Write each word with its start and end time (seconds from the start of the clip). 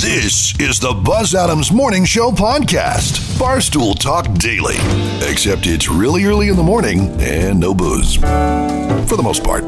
This 0.00 0.58
is 0.58 0.80
the 0.80 0.94
Buzz 0.94 1.34
Adams 1.34 1.70
Morning 1.70 2.06
Show 2.06 2.30
podcast, 2.30 3.20
Barstool 3.38 3.96
Talk 3.96 4.32
Daily. 4.38 4.76
Except 5.30 5.66
it's 5.66 5.86
really 5.86 6.24
early 6.24 6.48
in 6.48 6.56
the 6.56 6.62
morning 6.62 7.10
and 7.20 7.60
no 7.60 7.74
booze. 7.74 8.16
For 8.16 9.16
the 9.16 9.22
most 9.22 9.44
part. 9.44 9.64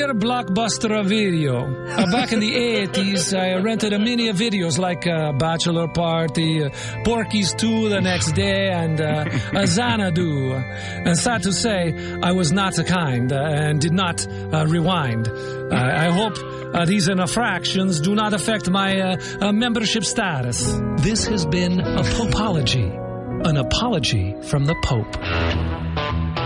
Dear 0.00 0.14
Blockbuster 0.14 1.04
Video, 1.04 1.58
uh, 1.58 2.10
back 2.10 2.32
in 2.32 2.40
the 2.40 2.54
80s, 2.54 3.38
I 3.38 3.60
rented 3.60 3.92
a 3.92 3.98
many 3.98 4.32
videos 4.32 4.78
like 4.78 5.06
uh, 5.06 5.32
Bachelor 5.32 5.88
Party, 5.88 6.64
uh, 6.64 6.70
Porky's 7.04 7.52
2 7.52 7.90
the 7.90 8.00
next 8.00 8.32
day, 8.32 8.70
and 8.70 8.98
uh, 8.98 9.26
Xanadu. 9.66 10.54
And 10.54 11.18
sad 11.18 11.42
to 11.42 11.52
say, 11.52 11.92
I 12.22 12.32
was 12.32 12.50
not 12.50 12.76
kind 12.86 13.30
uh, 13.30 13.42
and 13.42 13.78
did 13.78 13.92
not 13.92 14.26
uh, 14.26 14.64
rewind. 14.66 15.28
I 15.70 16.10
hope 16.10 16.38
uh, 16.74 16.86
these 16.86 17.08
infractions 17.08 18.00
do 18.00 18.14
not 18.14 18.32
affect 18.32 18.70
my 18.70 19.18
membership 19.52 20.04
status. 20.04 20.80
This 21.00 21.26
has 21.26 21.44
been 21.44 21.78
a 21.78 22.02
Popology, 22.16 22.88
an 23.46 23.58
apology 23.58 24.34
from 24.44 24.64
the 24.64 24.76
Pope. 24.82 26.39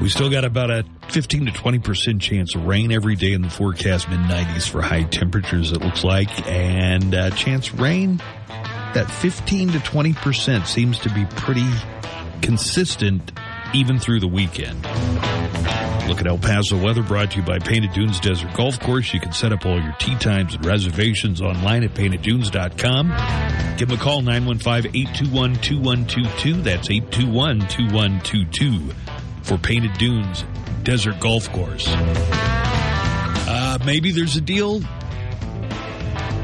We 0.00 0.08
still 0.08 0.30
got 0.30 0.44
about 0.44 0.70
a 0.70 0.84
15 1.08 1.46
to 1.46 1.52
20% 1.52 2.20
chance 2.20 2.54
of 2.54 2.66
rain 2.66 2.92
every 2.92 3.16
day 3.16 3.32
in 3.32 3.42
the 3.42 3.50
forecast, 3.50 4.08
mid 4.08 4.20
90s 4.20 4.68
for 4.68 4.80
high 4.80 5.02
temperatures, 5.02 5.72
it 5.72 5.80
looks 5.80 6.04
like. 6.04 6.48
And 6.48 7.12
uh, 7.14 7.30
chance 7.30 7.74
rain, 7.74 8.18
that 8.94 9.10
15 9.10 9.72
to 9.72 9.78
20% 9.78 10.66
seems 10.66 11.00
to 11.00 11.10
be 11.10 11.26
pretty 11.30 11.68
consistent 12.42 13.32
even 13.74 13.98
through 13.98 14.20
the 14.20 14.28
weekend. 14.28 14.84
Look 16.08 16.20
at 16.20 16.28
El 16.28 16.38
Paso 16.38 16.80
weather 16.82 17.02
brought 17.02 17.32
to 17.32 17.38
you 17.38 17.42
by 17.42 17.58
Painted 17.58 17.92
Dunes 17.92 18.20
Desert 18.20 18.54
Golf 18.54 18.80
Course. 18.80 19.12
You 19.12 19.20
can 19.20 19.32
set 19.32 19.52
up 19.52 19.66
all 19.66 19.82
your 19.82 19.94
tee 19.98 20.14
times 20.14 20.54
and 20.54 20.64
reservations 20.64 21.42
online 21.42 21.82
at 21.82 21.92
painteddunes.com. 21.94 23.76
Give 23.76 23.88
them 23.88 23.98
a 23.98 24.00
call 24.00 24.22
915-821-2122. 24.22 26.62
That's 26.62 26.88
821-2122 26.88 28.94
for 29.48 29.56
Painted 29.56 29.94
Dunes 29.94 30.44
Desert 30.82 31.18
Golf 31.20 31.50
Course. 31.52 31.86
Uh, 33.50 33.78
maybe 33.84 34.12
there's 34.12 34.36
a 34.36 34.42
deal 34.42 34.80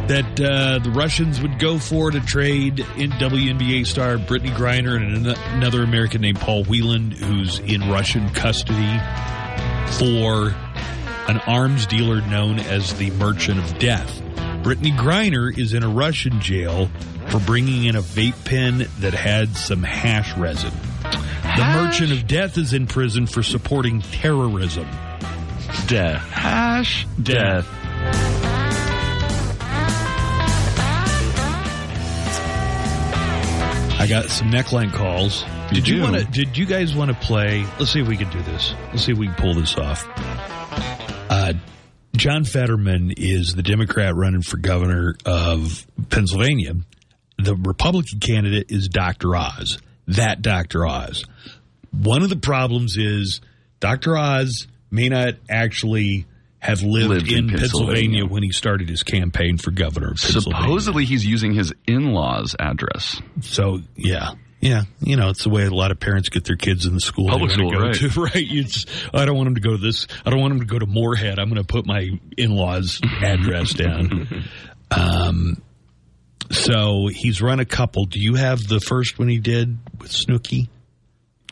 that 0.06 0.40
uh, 0.40 0.78
the 0.80 0.90
Russians 0.90 1.40
would 1.40 1.58
go 1.58 1.78
for 1.78 2.10
to 2.10 2.20
trade 2.20 2.80
in 2.96 3.10
WNBA 3.12 3.86
star 3.86 4.16
Brittney 4.16 4.54
Griner 4.54 4.96
and 4.96 5.26
another 5.54 5.82
American 5.82 6.22
named 6.22 6.40
Paul 6.40 6.64
Whelan, 6.64 7.10
who's 7.10 7.58
in 7.60 7.90
Russian 7.90 8.30
custody 8.30 8.98
for 9.98 10.54
an 11.28 11.38
arms 11.46 11.86
dealer 11.86 12.20
known 12.22 12.58
as 12.58 12.94
the 12.94 13.10
Merchant 13.12 13.58
of 13.58 13.78
Death. 13.78 14.20
Brittney 14.62 14.96
Griner 14.96 15.56
is 15.56 15.74
in 15.74 15.82
a 15.82 15.88
Russian 15.88 16.40
jail 16.40 16.90
for 17.28 17.38
bringing 17.40 17.84
in 17.84 17.96
a 17.96 18.02
vape 18.02 18.44
pen 18.44 18.86
that 19.00 19.12
had 19.12 19.56
some 19.56 19.82
hash 19.82 20.34
resin. 20.38 20.72
The 21.56 21.62
Merchant 21.62 22.12
of 22.12 22.26
Death 22.26 22.58
is 22.58 22.72
in 22.72 22.86
prison 22.86 23.26
for 23.26 23.42
supporting 23.42 24.00
terrorism. 24.00 24.88
Death. 25.86 26.20
Hash 26.30 27.06
death. 27.22 27.68
I 34.00 34.06
got 34.08 34.30
some 34.30 34.50
neckline 34.50 34.92
calls. 34.92 35.44
Did 35.72 35.88
you 35.88 36.02
want 36.02 36.16
to? 36.16 36.24
Did 36.24 36.58
you 36.58 36.66
guys 36.66 36.94
want 36.94 37.10
to 37.10 37.16
play? 37.16 37.64
Let's 37.78 37.92
see 37.92 38.00
if 38.00 38.08
we 38.08 38.16
can 38.16 38.30
do 38.30 38.42
this. 38.42 38.74
Let's 38.88 39.04
see 39.04 39.12
if 39.12 39.18
we 39.18 39.26
can 39.26 39.36
pull 39.36 39.54
this 39.54 39.76
off. 39.76 40.06
Uh, 41.30 41.54
John 42.16 42.44
Fetterman 42.44 43.12
is 43.16 43.54
the 43.54 43.62
Democrat 43.62 44.14
running 44.14 44.42
for 44.42 44.56
governor 44.56 45.14
of 45.24 45.86
Pennsylvania. 46.10 46.74
The 47.38 47.54
Republican 47.54 48.20
candidate 48.20 48.70
is 48.70 48.88
Dr. 48.88 49.34
Oz. 49.36 49.78
That 50.08 50.42
Dr. 50.42 50.86
Oz. 50.86 51.24
One 51.90 52.22
of 52.22 52.28
the 52.28 52.36
problems 52.36 52.96
is 52.96 53.40
Dr. 53.80 54.16
Oz 54.16 54.66
may 54.90 55.08
not 55.08 55.34
actually 55.48 56.26
have 56.58 56.82
lived, 56.82 57.10
Lived 57.10 57.30
in 57.30 57.38
in, 57.38 57.48
Pennsylvania. 57.50 57.86
Pennsylvania 57.86 58.26
when 58.26 58.42
he 58.42 58.50
started 58.50 58.88
his 58.88 59.02
campaign 59.02 59.58
for 59.58 59.70
governor 59.70 60.12
of 60.12 60.16
Pennsylvania. 60.16 60.62
Supposedly 60.62 61.04
he's 61.04 61.24
using 61.24 61.52
his 61.52 61.74
in-laws 61.86 62.56
address. 62.58 63.20
So 63.42 63.80
yeah, 63.96 64.32
yeah, 64.60 64.84
you 65.00 65.16
know, 65.16 65.28
it's 65.28 65.44
the 65.44 65.50
way 65.50 65.66
a 65.66 65.70
lot 65.70 65.90
of 65.90 66.00
parents 66.00 66.30
get 66.30 66.44
their 66.44 66.56
kids 66.56 66.86
in 66.86 66.94
the 66.94 67.00
school 67.00 67.28
Public 67.28 67.54
they 67.54 67.62
want 67.62 67.94
to 67.94 68.00
go 68.00 68.08
to. 68.08 68.20
Right? 68.20 68.46
Just, 68.46 68.88
I 69.12 69.26
don't 69.26 69.36
want 69.36 69.48
them 69.48 69.56
to 69.56 69.60
go 69.60 69.72
to 69.72 69.76
this. 69.76 70.06
I 70.24 70.30
don't 70.30 70.40
want 70.40 70.52
them 70.52 70.60
to 70.60 70.66
go 70.66 70.78
to 70.78 70.86
Moorhead. 70.86 71.38
I'm 71.38 71.50
going 71.50 71.60
to 71.60 71.66
put 71.66 71.84
my 71.84 72.08
in-laws 72.38 73.00
address 73.22 73.72
down. 73.74 74.44
Um, 74.90 75.60
so 76.50 77.08
he's 77.10 77.40
run 77.42 77.60
a 77.60 77.64
couple. 77.64 78.04
Do 78.04 78.20
you 78.20 78.34
have 78.34 78.66
the 78.66 78.80
first 78.80 79.18
one 79.18 79.28
he 79.28 79.38
did 79.38 79.78
with 80.00 80.10
Snooki? 80.12 80.68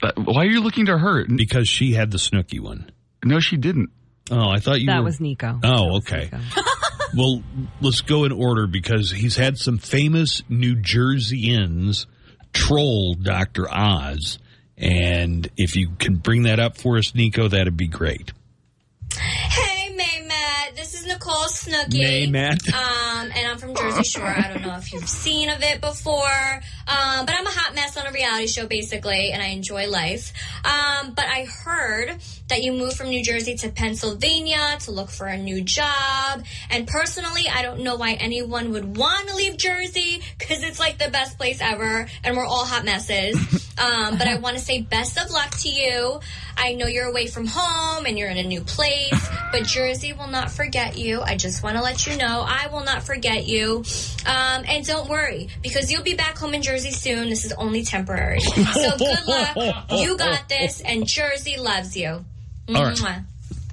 Uh, 0.03 0.13
why 0.17 0.43
are 0.43 0.51
you 0.51 0.61
looking 0.61 0.87
to 0.87 0.99
her? 0.99 1.25
Because 1.27 1.69
she 1.69 1.93
had 1.93 2.11
the 2.11 2.19
Snooki 2.19 2.61
one. 2.61 2.91
No, 3.25 3.39
she 3.41 3.57
didn't. 3.57 3.91
Oh, 4.31 4.49
I 4.49 4.59
thought 4.59 4.81
you 4.81 4.87
That 4.87 4.99
were. 4.99 5.05
was 5.05 5.21
Nico. 5.21 5.59
Oh, 5.63 5.97
okay. 5.99 6.31
well, 7.17 7.43
let's 7.81 8.01
go 8.01 8.25
in 8.25 8.33
order 8.33 8.67
because 8.67 9.11
he's 9.11 9.37
had 9.37 9.59
some 9.59 9.79
famous 9.79 10.43
New 10.49 10.77
Jerseyans 10.77 12.07
troll 12.53 13.15
Dr. 13.15 13.69
Oz. 13.73 14.39
And 14.77 15.49
if 15.57 15.77
you 15.77 15.91
can 15.99 16.17
bring 16.17 16.45
that 16.45 16.59
up 16.59 16.77
for 16.77 16.99
us, 16.99 17.15
Nico, 17.15 17.49
that'd 17.49 17.77
be 17.77 17.89
great. 17.89 18.33
Nicole 21.22 22.31
Matt. 22.31 22.60
Um, 22.72 23.31
and 23.37 23.47
I'm 23.47 23.59
from 23.59 23.75
Jersey 23.75 24.03
Shore. 24.03 24.27
I 24.27 24.53
don't 24.53 24.62
know 24.62 24.77
if 24.77 24.93
you've 24.93 25.09
seen 25.09 25.49
of 25.50 25.62
it 25.62 25.81
before. 25.81 26.60
Um, 26.88 27.27
but 27.27 27.34
I'm 27.37 27.47
a 27.47 27.50
hot 27.50 27.75
mess 27.75 27.97
on 27.97 28.06
a 28.06 28.12
reality 28.12 28.47
show, 28.47 28.66
basically, 28.66 29.31
and 29.31 29.41
I 29.43 29.49
enjoy 29.49 29.88
life. 29.88 30.32
Um, 30.65 31.12
but 31.15 31.27
I 31.27 31.44
heard 31.44 32.16
that 32.53 32.63
you 32.63 32.71
move 32.71 32.93
from 32.93 33.09
New 33.09 33.23
Jersey 33.23 33.55
to 33.55 33.71
Pennsylvania 33.71 34.77
to 34.81 34.91
look 34.91 35.09
for 35.09 35.27
a 35.27 35.39
new 35.39 35.63
job. 35.63 36.45
And 36.69 36.87
personally, 36.87 37.45
I 37.51 37.63
don't 37.63 37.81
know 37.81 37.97
why 37.97 38.13
anyone 38.13 38.73
would 38.73 38.95
want 38.95 39.29
to 39.29 39.35
leave 39.35 39.57
Jersey 39.57 40.21
because 40.39 40.62
it's 40.62 40.79
like 40.79 40.99
the 40.99 41.09
best 41.09 41.39
place 41.39 41.62
ever, 41.62 42.07
and 42.23 42.37
we're 42.37 42.45
all 42.45 42.67
hot 42.67 42.85
messes. 42.85 43.39
Um, 43.79 44.19
but 44.19 44.29
I 44.29 44.37
want 44.37 44.59
to 44.59 44.62
say 44.62 44.83
best 44.83 45.19
of 45.19 45.31
luck 45.31 45.51
to 45.61 45.69
you. 45.71 46.21
I 46.59 46.75
know 46.75 46.87
you're 46.87 47.07
away 47.07 47.27
from 47.27 47.47
home 47.47 48.05
and 48.05 48.19
you're 48.19 48.29
in 48.29 48.37
a 48.37 48.45
new 48.45 48.61
place, 48.61 49.29
but 49.53 49.65
Jersey 49.65 50.12
will 50.12 50.29
not 50.29 50.51
forget 50.51 50.99
you. 50.99 51.23
I 51.23 51.39
just 51.39 51.62
want 51.62 51.77
to 51.79 51.83
let 51.83 52.07
you 52.07 52.19
know 52.19 52.45
I 52.47 52.69
will 52.71 52.85
not 52.85 53.03
forget 53.03 53.47
you. 53.47 53.83
Um, 54.27 54.65
and 54.69 54.87
don't 54.87 55.09
worry 55.09 55.49
because 55.62 55.91
you'll 55.91 56.03
be 56.03 56.15
back 56.15 56.37
home 56.37 56.53
in 56.53 56.61
Jersey 56.61 56.91
soon. 56.91 57.31
This 57.31 57.47
is 57.47 57.53
only 57.53 57.83
temporary. 57.83 58.41
So 58.41 58.97
good 58.99 59.27
luck. 59.27 59.57
You 59.91 60.19
got 60.19 60.51
this, 60.51 60.83
and 60.83 61.07
Jersey 61.07 61.57
loves 61.57 61.97
you. 61.97 62.25
All 62.69 62.84
right. 62.84 63.21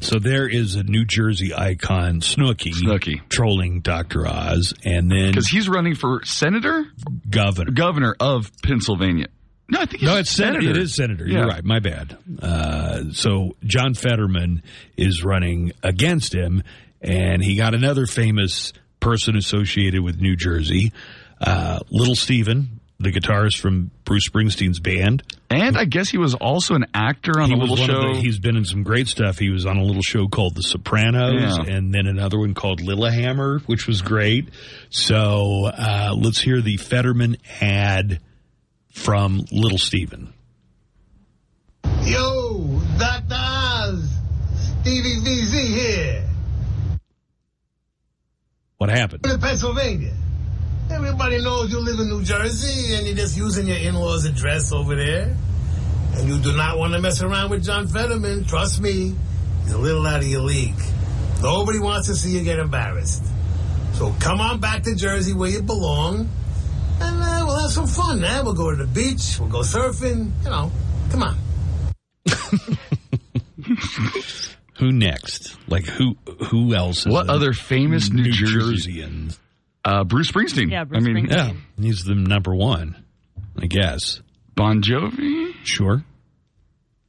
So 0.02 0.18
there 0.18 0.48
is 0.48 0.76
a 0.76 0.84
New 0.84 1.04
Jersey 1.04 1.54
icon, 1.54 2.22
Snooky, 2.22 2.72
Snooki. 2.72 3.20
trolling 3.28 3.82
Dr. 3.82 4.26
Oz, 4.26 4.74
and 4.86 5.12
then 5.12 5.32
Because 5.32 5.48
he's 5.50 5.68
running 5.68 5.94
for 5.96 6.24
senator, 6.24 6.86
governor. 7.30 7.72
governor 7.72 8.16
of 8.20 8.50
Pennsylvania. 8.64 9.28
No, 9.68 9.82
I 9.82 9.86
think 9.86 10.00
he's 10.00 10.10
No, 10.10 10.16
it's 10.18 10.32
senator. 10.32 10.62
senator. 10.62 10.80
It 10.80 10.84
is 10.84 10.96
senator. 10.96 11.28
Yeah. 11.28 11.40
You're 11.40 11.48
right. 11.48 11.64
My 11.66 11.80
bad. 11.80 12.18
Uh, 12.42 13.12
so 13.12 13.58
John 13.66 13.94
Fetterman 13.94 14.64
is 14.98 15.24
running 15.24 15.74
against 15.84 16.34
him, 16.34 16.64
and 17.02 17.44
he 17.44 17.56
got 17.56 17.76
another 17.76 18.06
famous 18.08 18.72
person 19.02 19.36
associated 19.36 20.02
with 20.02 20.20
New 20.22 20.36
Jersey, 20.38 20.94
uh, 21.42 21.80
Little 21.92 22.16
Steven, 22.16 22.79
the 23.02 23.12
guitarist 23.12 23.60
from 23.60 23.92
Bruce 24.04 24.28
Springsteen's 24.28 24.80
band. 24.82 25.24
And 25.50 25.78
I 25.78 25.86
guess 25.86 26.10
he 26.10 26.18
was 26.18 26.34
also 26.36 26.76
an 26.76 26.86
actor 26.94 27.40
on 27.40 27.48
he 27.50 27.56
a 27.56 27.58
little 27.58 27.78
show. 27.78 28.14
the- 28.16 28.20
he's 28.22 28.40
been 28.40 28.58
in 28.58 28.66
some 28.66 28.84
great 28.84 29.08
stuff. 29.08 29.40
He 29.40 29.50
was 29.50 29.66
on 29.66 29.78
a 29.78 29.84
little 29.84 30.02
show 30.02 30.28
called 30.28 30.56
The 30.56 30.64
Sopranos, 30.64 31.58
Yeah. 31.58 31.76
and 31.76 31.94
then 31.94 32.08
another 32.08 32.38
one 32.40 32.54
called 32.54 32.82
Lilyhammer, 32.82 33.62
which 33.68 33.88
was 33.88 34.02
great. 34.02 34.50
So 34.90 35.66
uh, 35.68 36.14
let's 36.18 36.42
hear 36.42 36.60
the 36.62 36.76
Fetterman 36.78 37.38
ad 37.62 38.20
from 38.92 39.46
Little 39.52 39.78
Steven. 39.78 40.34
Yo, 42.04 42.82
Dr. 42.98 43.24
Oz, 43.32 44.10
Stevie 44.82 45.20
VZ 45.24 45.68
here. 45.74 46.26
What 48.78 48.90
happened? 48.90 49.26
in 49.26 49.40
Pennsylvania. 49.40 50.14
Everybody 50.90 51.42
knows 51.42 51.72
you 51.72 51.80
live 51.80 52.00
in 52.00 52.10
New 52.10 52.24
Jersey 52.24 52.96
and 52.96 53.06
you're 53.06 53.16
just 53.16 53.38
using 53.38 53.68
your 53.68 53.78
in-laws' 53.78 54.26
address 54.26 54.72
over 54.72 54.96
there. 54.96 55.36
And 56.16 56.28
you 56.28 56.40
do 56.40 56.56
not 56.58 56.78
want 56.78 56.94
to 56.94 57.00
mess 57.00 57.22
around 57.22 57.52
with 57.52 57.64
John 57.64 57.88
Fetterman. 57.88 58.46
Trust 58.46 58.82
me, 58.82 59.16
he's 59.64 59.72
a 59.72 59.78
little 59.78 60.06
out 60.08 60.22
of 60.22 60.28
your 60.28 60.42
league. 60.42 60.74
Nobody 61.42 61.80
wants 61.80 62.08
to 62.08 62.16
see 62.16 62.38
you 62.38 62.44
get 62.44 62.60
embarrassed. 62.60 63.24
So 63.94 64.14
come 64.20 64.42
on 64.42 64.60
back 64.60 64.84
to 64.84 64.96
Jersey 64.96 65.34
where 65.34 65.50
you 65.50 65.62
belong, 65.62 66.30
and 67.00 67.22
uh, 67.22 67.44
we'll 67.46 67.60
have 67.60 67.72
some 67.72 67.88
fun. 67.88 68.22
Now 68.22 68.44
we'll 68.44 68.54
go 68.54 68.72
to 68.72 68.78
the 68.78 68.88
beach, 68.88 69.38
we'll 69.40 69.50
go 69.50 69.60
surfing. 69.60 70.32
You 70.44 70.50
know, 70.50 70.72
come 71.12 71.24
on. 71.24 71.38
Who 74.80 74.94
next? 74.94 75.58
Like 75.68 75.86
who? 75.86 76.16
Who 76.48 76.74
else? 76.74 77.06
Is 77.06 77.12
What 77.12 77.30
other 77.30 77.52
famous 77.52 78.10
New, 78.10 78.32
Jersey? 78.32 79.02
Jerseyan? 79.02 79.38
Uh, 79.86 80.04
Bruce 80.04 80.32
Springsteen. 80.32 80.70
Yeah, 80.72 80.84
Bruce 80.84 81.04
I 81.04 81.08
mean, 81.08 81.28
Springsteen. 81.28 81.32
Yeah, 81.78 81.84
he's 81.84 82.04
the 82.04 82.16
number 82.16 82.54
one, 82.54 82.96
I 83.58 83.66
guess. 83.68 84.22
Bon 84.56 84.82
Jovi. 84.82 85.54
Sure. 85.64 86.04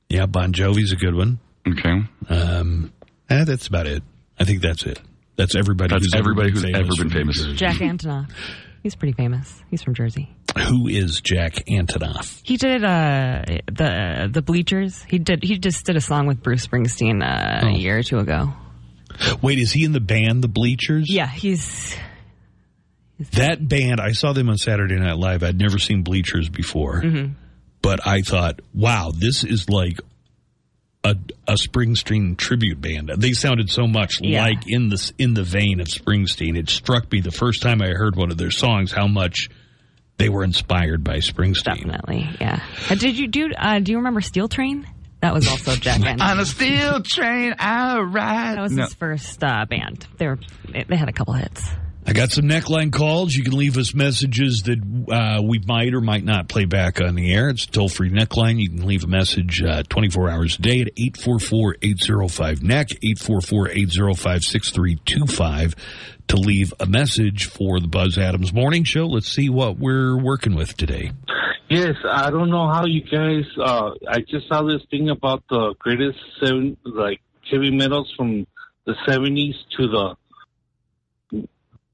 Yeah, 0.08 0.26
Bon 0.26 0.52
Jovi's 0.52 0.92
a 0.92 0.96
good 0.96 1.14
one. 1.14 1.38
Okay, 1.68 2.02
Um, 2.28 2.92
eh, 3.28 3.44
that's 3.44 3.66
about 3.66 3.86
it. 3.86 4.02
I 4.38 4.44
think 4.44 4.62
that's 4.62 4.84
it. 4.84 4.98
That's 5.36 5.54
everybody. 5.54 5.92
That's 5.94 6.04
who's 6.04 6.14
ever 6.14 6.30
everybody 6.30 6.48
been 6.52 6.62
who's 6.62 6.72
famous 6.72 6.98
ever 6.98 7.04
been 7.08 7.12
famous. 7.12 7.46
Jack 7.58 7.76
Antonoff. 7.76 8.30
He's 8.82 8.94
pretty 8.94 9.12
famous. 9.12 9.62
He's 9.70 9.82
from 9.82 9.94
Jersey. 9.94 10.30
Who 10.68 10.88
is 10.88 11.20
Jack 11.20 11.64
Antonoff? 11.68 12.40
He 12.44 12.56
did 12.56 12.82
uh, 12.82 13.42
the 13.66 14.30
the 14.32 14.42
Bleachers. 14.42 15.02
He 15.02 15.18
did. 15.18 15.42
He 15.44 15.58
just 15.58 15.84
did 15.84 15.96
a 15.96 16.00
song 16.00 16.26
with 16.26 16.42
Bruce 16.42 16.66
Springsteen 16.66 17.22
uh, 17.22 17.66
Oh. 17.66 17.68
a 17.68 17.72
year 17.78 17.98
or 17.98 18.02
two 18.02 18.18
ago. 18.18 18.52
Wait, 19.42 19.58
is 19.58 19.70
he 19.72 19.84
in 19.84 19.92
the 19.92 20.00
band 20.00 20.42
The 20.42 20.48
Bleachers? 20.48 21.10
Yeah, 21.12 21.26
he's 21.28 21.94
That 23.32 23.66
band, 23.68 24.00
I 24.00 24.12
saw 24.12 24.32
them 24.32 24.48
on 24.48 24.56
Saturday 24.58 24.96
Night 24.96 25.16
Live. 25.18 25.42
I'd 25.42 25.58
never 25.58 25.78
seen 25.78 26.02
Bleachers 26.02 26.48
before, 26.48 27.02
Mm-hmm. 27.02 27.32
but 27.82 28.06
I 28.06 28.22
thought, 28.22 28.60
wow, 28.74 29.12
this 29.16 29.44
is 29.44 29.68
like 29.68 30.00
a 31.04 31.16
a 31.48 31.54
Springsteen 31.54 32.36
tribute 32.36 32.80
band. 32.80 33.10
They 33.18 33.32
sounded 33.32 33.70
so 33.70 33.86
much 33.86 34.20
Yeah. 34.22 34.42
like 34.44 34.66
in 34.66 34.88
the 34.88 35.12
in 35.18 35.34
the 35.34 35.42
vein 35.44 35.80
of 35.80 35.86
Springsteen. 35.88 36.56
It 36.58 36.68
struck 36.68 37.10
me 37.10 37.20
the 37.20 37.30
first 37.30 37.62
time 37.62 37.80
I 37.82 37.88
heard 37.88 38.16
one 38.16 38.30
of 38.30 38.36
their 38.38 38.50
songs 38.50 38.92
how 38.92 39.06
much 39.06 39.48
they 40.18 40.28
were 40.28 40.44
inspired 40.44 41.02
by 41.02 41.16
Springsteen. 41.16 41.64
definitely 41.64 42.28
yeah. 42.40 42.62
Uh, 42.90 42.94
did 42.96 43.18
you 43.18 43.28
do? 43.28 43.50
Uh, 43.56 43.78
do 43.80 43.92
you 43.92 43.98
remember 43.98 44.20
Steel 44.20 44.48
Train? 44.48 44.86
That 45.22 45.34
was 45.34 45.48
also 45.48 45.74
Jack 45.76 46.00
Antonoff. 46.02 46.22
on 46.22 46.40
a 46.40 46.46
steel 46.46 47.02
train 47.02 47.54
I 47.58 47.98
ride. 48.00 48.56
That 48.56 48.62
was 48.62 48.72
No. 48.72 48.84
his 48.84 48.94
first 48.94 49.42
uh, 49.44 49.64
band. 49.66 50.06
They 50.18 50.26
were 50.26 50.38
they 50.88 50.96
had 50.96 51.08
a 51.08 51.12
couple 51.12 51.34
hits. 51.34 51.66
I 52.06 52.12
got 52.12 52.30
some 52.30 52.46
neckline 52.46 52.92
calls. 52.92 53.34
You 53.34 53.44
can 53.44 53.52
leave 53.52 53.76
us 53.76 53.94
messages 53.94 54.62
that 54.62 54.78
uh, 55.12 55.42
we 55.42 55.60
might 55.60 55.94
or 55.94 56.00
might 56.00 56.24
not 56.24 56.48
play 56.48 56.64
back 56.64 57.00
on 57.00 57.14
the 57.14 57.32
air. 57.32 57.50
It's 57.50 57.64
a 57.64 57.70
toll 57.70 57.88
free 57.88 58.10
neckline. 58.10 58.58
You 58.58 58.70
can 58.70 58.86
leave 58.86 59.04
a 59.04 59.06
message 59.06 59.62
uh, 59.62 59.82
24 59.88 60.30
hours 60.30 60.58
a 60.58 60.62
day 60.62 60.80
at 60.80 60.88
844 60.96 61.76
805 61.82 62.62
neck, 62.62 62.90
844 63.02 63.68
805 63.68 64.44
6325 64.44 65.74
to 66.28 66.36
leave 66.36 66.72
a 66.80 66.86
message 66.86 67.46
for 67.46 67.80
the 67.80 67.88
Buzz 67.88 68.16
Adams 68.16 68.52
Morning 68.52 68.84
Show. 68.84 69.06
Let's 69.06 69.28
see 69.28 69.48
what 69.48 69.78
we're 69.78 70.16
working 70.16 70.54
with 70.54 70.76
today. 70.76 71.12
Yes, 71.68 71.96
I 72.08 72.30
don't 72.30 72.50
know 72.50 72.68
how 72.68 72.86
you 72.86 73.02
guys. 73.02 73.44
Uh, 73.56 73.90
I 74.08 74.20
just 74.20 74.48
saw 74.48 74.62
this 74.62 74.82
thing 74.90 75.10
about 75.10 75.44
the 75.50 75.74
greatest 75.78 76.18
seven, 76.42 76.76
like 76.84 77.20
heavy 77.48 77.70
metals 77.70 78.12
from 78.16 78.46
the 78.86 78.94
seventies 79.06 79.54
to 79.76 79.86
the 79.86 80.16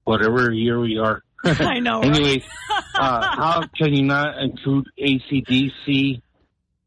whatever 0.06 0.50
year 0.52 0.80
we 0.80 0.98
are. 0.98 1.22
I 1.44 1.80
know. 1.80 2.00
Anyways, 2.00 2.44
uh, 2.94 3.36
how 3.36 3.66
can 3.76 3.92
you 3.92 4.04
not 4.04 4.38
include 4.42 4.86
ACDC 4.98 6.22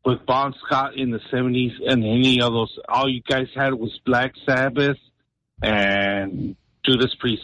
with 0.04 0.26
Bon 0.26 0.56
Scott 0.66 0.96
in 0.96 1.12
the 1.12 1.20
seventies 1.30 1.74
and 1.86 2.04
any 2.04 2.42
of 2.42 2.52
those? 2.54 2.80
All 2.88 3.08
you 3.08 3.22
guys 3.22 3.48
had 3.56 3.74
was 3.74 3.92
Black 4.06 4.34
Sabbath 4.48 4.98
and 5.62 6.56
Judas 6.84 7.14
Priest, 7.20 7.44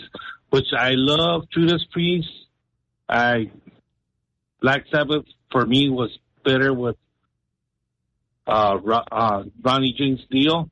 which 0.50 0.68
I 0.76 0.94
love 0.96 1.44
Judas 1.54 1.86
Priest. 1.92 2.30
I 3.08 3.52
Black 4.62 4.86
Sabbath 4.92 5.26
for 5.52 5.66
me 5.66 5.90
was 5.90 6.18
better 6.44 6.74
with 6.74 6.96
uh, 8.48 8.78
uh, 9.12 9.44
Ronnie 9.62 9.94
James 9.98 10.22
Dio. 10.32 10.70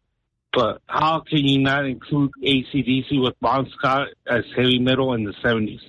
But 0.54 0.82
how 0.88 1.22
can 1.28 1.40
you 1.46 1.60
not 1.62 1.86
include 1.86 2.32
ACDC 2.44 3.22
with 3.22 3.34
Bon 3.42 3.68
Scott 3.78 4.10
as 4.28 4.44
heavy 4.56 4.78
metal 4.80 5.14
in 5.16 5.24
the 5.24 5.34
70s? 5.44 5.80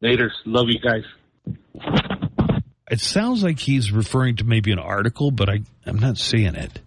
Later. 0.00 0.32
Love 0.46 0.66
you 0.68 0.78
guys. 0.80 1.02
It 2.90 3.00
sounds 3.00 3.42
like 3.42 3.58
he's 3.58 3.90
referring 3.92 4.36
to 4.36 4.44
maybe 4.44 4.70
an 4.72 4.78
article, 4.78 5.30
but 5.30 5.48
I, 5.48 5.60
I'm 5.84 5.98
not 5.98 6.18
seeing 6.18 6.54
it. 6.54 6.80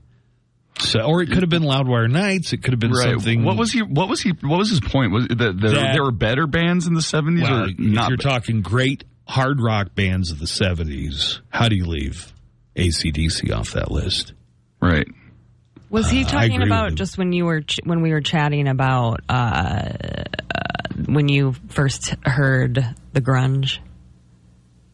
So, 0.80 1.02
or 1.02 1.22
it 1.22 1.28
could 1.28 1.42
have 1.42 1.50
been 1.50 1.64
Loudwire 1.64 2.10
Nights. 2.10 2.54
It 2.54 2.64
could 2.64 2.72
have 2.72 2.80
been 2.80 2.92
Right. 2.94 3.10
something. 3.12 3.44
What 3.44 3.58
was 3.58 3.74
he? 3.74 3.82
What 3.82 4.08
was 4.08 4.22
he? 4.22 4.30
What 4.32 4.58
was 4.60 4.70
his 4.70 4.80
point? 4.80 5.12
Was 5.12 5.28
that 5.28 5.38
there, 5.38 5.52
That- 5.54 5.94
there 5.94 6.04
were 6.04 6.12
better 6.12 6.48
bands 6.48 6.88
in 6.88 6.94
the 6.94 7.02
seventies, 7.02 7.44
Well, 7.44 7.64
or 7.66 7.68
if 7.68 7.78
not? 7.80 8.10
you're 8.10 8.18
talking 8.18 8.62
great 8.62 9.04
hard 9.28 9.60
rock 9.62 9.94
bands 9.94 10.32
of 10.32 10.40
the 10.40 10.46
70s, 10.48 11.42
how 11.50 11.68
do 11.70 11.76
you 11.76 11.86
leave 11.86 12.34
ACDC 12.78 13.52
off 13.54 13.74
that 13.74 13.92
list? 13.92 14.34
right. 14.82 15.08
Was 15.90 16.10
he 16.10 16.24
talking 16.26 16.56
agree 16.62 16.66
about 16.68 16.96
just 16.96 17.18
when 17.18 17.34
you 17.34 17.46
were 17.46 17.62
ch- 17.62 17.80
when 17.84 18.02
we 18.02 18.12
were 18.12 18.22
chatting 18.22 18.68
about 18.68 19.22
uh, 19.30 19.34
uh, 19.34 20.24
when 21.08 21.28
you 21.30 21.54
first 21.70 22.14
heard 22.26 22.86
the 23.14 23.22
grunge? 23.22 23.80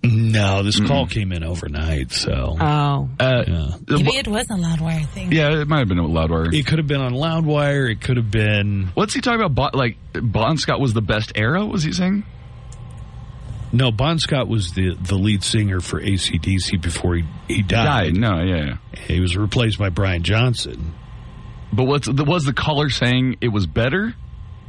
No, 0.07 0.61
this 0.61 0.79
call 0.79 1.07
came 1.07 1.31
in 1.31 1.43
overnight, 1.43 2.11
so 2.11 2.55
Oh, 2.59 3.09
Uh, 3.19 3.43
yeah. 3.47 3.67
Maybe 3.89 4.15
it 4.17 4.27
was 4.27 4.47
a 4.51 4.53
Loudwire 4.53 5.07
thing. 5.09 5.31
yeah, 5.31 5.59
it 5.61 5.67
might 5.67 5.79
have 5.79 5.87
been 5.87 5.97
a 5.97 6.03
Loudwire. 6.03 6.53
it 6.53 6.67
could 6.67 6.77
have 6.77 6.85
been 6.85 7.01
on 7.01 7.13
Loudwire. 7.13 7.89
It 7.91 8.01
could 8.01 8.17
have 8.17 8.29
been 8.29 8.91
What's 8.93 9.15
he 9.15 9.21
talking 9.21 9.41
about? 9.41 9.55
Bon, 9.55 9.71
like 9.73 9.97
Bon 10.13 10.57
Scott 10.57 10.79
was 10.79 10.93
the 10.93 11.01
best 11.01 11.31
era? 11.35 11.65
Was 11.65 11.81
he 11.81 11.91
saying? 11.91 12.23
No. 13.75 13.91
Bon 13.91 14.17
Scott 14.19 14.47
was 14.47 14.73
the 14.73 14.95
the 14.95 15.15
lead 15.15 15.43
singer 15.43 15.81
for 15.81 16.01
ACDC 16.01 16.81
before 16.81 17.15
he 17.15 17.23
he 17.47 17.61
died. 17.61 17.85
Died. 17.85 18.15
No, 18.17 18.41
yeah, 18.43 18.65
yeah. 18.93 18.99
He 19.07 19.19
was 19.19 19.35
replaced 19.37 19.77
by 19.77 19.89
Brian 19.89 20.23
Johnson. 20.23 20.93
But 21.73 21.83
what's 21.83 22.07
was 22.07 22.45
the 22.45 22.53
caller 22.53 22.89
saying? 22.89 23.37
It 23.41 23.49
was 23.49 23.67
better 23.67 24.15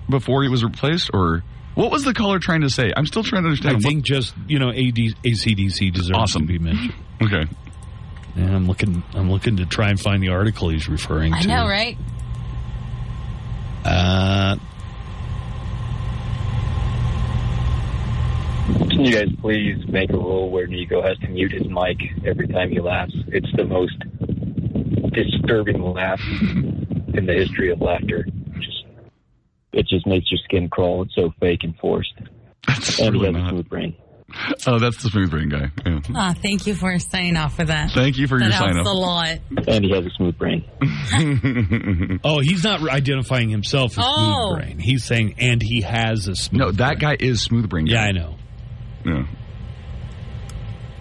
before 0.09 0.43
he 0.43 0.49
was 0.49 0.65
replaced, 0.65 1.11
or 1.15 1.43
what 1.75 1.91
was 1.91 2.05
the 2.05 2.15
caller 2.15 2.39
trying 2.39 2.63
to 2.63 2.71
say? 2.71 2.93
I'm 2.97 3.07
still 3.07 3.23
trying 3.23 3.43
to 3.43 3.49
understand. 3.49 3.73
I 3.73 3.75
understand. 3.77 3.95
think 3.95 4.05
just 4.05 4.35
you 4.49 4.59
know 4.59 4.71
AD, 4.71 4.97
ACDC 5.25 5.93
deserves 5.93 6.11
Awesome. 6.19 6.43
to 6.43 6.49
be 6.49 6.59
mentioned. 6.59 6.95
Okay. 7.23 7.47
And 8.35 8.55
I'm 8.55 8.67
looking. 8.67 9.03
I'm 9.15 9.31
looking 9.31 9.57
to 9.57 9.65
try 9.65 9.89
and 9.89 9.99
find 9.99 10.23
the 10.23 10.29
article 10.29 10.69
he's 10.69 10.87
referring 10.87 11.33
I 11.33 11.41
to. 11.41 11.49
know, 11.49 11.67
right? 11.67 11.97
Uh, 13.85 14.57
Can 18.97 19.05
you 19.05 19.13
guys 19.13 19.29
please 19.43 19.77
make 19.89 20.09
a 20.11 20.17
rule 20.17 20.51
where 20.51 20.67
Nico 20.67 21.03
has 21.03 21.19
to 21.19 21.29
mute 21.29 21.53
his 21.53 21.69
mic 21.69 21.99
every 22.27 22.49
time 22.49 22.71
he 22.71 22.81
laughs? 22.81 23.13
It's 23.29 23.47
the 23.57 23.65
most 23.65 23.95
disturbing 25.13 25.83
laugh 25.83 26.21
in 27.15 27.27
the 27.27 27.35
history 27.35 27.71
of 27.73 27.81
laughter. 27.83 28.27
Just, 28.55 28.85
it 29.73 29.87
just 29.87 30.07
makes 30.07 30.31
your 30.31 30.39
skin 30.45 30.69
crawl. 30.71 31.03
It's 31.03 31.15
so 31.15 31.31
fake 31.41 31.61
and 31.63 31.77
forced. 31.77 32.13
That's 32.67 32.99
And 32.99 33.15
he 33.15 33.21
really 33.21 33.35
has 33.35 33.35
a 33.35 33.39
not. 33.45 33.51
smooth 33.51 33.69
brain. 33.69 33.97
Oh, 34.67 34.79
that's 34.79 35.03
the 35.03 35.11
smooth 35.11 35.31
brain 35.31 35.49
guy. 35.51 35.71
Yeah. 35.85 36.01
Ah, 36.15 36.35
thank 36.43 36.67
you 36.67 36.75
for 36.75 36.99
signing 36.99 37.37
off 37.37 37.55
for 37.55 37.65
that. 37.65 37.93
Thank 37.93 38.19
you 38.19 38.27
for 38.27 38.39
that 38.41 38.45
your 38.47 38.53
sign 38.59 38.75
helps 38.75 38.91
a 38.91 38.93
lot. 38.93 39.39
And 39.69 39.85
he 39.85 39.93
has 39.93 40.05
a 40.07 40.11
smooth 40.17 40.37
brain. 40.37 40.65
oh, 42.25 42.41
he's 42.41 42.65
not 42.65 42.87
identifying 42.89 43.51
himself 43.51 43.99
as 43.99 44.05
Oh. 44.07 44.55
smooth 44.57 44.59
brain. 44.59 44.79
He's 44.79 45.05
saying, 45.05 45.35
and 45.39 45.63
he 45.63 45.83
has 45.83 46.29
a 46.29 46.35
smooth. 46.35 46.61
No, 46.61 46.71
that 46.73 46.99
brain. 46.99 47.17
guy 47.19 47.25
is 47.25 47.43
smooth 47.43 47.69
brain. 47.69 47.87
Yeah, 47.87 48.03
I 48.03 48.13
know. 48.13 48.37
Yeah. 49.07 49.27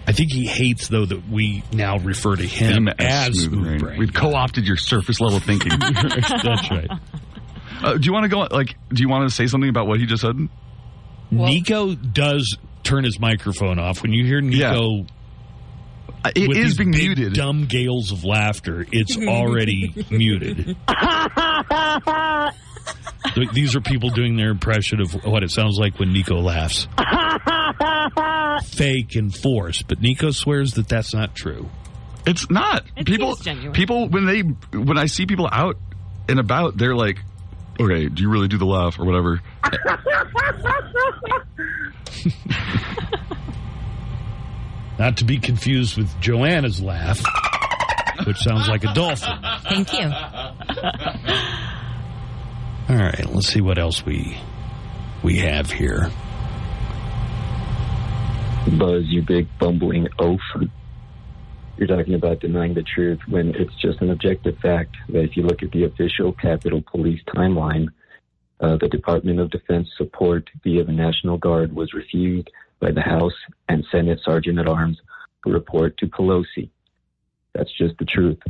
I 0.08 0.12
think 0.12 0.32
he 0.32 0.46
hates 0.46 0.86
though 0.88 1.04
that 1.04 1.28
we 1.28 1.64
now 1.72 1.98
refer 1.98 2.36
to 2.36 2.44
him, 2.46 2.86
Him 2.86 2.94
as, 2.98 3.40
smooth 3.42 3.80
brain. 3.80 3.98
We've 3.98 4.14
co-opted 4.14 4.64
your 4.66 4.76
surface 4.76 5.20
level 5.20 5.40
thinking. 5.40 5.72
That's 5.80 6.70
right. 6.70 6.88
Uh, 7.82 7.94
do 7.94 8.06
you 8.06 8.12
want 8.12 8.22
to 8.24 8.28
go? 8.28 8.46
Like, 8.50 8.76
do 8.90 9.02
you 9.02 9.08
want 9.08 9.28
to 9.28 9.34
say 9.34 9.48
something 9.48 9.68
about 9.68 9.88
what 9.88 9.98
he 9.98 10.06
just 10.06 10.22
said? 10.22 10.36
Nico 11.32 11.94
does 11.96 12.56
turn 12.84 13.02
his 13.02 13.18
microphone 13.18 13.80
off 13.80 14.02
when 14.02 14.12
you 14.12 14.24
hear 14.24 14.40
Nico. 14.40 15.06
Uh, 16.24 16.30
It 16.36 16.48
with 16.48 16.56
is 16.58 16.76
being 16.78 16.92
big, 16.92 17.18
muted. 17.18 17.32
Dumb 17.34 17.66
gales 17.66 18.12
of 18.12 18.22
laughter. 18.24 18.86
It's 18.92 19.16
already 19.18 19.92
muted. 20.10 20.76
These 23.52 23.74
are 23.74 23.80
people 23.80 24.10
doing 24.10 24.36
their 24.36 24.50
impression 24.50 25.00
of 25.00 25.12
what 25.24 25.42
it 25.42 25.50
sounds 25.50 25.78
like 25.78 25.98
when 25.98 26.12
Nico 26.12 26.36
laughs. 26.40 26.86
Fake 28.76 29.16
and 29.16 29.34
forced, 29.34 29.88
but 29.88 30.00
Nico 30.00 30.30
swears 30.30 30.74
that 30.74 30.88
that's 30.88 31.12
not 31.14 31.34
true. 31.34 31.68
It's 32.26 32.50
not. 32.50 32.84
It 32.96 33.06
people, 33.06 33.36
genuine. 33.36 33.72
people 33.72 34.08
when 34.08 34.26
they 34.26 34.40
when 34.76 34.98
I 34.98 35.06
see 35.06 35.26
people 35.26 35.48
out 35.50 35.76
and 36.28 36.38
about, 36.40 36.76
they're 36.76 36.96
like, 36.96 37.18
"Okay, 37.80 38.08
do 38.08 38.22
you 38.22 38.28
really 38.28 38.48
do 38.48 38.58
the 38.58 38.66
laugh 38.66 38.98
or 38.98 39.06
whatever?" 39.06 39.40
Not 44.98 45.18
to 45.18 45.24
be 45.24 45.38
confused 45.38 45.96
with 45.96 46.08
Joanna's 46.20 46.82
laugh, 46.82 47.22
which 48.26 48.38
sounds 48.38 48.66
like 48.66 48.82
a 48.84 48.92
dolphin. 48.94 49.38
Thank 49.64 49.92
you. 49.92 50.10
All 52.88 52.96
right, 52.96 53.26
let's 53.32 53.48
see 53.48 53.60
what 53.60 53.78
else 53.78 54.04
we 54.04 54.36
we 55.22 55.38
have 55.38 55.70
here. 55.70 56.10
Buzz, 58.72 59.04
you 59.06 59.22
big 59.22 59.46
bumbling 59.58 60.08
oaf. 60.18 60.40
you're 61.76 61.86
talking 61.86 62.14
about 62.14 62.40
denying 62.40 62.74
the 62.74 62.82
truth 62.82 63.20
when 63.28 63.54
it's 63.54 63.74
just 63.80 64.00
an 64.00 64.10
objective 64.10 64.58
fact 64.58 64.96
that 65.08 65.22
if 65.22 65.36
you 65.36 65.44
look 65.44 65.62
at 65.62 65.70
the 65.70 65.84
official 65.84 66.32
Capitol 66.32 66.82
Police 66.82 67.20
timeline, 67.28 67.86
uh, 68.60 68.76
the 68.76 68.88
Department 68.88 69.38
of 69.38 69.50
Defense 69.50 69.88
support 69.96 70.50
via 70.64 70.84
the 70.84 70.92
National 70.92 71.38
Guard 71.38 71.74
was 71.74 71.94
refused 71.94 72.50
by 72.80 72.90
the 72.90 73.00
House 73.00 73.34
and 73.68 73.84
Senate 73.90 74.18
Sergeant 74.24 74.58
at 74.58 74.68
Arms 74.68 75.00
report 75.46 75.96
to 75.98 76.06
Pelosi. 76.06 76.68
That's 77.54 77.72
just 77.78 77.96
the 77.98 78.04
truth. 78.04 78.40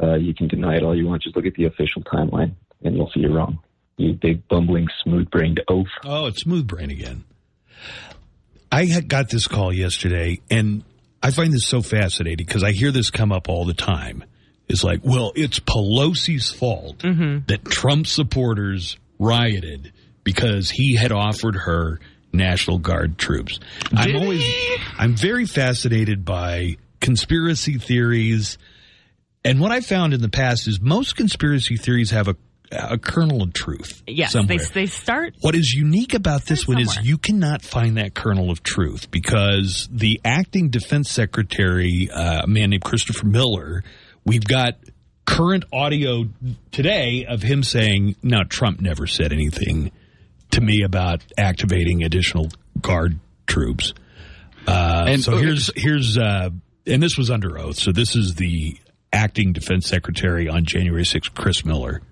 Uh, 0.00 0.14
you 0.14 0.34
can 0.34 0.48
deny 0.48 0.76
it 0.76 0.82
all 0.82 0.94
you 0.94 1.06
want. 1.06 1.22
Just 1.22 1.34
look 1.34 1.46
at 1.46 1.54
the 1.54 1.64
official 1.64 2.02
timeline 2.02 2.52
and 2.82 2.94
you'll 2.94 3.10
see 3.10 3.20
you're 3.20 3.32
wrong. 3.32 3.58
You 3.96 4.12
big 4.12 4.46
bumbling, 4.48 4.88
smooth 5.02 5.30
brained 5.30 5.60
oaf. 5.68 5.86
Oh, 6.04 6.26
it's 6.26 6.42
smooth 6.42 6.66
brain 6.66 6.90
again. 6.90 7.24
I 8.74 8.86
had 8.86 9.08
got 9.08 9.28
this 9.28 9.46
call 9.46 9.72
yesterday, 9.72 10.40
and 10.50 10.82
I 11.22 11.30
find 11.30 11.52
this 11.52 11.64
so 11.64 11.80
fascinating 11.80 12.44
because 12.44 12.64
I 12.64 12.72
hear 12.72 12.90
this 12.90 13.08
come 13.08 13.30
up 13.30 13.48
all 13.48 13.64
the 13.64 13.72
time. 13.72 14.24
It's 14.68 14.82
like, 14.82 15.02
well, 15.04 15.32
it's 15.36 15.60
Pelosi's 15.60 16.50
fault 16.50 16.98
mm-hmm. 16.98 17.46
that 17.46 17.64
Trump 17.64 18.08
supporters 18.08 18.98
rioted 19.20 19.92
because 20.24 20.70
he 20.70 20.96
had 20.96 21.12
offered 21.12 21.54
her 21.54 22.00
National 22.32 22.78
Guard 22.78 23.16
troops. 23.16 23.60
I'm 23.92 24.16
always, 24.16 24.44
I'm 24.98 25.14
very 25.14 25.46
fascinated 25.46 26.24
by 26.24 26.76
conspiracy 27.00 27.78
theories. 27.78 28.58
And 29.44 29.60
what 29.60 29.70
I 29.70 29.82
found 29.82 30.14
in 30.14 30.20
the 30.20 30.28
past 30.28 30.66
is 30.66 30.80
most 30.80 31.14
conspiracy 31.14 31.76
theories 31.76 32.10
have 32.10 32.26
a, 32.26 32.34
a 32.78 32.98
kernel 32.98 33.42
of 33.42 33.52
truth. 33.52 34.02
Yes, 34.06 34.32
somewhere. 34.32 34.58
they, 34.58 34.64
they 34.82 34.86
start. 34.86 35.34
What 35.40 35.54
is 35.54 35.72
unique 35.72 36.14
about 36.14 36.44
this 36.44 36.66
one 36.66 36.78
is 36.80 36.98
you 37.02 37.18
cannot 37.18 37.62
find 37.62 37.96
that 37.96 38.14
kernel 38.14 38.50
of 38.50 38.62
truth 38.62 39.10
because 39.10 39.88
the 39.90 40.20
acting 40.24 40.70
defense 40.70 41.10
secretary, 41.10 42.10
uh, 42.10 42.42
a 42.42 42.46
man 42.46 42.70
named 42.70 42.82
Christopher 42.84 43.26
Miller, 43.26 43.82
we've 44.24 44.44
got 44.44 44.74
current 45.26 45.64
audio 45.72 46.24
today 46.70 47.24
of 47.28 47.42
him 47.42 47.62
saying, 47.62 48.16
"No, 48.22 48.44
Trump 48.44 48.80
never 48.80 49.06
said 49.06 49.32
anything 49.32 49.90
to 50.50 50.60
me 50.60 50.82
about 50.82 51.22
activating 51.38 52.02
additional 52.04 52.48
guard 52.80 53.18
troops." 53.46 53.94
Uh, 54.66 55.04
And- 55.08 55.22
so 55.22 55.36
here's 55.38 55.70
here's 55.76 56.16
uh, 56.18 56.50
and 56.86 57.02
this 57.02 57.16
was 57.16 57.30
under 57.30 57.58
oath. 57.58 57.76
So 57.78 57.92
this 57.92 58.14
is 58.16 58.34
the 58.34 58.76
acting 59.12 59.52
defense 59.52 59.86
secretary 59.86 60.48
on 60.48 60.64
January 60.64 61.04
6th, 61.04 61.34
Chris 61.34 61.64
Miller. 61.64 62.02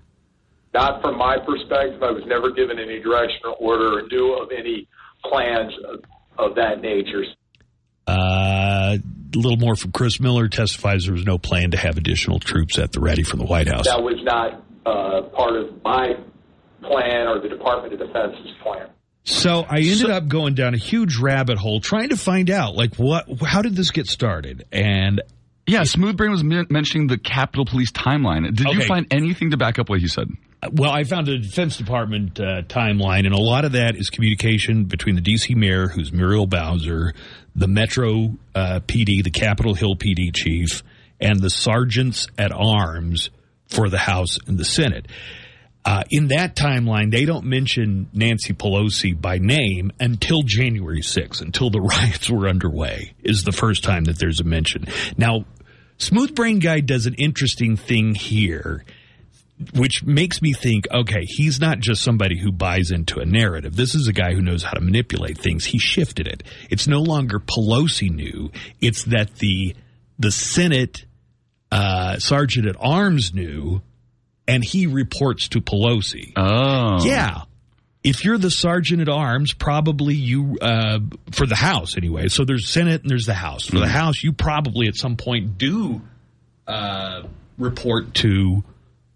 Not 0.73 1.01
from 1.01 1.17
my 1.17 1.37
perspective. 1.45 2.01
I 2.01 2.11
was 2.11 2.23
never 2.25 2.51
given 2.51 2.79
any 2.79 2.99
direction 2.99 3.41
or 3.45 3.53
order 3.53 3.99
or 3.99 4.07
knew 4.07 4.33
of 4.41 4.49
any 4.51 4.87
plans 5.23 5.71
of, 5.87 5.99
of 6.37 6.55
that 6.55 6.81
nature. 6.81 7.23
Uh, 8.07 8.97
a 8.97 9.37
little 9.37 9.57
more 9.57 9.75
from 9.75 9.91
Chris 9.91 10.19
Miller 10.19 10.47
testifies 10.47 11.05
there 11.05 11.13
was 11.13 11.25
no 11.25 11.37
plan 11.37 11.71
to 11.71 11.77
have 11.77 11.97
additional 11.97 12.39
troops 12.39 12.77
at 12.77 12.91
the 12.91 12.99
ready 12.99 13.23
from 13.23 13.39
the 13.39 13.45
White 13.45 13.67
House. 13.67 13.85
That 13.85 14.03
was 14.03 14.19
not 14.23 14.63
uh, 14.85 15.29
part 15.29 15.55
of 15.55 15.81
my 15.83 16.15
plan 16.81 17.27
or 17.27 17.39
the 17.39 17.49
Department 17.49 17.93
of 17.93 17.99
Defense's 17.99 18.51
plan. 18.61 18.89
So 19.25 19.65
I 19.69 19.77
ended 19.77 20.09
up 20.09 20.27
going 20.27 20.53
down 20.53 20.73
a 20.73 20.77
huge 20.77 21.17
rabbit 21.17 21.57
hole 21.57 21.79
trying 21.79 22.09
to 22.09 22.17
find 22.17 22.49
out, 22.49 22.75
like, 22.75 22.95
what, 22.95 23.25
how 23.41 23.61
did 23.61 23.73
this 23.73 23.91
get 23.91 24.07
started? 24.07 24.65
And 24.71 25.21
Yeah, 25.65 25.83
Smooth 25.83 26.17
Brain 26.17 26.31
was 26.31 26.43
mentioning 26.43 27.07
the 27.07 27.17
Capitol 27.17 27.65
Police 27.65 27.91
timeline. 27.91 28.53
Did 28.53 28.67
you 28.67 28.85
find 28.85 29.07
anything 29.11 29.51
to 29.51 29.57
back 29.57 29.79
up 29.79 29.89
what 29.89 29.99
he 29.99 30.07
said? 30.07 30.27
Well, 30.71 30.91
I 30.91 31.03
found 31.03 31.27
a 31.27 31.37
Defense 31.37 31.77
Department 31.77 32.39
uh, 32.39 32.61
timeline, 32.63 33.25
and 33.25 33.33
a 33.33 33.41
lot 33.41 33.65
of 33.65 33.73
that 33.73 33.95
is 33.95 34.09
communication 34.09 34.85
between 34.85 35.15
the 35.15 35.21
D.C. 35.21 35.55
mayor, 35.55 35.87
who's 35.87 36.11
Muriel 36.13 36.47
Bowser, 36.47 37.13
the 37.55 37.67
Metro 37.67 38.37
uh, 38.55 38.79
PD, 38.87 39.23
the 39.23 39.31
Capitol 39.31 39.73
Hill 39.73 39.95
PD 39.95 40.33
chief, 40.33 40.83
and 41.19 41.39
the 41.41 41.49
sergeants 41.49 42.27
at 42.37 42.51
arms 42.53 43.29
for 43.67 43.89
the 43.89 43.97
House 43.97 44.37
and 44.47 44.57
the 44.57 44.65
Senate. 44.65 45.07
Uh, 45.85 46.03
in 46.09 46.27
that 46.29 46.55
timeline, 46.55 47.11
they 47.11 47.25
don't 47.25 47.45
mention 47.45 48.09
Nancy 48.13 48.53
Pelosi 48.53 49.19
by 49.19 49.37
name 49.37 49.91
until 49.99 50.41
January 50.43 51.01
6th, 51.01 51.41
until 51.41 51.69
the 51.69 51.81
riots 51.81 52.29
were 52.29 52.47
underway, 52.47 53.13
is 53.21 53.43
the 53.43 53.51
first 53.51 53.83
time 53.83 54.05
that 54.05 54.17
there's 54.17 54.39
a 54.39 54.45
mention. 54.45 54.85
Now, 55.17 55.45
Smooth 55.97 56.35
Brain 56.35 56.59
Guy 56.59 56.79
does 56.79 57.05
an 57.05 57.15
interesting 57.15 57.77
thing 57.77 58.15
here 58.15 58.83
which 59.75 60.03
makes 60.03 60.41
me 60.41 60.53
think, 60.53 60.87
okay, 60.91 61.25
he's 61.25 61.59
not 61.59 61.79
just 61.79 62.03
somebody 62.03 62.37
who 62.37 62.51
buys 62.51 62.91
into 62.91 63.19
a 63.19 63.25
narrative. 63.25 63.75
This 63.75 63.95
is 63.95 64.07
a 64.07 64.13
guy 64.13 64.33
who 64.33 64.41
knows 64.41 64.63
how 64.63 64.71
to 64.71 64.81
manipulate 64.81 65.37
things. 65.37 65.65
He 65.65 65.77
shifted 65.77 66.27
it. 66.27 66.43
It's 66.69 66.87
no 66.87 66.99
longer 66.99 67.39
Pelosi 67.39 68.11
knew. 68.13 68.51
It's 68.81 69.03
that 69.05 69.35
the 69.35 69.75
the 70.19 70.31
Senate 70.31 71.05
uh, 71.71 72.17
sergeant 72.19 72.67
at 72.67 72.75
arms 72.79 73.33
knew, 73.33 73.81
and 74.47 74.63
he 74.63 74.87
reports 74.87 75.47
to 75.49 75.61
Pelosi. 75.61 76.33
Oh, 76.35 77.05
Yeah. 77.05 77.43
If 78.03 78.25
you're 78.25 78.37
the 78.37 78.51
sergeant 78.51 79.01
at 79.01 79.07
arms, 79.07 79.53
probably 79.53 80.13
you, 80.15 80.57
uh, 80.61 80.99
for 81.31 81.45
the 81.45 81.55
House 81.55 81.95
anyway. 81.95 82.27
So 82.27 82.43
there's 82.43 82.67
Senate 82.67 83.01
and 83.01 83.09
there's 83.09 83.25
the 83.25 83.33
House. 83.33 83.65
For 83.67 83.79
the 83.79 83.87
House, 83.87 84.21
you 84.21 84.33
probably 84.33 84.87
at 84.89 84.97
some 84.97 85.15
point 85.15 85.57
do 85.57 86.01
uh, 86.67 87.23
report 87.57 88.13
to 88.15 88.61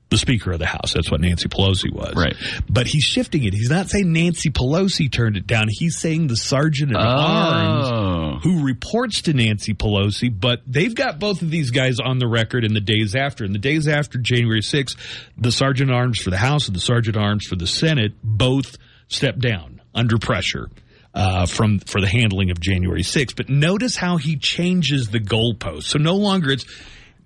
the 0.10 0.18
Speaker 0.18 0.54
of 0.54 0.60
the 0.60 0.66
House. 0.66 0.94
That's 0.94 1.12
what 1.12 1.20
Nancy 1.20 1.50
Pelosi 1.50 1.92
was. 1.92 2.14
Right. 2.16 2.36
But 2.70 2.88
he's 2.88 3.04
shifting 3.04 3.44
it. 3.44 3.54
He's 3.54 3.70
not 3.70 3.90
saying 3.90 4.12
Nancy 4.14 4.50
Pelosi 4.50 5.12
turned 5.12 5.36
it 5.36 5.46
down. 5.48 5.68
He's 5.70 5.98
saying 5.98 6.28
the 6.28 6.38
sergeant 6.38 6.92
at 6.92 6.98
arms 6.98 7.88
Oh. 7.92 8.40
who 8.42 8.64
reports 8.64 9.24
to 9.24 9.34
Nancy 9.34 9.74
Pelosi, 9.74 10.30
but 10.38 10.62
they've 10.66 10.96
got 10.96 11.20
both 11.20 11.42
of 11.42 11.52
these 11.52 11.72
guys 11.72 12.00
on 12.00 12.20
the 12.20 12.28
record 12.28 12.64
in 12.64 12.74
the 12.74 12.80
days 12.82 13.16
after. 13.16 13.44
In 13.44 13.52
the 13.52 13.60
days 13.60 13.88
after 13.88 14.18
January 14.18 14.62
6th, 14.62 14.96
the 15.38 15.52
sergeant 15.52 15.90
at 15.90 15.96
arms 15.96 16.20
for 16.22 16.30
the 16.30 16.38
House 16.38 16.68
and 16.68 16.76
the 16.76 16.80
sergeant 16.82 17.18
at 17.18 17.22
arms 17.24 17.46
for 17.46 17.56
the 17.58 17.68
Senate 17.68 18.14
both 18.24 18.78
stepped 19.10 19.40
down 19.40 19.82
under 19.94 20.18
pressure. 20.18 20.70
Uh, 21.14 21.48
from 21.48 21.80
for 21.80 22.00
the 22.00 22.08
handling 22.08 22.52
of 22.52 22.60
January 22.60 23.02
6th, 23.02 23.36
but 23.36 23.50
notice 23.50 23.96
how 23.96 24.18
he 24.18 24.36
changes 24.38 25.08
the 25.08 25.20
goalpost. 25.20 25.84
So 25.86 25.98
no 25.98 26.14
longer 26.16 26.52
it's, 26.52 26.66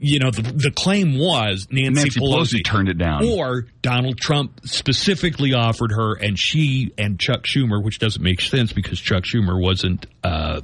you 0.03 0.17
know, 0.20 0.31
the, 0.31 0.41
the 0.41 0.72
claim 0.72 1.17
was 1.20 1.67
Nancy, 1.70 1.91
Nancy 1.93 2.20
Pelosi 2.20 2.65
turned 2.65 2.89
it 2.89 2.98
down. 2.98 3.24
or 3.24 3.67
Donald 3.84 4.17
Trump 4.17 4.62
specifically 4.65 5.53
offered 5.53 5.91
her, 5.91 6.15
and 6.15 6.38
she 6.39 6.91
and 6.98 7.20
Chuck 7.20 7.43
Schumer, 7.43 7.84
which 7.84 8.00
doesn't 8.00 8.22
make 8.22 8.41
sense 8.41 8.74
because 8.74 9.00
Chuck 9.00 9.24
Schumer 9.24 9.62
wasn't 9.62 10.08
uh, 10.24 10.62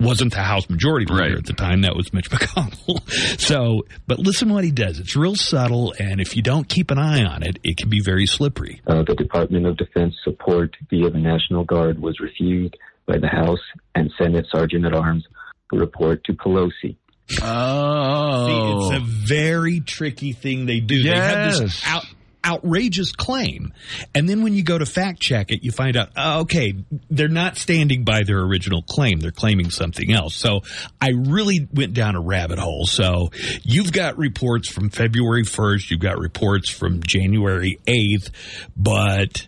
wasn't 0.00 0.32
the 0.32 0.40
House 0.40 0.68
Majority 0.68 1.06
Leader 1.06 1.22
Right. 1.28 1.38
at 1.38 1.44
the 1.46 1.52
time. 1.52 1.82
That 1.82 1.94
was 1.94 2.12
Mitch 2.12 2.28
McConnell. 2.30 3.08
so, 3.38 3.82
but 4.06 4.18
listen 4.18 4.48
to 4.48 4.54
what 4.54 4.64
he 4.64 4.72
does. 4.72 4.98
It's 4.98 5.14
real 5.14 5.36
subtle, 5.36 5.94
and 5.98 6.20
if 6.20 6.34
you 6.34 6.42
don't 6.42 6.68
keep 6.68 6.90
an 6.90 6.98
eye 6.98 7.22
on 7.24 7.42
it, 7.42 7.58
it 7.62 7.76
can 7.76 7.88
be 7.88 8.00
very 8.00 8.26
slippery. 8.26 8.80
Uh, 8.86 9.02
the 9.06 9.14
Department 9.14 9.66
of 9.66 9.76
Defense 9.76 10.14
support 10.24 10.74
via 10.90 11.10
the 11.10 11.18
National 11.18 11.64
Guard 11.64 12.00
was 12.00 12.18
refused 12.18 12.76
by 13.06 13.18
the 13.18 13.28
House 13.28 13.60
and 13.94 14.10
Senate 14.18 14.46
Sergeant 14.50 14.84
at 14.86 14.94
Arms 14.94 15.24
who 15.70 15.78
report 15.78 16.24
to 16.24 16.32
Pelosi. 16.32 16.96
Oh. 17.42 18.46
See, 18.46 18.96
it's 18.96 19.02
a 19.02 19.26
very 19.26 19.80
tricky 19.80 20.32
thing 20.32 20.66
they 20.66 20.80
do. 20.80 21.02
They 21.02 21.10
have 21.10 21.58
this 21.58 21.82
out, 21.86 22.04
outrageous 22.44 23.12
claim. 23.12 23.72
And 24.14 24.28
then 24.28 24.42
when 24.42 24.54
you 24.54 24.62
go 24.62 24.76
to 24.76 24.86
fact 24.86 25.20
check 25.20 25.50
it, 25.50 25.64
you 25.64 25.70
find 25.70 25.96
out, 25.96 26.10
oh, 26.16 26.40
okay, 26.40 26.74
they're 27.10 27.28
not 27.28 27.56
standing 27.56 28.04
by 28.04 28.22
their 28.24 28.40
original 28.40 28.82
claim. 28.82 29.20
They're 29.20 29.30
claiming 29.30 29.70
something 29.70 30.12
else. 30.12 30.34
So 30.34 30.62
I 31.00 31.10
really 31.10 31.68
went 31.72 31.94
down 31.94 32.16
a 32.16 32.20
rabbit 32.20 32.58
hole. 32.58 32.86
So 32.86 33.30
you've 33.62 33.92
got 33.92 34.18
reports 34.18 34.68
from 34.68 34.90
February 34.90 35.44
1st. 35.44 35.90
You've 35.90 36.00
got 36.00 36.18
reports 36.18 36.68
from 36.68 37.02
January 37.02 37.78
8th, 37.86 38.30
but, 38.76 39.46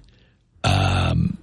um, 0.62 1.38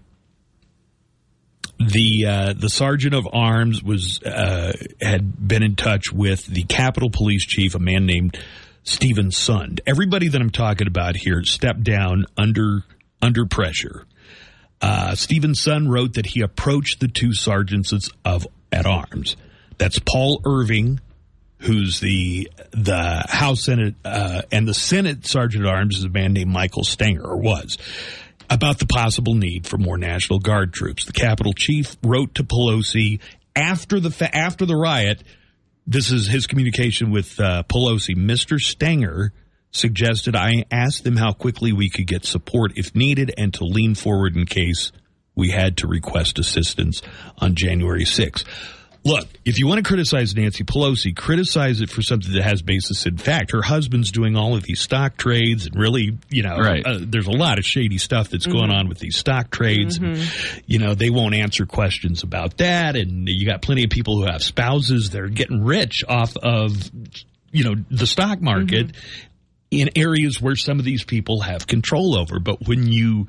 the 1.89 2.25
uh, 2.25 2.53
the 2.53 2.69
sergeant 2.69 3.13
of 3.13 3.27
arms 3.31 3.83
was 3.83 4.21
uh, 4.23 4.73
had 5.01 5.47
been 5.47 5.63
in 5.63 5.75
touch 5.75 6.11
with 6.11 6.45
the 6.45 6.63
Capitol 6.63 7.09
Police 7.09 7.45
Chief, 7.45 7.75
a 7.75 7.79
man 7.79 8.05
named 8.05 8.37
Steven 8.83 9.27
Sund. 9.27 9.79
Everybody 9.85 10.27
that 10.29 10.41
I'm 10.41 10.49
talking 10.49 10.87
about 10.87 11.15
here 11.15 11.43
stepped 11.43 11.83
down 11.83 12.25
under 12.37 12.83
under 13.21 13.45
pressure. 13.45 14.05
Uh, 14.81 15.15
Steven 15.15 15.51
Sund 15.51 15.89
wrote 15.89 16.13
that 16.13 16.25
he 16.25 16.41
approached 16.41 16.99
the 16.99 17.07
two 17.07 17.33
sergeants 17.33 17.93
of 18.25 18.47
at 18.71 18.85
arms. 18.85 19.35
That's 19.77 19.99
Paul 19.99 20.41
Irving, 20.45 20.99
who's 21.59 21.99
the 21.99 22.49
the 22.71 23.25
House 23.29 23.63
Senate 23.63 23.95
uh, 24.03 24.41
and 24.51 24.67
the 24.67 24.73
Senate 24.73 25.25
Sergeant 25.25 25.65
at 25.65 25.73
Arms 25.73 25.97
is 25.97 26.05
a 26.05 26.09
man 26.09 26.33
named 26.33 26.51
Michael 26.51 26.83
Stenger, 26.83 27.23
or 27.23 27.37
was 27.37 27.77
about 28.51 28.79
the 28.79 28.85
possible 28.85 29.33
need 29.33 29.65
for 29.65 29.77
more 29.77 29.97
National 29.97 30.37
Guard 30.37 30.73
troops. 30.73 31.05
The 31.05 31.13
Capitol 31.13 31.53
Chief 31.53 31.95
wrote 32.03 32.35
to 32.35 32.43
Pelosi 32.43 33.19
after 33.55 33.99
the 33.99 34.11
fa- 34.11 34.35
after 34.35 34.65
the 34.65 34.75
riot. 34.75 35.23
This 35.87 36.11
is 36.11 36.27
his 36.27 36.47
communication 36.47 37.11
with 37.11 37.39
uh, 37.39 37.63
Pelosi. 37.63 38.15
Mr. 38.15 38.59
Stenger 38.59 39.31
suggested 39.71 40.35
I 40.35 40.65
ask 40.69 41.01
them 41.03 41.15
how 41.15 41.31
quickly 41.31 41.71
we 41.71 41.89
could 41.89 42.07
get 42.07 42.25
support 42.25 42.73
if 42.75 42.93
needed 42.93 43.33
and 43.37 43.53
to 43.53 43.63
lean 43.63 43.95
forward 43.95 44.35
in 44.35 44.45
case 44.45 44.91
we 45.33 45.51
had 45.51 45.77
to 45.77 45.87
request 45.87 46.37
assistance 46.37 47.01
on 47.37 47.55
January 47.55 48.03
6th. 48.03 48.43
Look, 49.03 49.27
if 49.45 49.57
you 49.57 49.65
want 49.65 49.79
to 49.79 49.83
criticize 49.83 50.35
Nancy 50.35 50.63
Pelosi, 50.63 51.15
criticize 51.15 51.81
it 51.81 51.89
for 51.89 52.03
something 52.03 52.33
that 52.33 52.43
has 52.43 52.61
basis 52.61 53.07
in 53.07 53.17
fact. 53.17 53.51
Her 53.51 53.63
husband's 53.63 54.11
doing 54.11 54.35
all 54.35 54.55
of 54.55 54.61
these 54.61 54.79
stock 54.79 55.17
trades, 55.17 55.65
and 55.65 55.75
really, 55.75 56.17
you 56.29 56.43
know, 56.43 56.57
Right. 56.57 56.85
uh, 56.85 56.99
there's 57.01 57.25
a 57.25 57.31
lot 57.31 57.57
of 57.57 57.65
shady 57.65 57.97
stuff 57.97 58.29
that's 58.29 58.45
going 58.45 58.69
mm-hmm. 58.69 58.73
on 58.73 58.89
with 58.89 58.99
these 58.99 59.17
stock 59.17 59.49
trades. 59.49 59.97
And, 59.97 60.15
mm-hmm. 60.17 60.59
you 60.67 60.77
know, 60.77 60.93
they 60.93 61.09
won't 61.09 61.33
answer 61.33 61.65
questions 61.65 62.21
about 62.21 62.57
that, 62.57 62.95
and 62.95 63.27
you 63.27 63.45
got 63.47 63.63
plenty 63.63 63.83
of 63.83 63.89
people 63.89 64.17
who 64.17 64.31
have 64.31 64.43
spouses 64.43 65.09
that 65.11 65.21
are 65.21 65.29
getting 65.29 65.63
rich 65.63 66.03
off 66.07 66.37
of, 66.37 66.91
you 67.51 67.63
know, 67.63 67.75
the 67.89 68.05
stock 68.05 68.39
market 68.39 68.87
mm-hmm. 68.87 69.27
in 69.71 69.89
areas 69.95 70.39
where 70.39 70.55
some 70.55 70.77
of 70.77 70.85
these 70.85 71.03
people 71.03 71.41
have 71.41 71.65
control 71.65 72.15
over. 72.15 72.39
But 72.39 72.67
when 72.67 72.87
you 72.87 73.27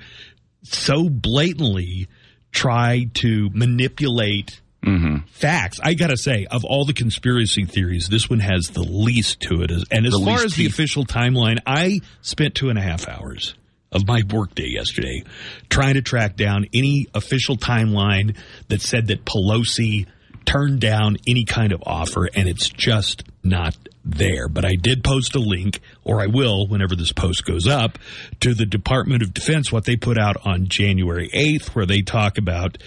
so 0.64 1.09
blatantly 1.09 2.09
try 2.52 3.07
to 3.14 3.49
manipulate 3.55 4.61
Mm-hmm. 4.83 5.27
facts. 5.29 5.79
I 5.83 5.95
gotta 5.95 6.17
say, 6.17 6.47
of 6.51 6.65
all 6.65 6.85
the 6.85 6.93
conspiracy 6.93 7.65
theories, 7.67 8.09
this 8.09 8.29
one 8.29 8.41
has 8.41 8.69
the 8.69 8.83
least 8.83 9.41
to 9.43 9.62
it. 9.62 9.71
And 9.91 10.07
as 10.07 10.12
The 10.12 10.25
far 10.25 10.43
as 10.43 10.55
the 10.55 10.67
official 10.67 11.05
timeline, 11.05 11.59
I 11.67 12.01
spent 12.21 12.55
two 12.57 12.69
and 12.69 12.79
a 12.79 12.83
half 12.83 13.09
hours 13.09 13.55
of 13.93 14.07
my 14.07 14.23
workday 14.31 14.69
yesterday 14.69 15.23
trying 15.69 15.95
to 15.95 16.03
track 16.03 16.35
down 16.35 16.67
any 16.73 17.07
official 17.15 17.57
timeline 17.57 18.37
that 18.69 18.81
said 18.81 19.07
that 19.09 19.25
Pelosi 19.25 20.07
turned 20.45 20.81
down 20.81 21.17
any 21.27 21.45
kind 21.45 21.73
of 21.73 21.83
offer, 21.87 22.29
and 22.35 22.49
it's 22.49 22.69
just 22.69 23.23
not 23.45 23.77
there. 24.05 24.49
But 24.49 24.65
I 24.65 24.75
did 24.75 25.05
post 25.05 25.35
a 25.35 25.39
link, 25.39 25.81
or 26.05 26.21
I 26.21 26.27
will 26.27 26.67
whenever 26.67 26.97
this 26.97 27.13
post 27.13 27.45
goes 27.45 27.67
up, 27.67 27.99
to 28.41 28.55
the 28.55 28.67
Department 28.67 29.23
of 29.23 29.35
Defense, 29.35 29.71
what 29.71 29.85
they 29.85 29.97
put 29.97 30.19
out 30.19 30.37
on 30.45 30.69
January 30.69 31.31
8th, 31.35 31.75
where 31.75 31.87
they 31.87 32.03
talk 32.03 32.39
about 32.39 32.79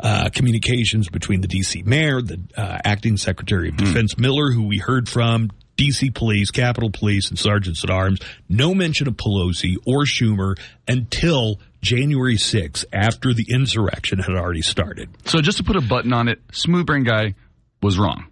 uh, 0.00 0.28
communications 0.30 1.08
between 1.08 1.40
the 1.40 1.48
D.C. 1.48 1.82
mayor, 1.82 2.20
the 2.20 2.40
uh, 2.56 2.78
acting 2.84 3.16
secretary 3.16 3.68
of 3.68 3.76
defense 3.76 4.18
Miller, 4.18 4.50
who 4.50 4.66
we 4.66 4.78
heard 4.78 5.08
from, 5.08 5.50
D.C. 5.76 6.10
police, 6.10 6.50
Capitol 6.50 6.90
police, 6.90 7.30
and 7.30 7.38
sergeants 7.38 7.82
at 7.84 7.90
arms. 7.90 8.20
No 8.48 8.74
mention 8.74 9.08
of 9.08 9.14
Pelosi 9.14 9.76
or 9.86 10.04
Schumer 10.04 10.58
until 10.86 11.60
January 11.80 12.36
6th, 12.36 12.84
after 12.92 13.34
the 13.34 13.46
insurrection 13.50 14.18
had 14.18 14.34
already 14.34 14.62
started. 14.62 15.10
So 15.26 15.40
just 15.40 15.58
to 15.58 15.64
put 15.64 15.76
a 15.76 15.80
button 15.80 16.12
on 16.12 16.28
it, 16.28 16.40
Smooth 16.52 16.86
Brain 16.86 17.04
Guy 17.04 17.34
was 17.82 17.98
wrong. 17.98 18.26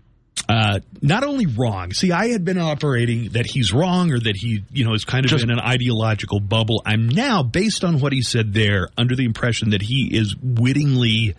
Uh, 0.49 0.81
not 1.01 1.23
only 1.25 1.47
wrong. 1.47 1.93
See, 1.93 2.11
I 2.11 2.29
had 2.29 2.45
been 2.45 2.59
operating 2.59 3.31
that 3.31 3.47
he's 3.47 3.73
wrong 3.73 4.11
or 4.11 4.19
that 4.19 4.37
he, 4.37 4.65
you 4.73 4.85
know, 4.85 4.93
is 4.95 5.05
kind 5.05 5.25
of 5.25 5.31
Just- 5.31 5.45
in 5.45 5.51
an 5.51 5.61
ideological 5.61 6.41
bubble. 6.41 6.83
I'm 6.85 7.09
now, 7.09 7.43
based 7.43 7.85
on 7.85 8.01
what 8.01 8.13
he 8.13 8.23
said 8.23 8.53
there, 8.53 8.89
under 8.99 9.15
the 9.15 9.25
impression 9.25 9.71
that 9.71 9.83
he 9.83 10.09
is 10.13 10.35
wittingly 10.43 11.35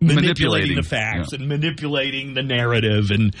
manipulating, 0.00 0.22
Manipulating, 0.28 0.76
the 0.76 0.82
facts 0.82 1.32
yeah. 1.32 1.38
and 1.40 1.48
manipulating 1.48 2.34
the 2.34 2.42
narrative 2.42 3.10
and, 3.10 3.34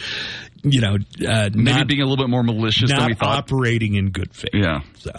you 0.62 0.80
know, 0.80 0.94
uh, 1.26 1.50
Maybe 1.52 1.62
not, 1.62 1.86
being 1.88 2.00
a 2.00 2.04
little 2.06 2.22
bit 2.24 2.30
more 2.30 2.42
malicious 2.42 2.90
than 2.90 3.06
we 3.06 3.14
thought. 3.14 3.38
operating 3.38 3.94
in 3.94 4.10
good 4.10 4.32
faith. 4.34 4.50
Yeah. 4.54 4.80
So, 4.98 5.10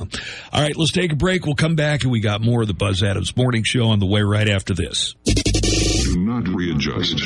all 0.53 0.61
right, 0.61 0.75
let's 0.75 0.91
take 0.91 1.11
a 1.11 1.15
break. 1.17 1.45
We'll 1.45 1.55
come 1.55 1.75
back 1.75 2.03
and 2.03 2.11
we 2.11 2.19
got 2.21 2.41
more 2.41 2.61
of 2.61 2.67
the 2.67 2.73
Buzz 2.73 3.03
Adams 3.03 3.35
Morning 3.35 3.63
Show 3.65 3.87
on 3.87 3.99
the 3.99 4.05
way 4.05 4.21
right 4.21 4.47
after 4.49 4.73
this. 4.73 5.15
Do 5.25 6.15
not 6.19 6.47
readjust. 6.47 7.19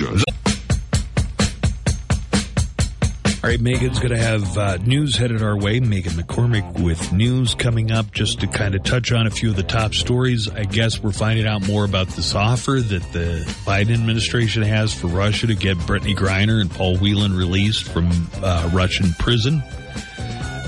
All 3.47 3.51
right, 3.51 3.61
Megan's 3.61 3.99
going 3.99 4.11
to 4.11 4.17
have 4.17 4.57
uh, 4.57 4.75
news 4.75 5.15
headed 5.15 5.41
our 5.41 5.55
way. 5.55 5.79
Megan 5.79 6.11
McCormick 6.11 6.83
with 6.83 7.13
news 7.13 7.55
coming 7.55 7.93
up 7.93 8.11
just 8.11 8.41
to 8.41 8.47
kind 8.47 8.75
of 8.75 8.83
touch 8.83 9.13
on 9.13 9.25
a 9.25 9.31
few 9.31 9.51
of 9.51 9.55
the 9.55 9.63
top 9.63 9.93
stories. 9.93 10.49
I 10.49 10.65
guess 10.65 11.01
we're 11.01 11.13
finding 11.13 11.47
out 11.47 11.65
more 11.65 11.85
about 11.85 12.09
this 12.09 12.35
offer 12.35 12.81
that 12.81 13.13
the 13.13 13.45
Biden 13.63 13.93
administration 13.93 14.63
has 14.63 14.93
for 14.93 15.07
Russia 15.07 15.47
to 15.47 15.55
get 15.55 15.77
Brittney 15.77 16.13
Griner 16.13 16.59
and 16.59 16.69
Paul 16.69 16.97
Whelan 16.97 17.37
released 17.37 17.85
from 17.85 18.09
uh, 18.43 18.69
Russian 18.73 19.13
prison. 19.13 19.63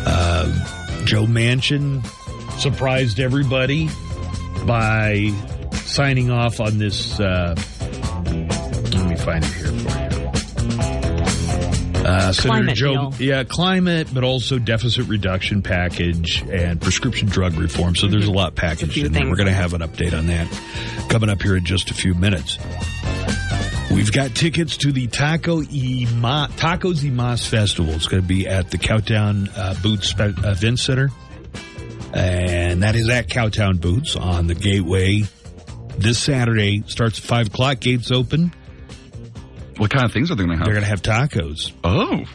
Uh, 0.05 1.03
Joe 1.03 1.25
Manchin 1.25 2.01
surprised 2.61 3.19
everybody 3.19 3.89
by 4.65 5.33
signing 5.83 6.31
off 6.31 6.61
on 6.61 6.77
this. 6.77 7.19
Uh, 7.19 7.55
let 8.23 9.05
me 9.05 9.17
find 9.17 9.43
it 9.43 9.51
here 9.51 9.67
for 9.67 9.98
you. 9.98 9.98
Uh, 12.09 12.33
Senator 12.33 12.47
Climate 12.47 12.75
Joe, 12.75 13.11
deal. 13.11 13.13
yeah, 13.19 13.43
climate, 13.43 14.07
but 14.13 14.23
also 14.23 14.57
deficit 14.57 15.07
reduction 15.07 15.61
package 15.61 16.41
and 16.49 16.81
prescription 16.81 17.27
drug 17.27 17.53
reform. 17.53 17.95
So 17.95 18.07
there's 18.07 18.27
a 18.27 18.31
lot 18.31 18.55
packaged 18.55 18.93
few 18.93 19.05
in 19.05 19.11
there. 19.11 19.29
We're 19.29 19.35
going 19.35 19.47
to 19.47 19.53
have 19.53 19.73
an 19.73 19.81
update 19.81 20.17
on 20.17 20.27
that 20.27 20.47
coming 21.09 21.29
up 21.29 21.41
here 21.41 21.55
in 21.55 21.65
just 21.65 21.91
a 21.91 21.93
few 21.93 22.13
minutes. 22.15 22.57
We've 23.91 24.11
got 24.11 24.35
tickets 24.35 24.77
to 24.77 24.91
the 24.91 25.07
Taco 25.07 25.57
y 25.57 26.05
Ma, 26.15 26.47
Tacos 26.47 27.03
y 27.03 27.09
Mas 27.09 27.45
Festival. 27.47 27.93
It's 27.93 28.07
going 28.07 28.21
to 28.21 28.27
be 28.27 28.47
at 28.47 28.71
the 28.71 28.77
Cowtown 28.77 29.49
uh, 29.55 29.75
Boots 29.81 30.13
Event 30.17 30.79
Center. 30.79 31.09
And 32.13 32.83
that 32.83 32.95
is 32.95 33.09
at 33.09 33.27
Cowtown 33.27 33.79
Boots 33.81 34.15
on 34.15 34.47
the 34.47 34.55
Gateway. 34.55 35.23
This 35.97 36.17
Saturday 36.17 36.83
starts 36.87 37.19
at 37.19 37.25
5 37.25 37.47
o'clock. 37.47 37.79
Gates 37.79 38.11
open. 38.11 38.53
What 39.79 39.91
kind 39.91 40.03
of 40.03 40.11
things 40.11 40.29
are 40.29 40.35
they 40.35 40.43
going 40.43 40.51
to 40.51 40.57
have? 40.57 40.65
They're 40.65 40.73
going 40.73 40.83
to 40.83 40.89
have 40.89 41.01
tacos. 41.01 41.71
Oh. 41.85 42.25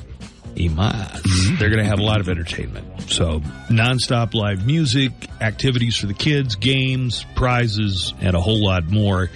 Imas. 0.56 1.10
Mm-hmm. 1.10 1.56
They're 1.56 1.68
going 1.68 1.82
to 1.82 1.88
have 1.88 1.98
a 1.98 2.02
lot 2.02 2.20
of 2.20 2.28
entertainment. 2.30 3.02
So, 3.10 3.40
nonstop 3.68 4.32
live 4.32 4.64
music, 4.64 5.12
activities 5.42 5.96
for 5.96 6.06
the 6.06 6.14
kids, 6.14 6.54
games, 6.54 7.26
prizes, 7.34 8.14
and 8.20 8.34
a 8.34 8.40
whole 8.40 8.64
lot 8.64 8.90
more. 8.90 9.28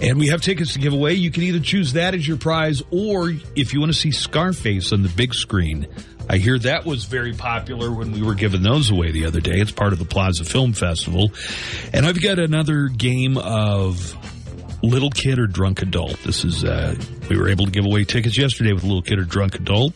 And 0.00 0.18
we 0.18 0.28
have 0.28 0.42
tickets 0.42 0.72
to 0.72 0.80
give 0.80 0.92
away. 0.92 1.14
You 1.14 1.30
can 1.30 1.44
either 1.44 1.60
choose 1.60 1.92
that 1.92 2.14
as 2.14 2.26
your 2.26 2.38
prize, 2.38 2.82
or 2.90 3.32
if 3.54 3.72
you 3.72 3.78
want 3.78 3.92
to 3.92 3.98
see 3.98 4.10
Scarface 4.10 4.92
on 4.92 5.02
the 5.02 5.08
big 5.08 5.32
screen, 5.32 5.86
I 6.28 6.38
hear 6.38 6.58
that 6.58 6.84
was 6.84 7.04
very 7.04 7.34
popular 7.34 7.92
when 7.92 8.10
we 8.10 8.22
were 8.22 8.34
giving 8.34 8.62
those 8.62 8.90
away 8.90 9.12
the 9.12 9.26
other 9.26 9.40
day. 9.40 9.60
It's 9.60 9.70
part 9.70 9.92
of 9.92 10.00
the 10.00 10.04
Plaza 10.04 10.44
Film 10.44 10.72
Festival. 10.72 11.30
And 11.92 12.04
I've 12.04 12.20
got 12.20 12.38
another 12.40 12.88
game 12.88 13.36
of 13.36 14.16
little 14.84 15.10
kid 15.10 15.38
or 15.38 15.46
drunk 15.46 15.82
adult. 15.82 16.18
This 16.22 16.44
is, 16.44 16.64
uh, 16.64 16.94
we 17.28 17.38
were 17.38 17.48
able 17.48 17.64
to 17.66 17.70
give 17.70 17.84
away 17.84 18.04
tickets 18.04 18.36
yesterday 18.36 18.72
with 18.72 18.84
little 18.84 19.02
kid 19.02 19.18
or 19.18 19.24
drunk 19.24 19.54
adult. 19.54 19.94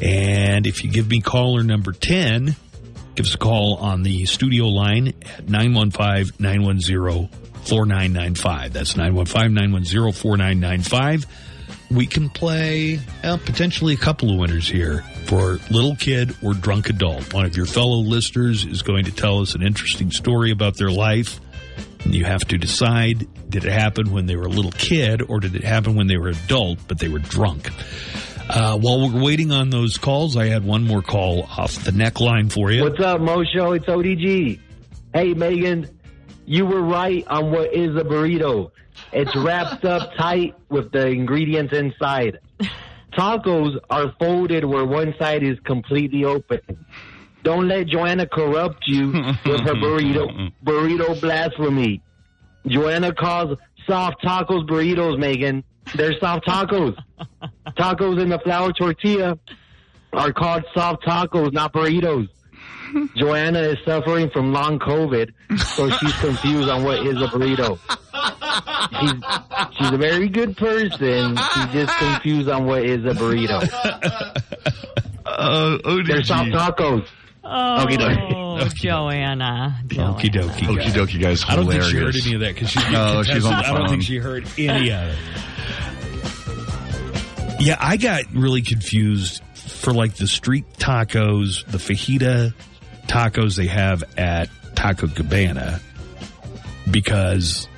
And 0.00 0.66
if 0.66 0.82
you 0.82 0.90
give 0.90 1.08
me 1.08 1.20
caller 1.20 1.62
number 1.62 1.92
10, 1.92 2.56
give 3.14 3.26
us 3.26 3.34
a 3.34 3.38
call 3.38 3.76
on 3.76 4.02
the 4.02 4.24
studio 4.26 4.66
line 4.66 5.08
at 5.08 5.48
915 5.48 6.34
910 6.38 7.28
4995. 7.64 8.72
That's 8.72 8.96
915 8.96 9.54
910 9.54 10.12
4995. 10.12 11.26
We 11.90 12.06
can 12.06 12.30
play 12.30 13.00
uh, 13.22 13.36
potentially 13.36 13.94
a 13.94 13.98
couple 13.98 14.30
of 14.32 14.38
winners 14.38 14.68
here 14.68 15.04
for 15.26 15.58
little 15.70 15.94
kid 15.94 16.34
or 16.42 16.54
drunk 16.54 16.88
adult. 16.88 17.32
One 17.34 17.44
of 17.44 17.56
your 17.56 17.66
fellow 17.66 17.98
listeners 17.98 18.64
is 18.64 18.82
going 18.82 19.04
to 19.04 19.12
tell 19.12 19.40
us 19.40 19.54
an 19.54 19.62
interesting 19.62 20.10
story 20.10 20.50
about 20.50 20.76
their 20.76 20.90
life. 20.90 21.38
And 22.04 22.14
you 22.14 22.24
have 22.24 22.40
to 22.48 22.58
decide 22.58 23.26
did 23.50 23.64
it 23.64 23.72
happen 23.72 24.12
when 24.12 24.26
they 24.26 24.36
were 24.36 24.46
a 24.46 24.48
little 24.48 24.72
kid 24.72 25.22
or 25.28 25.40
did 25.40 25.54
it 25.54 25.64
happen 25.64 25.94
when 25.94 26.06
they 26.06 26.16
were 26.16 26.28
adult 26.28 26.78
but 26.88 26.98
they 26.98 27.08
were 27.08 27.18
drunk? 27.18 27.70
Uh, 28.48 28.76
while 28.78 29.08
we're 29.08 29.22
waiting 29.22 29.50
on 29.52 29.70
those 29.70 29.98
calls, 29.98 30.36
I 30.36 30.46
had 30.46 30.64
one 30.64 30.84
more 30.84 31.02
call 31.02 31.42
off 31.42 31.84
the 31.84 31.92
neck 31.92 32.20
line 32.20 32.48
for 32.48 32.70
you. 32.70 32.82
What's 32.82 33.00
up, 33.00 33.20
Mo 33.20 33.44
Show? 33.44 33.72
It's 33.72 33.86
ODG. 33.86 34.60
Hey, 35.14 35.34
Megan, 35.34 35.88
you 36.44 36.66
were 36.66 36.82
right 36.82 37.26
on 37.28 37.50
what 37.50 37.72
is 37.72 37.90
a 37.96 38.04
burrito. 38.04 38.72
It's 39.12 39.34
wrapped 39.36 39.84
up 39.84 40.14
tight 40.18 40.54
with 40.68 40.92
the 40.92 41.06
ingredients 41.06 41.72
inside. 41.72 42.40
Tacos 43.12 43.78
are 43.90 44.12
folded 44.18 44.64
where 44.64 44.84
one 44.84 45.14
side 45.18 45.42
is 45.42 45.58
completely 45.60 46.24
open. 46.24 46.60
Don't 47.42 47.66
let 47.68 47.86
Joanna 47.88 48.26
corrupt 48.26 48.84
you 48.86 49.08
with 49.08 49.60
her 49.60 49.74
burrito 49.74 50.52
burrito 50.64 51.20
blasphemy. 51.20 52.00
Joanna 52.66 53.12
calls 53.12 53.58
soft 53.86 54.22
tacos 54.22 54.66
burritos, 54.68 55.18
Megan. 55.18 55.64
They're 55.96 56.16
soft 56.20 56.46
tacos. 56.46 56.96
tacos 57.76 58.20
in 58.22 58.28
the 58.28 58.38
flour 58.38 58.72
tortilla 58.72 59.38
are 60.12 60.32
called 60.32 60.64
soft 60.74 61.04
tacos, 61.04 61.52
not 61.52 61.72
burritos. 61.72 62.28
Joanna 63.16 63.58
is 63.60 63.78
suffering 63.86 64.28
from 64.30 64.52
long 64.52 64.78
COVID, 64.78 65.32
so 65.74 65.88
she's 65.90 66.12
confused 66.18 66.68
on 66.68 66.84
what 66.84 67.04
is 67.06 67.16
a 67.16 67.26
burrito. 67.26 67.78
She's, 69.00 69.76
she's 69.78 69.90
a 69.92 69.96
very 69.96 70.28
good 70.28 70.56
person. 70.58 71.36
She's 71.36 71.66
just 71.72 71.96
confused 71.98 72.48
on 72.50 72.66
what 72.66 72.84
is 72.84 73.04
a 73.04 73.14
burrito. 73.18 73.66
Uh, 75.24 75.78
They're 76.06 76.22
soft 76.24 76.50
tacos. 76.50 77.06
Oh, 77.44 77.84
Okie 77.84 77.96
dokie. 77.98 78.74
Joanna. 78.74 79.80
Okie 79.88 80.30
dokie. 80.32 80.66
Okie 80.66 80.92
dokie, 80.92 81.20
guys. 81.20 81.44
I 81.48 81.56
don't 81.56 81.66
think 81.68 81.82
she 81.82 81.96
heard 81.96 82.14
any 82.14 82.34
of 82.34 82.40
that 82.40 82.54
because 82.54 82.70
she's 82.70 82.90
No, 82.90 83.22
she's 83.24 83.44
on 83.44 83.56
the 83.56 83.62
phone. 83.64 83.74
I 83.74 83.78
don't 83.78 83.88
think 83.88 84.02
she 84.04 84.18
heard 84.18 84.46
any 84.58 84.90
of 84.92 85.08
it. 85.08 85.18
Yeah, 87.60 87.76
I 87.78 87.96
got 87.96 88.24
really 88.34 88.62
confused 88.62 89.40
for 89.54 89.92
like 89.92 90.14
the 90.16 90.26
street 90.26 90.64
tacos, 90.78 91.64
the 91.66 91.78
fajita 91.78 92.54
tacos 93.06 93.54
they 93.56 93.68
have 93.68 94.02
at 94.18 94.48
Taco 94.74 95.06
Cabana 95.06 95.80
because 96.90 97.68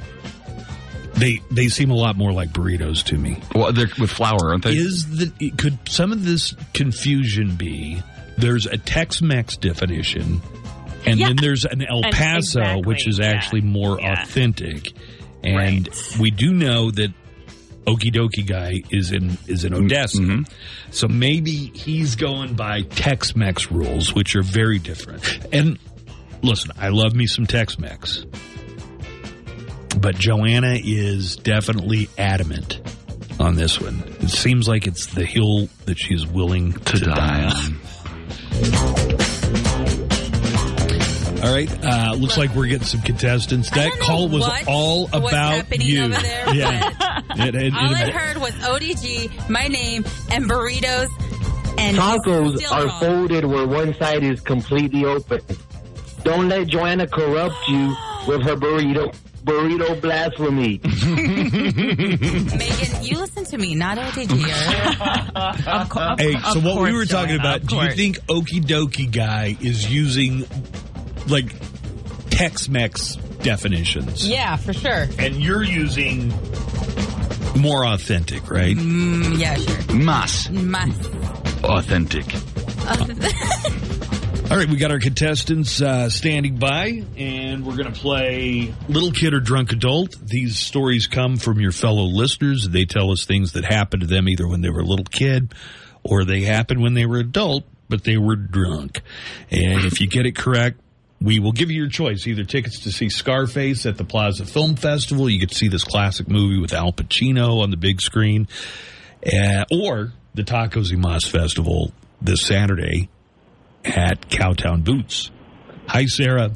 They 1.17 1.43
they 1.51 1.69
seem 1.69 1.91
a 1.91 1.95
lot 1.97 2.17
more 2.17 2.33
like 2.33 2.49
burritos 2.51 3.05
to 3.05 3.19
me. 3.19 3.43
Well, 3.55 3.75
they're 3.75 3.91
with 4.01 4.11
flour, 4.11 4.51
aren't 4.51 4.65
they? 4.65 4.73
Is 4.75 5.19
the 5.19 5.51
could 5.51 5.79
some 5.87 6.13
of 6.13 6.25
this 6.25 6.55
confusion 6.73 7.55
be? 7.57 8.03
There's 8.37 8.67
a 8.67 8.77
Tex-Mex 8.77 9.57
definition, 9.57 10.43
and 11.07 11.19
Yeah. 11.19 11.29
then 11.29 11.37
there's 11.37 11.65
an 11.65 11.83
El 11.83 12.03
Paso, 12.11 12.61
exactly, 12.61 12.83
which 12.83 13.07
is 13.07 13.19
yeah. 13.19 13.27
actually 13.27 13.61
more 13.61 14.01
authentic. 14.01 14.93
And 15.43 15.89
we 16.19 16.31
do 16.31 16.53
know 16.53 16.91
that 16.91 17.13
Okie 17.87 18.13
Dokie 18.13 18.47
guy 18.47 18.83
is 18.91 19.13
in 19.13 19.37
is 19.47 19.65
in 19.65 19.73
mm-hmm. 19.73 19.85
Odessa, 19.85 20.19
mm-hmm. 20.23 20.43
so 20.91 21.07
maybe 21.07 21.71
he's 21.75 22.17
going 22.17 22.55
by 22.55 22.81
Tex-Mex 22.83 23.71
rules, 23.71 24.15
which 24.15 24.35
are 24.37 24.43
very 24.43 24.79
different. 24.79 25.23
And 25.53 25.79
listen, 26.43 26.71
I 26.79 26.89
love 26.89 27.15
me 27.15 27.27
some 27.27 27.47
Tex-Mex, 27.47 28.25
but 29.99 30.17
Joanna 30.17 30.79
is 30.83 31.37
definitely 31.37 32.09
adamant 32.17 32.81
on 33.39 33.57
this 33.57 33.81
one. 33.81 34.03
It 34.21 34.31
seems 34.31 34.67
like 34.67 34.87
it's 34.87 35.07
the 35.07 35.27
hill 35.27 35.69
that 35.85 35.99
she's 35.99 36.27
willing 36.27 36.73
to, 36.73 36.99
die 37.01 37.45
on. 37.45 37.79
All 41.45 41.53
right, 41.53 41.85
uh, 41.85 42.15
looks 42.15 42.39
like 42.39 42.55
we're 42.55 42.67
getting 42.69 42.87
some 42.87 43.03
contestants. 43.03 43.69
That 43.71 43.93
call 44.01 44.29
was 44.31 44.41
what 44.47 44.67
all 44.67 45.09
about 45.13 45.53
happening 45.53 45.87
you. 45.87 46.05
over 46.05 46.15
there, 46.15 46.55
yeah, 46.55 47.21
It- 47.37 47.55
it- 47.55 47.75
All 47.75 47.95
I 47.95 48.05
it- 48.05 48.15
heard 48.15 48.39
was 48.39 48.53
ODG, 48.55 49.51
my 49.51 49.69
name, 49.69 50.05
and 50.31 50.49
burritos. 50.49 51.09
And 51.77 51.99
Tacos 51.99 52.71
are 52.73 52.87
wrong. 52.87 53.01
folded 53.01 53.45
where 53.45 53.67
one 53.67 53.95
side 53.99 54.23
is 54.23 54.41
completely 54.41 55.05
open. 55.05 55.41
Don't 56.23 56.49
let 56.49 56.69
Joanna 56.69 57.07
corrupt 57.09 57.57
you 57.69 57.89
with 58.27 58.43
her 58.45 58.57
burrito 58.57 59.15
burrito 59.45 60.01
blasphemy. 60.01 60.79
Megan, 61.73 63.03
you 63.03 63.19
listen 63.19 63.45
to 63.47 63.59
me, 63.59 63.75
not 63.75 63.99
ODG. 63.99 65.67
of 65.67 65.89
course. 65.89 66.21
Hey, 66.21 66.39
so 66.53 66.61
what 66.61 66.83
we 66.83 66.93
were 66.93 67.07
talking 67.07 67.37
about, 67.39 67.67
do 67.67 67.77
you 67.77 67.91
think 67.93 68.19
Okie 68.27 68.63
Dokie 68.63 69.11
guy 69.11 69.57
is 69.61 69.91
using 69.93 70.47
like 71.29 71.47
Tex-Mex 72.31 73.17
definitions? 73.43 74.29
Yeah, 74.29 74.57
for 74.57 74.73
sure. 74.73 75.07
And 75.19 75.37
you're 75.37 75.63
using 75.63 76.33
more 77.57 77.87
authentic, 77.87 78.51
right? 78.51 78.77
Mm, 78.77 79.39
yeah, 79.39 79.57
sure. 79.57 79.97
Mas 79.97 80.51
Mas. 80.51 80.95
authentic. 81.63 82.27
All 84.55 84.61
right, 84.61 84.71
we 84.71 84.77
got 84.77 84.93
our 84.93 85.01
contestants 85.01 85.83
uh, 85.83 86.09
standing 86.09 86.59
by, 86.59 87.03
and 87.17 87.67
we're 87.67 87.75
going 87.75 87.93
to 87.93 88.01
play 88.01 88.73
Little 88.89 89.11
Kid 89.11 89.35
or 89.35 89.41
Drunk 89.41 89.73
Adult. 89.73 90.15
These 90.25 90.61
stories 90.61 91.09
come 91.09 91.39
from 91.39 91.59
your 91.59 91.73
fellow 91.73 92.05
listeners. 92.05 92.69
They 92.69 92.85
tell 92.85 93.11
us 93.11 93.25
things 93.25 93.55
that 93.55 93.65
happened 93.65 94.03
to 94.03 94.07
them 94.07 94.29
either 94.29 94.47
when 94.47 94.61
they 94.61 94.71
were 94.71 94.83
a 94.83 94.85
little 94.85 95.07
kid 95.07 95.53
or 96.05 96.25
they 96.25 96.43
happened 96.43 96.81
when 96.81 96.95
they 96.95 97.05
were 97.05 97.19
adult, 97.19 97.65
but 97.89 98.05
they 98.05 98.17
were 98.17 98.37
drunk. 98.37 99.03
And 99.51 99.85
if 99.85 100.01
you 100.01 100.07
get 100.07 100.25
it 100.25 100.37
correct, 100.37 100.79
we 101.21 101.41
will 101.41 101.51
give 101.51 101.73
you 101.73 101.79
your 101.79 101.91
choice 101.91 102.25
either 102.29 102.45
tickets 102.45 102.85
to 102.85 102.93
see 102.93 103.09
Scarface 103.09 103.87
at 103.87 103.97
the 103.97 104.05
Plaza 104.05 104.47
Film 104.47 104.77
Festival. 104.77 105.29
You 105.29 105.41
get 105.41 105.49
to 105.49 105.57
see 105.57 105.67
this 105.67 105.83
classic 105.83 106.29
movie 106.29 106.61
with 106.61 106.73
Al 106.73 106.93
Pacino 106.93 107.61
on 107.61 107.73
the 107.73 107.77
big 107.77 108.01
screen, 108.01 108.47
uh, 109.27 109.65
or 109.73 110.13
the 110.33 110.45
Tacos 110.45 110.93
y 110.93 110.97
Mas 110.97 111.25
Festival 111.25 111.91
this 112.23 112.47
Saturday 112.47 113.09
at 113.85 114.29
Cowtown 114.29 114.85
Boots. 114.85 115.31
Hi, 115.87 116.07
Sarah. 116.07 116.51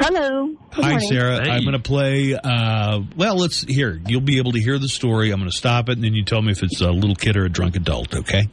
Hello. 0.00 0.46
Good 0.46 0.84
Hi, 0.84 0.90
morning. 0.90 1.08
Sarah. 1.08 1.38
I'm 1.38 1.62
going 1.62 1.74
to 1.74 1.78
play. 1.78 2.34
Uh, 2.34 3.00
well, 3.16 3.36
let's 3.36 3.62
here. 3.62 4.00
You'll 4.06 4.20
be 4.20 4.38
able 4.38 4.52
to 4.52 4.60
hear 4.60 4.78
the 4.78 4.88
story. 4.88 5.30
I'm 5.30 5.38
going 5.38 5.50
to 5.50 5.56
stop 5.56 5.88
it, 5.88 5.92
and 5.92 6.04
then 6.04 6.14
you 6.14 6.24
tell 6.24 6.42
me 6.42 6.50
if 6.52 6.62
it's 6.62 6.80
a 6.80 6.90
little 6.90 7.14
kid 7.14 7.36
or 7.36 7.44
a 7.44 7.48
drunk 7.48 7.76
adult. 7.76 8.14
Okay. 8.14 8.48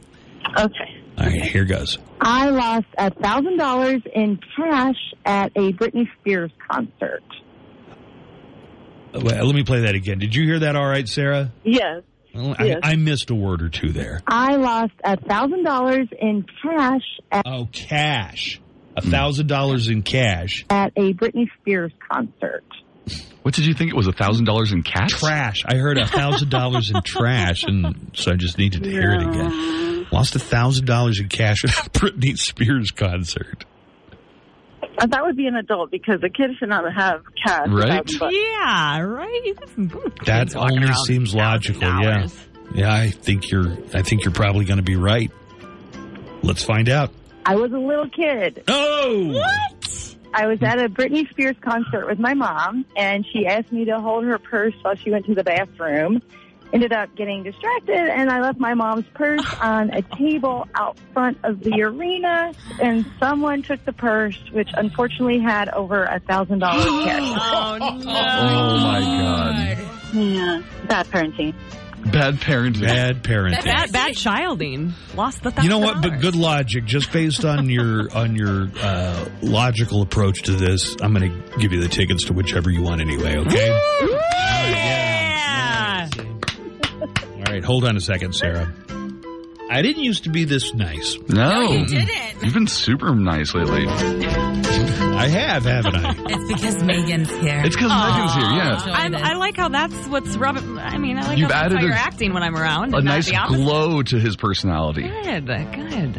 Okay. 0.56 1.02
All 1.18 1.26
right. 1.26 1.42
Here 1.42 1.64
goes. 1.64 1.98
I 2.20 2.50
lost 2.50 2.86
a 2.98 3.10
thousand 3.10 3.56
dollars 3.56 4.02
in 4.14 4.38
cash 4.56 4.96
at 5.24 5.52
a 5.56 5.72
Britney 5.72 6.06
Spears 6.20 6.52
concert. 6.70 7.24
Well, 9.12 9.44
let 9.44 9.54
me 9.54 9.64
play 9.64 9.80
that 9.80 9.94
again. 9.94 10.18
Did 10.18 10.36
you 10.36 10.44
hear 10.44 10.60
that? 10.60 10.76
All 10.76 10.86
right, 10.86 11.08
Sarah. 11.08 11.52
Yes. 11.64 12.02
Well, 12.34 12.54
I, 12.58 12.64
Yes. 12.64 12.80
I 12.82 12.96
missed 12.96 13.30
a 13.30 13.34
word 13.34 13.62
or 13.62 13.68
two 13.68 13.92
there. 13.92 14.20
I 14.26 14.56
lost 14.56 14.92
a 15.04 15.16
thousand 15.16 15.64
dollars 15.64 16.08
in 16.18 16.44
cash 16.62 17.02
at, 17.32 17.46
Oh, 17.46 17.68
cash. 17.72 18.60
A 18.96 19.02
thousand 19.02 19.46
dollars 19.46 19.88
in 19.88 20.02
cash. 20.02 20.64
at 20.68 20.92
a 20.96 21.12
Britney 21.14 21.46
Spears 21.60 21.92
concert. 22.10 22.64
What 23.42 23.54
did 23.54 23.64
you 23.64 23.72
think? 23.72 23.90
It 23.90 23.96
was 23.96 24.06
a 24.06 24.12
thousand 24.12 24.44
dollars 24.44 24.72
in 24.72 24.82
cash? 24.82 25.12
Trash. 25.12 25.64
I 25.66 25.76
heard 25.76 25.96
a 25.96 26.06
thousand 26.06 26.50
dollars 26.50 26.90
in 26.90 27.00
trash, 27.02 27.62
and 27.64 28.10
so 28.14 28.32
I 28.32 28.34
just 28.36 28.58
needed 28.58 28.82
to 28.82 28.90
hear 28.90 29.12
it 29.12 29.22
again. 29.22 30.06
Lost 30.12 30.34
a 30.36 30.38
thousand 30.38 30.84
dollars 30.86 31.20
in 31.20 31.28
cash 31.28 31.64
at 31.64 31.70
a 31.86 31.90
Britney 31.90 32.36
Spears 32.36 32.90
concert. 32.90 33.64
Uh, 35.00 35.06
That 35.06 35.24
would 35.24 35.36
be 35.36 35.46
an 35.46 35.56
adult 35.56 35.90
because 35.90 36.22
a 36.22 36.28
kid 36.28 36.50
should 36.58 36.68
not 36.68 36.84
have 36.92 37.22
cash. 37.44 37.68
Right. 37.68 38.08
Yeah, 38.30 39.00
right. 39.00 39.54
That 40.26 40.54
only 40.54 40.92
seems 41.06 41.34
logical. 41.34 41.82
Yeah, 41.82 42.28
yeah. 42.74 42.92
I 42.94 43.10
think 43.10 43.50
you're. 43.50 43.72
I 43.94 44.02
think 44.02 44.24
you're 44.24 44.32
probably 44.34 44.64
going 44.66 44.76
to 44.78 44.82
be 44.84 44.96
right. 44.96 45.30
Let's 46.42 46.62
find 46.62 46.88
out. 46.88 47.12
I 47.44 47.56
was 47.56 47.72
a 47.72 47.78
little 47.78 48.08
kid. 48.08 48.62
Oh! 48.68 49.32
What? 49.32 50.16
I 50.32 50.46
was 50.46 50.62
at 50.62 50.78
a 50.78 50.88
Britney 50.88 51.28
Spears 51.30 51.56
concert 51.60 52.06
with 52.06 52.18
my 52.18 52.34
mom, 52.34 52.84
and 52.96 53.26
she 53.32 53.46
asked 53.46 53.72
me 53.72 53.86
to 53.86 53.98
hold 53.98 54.24
her 54.24 54.38
purse 54.38 54.74
while 54.82 54.94
she 54.94 55.10
went 55.10 55.26
to 55.26 55.34
the 55.34 55.42
bathroom. 55.42 56.22
Ended 56.72 56.92
up 56.92 57.14
getting 57.16 57.42
distracted, 57.42 57.96
and 57.96 58.30
I 58.30 58.40
left 58.40 58.60
my 58.60 58.74
mom's 58.74 59.06
purse 59.14 59.44
on 59.60 59.90
a 59.90 60.02
table 60.16 60.68
out 60.74 60.96
front 61.12 61.38
of 61.42 61.60
the 61.60 61.82
arena, 61.82 62.52
and 62.80 63.04
someone 63.18 63.62
took 63.62 63.84
the 63.84 63.92
purse, 63.92 64.38
which 64.52 64.68
unfortunately 64.74 65.40
had 65.40 65.68
over 65.70 66.04
a 66.04 66.20
thousand 66.20 66.58
dollars 66.60 66.84
cash. 66.84 67.22
Oh 67.22 67.76
no! 67.80 67.88
Oh 67.88 68.78
my 68.80 69.00
god. 69.00 70.14
Yeah, 70.14 70.62
bad 70.86 71.06
parenting. 71.06 71.54
Bad 72.12 72.36
parenting. 72.36 72.80
Bad 72.80 73.22
parenting. 73.22 73.64
Bad, 73.64 73.92
bad 73.92 74.16
childing. 74.16 74.94
Lost 75.14 75.42
the. 75.42 75.52
You 75.62 75.68
know 75.68 75.78
what? 75.78 76.00
But 76.02 76.20
good 76.20 76.34
logic, 76.34 76.84
just 76.84 77.12
based 77.12 77.44
on 77.44 77.68
your 77.68 78.08
on 78.16 78.36
your 78.36 78.70
uh, 78.80 79.28
logical 79.42 80.02
approach 80.02 80.42
to 80.42 80.52
this, 80.52 80.96
I'm 81.00 81.12
going 81.12 81.30
to 81.30 81.58
give 81.58 81.72
you 81.72 81.80
the 81.80 81.88
tickets 81.88 82.24
to 82.26 82.32
whichever 82.32 82.70
you 82.70 82.82
want 82.82 83.00
anyway. 83.00 83.36
Okay. 83.36 83.68
Yeah. 83.68 84.99
All 87.60 87.62
right. 87.62 87.64
Hold 87.64 87.84
on 87.84 87.96
a 87.96 88.00
second, 88.00 88.34
Sarah. 88.34 88.72
I 89.72 89.82
didn't 89.82 90.02
used 90.02 90.24
to 90.24 90.30
be 90.30 90.44
this 90.44 90.74
nice. 90.74 91.16
No, 91.28 91.60
you 91.72 91.86
didn't. 91.86 92.42
You've 92.42 92.54
been 92.54 92.66
super 92.66 93.14
nice 93.14 93.54
lately. 93.54 93.86
I 93.86 95.28
have, 95.28 95.64
haven't 95.64 95.94
I? 95.96 96.14
It's 96.30 96.52
because 96.52 96.82
Megan's 96.82 97.30
here. 97.30 97.60
It's 97.64 97.76
because 97.76 97.90
Megan's 97.90 98.34
here. 98.34 98.50
Yeah. 98.50 98.82
I'm, 98.86 99.14
I 99.14 99.34
like 99.34 99.56
how 99.56 99.68
that's 99.68 99.94
what's 100.08 100.36
rubbing. 100.36 100.78
I 100.78 100.98
mean, 100.98 101.18
I 101.18 101.22
like 101.28 101.38
You've 101.38 101.50
how, 101.50 101.66
added 101.66 101.78
how 101.78 101.84
you're 101.84 101.92
a- 101.94 101.98
acting 101.98 102.32
when 102.32 102.42
I'm 102.42 102.56
around. 102.56 102.94
A 102.94 103.00
nice 103.02 103.28
the 103.30 103.36
opposite. 103.36 103.62
glow 103.62 104.02
to 104.02 104.18
his 104.18 104.36
personality. 104.36 105.02
Good, 105.02 105.46
good. 105.46 106.16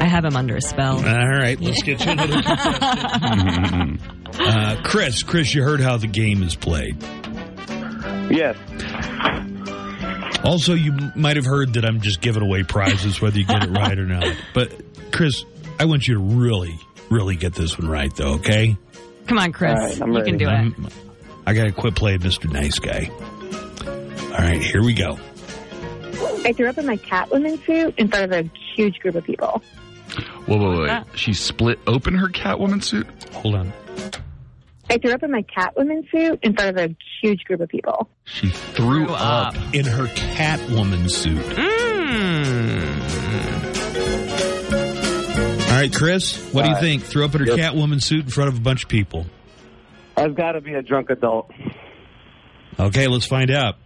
I 0.00 0.04
have 0.06 0.24
him 0.24 0.36
under 0.36 0.56
a 0.56 0.60
spell. 0.62 0.96
All 0.96 1.02
right. 1.28 1.60
Let's 1.60 1.82
get 1.82 2.04
you 2.04 2.12
another 2.12 2.42
contestant. 2.42 4.00
Uh, 4.40 4.76
Chris, 4.84 5.22
Chris, 5.24 5.52
you 5.52 5.62
heard 5.64 5.80
how 5.80 5.96
the 5.96 6.06
game 6.06 6.42
is 6.44 6.54
played. 6.54 7.02
Yes. 8.30 8.56
Also, 10.44 10.74
you 10.74 10.92
might 11.16 11.36
have 11.36 11.44
heard 11.44 11.74
that 11.74 11.84
I'm 11.84 12.00
just 12.00 12.20
giving 12.20 12.42
away 12.42 12.62
prizes, 12.62 13.20
whether 13.20 13.38
you 13.38 13.44
get 13.44 13.64
it 13.64 13.70
right 13.76 13.98
or 13.98 14.06
not. 14.06 14.36
But 14.54 14.72
Chris, 15.12 15.44
I 15.78 15.84
want 15.86 16.06
you 16.06 16.14
to 16.14 16.20
really, 16.20 16.78
really 17.10 17.36
get 17.36 17.54
this 17.54 17.78
one 17.78 17.88
right, 17.88 18.14
though. 18.14 18.34
Okay? 18.34 18.76
Come 19.26 19.38
on, 19.38 19.52
Chris. 19.52 19.72
All 19.78 19.86
right, 19.86 20.02
I'm 20.02 20.12
you 20.12 20.18
ready. 20.18 20.30
can 20.30 20.38
do 20.38 20.46
it. 20.46 20.52
I'm- 20.52 20.88
I 21.46 21.54
got 21.54 21.64
to 21.64 21.72
quit 21.72 21.94
playing 21.94 22.20
Mr. 22.20 22.52
Nice 22.52 22.78
Guy. 22.78 23.10
All 24.32 24.38
right, 24.38 24.60
here 24.60 24.82
we 24.82 24.92
go. 24.92 25.18
I 26.44 26.52
threw 26.52 26.68
up 26.68 26.76
in 26.76 26.84
my 26.86 26.98
Catwoman 26.98 27.64
suit 27.64 27.94
in 27.98 28.08
front 28.08 28.30
of 28.30 28.32
a 28.46 28.50
huge 28.76 28.98
group 28.98 29.14
of 29.14 29.24
people. 29.24 29.62
Whoa, 30.46 30.56
whoa, 30.58 30.80
wait. 30.82 30.90
Uh. 30.90 31.04
She 31.14 31.32
split 31.32 31.78
open 31.86 32.14
her 32.14 32.28
Catwoman 32.28 32.82
suit? 32.84 33.06
Hold 33.32 33.54
on. 33.54 33.72
I 34.90 34.96
threw 34.98 35.12
up 35.12 35.22
in 35.22 35.30
my 35.30 35.42
Catwoman 35.42 36.10
suit 36.10 36.38
in 36.42 36.54
front 36.54 36.76
of 36.76 36.90
a 36.90 36.96
huge 37.22 37.44
group 37.44 37.60
of 37.60 37.68
people. 37.68 38.08
She 38.24 38.48
threw 38.48 39.06
up 39.10 39.54
in 39.74 39.84
her 39.84 40.06
Catwoman 40.06 41.10
suit. 41.10 41.44
Hmm. 41.56 42.98
All 45.70 45.74
right, 45.84 45.94
Chris, 45.94 46.36
what 46.52 46.62
do 46.62 46.68
you 46.70 46.74
All 46.74 46.80
right. 46.80 46.80
think? 46.80 47.02
Threw 47.04 47.24
up 47.24 47.34
in 47.34 47.40
her 47.42 47.46
Yep. 47.54 47.58
Catwoman 47.74 48.02
suit 48.02 48.24
in 48.24 48.30
front 48.30 48.48
of 48.48 48.56
a 48.56 48.60
bunch 48.60 48.84
of 48.84 48.88
people. 48.88 49.26
I've 50.16 50.34
got 50.34 50.52
to 50.52 50.60
be 50.60 50.74
a 50.74 50.82
drunk 50.82 51.10
adult. 51.10 51.50
Okay, 52.80 53.06
let's 53.06 53.26
find 53.26 53.50
out. 53.50 53.76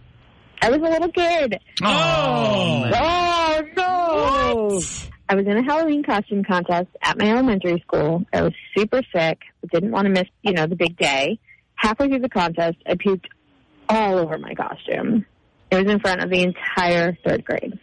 I 0.61 0.69
was 0.69 0.79
a 0.79 0.89
little 0.89 1.11
kid. 1.11 1.59
Oh, 1.83 2.89
Oh 2.95 3.61
no! 3.77 4.81
I 5.29 5.35
was 5.35 5.45
in 5.47 5.57
a 5.57 5.63
Halloween 5.63 6.03
costume 6.03 6.43
contest 6.43 6.89
at 7.01 7.17
my 7.17 7.29
elementary 7.29 7.79
school. 7.79 8.25
I 8.33 8.41
was 8.41 8.53
super 8.77 9.01
sick, 9.15 9.39
but 9.61 9.71
didn't 9.71 9.91
want 9.91 10.05
to 10.05 10.11
miss, 10.11 10.27
you 10.41 10.53
know, 10.53 10.67
the 10.67 10.75
big 10.75 10.97
day. 10.97 11.39
halfway 11.75 12.07
through 12.07 12.19
the 12.19 12.29
contest, 12.29 12.77
I 12.85 12.95
puked 12.95 13.25
all 13.89 14.17
over 14.17 14.37
my 14.37 14.53
costume. 14.53 15.25
It 15.71 15.83
was 15.83 15.91
in 15.91 15.99
front 15.99 16.23
of 16.23 16.29
the 16.29 16.41
entire 16.43 17.17
third 17.25 17.43
grade. 17.43 17.79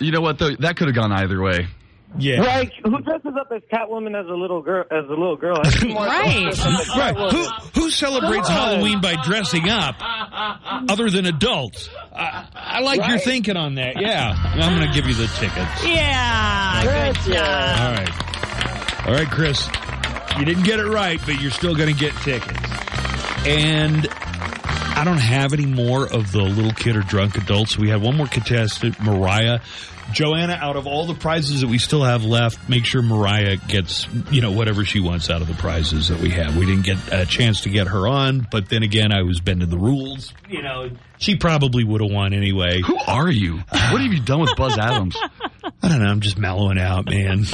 You 0.00 0.12
know 0.12 0.20
what 0.20 0.38
though? 0.38 0.50
That 0.56 0.76
could 0.76 0.88
have 0.88 0.94
gone 0.94 1.12
either 1.12 1.40
way. 1.40 1.66
Yeah. 2.18 2.42
Like, 2.42 2.72
who 2.84 3.00
dresses 3.00 3.32
up 3.40 3.48
as 3.54 3.62
Catwoman 3.72 4.18
as 4.18 4.26
a 4.26 4.34
little 4.34 4.60
girl? 4.62 4.84
As 4.90 5.04
a 5.06 5.10
little 5.10 5.36
girl, 5.36 5.58
I've 5.64 5.72
seen 5.72 5.94
more 5.94 6.04
Right. 6.04 6.36
adults 6.42 6.62
dress 6.62 6.66
up 6.66 6.80
as 6.80 6.96
Right. 6.96 7.32
Who 7.32 7.80
who 7.80 7.90
celebrates 7.90 8.48
Come. 8.48 8.56
Halloween 8.56 9.00
by 9.00 9.16
dressing 9.24 9.68
up 9.68 9.96
other 10.00 11.08
than 11.10 11.26
adults? 11.26 11.88
I, 12.14 12.46
I 12.54 12.80
like 12.80 13.06
your 13.08 13.18
thinking 13.18 13.56
on 13.56 13.76
that. 13.76 14.00
Yeah. 14.00 14.34
I'm 14.36 14.76
going 14.78 14.86
to 14.86 14.94
give 14.94 15.06
you 15.08 15.14
the 15.14 15.26
tickets. 15.38 15.86
Yeah. 15.86 16.82
Good 16.84 17.14
job. 17.16 17.26
yeah. 17.28 17.86
All 17.86 17.92
right. 17.94 19.06
All 19.08 19.14
right, 19.14 19.30
Chris. 19.30 19.68
You 20.38 20.44
didn't 20.44 20.64
get 20.64 20.78
it 20.80 20.86
right, 20.86 21.20
but 21.24 21.40
you're 21.40 21.50
still 21.50 21.74
going 21.74 21.92
to 21.92 21.98
get 21.98 22.14
tickets. 22.22 22.58
And 23.46 24.06
I 24.94 25.02
don't 25.04 25.18
have 25.18 25.52
any 25.52 25.66
more 25.66 26.04
of 26.06 26.30
the 26.32 26.42
little 26.42 26.72
kid 26.72 26.96
or 26.96 27.00
drunk 27.00 27.36
adults. 27.36 27.76
We 27.76 27.88
have 27.90 28.02
one 28.02 28.16
more 28.16 28.26
contestant, 28.28 29.00
Mariah. 29.00 29.60
Joanna, 30.12 30.54
out 30.54 30.76
of 30.76 30.86
all 30.86 31.06
the 31.06 31.14
prizes 31.14 31.60
that 31.62 31.68
we 31.68 31.78
still 31.78 32.02
have 32.02 32.24
left, 32.24 32.68
make 32.68 32.84
sure 32.84 33.02
Mariah 33.02 33.56
gets, 33.56 34.06
you 34.30 34.40
know, 34.42 34.52
whatever 34.52 34.84
she 34.84 35.00
wants 35.00 35.30
out 35.30 35.40
of 35.42 35.48
the 35.48 35.54
prizes 35.54 36.08
that 36.08 36.20
we 36.20 36.30
have. 36.30 36.56
We 36.56 36.66
didn't 36.66 36.84
get 36.84 36.98
a 37.12 37.24
chance 37.24 37.62
to 37.62 37.70
get 37.70 37.86
her 37.88 38.06
on, 38.08 38.46
but 38.50 38.68
then 38.68 38.82
again, 38.82 39.12
I 39.12 39.22
was 39.22 39.40
bending 39.40 39.70
the 39.70 39.78
rules. 39.78 40.32
You 40.48 40.62
know, 40.62 40.90
she 41.18 41.36
probably 41.36 41.84
would 41.84 42.00
have 42.00 42.10
won 42.10 42.32
anyway. 42.34 42.80
Who 42.82 42.98
are 43.06 43.30
you? 43.30 43.58
What 43.58 44.00
have 44.02 44.12
you 44.12 44.20
done 44.20 44.40
with 44.40 44.56
Buzz 44.56 44.76
Adams? 44.78 45.16
I 45.82 45.88
don't 45.88 46.00
know. 46.00 46.08
I'm 46.08 46.20
just 46.20 46.38
mellowing 46.38 46.78
out, 46.78 47.06
man. 47.06 47.44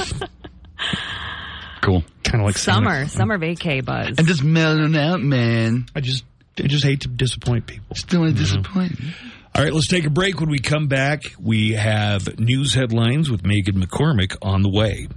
Cool. 1.81 2.03
kind 2.23 2.41
of 2.41 2.45
like 2.47 2.57
Summer, 2.57 3.07
summer 3.07 3.37
vacay 3.39 3.83
buzz. 3.83 4.15
I'm 4.17 4.25
just 4.25 4.43
mellowing 4.43 4.95
out, 4.97 5.21
man. 5.21 5.85
I 5.95 6.01
just, 6.01 6.25
I 6.57 6.63
just 6.67 6.83
hate 6.83 7.01
to 7.01 7.07
disappoint 7.07 7.67
people. 7.67 7.95
Still 7.95 8.25
a 8.25 8.31
disappointment. 8.31 9.13
All 9.59 9.65
right, 9.65 9.73
let's 9.73 9.87
take 9.87 10.05
a 10.05 10.09
break. 10.09 10.39
When 10.39 10.49
we 10.49 10.59
come 10.59 10.87
back, 10.87 11.23
we 11.37 11.73
have 11.73 12.39
news 12.39 12.73
headlines 12.73 13.29
with 13.29 13.45
Megan 13.45 13.75
McCormick 13.75 14.37
on 14.41 14.61
the 14.61 14.69
way. 14.69 15.09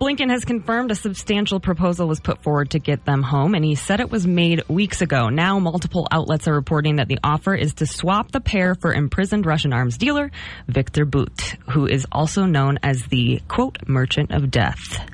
Blinken 0.00 0.30
has 0.30 0.44
confirmed 0.44 0.90
a 0.90 0.94
substantial 0.94 1.60
proposal 1.60 2.08
was 2.08 2.18
put 2.18 2.42
forward 2.42 2.70
to 2.70 2.78
get 2.78 3.04
them 3.04 3.22
home, 3.22 3.54
and 3.54 3.64
he 3.64 3.74
said 3.74 4.00
it 4.00 4.10
was 4.10 4.26
made 4.26 4.66
weeks 4.68 5.02
ago. 5.02 5.28
Now, 5.28 5.58
multiple 5.58 6.08
outlets 6.10 6.48
are 6.48 6.54
reporting 6.54 6.96
that 6.96 7.08
the 7.08 7.18
offer 7.22 7.54
is 7.54 7.74
to 7.74 7.86
swap 7.86 8.32
the 8.32 8.40
pair 8.40 8.74
for 8.74 8.92
imprisoned 8.92 9.46
Russian 9.46 9.72
arms 9.72 9.98
dealer 9.98 10.30
Victor 10.66 11.04
Bout, 11.04 11.56
who 11.70 11.86
is 11.86 12.06
also 12.10 12.44
known 12.46 12.78
as 12.82 13.04
the 13.04 13.40
quote 13.48 13.86
merchant 13.86 14.32
of 14.32 14.50
death. 14.50 15.08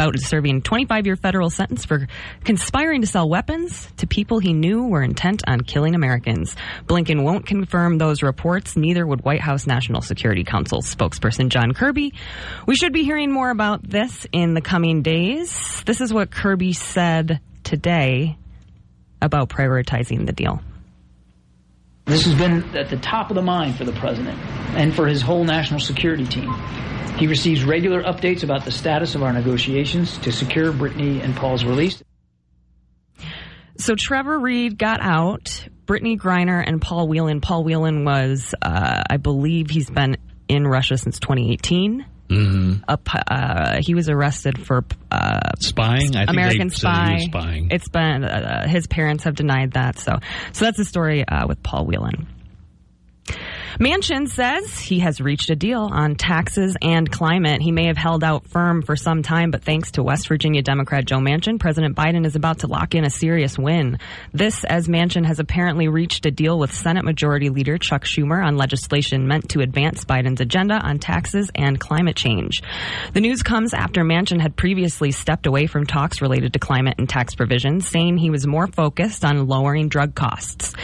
Bout 0.00 0.18
serving 0.18 0.56
a 0.56 0.60
25 0.62 1.04
year 1.04 1.16
federal 1.16 1.50
sentence 1.50 1.84
for 1.84 2.08
conspiring 2.42 3.02
to 3.02 3.06
sell 3.06 3.28
weapons 3.28 3.86
to 3.98 4.06
people 4.06 4.38
he 4.38 4.54
knew 4.54 4.84
were 4.84 5.02
intent 5.02 5.42
on 5.46 5.60
killing 5.60 5.94
Americans. 5.94 6.56
Blinken 6.86 7.22
won't 7.22 7.44
confirm 7.44 7.98
those 7.98 8.22
reports, 8.22 8.78
neither 8.78 9.06
would 9.06 9.22
White 9.26 9.42
House 9.42 9.66
National 9.66 10.00
Security 10.00 10.42
Council 10.42 10.80
spokesperson 10.80 11.50
John 11.50 11.74
Kirby. 11.74 12.14
We 12.64 12.76
should 12.76 12.94
be 12.94 13.04
hearing 13.04 13.30
more 13.30 13.50
about 13.50 13.86
this 13.86 14.26
in 14.32 14.54
the 14.54 14.62
coming 14.62 15.02
days. 15.02 15.82
This 15.84 16.00
is 16.00 16.14
what 16.14 16.30
Kirby 16.30 16.72
said 16.72 17.38
today 17.62 18.38
about 19.20 19.50
prioritizing 19.50 20.24
the 20.24 20.32
deal. 20.32 20.62
This 22.06 22.24
has 22.24 22.34
been 22.36 22.74
at 22.74 22.88
the 22.88 22.96
top 22.96 23.28
of 23.28 23.34
the 23.34 23.42
mind 23.42 23.76
for 23.76 23.84
the 23.84 23.92
president 23.92 24.38
and 24.78 24.96
for 24.96 25.06
his 25.06 25.20
whole 25.20 25.44
national 25.44 25.80
security 25.80 26.24
team. 26.24 26.50
He 27.20 27.26
receives 27.26 27.64
regular 27.64 28.02
updates 28.02 28.44
about 28.44 28.64
the 28.64 28.70
status 28.70 29.14
of 29.14 29.22
our 29.22 29.30
negotiations 29.30 30.16
to 30.20 30.32
secure 30.32 30.72
Brittney 30.72 31.22
and 31.22 31.36
Paul's 31.36 31.66
release. 31.66 32.02
So 33.76 33.94
Trevor 33.94 34.38
Reed 34.38 34.78
got 34.78 35.02
out. 35.02 35.68
Brittney 35.84 36.18
Griner 36.18 36.64
and 36.66 36.80
Paul 36.80 37.08
Whelan. 37.08 37.42
Paul 37.42 37.64
Whelan 37.64 38.06
was, 38.06 38.54
uh, 38.62 39.02
I 39.10 39.18
believe, 39.18 39.68
he's 39.68 39.90
been 39.90 40.16
in 40.48 40.66
Russia 40.66 40.96
since 40.96 41.20
2018. 41.20 42.06
Mm-hmm. 42.30 42.84
Up, 42.88 43.06
uh, 43.12 43.82
he 43.82 43.94
was 43.94 44.08
arrested 44.08 44.58
for 44.58 44.86
uh, 45.10 45.40
spying. 45.58 46.16
I 46.16 46.24
American 46.26 46.68
they 46.68 46.74
spy. 46.74 47.18
spying. 47.18 47.68
It's 47.70 47.88
been 47.88 48.24
uh, 48.24 48.66
his 48.66 48.86
parents 48.86 49.24
have 49.24 49.34
denied 49.34 49.72
that. 49.72 49.98
So, 49.98 50.20
so 50.52 50.64
that's 50.64 50.78
the 50.78 50.86
story 50.86 51.28
uh, 51.28 51.46
with 51.46 51.62
Paul 51.62 51.84
Whelan. 51.84 52.28
Manchin 53.78 54.28
says 54.28 54.78
he 54.78 54.98
has 54.98 55.20
reached 55.20 55.48
a 55.50 55.56
deal 55.56 55.88
on 55.92 56.16
taxes 56.16 56.76
and 56.82 57.10
climate. 57.10 57.62
He 57.62 57.70
may 57.70 57.86
have 57.86 57.96
held 57.96 58.24
out 58.24 58.46
firm 58.48 58.82
for 58.82 58.96
some 58.96 59.22
time, 59.22 59.50
but 59.50 59.62
thanks 59.62 59.92
to 59.92 60.02
West 60.02 60.26
Virginia 60.28 60.60
Democrat 60.60 61.04
Joe 61.04 61.18
Manchin, 61.18 61.60
President 61.60 61.96
Biden 61.96 62.26
is 62.26 62.34
about 62.34 62.60
to 62.60 62.66
lock 62.66 62.94
in 62.94 63.04
a 63.04 63.10
serious 63.10 63.56
win. 63.56 63.98
This, 64.32 64.64
as 64.64 64.88
Manchin 64.88 65.24
has 65.24 65.38
apparently 65.38 65.88
reached 65.88 66.26
a 66.26 66.30
deal 66.30 66.58
with 66.58 66.74
Senate 66.74 67.04
Majority 67.04 67.48
Leader 67.48 67.78
Chuck 67.78 68.04
Schumer 68.04 68.44
on 68.44 68.56
legislation 68.56 69.28
meant 69.28 69.50
to 69.50 69.60
advance 69.60 70.04
Biden's 70.04 70.40
agenda 70.40 70.74
on 70.74 70.98
taxes 70.98 71.50
and 71.54 71.78
climate 71.78 72.16
change. 72.16 72.62
The 73.12 73.20
news 73.20 73.42
comes 73.42 73.72
after 73.72 74.02
Manchin 74.02 74.40
had 74.40 74.56
previously 74.56 75.12
stepped 75.12 75.46
away 75.46 75.66
from 75.66 75.86
talks 75.86 76.20
related 76.20 76.54
to 76.54 76.58
climate 76.58 76.96
and 76.98 77.08
tax 77.08 77.34
provisions, 77.34 77.86
saying 77.86 78.18
he 78.18 78.30
was 78.30 78.46
more 78.46 78.66
focused 78.66 79.24
on 79.24 79.46
lowering 79.46 79.88
drug 79.88 80.14
costs. 80.14 80.74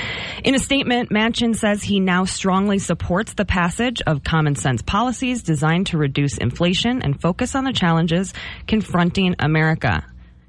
In 0.45 0.55
a 0.55 0.61
statement, 0.61 1.11
Manchin 1.11 1.57
says 1.57 1.83
he 1.83 1.99
now 1.99 2.25
strongly 2.25 2.76
supports 2.79 3.35
the 3.35 3.45
passage 3.45 4.03
of 4.07 4.25
common 4.25 4.55
sense 4.55 4.83
policies 4.83 5.43
designed 5.43 5.89
to 5.89 5.99
reduce 5.99 6.39
inflation 6.39 7.03
and 7.03 7.21
focus 7.21 7.55
on 7.55 7.65
the 7.65 7.73
challenges 7.73 8.33
confronting 8.67 9.37
America. 9.39 10.05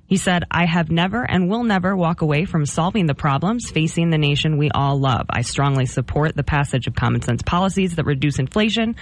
He 0.08 0.16
said, 0.16 0.46
I 0.50 0.66
have 0.66 0.90
never 0.90 1.22
and 1.22 1.50
will 1.50 1.66
never 1.66 1.96
walk 1.96 2.22
away 2.22 2.46
from 2.46 2.66
solving 2.66 3.08
the 3.08 3.14
problems 3.14 3.70
facing 3.70 4.10
the 4.10 4.18
nation 4.18 4.58
we 4.58 4.72
all 4.72 4.98
love. 4.98 5.26
I 5.30 5.42
strongly 5.42 5.86
support 5.86 6.36
the 6.36 6.44
passage 6.44 6.88
of 6.88 6.96
common 6.96 7.22
sense 7.22 7.42
policies 7.42 7.98
that 7.98 8.06
reduce 8.06 8.40
inflation 8.40 8.96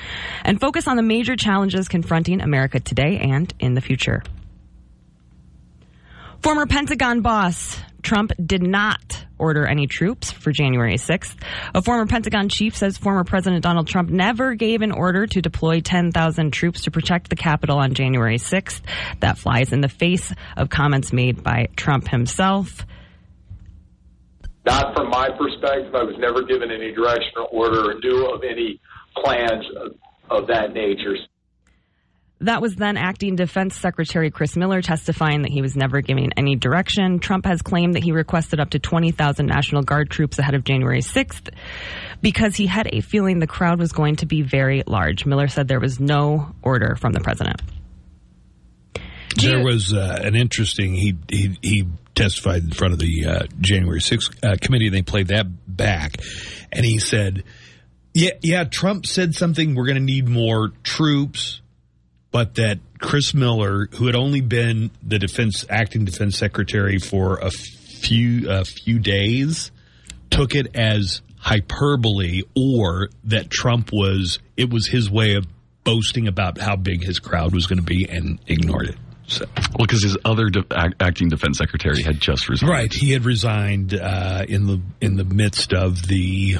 and 0.43 0.59
focus 0.59 0.87
on 0.87 0.97
the 0.97 1.03
major 1.03 1.35
challenges 1.35 1.87
confronting 1.87 2.41
America 2.41 2.79
today 2.79 3.19
and 3.19 3.53
in 3.59 3.75
the 3.75 3.81
future. 3.81 4.23
Former 6.41 6.65
Pentagon 6.65 7.21
boss 7.21 7.79
Trump 8.05 8.31
did 8.43 8.61
not 8.61 9.25
order 9.37 9.65
any 9.65 9.87
troops 9.87 10.31
for 10.31 10.51
January 10.51 10.95
6th. 10.95 11.35
A 11.73 11.81
former 11.81 12.05
Pentagon 12.05 12.49
chief 12.49 12.75
says 12.75 12.97
former 12.97 13.23
President 13.23 13.63
Donald 13.63 13.87
Trump 13.87 14.09
never 14.09 14.53
gave 14.53 14.81
an 14.83 14.91
order 14.91 15.25
to 15.25 15.41
deploy 15.41 15.81
10,000 15.81 16.51
troops 16.51 16.83
to 16.83 16.91
protect 16.91 17.29
the 17.29 17.35
Capitol 17.35 17.79
on 17.79 17.95
January 17.95 18.37
6th. 18.37 18.81
That 19.19 19.39
flies 19.39 19.73
in 19.73 19.81
the 19.81 19.89
face 19.89 20.31
of 20.55 20.69
comments 20.69 21.11
made 21.11 21.43
by 21.43 21.67
Trump 21.75 22.07
himself. 22.07 22.85
Not 24.65 24.95
from 24.95 25.09
my 25.09 25.29
perspective. 25.37 25.93
I 25.93 26.03
was 26.03 26.15
never 26.19 26.43
given 26.43 26.71
any 26.71 26.93
direction 26.93 27.33
or 27.37 27.47
order 27.47 27.91
or 27.91 27.99
knew 27.99 28.27
of 28.27 28.43
any 28.43 28.79
plans 29.23 29.65
of, 29.81 29.95
of 30.29 30.47
that 30.47 30.73
nature. 30.73 31.15
That 32.45 32.61
was 32.61 32.75
then 32.75 32.95
acting 32.95 33.35
Defense 33.35 33.75
Secretary 33.75 34.29
Chris 34.29 34.55
Miller 34.55 34.79
testifying 34.83 35.41
that 35.41 35.51
he 35.51 35.63
was 35.63 35.75
never 35.75 36.01
giving 36.01 36.31
any 36.37 36.55
direction. 36.55 37.17
Trump 37.17 37.43
has 37.47 37.63
claimed 37.63 37.95
that 37.95 38.03
he 38.03 38.11
requested 38.11 38.59
up 38.59 38.69
to 38.69 38.79
20,000 38.79 39.47
National 39.47 39.81
Guard 39.81 40.11
troops 40.11 40.37
ahead 40.37 40.53
of 40.53 40.63
January 40.63 41.01
6th 41.01 41.51
because 42.21 42.55
he 42.55 42.67
had 42.67 42.87
a 42.93 43.01
feeling 43.01 43.39
the 43.39 43.47
crowd 43.47 43.79
was 43.79 43.91
going 43.91 44.17
to 44.17 44.27
be 44.27 44.43
very 44.43 44.83
large. 44.85 45.25
Miller 45.25 45.47
said 45.47 45.67
there 45.67 45.79
was 45.79 45.99
no 45.99 46.53
order 46.61 46.95
from 46.95 47.13
the 47.13 47.19
president. 47.19 47.63
There 49.41 49.63
was 49.63 49.91
uh, 49.91 50.19
an 50.21 50.35
interesting. 50.35 50.93
He 50.93 51.17
he 51.27 51.57
he 51.63 51.87
testified 52.13 52.63
in 52.63 52.69
front 52.69 52.93
of 52.93 52.99
the 52.99 53.25
uh, 53.25 53.47
January 53.59 53.99
6th 53.99 54.45
uh, 54.45 54.55
committee, 54.61 54.85
and 54.85 54.95
they 54.95 55.01
played 55.01 55.29
that 55.29 55.47
back, 55.67 56.17
and 56.71 56.85
he 56.85 56.99
said, 56.99 57.43
"Yeah, 58.13 58.31
yeah." 58.41 58.63
Trump 58.65 59.05
said 59.05 59.33
something. 59.35 59.75
We're 59.75 59.87
going 59.87 59.97
to 59.97 60.03
need 60.03 60.29
more 60.29 60.71
troops, 60.83 61.61
but 62.35 62.55
that 62.55 62.79
Chris 62.99 63.33
Miller, 63.33 63.87
who 63.93 64.07
had 64.07 64.15
only 64.17 64.41
been 64.41 64.91
the 65.01 65.17
defense 65.17 65.65
acting 65.69 66.03
defense 66.03 66.37
secretary 66.37 66.99
for 66.99 67.37
a 67.37 67.49
few 67.49 68.51
a 68.51 68.65
few 68.65 68.99
days, 68.99 69.71
took 70.31 70.53
it 70.53 70.75
as 70.75 71.21
hyperbole, 71.39 72.41
or 72.53 73.07
that 73.23 73.49
Trump 73.49 73.89
was 73.93 74.39
it 74.57 74.69
was 74.69 74.85
his 74.85 75.09
way 75.09 75.35
of 75.35 75.47
boasting 75.85 76.27
about 76.27 76.57
how 76.59 76.75
big 76.75 77.05
his 77.05 77.19
crowd 77.19 77.53
was 77.53 77.67
going 77.67 77.79
to 77.79 77.85
be, 77.85 78.05
and 78.09 78.37
ignored 78.47 78.89
it. 78.89 78.97
So. 79.27 79.45
Well, 79.55 79.85
because 79.87 80.03
his 80.03 80.17
other 80.25 80.49
de- 80.49 80.65
act- 80.75 81.01
acting 81.01 81.29
defense 81.29 81.57
secretary 81.57 82.03
had 82.03 82.19
just 82.19 82.49
resigned. 82.49 82.69
Right, 82.69 82.93
he 82.93 83.13
had 83.13 83.23
resigned 83.23 83.93
uh, 83.93 84.43
in 84.45 84.67
the 84.67 84.81
in 84.99 85.15
the 85.15 85.23
midst 85.23 85.71
of 85.71 86.05
the 86.09 86.57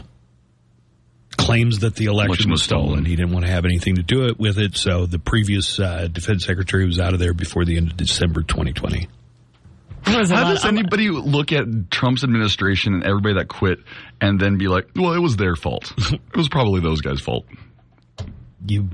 claims 1.38 1.80
that 1.80 1.96
the 1.96 2.06
election, 2.06 2.30
Election 2.30 2.52
was 2.52 2.60
was 2.62 2.64
stolen. 2.64 2.88
stolen. 2.88 3.06
He 3.06 3.16
didn't 3.16 3.32
want 3.32 3.46
to 3.46 3.52
have 3.52 3.66
anything 3.66 3.96
to 3.96 4.04
do 4.04 4.26
it 4.26 4.40
with 4.40 4.58
it, 4.58 4.78
so 4.78 5.06
the 5.06 5.20
previous 5.20 5.80
uh, 5.80 6.08
defense 6.12 6.46
secretary 6.46 6.86
was 6.86 7.00
out 7.00 7.14
of 7.14 7.20
there 7.20 7.34
before 7.34 7.66
the 7.66 7.78
end 7.78 7.92
of 7.92 7.98
December 7.98 8.42
2020. 8.42 9.08
There 10.06 10.20
was 10.20 10.32
a 10.32 10.36
How 10.36 10.50
does 10.52 10.66
anybody 10.66 11.10
look 11.10 11.52
at 11.52 11.90
Trump's 11.90 12.24
administration 12.24 12.94
and 12.94 13.04
everybody 13.04 13.36
that 13.36 13.48
quit 13.48 13.80
and 14.22 14.40
then 14.40 14.58
be 14.58 14.68
like, 14.68 14.90
well, 14.96 15.14
it 15.14 15.20
was 15.20 15.36
their 15.36 15.56
fault? 15.56 15.92
it 16.12 16.36
was 16.38 16.48
probably 16.48 16.82
those 16.82 17.02
guys' 17.02 17.22
fault. 17.22 17.46
You 18.68 18.90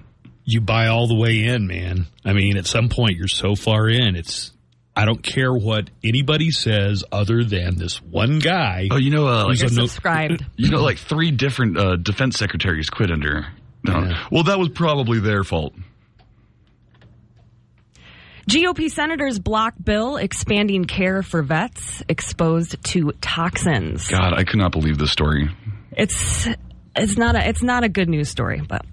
you 0.45 0.61
buy 0.61 0.87
all 0.87 1.07
the 1.07 1.15
way 1.15 1.43
in, 1.43 1.67
man. 1.67 2.07
I 2.25 2.33
mean, 2.33 2.57
at 2.57 2.65
some 2.65 2.89
point 2.89 3.17
you're 3.17 3.27
so 3.27 3.55
far 3.55 3.87
in, 3.89 4.15
it's 4.15 4.51
I 4.95 5.05
don't 5.05 5.23
care 5.23 5.53
what 5.53 5.89
anybody 6.03 6.51
says 6.51 7.03
other 7.11 7.43
than 7.43 7.77
this 7.77 8.01
one 8.01 8.39
guy. 8.39 8.89
Oh, 8.91 8.97
you 8.97 9.09
know, 9.09 9.27
uh, 9.27 9.45
who's 9.47 9.61
like- 9.63 9.71
a 9.71 9.75
no- 9.75 9.85
subscribed. 9.85 10.45
You 10.57 10.69
know, 10.69 10.81
like 10.83 10.97
three 10.97 11.31
different 11.31 11.77
uh, 11.77 11.95
defense 11.95 12.37
secretaries 12.37 12.89
quit 12.89 13.09
under. 13.11 13.47
No. 13.83 14.13
Well, 14.31 14.43
that 14.43 14.59
was 14.59 14.69
probably 14.69 15.19
their 15.19 15.43
fault. 15.43 15.73
GOP 18.49 18.89
senators 18.89 19.39
block 19.39 19.73
bill 19.81 20.17
expanding 20.17 20.85
care 20.85 21.21
for 21.23 21.41
vets 21.41 22.03
exposed 22.09 22.83
to 22.85 23.11
toxins. 23.21 24.07
God, 24.07 24.33
I 24.33 24.43
could 24.43 24.57
not 24.59 24.71
believe 24.71 24.97
this 24.97 25.11
story. 25.11 25.49
It's 25.91 26.47
it's 26.95 27.17
not 27.17 27.35
a 27.35 27.47
it's 27.47 27.63
not 27.63 27.83
a 27.83 27.89
good 27.89 28.09
news 28.09 28.29
story, 28.29 28.61
but 28.67 28.85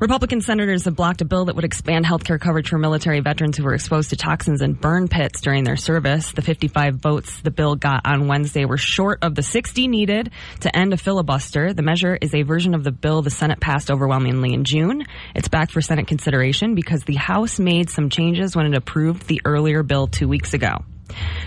Republican 0.00 0.40
senators 0.40 0.84
have 0.84 0.96
blocked 0.96 1.20
a 1.20 1.24
bill 1.24 1.44
that 1.44 1.54
would 1.54 1.64
expand 1.64 2.04
health 2.04 2.24
care 2.24 2.38
coverage 2.38 2.68
for 2.68 2.78
military 2.78 3.20
veterans 3.20 3.56
who 3.56 3.64
were 3.64 3.74
exposed 3.74 4.10
to 4.10 4.16
toxins 4.16 4.60
in 4.60 4.72
burn 4.72 5.06
pits 5.06 5.40
during 5.40 5.62
their 5.62 5.76
service. 5.76 6.32
The 6.32 6.42
55 6.42 6.96
votes 6.96 7.40
the 7.42 7.50
bill 7.50 7.76
got 7.76 8.02
on 8.04 8.26
Wednesday 8.26 8.64
were 8.64 8.76
short 8.76 9.20
of 9.22 9.34
the 9.34 9.42
60 9.42 9.86
needed 9.86 10.32
to 10.60 10.76
end 10.76 10.92
a 10.92 10.96
filibuster. 10.96 11.72
The 11.72 11.82
measure 11.82 12.18
is 12.20 12.34
a 12.34 12.42
version 12.42 12.74
of 12.74 12.82
the 12.82 12.92
bill 12.92 13.22
the 13.22 13.30
Senate 13.30 13.60
passed 13.60 13.90
overwhelmingly 13.90 14.52
in 14.52 14.64
June. 14.64 15.04
It's 15.34 15.48
back 15.48 15.70
for 15.70 15.80
Senate 15.80 16.08
consideration 16.08 16.74
because 16.74 17.04
the 17.04 17.14
House 17.14 17.58
made 17.60 17.88
some 17.88 18.10
changes 18.10 18.56
when 18.56 18.66
it 18.66 18.76
approved 18.76 19.26
the 19.28 19.42
earlier 19.44 19.82
bill 19.82 20.08
two 20.08 20.28
weeks 20.28 20.54
ago. 20.54 20.84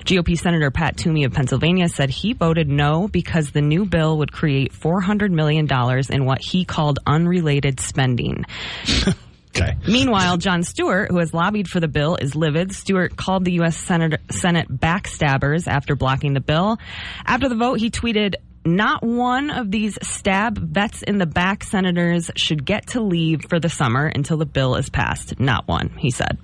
GOP 0.06 0.38
Senator 0.38 0.72
Pat 0.72 0.98
Toomey 0.98 1.26
of 1.26 1.34
Pennsylvania 1.34 1.90
said 1.90 2.10
he 2.10 2.34
voted 2.34 2.70
no 2.70 3.08
because 3.08 3.52
the 3.52 3.62
new 3.62 3.86
bill 3.86 4.20
would 4.20 4.32
create 4.32 4.74
$400 4.74 5.32
million 5.32 5.68
in 6.10 6.26
what 6.26 6.42
he 6.42 6.66
called 6.66 7.00
unrelated 7.06 7.80
spending. 7.80 8.46
Okay. 9.56 9.76
Meanwhile, 9.88 10.38
Jon 10.38 10.62
Stewart, 10.62 11.10
who 11.10 11.18
has 11.18 11.34
lobbied 11.34 11.68
for 11.68 11.80
the 11.80 11.88
bill, 11.88 12.16
is 12.16 12.36
livid. 12.36 12.74
Stewart 12.74 13.18
called 13.18 13.44
the 13.44 13.54
U.S. 13.54 13.76
Senate, 13.76 14.22
Senate 14.30 14.68
backstabbers 14.70 15.68
after 15.68 15.96
blocking 15.96 16.34
the 16.34 16.42
bill. 16.42 16.78
After 17.26 17.50
the 17.50 17.56
vote, 17.56 17.80
he 17.80 17.90
tweeted, 17.90 18.36
not 18.66 19.02
one 19.02 19.50
of 19.50 19.72
these 19.72 19.98
stab 20.02 20.58
vets 20.58 21.02
in 21.02 21.18
the 21.18 21.26
back 21.26 21.64
senators 21.64 22.30
should 22.36 22.66
get 22.66 22.88
to 22.88 23.02
leave 23.02 23.46
for 23.50 23.60
the 23.60 23.70
summer 23.70 24.06
until 24.06 24.38
the 24.38 24.46
bill 24.46 24.76
is 24.76 24.90
passed. 24.90 25.40
Not 25.40 25.68
one, 25.68 25.90
he 25.98 26.12
said. 26.12 26.38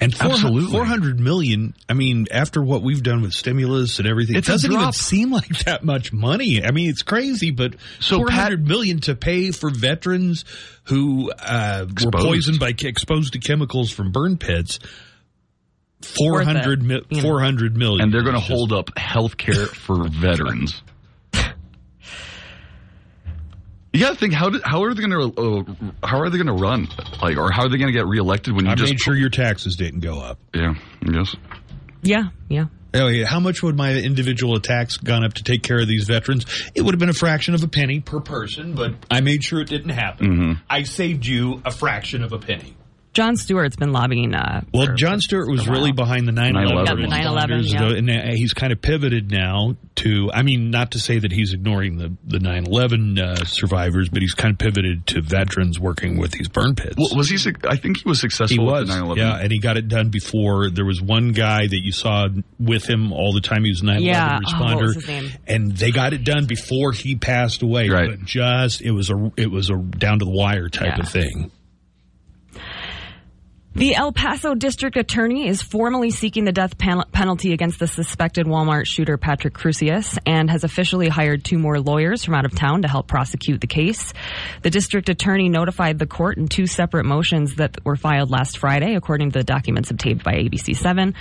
And 0.00 0.14
four, 0.14 0.32
Absolutely. 0.32 0.70
400 0.70 1.20
million, 1.20 1.74
I 1.88 1.94
mean, 1.94 2.26
after 2.30 2.62
what 2.62 2.82
we've 2.82 3.02
done 3.02 3.22
with 3.22 3.32
stimulus 3.32 3.98
and 3.98 4.08
everything, 4.08 4.36
it 4.36 4.44
doesn't 4.44 4.72
even 4.72 4.92
seem 4.92 5.30
like 5.30 5.48
that 5.64 5.84
much 5.84 6.12
money. 6.12 6.64
I 6.64 6.70
mean, 6.70 6.88
it's 6.90 7.02
crazy, 7.02 7.50
but 7.50 7.74
So, 8.00 8.16
four 8.18 8.30
hundred 8.30 8.66
million 8.66 9.00
to 9.00 9.14
pay 9.14 9.50
for 9.50 9.70
veterans 9.70 10.44
who 10.84 11.30
uh, 11.32 11.86
were 12.04 12.10
poisoned 12.10 12.58
by, 12.58 12.74
exposed 12.78 13.34
to 13.34 13.38
chemicals 13.38 13.90
from 13.90 14.12
burn 14.12 14.36
pits. 14.36 14.78
Four 16.00 16.32
Worth 16.32 16.48
it, 16.48 16.56
hundred 16.56 16.82
mi- 16.82 17.20
400 17.20 17.76
million. 17.76 18.00
And 18.00 18.12
they're 18.12 18.24
going 18.24 18.34
to 18.34 18.40
hold 18.40 18.72
up 18.72 18.96
health 18.98 19.36
care 19.36 19.66
for 19.66 20.08
veterans. 20.08 20.82
You 23.92 24.00
got 24.00 24.10
to 24.10 24.16
think 24.16 24.32
how 24.32 24.48
did, 24.48 24.62
how 24.64 24.82
are 24.84 24.94
they 24.94 25.06
going 25.06 25.32
to 25.34 25.40
uh, 25.40 26.06
how 26.06 26.20
are 26.20 26.30
they 26.30 26.38
going 26.38 26.46
to 26.46 26.54
run 26.54 26.88
like 27.20 27.36
or 27.36 27.50
how 27.52 27.64
are 27.64 27.68
they 27.68 27.76
going 27.76 27.92
to 27.92 27.92
get 27.92 28.06
reelected 28.06 28.54
when 28.54 28.64
you 28.64 28.72
I 28.72 28.74
just 28.74 28.90
made 28.90 29.00
sure 29.00 29.14
your 29.14 29.28
taxes 29.28 29.76
didn't 29.76 30.00
go 30.00 30.18
up. 30.18 30.38
yeah 30.54 30.74
yes 31.06 31.36
Yeah, 32.02 32.24
yeah. 32.48 32.66
Oh, 32.94 33.08
yeah. 33.08 33.26
How 33.26 33.40
much 33.40 33.62
would 33.62 33.76
my 33.76 33.94
individual 33.94 34.60
tax 34.60 34.98
gone 34.98 35.24
up 35.24 35.34
to 35.34 35.42
take 35.42 35.62
care 35.62 35.80
of 35.80 35.88
these 35.88 36.04
veterans? 36.04 36.44
It 36.74 36.82
would 36.82 36.94
have 36.94 36.98
been 36.98 37.08
a 37.08 37.14
fraction 37.14 37.54
of 37.54 37.62
a 37.62 37.68
penny 37.68 38.00
per 38.00 38.20
person, 38.20 38.74
but 38.74 38.94
I 39.10 39.22
made 39.22 39.42
sure 39.42 39.60
it 39.60 39.68
didn't 39.68 39.90
happen. 39.90 40.26
Mm-hmm. 40.26 40.52
I 40.68 40.82
saved 40.82 41.24
you 41.24 41.62
a 41.64 41.70
fraction 41.70 42.22
of 42.22 42.32
a 42.32 42.38
penny. 42.38 42.76
Jon 43.12 43.36
Stewart's 43.36 43.76
been 43.76 43.92
lobbying. 43.92 44.34
Uh, 44.34 44.62
Well, 44.72 44.86
for- 44.86 44.94
Jon 44.94 45.20
Stewart 45.20 45.50
was 45.50 45.68
really 45.68 45.92
behind 45.92 46.26
the 46.26 46.32
9/11. 46.32 46.86
9/11. 46.86 46.86
Yeah, 46.88 46.94
the 46.94 48.00
9/11, 48.00 48.08
yeah. 48.08 48.18
and 48.20 48.36
he's 48.38 48.54
kind 48.54 48.72
of 48.72 48.80
pivoted 48.80 49.30
now 49.30 49.76
to. 49.96 50.30
I 50.32 50.40
mean, 50.42 50.70
not 50.70 50.92
to 50.92 50.98
say 50.98 51.18
that 51.18 51.30
he's 51.30 51.52
ignoring 51.52 51.98
the 51.98 52.12
the 52.26 52.38
9/11 52.38 53.18
uh, 53.18 53.44
survivors, 53.44 54.08
but 54.08 54.22
he's 54.22 54.32
kind 54.32 54.52
of 54.52 54.58
pivoted 54.58 55.06
to 55.08 55.20
veterans 55.20 55.78
working 55.78 56.16
with 56.18 56.30
these 56.30 56.48
burn 56.48 56.74
pits. 56.74 56.94
well, 56.96 57.10
was 57.14 57.28
he 57.28 57.36
I 57.68 57.76
think 57.76 57.98
he 57.98 58.08
was 58.08 58.18
successful 58.20 58.64
he 58.64 58.70
was, 58.72 58.88
the 58.88 58.94
9/11 58.94 59.16
yeah, 59.18 59.36
and 59.36 59.52
he 59.52 59.58
got 59.58 59.76
it 59.76 59.88
done 59.88 60.08
before. 60.08 60.70
There 60.70 60.86
was 60.86 61.02
one 61.02 61.32
guy 61.32 61.66
that 61.66 61.84
you 61.84 61.92
saw 61.92 62.28
with 62.58 62.88
him 62.88 63.12
all 63.12 63.34
the 63.34 63.42
time. 63.42 63.64
He 63.64 63.70
was 63.70 63.82
a 63.82 63.84
9/11 63.84 64.04
Yeah. 64.06 64.38
Oh, 64.42 64.48
responder, 64.50 64.74
what 64.76 64.82
was 64.84 64.94
his 64.94 65.08
name? 65.08 65.30
and 65.46 65.72
they 65.76 65.90
got 65.90 66.14
it 66.14 66.24
done 66.24 66.46
before 66.46 66.92
he 66.92 67.14
passed 67.16 67.62
away. 67.62 67.90
Right. 67.90 68.08
But 68.08 68.24
just 68.24 68.80
it 68.80 68.92
was 68.92 69.10
a 69.10 69.30
it 69.36 69.50
was 69.50 69.68
a 69.68 69.76
down 69.76 70.20
to 70.20 70.24
the 70.24 70.30
wire 70.30 70.70
type 70.70 70.94
Yeah. 70.96 71.02
of 71.02 71.08
thing. 71.10 71.50
The 73.74 73.94
El 73.94 74.12
Paso 74.12 74.54
District 74.54 74.98
Attorney 74.98 75.48
is 75.48 75.62
formally 75.62 76.10
seeking 76.10 76.44
the 76.44 76.52
death 76.52 76.76
pen- 76.76 77.04
penalty 77.10 77.54
against 77.54 77.78
the 77.78 77.86
suspected 77.86 78.46
Walmart 78.46 78.86
shooter 78.86 79.16
Patrick 79.16 79.54
Crusius 79.54 80.18
and 80.26 80.50
has 80.50 80.62
officially 80.62 81.08
hired 81.08 81.42
two 81.42 81.56
more 81.56 81.80
lawyers 81.80 82.22
from 82.22 82.34
out 82.34 82.44
of 82.44 82.54
town 82.54 82.82
to 82.82 82.88
help 82.88 83.08
prosecute 83.08 83.62
the 83.62 83.66
case. 83.66 84.12
The 84.60 84.68
district 84.68 85.08
attorney 85.08 85.48
notified 85.48 85.98
the 85.98 86.06
court 86.06 86.36
in 86.36 86.48
two 86.48 86.66
separate 86.66 87.06
motions 87.06 87.54
that 87.54 87.82
were 87.82 87.96
filed 87.96 88.30
last 88.30 88.58
Friday, 88.58 88.94
according 88.94 89.30
to 89.30 89.38
the 89.38 89.44
documents 89.44 89.90
obtained 89.90 90.22
by 90.22 90.34
ABC7. 90.34 91.14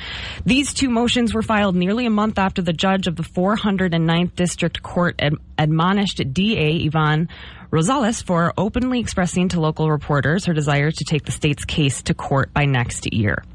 These 0.46 0.74
two 0.74 0.90
motions 0.90 1.34
were 1.34 1.44
filed 1.44 1.78
nearly 1.78 2.06
a 2.06 2.10
month 2.10 2.38
after 2.38 2.62
the 2.62 2.74
judge 2.74 3.08
of 3.08 3.16
the 3.16 3.24
409th 3.24 4.36
District 4.36 4.84
Court 4.84 5.16
ad- 5.20 5.36
admonished 5.58 6.22
DA 6.34 6.84
Yvonne 6.84 7.30
Rosales 7.71 8.21
for 8.21 8.53
openly 8.57 8.99
expressing 8.99 9.47
to 9.49 9.62
local 9.62 9.89
reporters 9.89 10.43
her 10.43 10.53
desire 10.53 10.91
to 10.91 11.05
take 11.05 11.23
the 11.23 11.31
state's 11.31 11.63
case 11.63 12.01
to 12.01 12.13
court 12.13 12.53
by 12.53 12.65
next 12.65 13.13
year. 13.13 13.45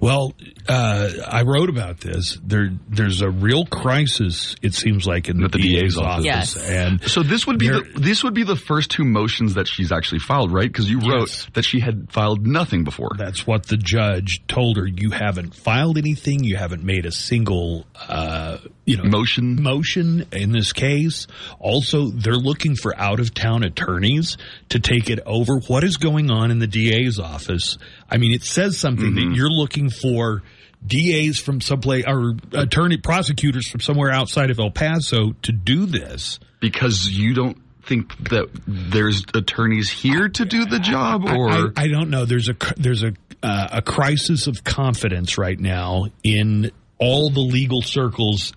Well, 0.00 0.32
uh, 0.68 1.08
I 1.28 1.42
wrote 1.42 1.68
about 1.68 2.00
this. 2.00 2.38
There, 2.44 2.70
there's 2.88 3.20
a 3.20 3.30
real 3.30 3.64
crisis. 3.66 4.56
It 4.62 4.74
seems 4.74 5.06
like 5.06 5.28
in 5.28 5.40
the, 5.40 5.48
the 5.48 5.58
DA's 5.58 5.96
office. 5.98 6.24
Yes. 6.24 6.56
and 6.56 7.00
So 7.02 7.22
this 7.22 7.46
would 7.46 7.58
be 7.58 7.68
There- 7.68 7.80
the, 7.82 8.00
this 8.00 8.24
would 8.24 8.34
be 8.34 8.44
the 8.44 8.56
first 8.56 8.90
two 8.90 9.04
motions 9.04 9.54
that 9.54 9.68
she's 9.68 9.92
actually 9.92 10.18
filed, 10.20 10.52
right? 10.52 10.66
Because 10.68 10.90
you 10.90 10.98
wrote 11.00 11.28
Yes. 11.28 11.46
that 11.54 11.64
she 11.64 11.80
had 11.80 12.10
filed 12.12 12.46
nothing 12.46 12.84
before. 12.84 13.10
That's 13.16 13.46
what 13.46 13.66
the 13.66 13.76
judge 13.76 14.42
told 14.48 14.76
her. 14.76 14.86
You 14.86 15.10
haven't 15.10 15.54
filed 15.54 15.98
anything. 15.98 16.42
You 16.44 16.56
haven't 16.56 16.82
made 16.82 17.06
a 17.06 17.12
single, 17.12 17.86
uh, 18.08 18.58
you 18.84 18.96
know, 18.96 19.04
Motion. 19.04 19.62
motion 19.62 20.26
in 20.32 20.50
this 20.52 20.72
case. 20.72 21.26
Also, 21.60 22.06
they're 22.08 22.34
looking 22.34 22.74
for 22.74 22.96
out 22.98 23.20
of 23.20 23.32
town 23.34 23.62
attorneys 23.62 24.36
to 24.70 24.80
take 24.80 25.10
it 25.10 25.20
over. 25.26 25.58
What 25.68 25.84
is 25.84 25.96
going 25.96 26.30
on 26.30 26.50
in 26.50 26.58
the 26.58 26.66
DA's 26.66 27.18
office? 27.20 27.78
I 28.10 28.18
mean, 28.18 28.32
it 28.32 28.42
says 28.42 28.78
something 28.78 29.14
that 29.14 29.32
you're 29.34 29.50
looking 29.52 29.90
for 29.90 30.42
DAs 30.86 31.38
from 31.38 31.60
someplace 31.60 32.04
or 32.06 32.34
attorney 32.52 32.96
prosecutors 32.96 33.68
from 33.68 33.80
somewhere 33.80 34.10
outside 34.10 34.50
of 34.50 34.58
El 34.58 34.70
Paso 34.70 35.32
to 35.42 35.52
do 35.52 35.86
this. 35.86 36.40
because 36.60 37.08
you 37.10 37.34
don't 37.34 37.58
think 37.84 38.16
that 38.30 38.48
there's 38.66 39.24
attorneys 39.34 39.90
here 39.90 40.28
to 40.28 40.44
do 40.44 40.64
the 40.66 40.78
job, 40.78 41.24
or 41.24 41.50
I, 41.50 41.84
I 41.84 41.88
don't 41.88 42.10
know. 42.10 42.24
There's 42.24 42.48
a 42.48 42.56
there's 42.76 43.02
a 43.02 43.12
uh, 43.42 43.68
a 43.72 43.82
crisis 43.82 44.46
of 44.46 44.62
confidence 44.64 45.36
right 45.38 45.58
now 45.58 46.06
in 46.22 46.70
all 46.98 47.30
the 47.30 47.40
legal 47.40 47.82
circles. 47.82 48.52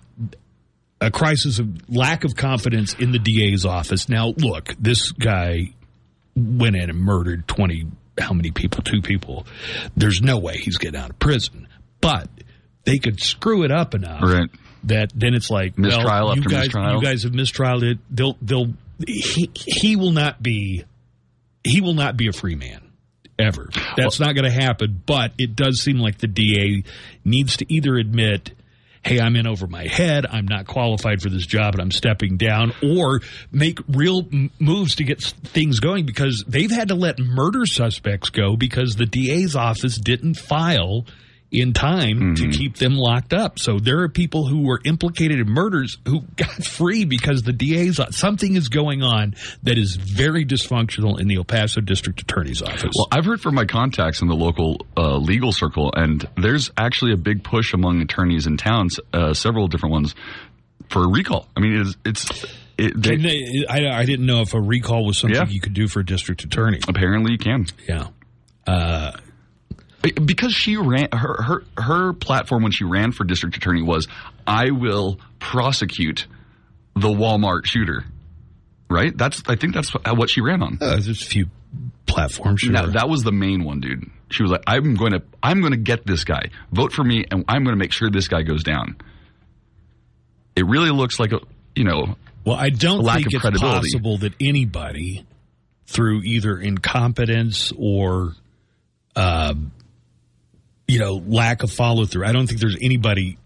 A 1.00 1.10
crisis 1.10 1.58
of 1.58 1.90
lack 1.90 2.24
of 2.24 2.36
confidence 2.36 2.94
in 2.94 3.12
the 3.12 3.18
DA's 3.18 3.66
office. 3.66 4.08
Now, 4.08 4.28
look, 4.28 4.74
this 4.78 5.12
guy 5.12 5.74
went 6.34 6.74
in 6.76 6.88
and 6.88 6.98
murdered 6.98 7.46
twenty. 7.46 7.86
How 8.18 8.32
many 8.32 8.50
people? 8.50 8.82
Two 8.82 9.02
people. 9.02 9.46
There's 9.96 10.20
no 10.22 10.38
way 10.38 10.56
he's 10.56 10.78
getting 10.78 10.98
out 11.00 11.10
of 11.10 11.18
prison. 11.18 11.68
But 12.00 12.28
they 12.84 12.98
could 12.98 13.20
screw 13.20 13.62
it 13.64 13.70
up 13.70 13.94
enough 13.94 14.22
Right. 14.22 14.48
that 14.84 15.12
then 15.14 15.34
it's 15.34 15.50
like 15.50 15.76
Mistrial 15.76 16.04
well, 16.06 16.34
you 16.36 16.42
after 16.42 16.48
guys, 16.48 16.62
mistrial. 16.66 16.94
You 16.94 17.02
guys 17.02 17.22
have 17.24 17.32
mistrialed 17.32 17.82
it. 17.82 17.98
They'll 18.10 18.36
they'll 18.40 18.72
he 19.06 19.50
he 19.54 19.96
will 19.96 20.12
not 20.12 20.42
be 20.42 20.84
he 21.64 21.80
will 21.80 21.94
not 21.94 22.16
be 22.16 22.28
a 22.28 22.32
free 22.32 22.54
man. 22.54 22.80
ever. 23.38 23.68
That's 23.96 24.18
not 24.18 24.34
going 24.34 24.44
to 24.50 24.50
happen. 24.50 25.02
But 25.04 25.32
it 25.36 25.54
does 25.56 25.80
seem 25.82 25.98
like 25.98 26.18
the 26.18 26.26
DA 26.28 26.84
needs 27.24 27.58
to 27.58 27.66
either 27.70 27.96
admit, 27.96 28.52
"Hey, 29.06 29.20
I'm 29.20 29.36
in 29.36 29.46
over 29.46 29.68
my 29.68 29.86
head. 29.86 30.26
I'm 30.26 30.48
not 30.48 30.66
qualified 30.66 31.22
for 31.22 31.30
this 31.30 31.46
job, 31.46 31.74
and 31.74 31.80
I'm 31.80 31.92
stepping 31.92 32.36
down," 32.36 32.72
or 32.82 33.20
make 33.52 33.78
real 33.88 34.28
moves 34.58 34.96
to 34.96 35.04
get 35.04 35.22
things 35.22 35.78
going 35.78 36.06
because 36.06 36.44
they've 36.48 36.72
had 36.72 36.88
to 36.88 36.96
let 36.96 37.20
murder 37.20 37.66
suspects 37.66 38.30
go 38.30 38.56
because 38.56 38.96
the 38.96 39.06
DA's 39.06 39.54
office 39.54 39.96
didn't 39.96 40.34
file 40.34 41.06
in 41.52 41.72
time 41.72 42.34
to 42.34 42.48
keep 42.48 42.76
them 42.76 42.96
locked 42.96 43.32
up. 43.32 43.58
So 43.58 43.78
there 43.78 44.00
are 44.00 44.08
people 44.08 44.46
who 44.46 44.62
were 44.66 44.80
implicated 44.84 45.38
in 45.38 45.48
murders 45.48 45.96
who 46.06 46.20
got 46.36 46.50
free 46.64 47.04
because 47.04 47.42
the 47.42 47.52
DA's 47.52 48.00
something 48.10 48.56
is 48.56 48.68
going 48.68 49.02
on 49.02 49.34
that 49.62 49.78
is 49.78 49.94
very 49.96 50.44
dysfunctional 50.44 51.20
in 51.20 51.28
the 51.28 51.36
El 51.36 51.44
Paso 51.44 51.80
District 51.80 52.20
Attorney's 52.20 52.62
office. 52.62 52.92
Well, 52.96 53.08
I've 53.12 53.24
heard 53.24 53.40
from 53.40 53.54
my 53.54 53.64
contacts 53.64 54.20
in 54.22 54.28
the 54.28 54.34
local 54.34 54.84
uh, 54.96 55.16
legal 55.18 55.52
circle, 55.52 55.92
and 55.96 56.28
there's 56.36 56.70
actually 56.76 57.12
a 57.12 57.16
big 57.16 57.44
push 57.44 57.72
among 57.72 58.00
attorneys 58.02 58.46
in 58.46 58.56
towns, 58.56 58.98
uh, 59.12 59.32
several 59.32 59.68
different 59.68 59.92
ones, 59.92 60.14
for 60.90 61.04
a 61.04 61.08
recall. 61.08 61.48
I 61.56 61.60
mean, 61.60 61.80
it's 61.80 61.96
it's. 62.04 62.44
It, 62.78 63.00
they, 63.00 63.16
they- 63.16 63.64
I, 63.70 64.00
I 64.00 64.04
didn't 64.04 64.26
know 64.26 64.42
if 64.42 64.52
a 64.52 64.60
recall 64.60 65.06
was 65.06 65.16
something 65.18 65.48
you 65.48 65.60
could 65.60 65.72
do 65.74 65.88
for 65.88 66.00
a 66.00 66.04
district 66.04 66.44
attorney. 66.44 66.80
Apparently, 66.86 67.32
you 67.32 67.38
can. 67.38 67.64
Yeah. 67.88 68.08
Uh, 68.66 69.12
because 70.12 70.52
she 70.52 70.76
ran 70.76 71.08
her 71.12 71.42
her 71.42 71.64
her 71.76 72.12
platform 72.12 72.62
when 72.62 72.72
she 72.72 72.84
ran 72.84 73.12
for 73.12 73.24
district 73.24 73.56
attorney 73.56 73.82
was 73.82 74.08
I 74.46 74.70
will 74.70 75.18
prosecute 75.38 76.26
the 76.94 77.08
Walmart 77.08 77.66
shooter. 77.66 78.04
Right? 78.88 79.16
That's 79.16 79.42
I 79.48 79.56
think 79.56 79.74
that's 79.74 79.90
what 79.90 80.30
she 80.30 80.40
ran 80.40 80.62
on. 80.62 80.78
Uh, 80.80 80.90
there's 80.90 81.08
a 81.08 81.26
few 81.26 81.46
platforms. 82.06 82.60
Sure. 82.60 82.72
No, 82.72 82.86
that 82.86 83.08
was 83.08 83.22
the 83.22 83.32
main 83.32 83.64
one, 83.64 83.80
dude. 83.80 84.10
She 84.30 84.42
was 84.42 84.52
like, 84.52 84.62
"I'm 84.66 84.94
going 84.94 85.12
to 85.12 85.22
I'm 85.42 85.60
going 85.60 85.72
to 85.72 85.78
get 85.78 86.06
this 86.06 86.24
guy. 86.24 86.50
Vote 86.72 86.92
for 86.92 87.04
me, 87.04 87.24
and 87.30 87.44
I'm 87.48 87.64
going 87.64 87.74
to 87.74 87.78
make 87.78 87.92
sure 87.92 88.10
this 88.10 88.28
guy 88.28 88.42
goes 88.42 88.62
down." 88.62 88.96
It 90.54 90.66
really 90.66 90.90
looks 90.90 91.18
like 91.18 91.32
a 91.32 91.40
you 91.74 91.84
know. 91.84 92.16
Well, 92.44 92.56
I 92.56 92.70
don't 92.70 93.04
think 93.04 93.26
it's 93.30 93.60
possible 93.60 94.18
that 94.18 94.34
anybody, 94.40 95.26
through 95.86 96.22
either 96.22 96.56
incompetence 96.56 97.72
or, 97.76 98.34
um, 99.16 99.72
you 100.88 100.98
know, 100.98 101.22
lack 101.26 101.62
of 101.62 101.70
follow 101.72 102.06
through, 102.06 102.26
I 102.26 102.32
don't 102.32 102.46
think 102.46 102.60
there's 102.60 102.76
anybody 102.80 103.38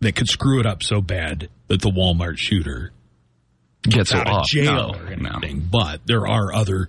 that 0.00 0.14
could 0.16 0.28
screw 0.28 0.60
it 0.60 0.66
up 0.66 0.82
so 0.82 1.00
bad 1.00 1.48
that 1.68 1.80
the 1.80 1.90
Walmart 1.90 2.36
shooter 2.38 2.92
Gets 3.82 4.12
out 4.12 4.22
it 4.22 4.28
of 4.28 4.34
off. 4.38 4.46
jail 4.46 4.72
No, 4.74 4.94
or 4.94 5.06
anything. 5.08 5.66
But 5.70 6.02
there 6.06 6.26
are 6.28 6.54
other 6.54 6.88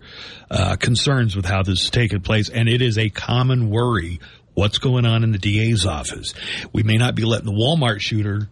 uh, 0.51 0.75
concerns 0.75 1.35
with 1.35 1.45
how 1.45 1.63
this 1.63 1.81
has 1.81 1.89
taken 1.89 2.21
place, 2.21 2.49
and 2.49 2.69
it 2.69 2.81
is 2.83 2.97
a 2.99 3.09
common 3.09 3.69
worry. 3.71 4.19
What's 4.53 4.77
going 4.77 5.05
on 5.07 5.23
in 5.23 5.31
the 5.31 5.39
DA's 5.39 5.87
office? 5.87 6.35
We 6.71 6.83
may 6.83 6.97
not 6.97 7.15
be 7.15 7.23
letting 7.23 7.47
the 7.47 7.51
Walmart 7.51 7.99
shooter 7.99 8.47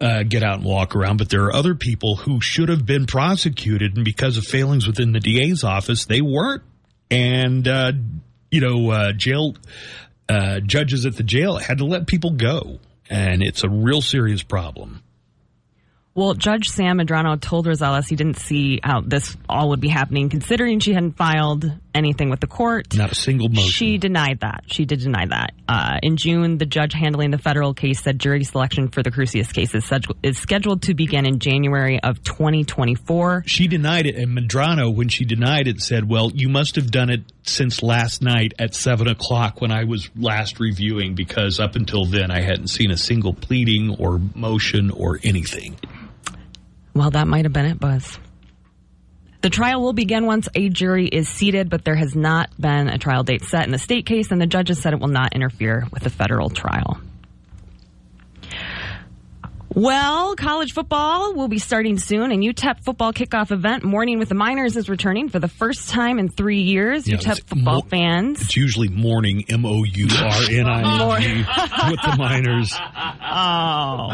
uh, 0.00 0.22
get 0.22 0.42
out 0.42 0.56
and 0.56 0.64
walk 0.64 0.96
around, 0.96 1.18
but 1.18 1.28
there 1.28 1.44
are 1.44 1.54
other 1.54 1.74
people 1.74 2.16
who 2.16 2.40
should 2.40 2.70
have 2.70 2.86
been 2.86 3.04
prosecuted, 3.04 3.96
and 3.96 4.04
because 4.06 4.38
of 4.38 4.44
failings 4.44 4.86
within 4.86 5.12
the 5.12 5.20
DA's 5.20 5.62
office, 5.62 6.06
they 6.06 6.22
weren't. 6.22 6.62
And 7.10 7.68
uh, 7.68 7.92
you 8.50 8.62
know, 8.62 8.90
uh, 8.90 9.12
jail 9.12 9.54
uh, 10.28 10.60
judges 10.60 11.06
at 11.06 11.16
the 11.16 11.22
jail 11.22 11.56
had 11.56 11.78
to 11.78 11.84
let 11.84 12.06
people 12.06 12.30
go, 12.30 12.78
and 13.08 13.42
it's 13.42 13.62
a 13.62 13.68
real 13.68 14.02
serious 14.02 14.42
problem. 14.42 15.02
Well, 16.16 16.32
Judge 16.32 16.70
Sam 16.70 16.96
Medrano 16.96 17.38
told 17.38 17.66
Rosales 17.66 18.08
he 18.08 18.16
didn't 18.16 18.38
see 18.38 18.80
how 18.82 19.02
this 19.02 19.36
all 19.50 19.68
would 19.68 19.80
be 19.80 19.90
happening, 19.90 20.30
considering 20.30 20.80
she 20.80 20.94
hadn't 20.94 21.18
filed 21.18 21.70
anything 21.94 22.30
with 22.30 22.40
the 22.40 22.46
court. 22.46 22.96
Not 22.96 23.12
a 23.12 23.14
single 23.14 23.50
motion. 23.50 23.70
She 23.70 23.98
denied 23.98 24.40
that. 24.40 24.64
She 24.66 24.86
did 24.86 25.00
deny 25.00 25.26
that. 25.26 25.52
Uh, 25.68 25.98
in 26.02 26.16
June, 26.16 26.56
the 26.56 26.64
judge 26.64 26.94
handling 26.94 27.32
the 27.32 27.38
federal 27.38 27.74
case 27.74 28.02
said 28.02 28.18
jury 28.18 28.44
selection 28.44 28.88
for 28.88 29.02
the 29.02 29.10
Crusius 29.10 29.52
case 29.52 29.74
is, 29.74 29.92
is 30.22 30.38
scheduled 30.38 30.82
to 30.82 30.94
begin 30.94 31.26
in 31.26 31.38
January 31.38 32.02
of 32.02 32.22
2024. 32.24 33.44
She 33.46 33.68
denied 33.68 34.06
it, 34.06 34.16
and 34.16 34.34
Medrano, 34.34 34.94
when 34.94 35.10
she 35.10 35.26
denied 35.26 35.68
it, 35.68 35.82
said, 35.82 36.08
"Well, 36.08 36.30
you 36.34 36.48
must 36.48 36.76
have 36.76 36.90
done 36.90 37.10
it 37.10 37.24
since 37.42 37.82
last 37.82 38.22
night 38.22 38.54
at 38.58 38.74
seven 38.74 39.06
o'clock 39.06 39.60
when 39.60 39.70
I 39.70 39.84
was 39.84 40.08
last 40.16 40.60
reviewing, 40.60 41.14
because 41.14 41.60
up 41.60 41.76
until 41.76 42.06
then 42.06 42.30
I 42.30 42.40
hadn't 42.40 42.68
seen 42.68 42.90
a 42.90 42.96
single 42.96 43.34
pleading 43.34 43.96
or 43.98 44.18
motion 44.34 44.90
or 44.90 45.20
anything." 45.22 45.76
Well, 46.96 47.10
that 47.10 47.28
might 47.28 47.44
have 47.44 47.52
been 47.52 47.66
it, 47.66 47.78
Buzz. 47.78 48.18
The 49.42 49.50
trial 49.50 49.82
will 49.82 49.92
begin 49.92 50.24
once 50.24 50.48
a 50.54 50.70
jury 50.70 51.06
is 51.06 51.28
seated, 51.28 51.68
but 51.68 51.84
there 51.84 51.94
has 51.94 52.16
not 52.16 52.50
been 52.58 52.88
a 52.88 52.96
trial 52.96 53.22
date 53.22 53.44
set 53.44 53.66
in 53.66 53.70
the 53.70 53.78
state 53.78 54.06
case, 54.06 54.32
and 54.32 54.40
the 54.40 54.46
judges 54.46 54.80
said 54.80 54.94
it 54.94 54.98
will 54.98 55.08
not 55.08 55.34
interfere 55.34 55.86
with 55.92 56.02
the 56.04 56.10
federal 56.10 56.48
trial. 56.48 56.98
Well, 59.74 60.36
college 60.36 60.72
football 60.72 61.34
will 61.34 61.48
be 61.48 61.58
starting 61.58 61.98
soon, 61.98 62.32
and 62.32 62.42
UTEP 62.42 62.82
football 62.82 63.12
kickoff 63.12 63.50
event, 63.50 63.84
Morning 63.84 64.18
with 64.18 64.30
the 64.30 64.34
Miners, 64.34 64.74
is 64.74 64.88
returning 64.88 65.28
for 65.28 65.38
the 65.38 65.48
first 65.48 65.90
time 65.90 66.18
in 66.18 66.30
three 66.30 66.62
years. 66.62 67.06
Yeah, 67.06 67.18
UTEP 67.18 67.42
football 67.46 67.82
mo- 67.82 67.88
fans. 67.90 68.40
It's 68.40 68.56
usually 68.56 68.88
morning 68.88 69.44
M 69.50 69.66
O 69.66 69.84
U 69.84 70.08
R 70.18 70.40
N 70.50 70.66
I 70.66 71.16
N 71.16 71.20
G 71.20 71.44
with 71.90 72.00
the 72.00 72.16
miners. 72.16 72.72
Oh. 73.38 74.08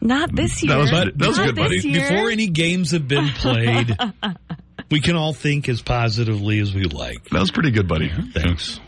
Not 0.00 0.34
this 0.34 0.62
year. 0.62 0.76
But- 0.90 1.16
Not 1.16 1.54
but 1.54 1.68
this 1.68 1.84
year. 1.84 2.08
Before 2.08 2.30
any 2.30 2.46
games 2.46 2.92
have 2.92 3.08
been 3.08 3.28
played, 3.28 3.96
we 4.90 5.00
can 5.00 5.16
all 5.16 5.32
think 5.32 5.68
as 5.68 5.82
positively 5.82 6.58
as 6.60 6.74
we 6.74 6.84
like. 6.84 7.24
That 7.30 7.40
was 7.40 7.50
pretty 7.50 7.70
good, 7.70 7.88
buddy. 7.88 8.10
Thanks. 8.32 8.80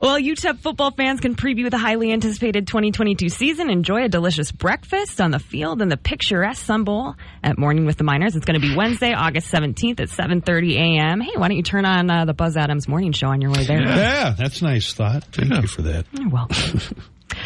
Well, 0.00 0.18
UTEP 0.18 0.60
football 0.60 0.92
fans 0.92 1.20
can 1.20 1.34
preview 1.36 1.70
the 1.70 1.76
highly 1.76 2.10
anticipated 2.10 2.66
2022 2.66 3.28
season. 3.28 3.68
Enjoy 3.68 4.04
a 4.04 4.08
delicious 4.08 4.50
breakfast 4.50 5.20
on 5.20 5.30
the 5.30 5.38
field 5.38 5.82
in 5.82 5.90
the 5.90 5.98
picturesque 5.98 6.64
Sun 6.64 6.84
Bowl 6.84 7.16
at 7.44 7.58
Morning 7.58 7.84
with 7.84 7.98
the 7.98 8.04
Miners. 8.04 8.34
It's 8.34 8.46
going 8.46 8.58
to 8.58 8.66
be 8.66 8.74
Wednesday, 8.74 9.12
August 9.12 9.52
17th 9.52 10.00
at 10.00 10.08
7:30 10.08 10.76
a.m. 10.76 11.20
Hey, 11.20 11.32
why 11.34 11.48
don't 11.48 11.56
you 11.58 11.62
turn 11.62 11.84
on 11.84 12.10
uh, 12.10 12.24
the 12.24 12.32
Buzz 12.32 12.56
Adams 12.56 12.88
Morning 12.88 13.12
Show 13.12 13.26
on 13.26 13.42
your 13.42 13.50
way 13.50 13.66
there? 13.66 13.82
Yeah, 13.82 14.34
that's 14.38 14.62
nice 14.62 14.94
thought. 14.94 15.24
Thank 15.32 15.52
you 15.52 15.68
for 15.68 15.82
that. 15.82 16.06
You're 16.12 16.30
welcome. 16.30 16.80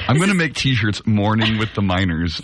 I'm 0.06 0.16
going 0.18 0.28
to 0.28 0.36
make 0.36 0.54
T-shirts 0.54 1.04
morning 1.04 1.58
with 1.58 1.74
the 1.74 1.82
miners. 1.82 2.40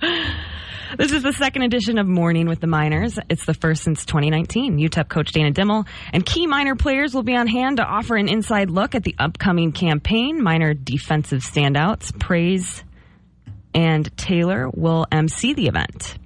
This 0.96 1.10
is 1.10 1.24
the 1.24 1.32
second 1.32 1.62
edition 1.62 1.98
of 1.98 2.06
Morning 2.06 2.46
with 2.46 2.60
the 2.60 2.68
Miners. 2.68 3.18
It's 3.28 3.44
the 3.44 3.54
first 3.54 3.82
since 3.82 4.04
2019. 4.04 4.78
UTEP 4.78 5.08
coach 5.08 5.32
Dana 5.32 5.50
Dimel 5.50 5.88
and 6.12 6.24
key 6.24 6.46
Miner 6.46 6.76
players 6.76 7.12
will 7.12 7.24
be 7.24 7.34
on 7.34 7.48
hand 7.48 7.78
to 7.78 7.82
offer 7.82 8.14
an 8.14 8.28
inside 8.28 8.70
look 8.70 8.94
at 8.94 9.02
the 9.02 9.16
upcoming 9.18 9.72
campaign. 9.72 10.40
Miner 10.40 10.72
defensive 10.72 11.40
standouts, 11.40 12.16
Praise 12.20 12.84
and 13.74 14.16
Taylor 14.16 14.70
will 14.72 15.04
MC 15.10 15.54
the 15.54 15.66
event. 15.66 16.16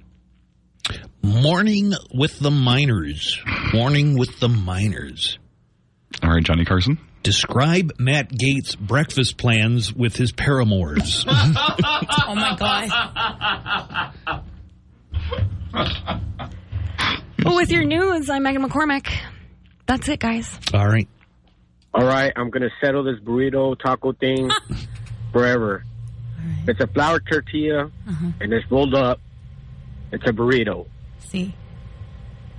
Morning 1.23 1.93
with 2.13 2.37
the 2.37 2.51
miners. 2.51 3.41
Morning 3.73 4.19
with 4.19 4.39
the 4.39 4.49
miners. 4.49 5.39
All 6.21 6.29
right, 6.29 6.43
Johnny 6.43 6.65
Carson. 6.65 6.99
Describe 7.23 7.93
Matt 7.97 8.29
Gaetz' 8.29 8.77
breakfast 8.77 9.37
plans 9.37 9.91
with 9.91 10.15
his 10.15 10.31
paramours. 10.31 11.25
oh 11.27 12.35
my 12.35 12.55
god. 12.55 14.43
Well, 17.45 17.55
with 17.55 17.71
your 17.71 17.83
news, 17.83 18.29
I'm 18.29 18.43
Megan 18.43 18.63
McCormick. 18.67 19.09
That's 19.85 20.07
it, 20.09 20.19
guys. 20.19 20.59
All 20.73 20.85
right. 20.85 21.07
All 21.93 22.05
right, 22.05 22.31
I'm 22.35 22.49
gonna 22.49 22.69
settle 22.81 23.03
this 23.03 23.19
burrito 23.19 23.77
taco 23.79 24.13
thing 24.13 24.51
forever. 25.31 25.83
If 26.63 26.69
it's 26.69 26.81
a 26.81 26.87
flour 26.87 27.19
tortilla 27.19 27.91
uh-huh. 28.07 28.31
and 28.39 28.53
it's 28.53 28.69
rolled 28.69 28.93
up, 28.93 29.19
it's 30.11 30.23
a 30.27 30.31
burrito. 30.33 30.87
See. 31.19 31.55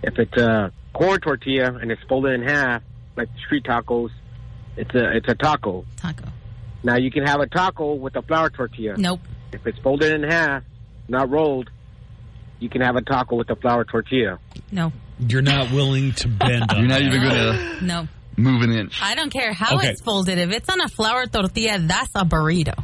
If 0.03 0.19
it's 0.19 0.37
a 0.37 0.73
corn 0.93 1.21
tortilla 1.21 1.75
and 1.75 1.93
it's 1.93 2.03
folded 2.09 2.41
in 2.41 2.43
half, 2.43 2.83
like 3.17 3.29
street 3.47 3.65
tacos, 3.65 4.11
it's 4.77 4.95
a 4.95 5.17
it's 5.17 5.29
a 5.29 5.35
taco. 5.35 5.85
Taco. 5.97 6.25
Now 6.83 6.97
you 6.97 7.11
can 7.11 7.25
have 7.25 7.41
a 7.41 7.47
taco 7.47 7.95
with 7.95 8.17
a 8.17 8.23
flour 8.23 8.51
tortilla. 8.51 8.97
Nope. 8.97 9.21
If 9.53 9.67
it's 9.67 9.79
folded 9.79 10.13
in 10.13 10.29
half, 10.29 10.63
not 11.09 11.31
rolled, 11.31 11.71
you 12.61 12.69
can 12.69 12.81
have 12.83 12.97
a 12.97 13.03
taco 13.03 13.37
with 13.37 13.51
a 13.51 13.57
flour 13.57 13.85
tortilla. 13.85 14.39
No. 14.71 14.93
You're 15.19 15.43
not 15.43 15.73
willing 15.73 16.13
to 16.13 16.29
bend. 16.29 16.65
You're 16.77 16.87
not 16.87 17.03
even 17.03 17.21
going 17.23 17.35
to 17.35 17.85
No. 17.85 18.09
move 18.37 18.63
an 18.63 18.73
inch. 18.73 19.01
I 19.03 19.15
don't 19.15 19.31
care 19.31 19.53
how 19.53 19.77
Okay. 19.77 19.89
it's 19.89 20.01
folded. 20.01 20.39
If 20.39 20.51
it's 20.51 20.69
on 20.69 20.81
a 20.81 20.89
flour 20.89 21.27
tortilla, 21.27 21.79
that's 21.81 22.11
a 22.15 22.25
burrito. 22.25 22.83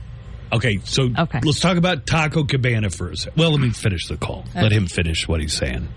Okay, 0.52 0.78
so 0.84 1.10
okay. 1.18 1.40
let's 1.44 1.60
talk 1.60 1.76
about 1.76 2.06
Taco 2.06 2.44
Cabana 2.44 2.88
for 2.90 3.10
a 3.10 3.16
second. 3.16 3.38
Well, 3.38 3.50
let 3.50 3.60
me 3.60 3.70
finish 3.70 4.06
the 4.06 4.16
call. 4.16 4.44
Let 4.54 4.70
him 4.72 4.86
finish 4.86 5.26
what 5.26 5.40
he's 5.40 5.54
saying. 5.54 5.88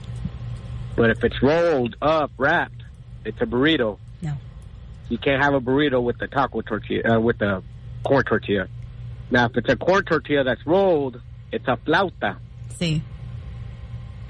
But 0.95 1.11
if 1.11 1.23
it's 1.23 1.41
rolled 1.41 1.95
up, 2.01 2.31
wrapped, 2.37 2.81
it's 3.25 3.39
a 3.41 3.45
burrito. 3.45 3.99
No. 4.21 4.33
You 5.07 5.17
can't 5.17 5.43
have 5.43 5.53
a 5.53 5.59
burrito 5.61 6.01
with 6.03 6.17
the 6.17 6.27
taco 6.27 6.61
tortilla, 6.61 7.17
uh, 7.17 7.19
with 7.19 7.37
the 7.37 7.61
corn 8.03 8.23
tortilla. 8.25 8.67
Now, 9.31 9.45
if 9.45 9.55
it's 9.55 9.69
a 9.71 9.75
corn 9.75 10.03
tortilla 10.03 10.43
that's 10.43 10.65
rolled, 10.65 11.21
it's 11.51 11.67
a 11.67 11.77
flauta. 11.77 12.37
See. 12.77 13.03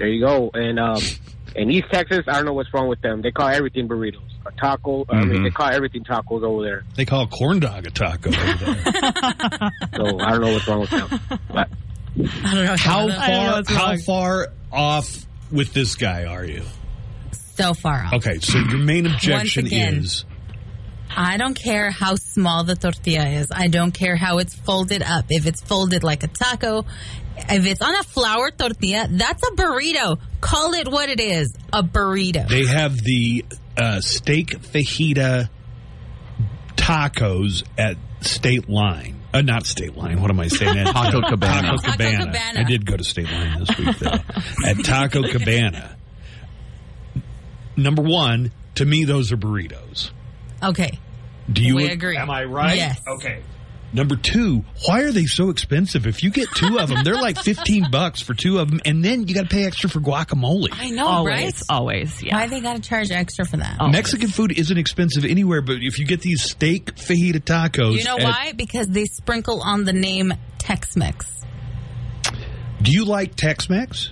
There 0.00 0.08
you 0.08 0.24
go. 0.24 0.50
And 0.54 0.80
um, 0.80 0.98
In 1.54 1.70
East 1.70 1.88
Texas, 1.92 2.24
I 2.26 2.32
don't 2.32 2.46
know 2.46 2.54
what's 2.54 2.72
wrong 2.72 2.88
with 2.88 3.02
them. 3.02 3.20
They 3.20 3.30
call 3.30 3.48
everything 3.48 3.86
burritos. 3.86 4.22
A 4.46 4.50
taco. 4.52 5.04
I 5.10 5.16
mean, 5.24 5.40
Mhm. 5.40 5.44
they 5.44 5.50
call 5.50 5.68
everything 5.68 6.02
tacos 6.04 6.42
over 6.42 6.62
there. 6.64 6.84
They 6.96 7.04
call 7.04 7.26
corn 7.26 7.60
dog 7.60 7.86
a 7.86 7.90
taco 7.90 8.30
over 8.30 8.54
there. 8.74 9.70
So 9.94 10.18
I 10.20 10.30
don't 10.30 10.40
know 10.40 10.52
what's 10.54 10.66
wrong 10.66 10.80
with 10.80 10.90
them. 10.90 11.20
But 11.52 11.68
I 12.44 12.54
don't 12.54 12.64
know. 12.64 12.76
How 12.78 13.00
I 13.08 13.30
don't 13.30 13.68
know 13.68 13.76
far? 13.76 13.76
How 13.76 13.96
far 13.98 14.48
off 14.72 15.26
with 15.52 15.74
this 15.74 15.94
guy 15.96 16.24
are 16.24 16.44
you? 16.46 16.62
So 17.32 17.74
far 17.74 18.04
off. 18.06 18.14
Okay, 18.14 18.38
so 18.38 18.56
your 18.58 18.78
main 18.78 19.04
objection 19.04 19.66
again. 19.66 19.96
is 19.98 20.24
I 21.16 21.36
don't 21.36 21.54
care 21.54 21.90
how 21.90 22.14
small 22.14 22.64
the 22.64 22.76
tortilla 22.76 23.26
is. 23.26 23.48
I 23.50 23.68
don't 23.68 23.92
care 23.92 24.16
how 24.16 24.38
it's 24.38 24.54
folded 24.54 25.02
up. 25.02 25.26
If 25.28 25.46
it's 25.46 25.60
folded 25.60 26.04
like 26.04 26.22
a 26.22 26.28
taco, 26.28 26.84
if 27.36 27.66
it's 27.66 27.82
on 27.82 27.94
a 27.94 28.02
flour 28.02 28.50
tortilla, 28.50 29.08
that's 29.10 29.42
a 29.42 29.50
burrito. 29.52 30.18
Call 30.40 30.74
it 30.74 30.88
what 30.88 31.08
it 31.08 31.20
is 31.20 31.54
a 31.72 31.82
burrito. 31.82 32.48
they 32.48 32.66
have 32.66 32.96
the 32.96 33.44
uh, 33.76 34.00
steak 34.00 34.48
fajita 34.48 35.48
tacos 36.76 37.64
at 37.76 37.96
State 38.20 38.68
Line. 38.68 39.16
Uh, 39.32 39.42
not 39.42 39.66
State 39.66 39.96
Line. 39.96 40.20
What 40.20 40.30
am 40.30 40.40
I 40.40 40.48
saying? 40.48 40.76
At, 40.78 40.88
Taco 40.88 41.20
Cabana. 41.22 41.68
Taco 41.68 41.76
Taco 41.76 41.92
Cabana. 41.92 42.26
Cabana. 42.26 42.60
I 42.60 42.64
did 42.64 42.84
go 42.84 42.96
to 42.96 43.04
State 43.04 43.30
Line 43.30 43.60
this 43.60 43.78
week, 43.78 43.98
though. 43.98 44.18
at 44.66 44.84
Taco 44.84 45.22
Cabana. 45.28 45.96
Number 47.76 48.02
one, 48.02 48.50
to 48.74 48.84
me, 48.84 49.04
those 49.04 49.30
are 49.30 49.36
burritos. 49.36 50.10
Okay. 50.62 50.98
Do 51.50 51.62
you 51.62 51.76
We 51.76 51.88
agree. 51.90 52.16
Am 52.16 52.30
I 52.30 52.44
right? 52.44 52.76
Yes. 52.76 53.00
Okay. 53.06 53.42
Number 53.92 54.14
two, 54.14 54.64
why 54.86 55.00
are 55.00 55.10
they 55.10 55.24
so 55.26 55.50
expensive? 55.50 56.06
If 56.06 56.22
you 56.22 56.30
get 56.30 56.48
two 56.54 56.78
of 56.78 56.88
them, 56.90 57.02
they're 57.02 57.16
like 57.20 57.36
fifteen 57.42 57.90
bucks 57.90 58.20
for 58.20 58.34
two 58.34 58.60
of 58.60 58.70
them, 58.70 58.80
and 58.84 59.04
then 59.04 59.26
you 59.26 59.34
got 59.34 59.48
to 59.50 59.54
pay 59.54 59.64
extra 59.66 59.90
for 59.90 59.98
guacamole. 59.98 60.68
I 60.70 60.90
know, 60.90 61.06
always, 61.08 61.34
right? 61.42 61.62
always. 61.68 62.22
Yeah. 62.22 62.36
Why 62.36 62.46
they 62.46 62.60
got 62.60 62.76
to 62.76 62.82
charge 62.82 63.10
extra 63.10 63.44
for 63.44 63.56
that? 63.56 63.78
Mexican 63.90 64.28
food 64.28 64.56
isn't 64.56 64.78
expensive 64.78 65.24
anywhere, 65.24 65.60
but 65.60 65.78
if 65.80 65.98
you 65.98 66.06
get 66.06 66.20
these 66.20 66.40
steak 66.40 66.94
fajita 66.94 67.40
tacos, 67.40 67.96
You 67.96 68.04
know 68.04 68.16
at- 68.18 68.22
why? 68.22 68.52
Because 68.56 68.86
they 68.86 69.06
sprinkle 69.06 69.60
on 69.60 69.82
the 69.84 69.92
name 69.92 70.34
Tex-Mex. 70.58 71.26
Do 72.80 72.92
you 72.92 73.04
like 73.04 73.34
Tex-Mex? 73.34 74.10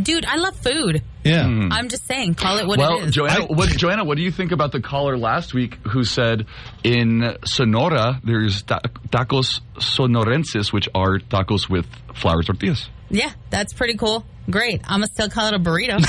Dude, 0.00 0.24
I 0.24 0.36
love 0.36 0.56
food. 0.56 1.02
Yeah. 1.24 1.44
I'm 1.70 1.88
just 1.88 2.06
saying, 2.06 2.34
call 2.34 2.58
it 2.58 2.66
what 2.66 2.78
well, 2.78 2.98
it 2.98 3.08
is. 3.08 3.14
Joanna, 3.14 3.46
what, 3.46 3.68
Joanna, 3.70 4.04
what 4.04 4.16
do 4.16 4.22
you 4.22 4.32
think 4.32 4.52
about 4.52 4.72
the 4.72 4.80
caller 4.80 5.16
last 5.16 5.54
week 5.54 5.74
who 5.86 6.04
said 6.04 6.46
in 6.82 7.36
Sonora 7.44 8.20
there's 8.24 8.62
ta- 8.62 8.80
tacos 9.08 9.60
sonorenses, 9.78 10.72
which 10.72 10.88
are 10.94 11.18
tacos 11.18 11.68
with 11.68 11.86
flour 12.14 12.42
tortillas? 12.42 12.88
yeah, 13.10 13.30
that's 13.50 13.72
pretty 13.72 13.96
cool. 13.96 14.24
Great. 14.50 14.80
I'm 14.84 15.00
gonna 15.00 15.06
still 15.06 15.28
call 15.28 15.48
it 15.48 15.54
a 15.54 15.58
burrito. 15.60 16.02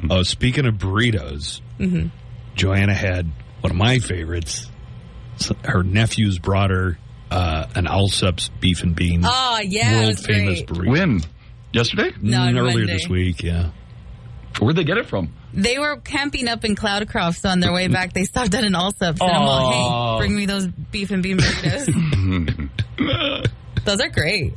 oh, 0.10 0.22
speaking 0.22 0.66
of 0.66 0.74
burritos, 0.74 1.60
hmm 1.78 2.08
Joanna 2.54 2.94
had 2.94 3.30
one 3.60 3.70
of 3.70 3.76
my 3.76 3.98
favorites. 3.98 4.70
Her 5.64 5.82
nephews 5.82 6.38
brought 6.38 6.70
her 6.70 6.98
uh, 7.30 7.66
an 7.74 7.86
Allsup's 7.86 8.48
beef 8.60 8.82
and 8.82 8.94
beans. 8.94 9.24
Oh, 9.28 9.60
yeah, 9.62 10.04
world 10.06 10.18
famous 10.18 10.62
great. 10.62 10.68
burrito. 10.68 10.90
When? 10.90 11.20
Yesterday? 11.72 12.12
No, 12.20 12.38
Mm, 12.38 12.58
earlier 12.58 12.78
Monday. 12.78 12.92
this 12.94 13.08
week. 13.08 13.42
Yeah. 13.42 13.70
Where'd 14.58 14.76
they 14.76 14.84
get 14.84 14.96
it 14.98 15.06
from? 15.06 15.32
They 15.54 15.78
were 15.78 15.96
camping 15.98 16.48
up 16.48 16.64
in 16.64 16.74
Cloudcroft, 16.76 17.36
so 17.36 17.48
on 17.50 17.60
their 17.60 17.72
way 17.72 17.88
back, 17.88 18.12
they 18.12 18.24
stopped 18.24 18.54
at 18.54 18.64
an 18.64 18.72
Allsup's. 18.74 19.20
And 19.20 19.30
I'm 19.30 19.42
Aw. 19.42 19.66
like, 19.66 19.74
hey, 19.74 20.26
bring 20.26 20.36
me 20.36 20.46
those 20.46 20.66
beef 20.66 21.10
and 21.10 21.22
bean 21.22 21.38
burritos. 21.38 22.70
those 23.84 24.00
are 24.00 24.08
great. 24.10 24.54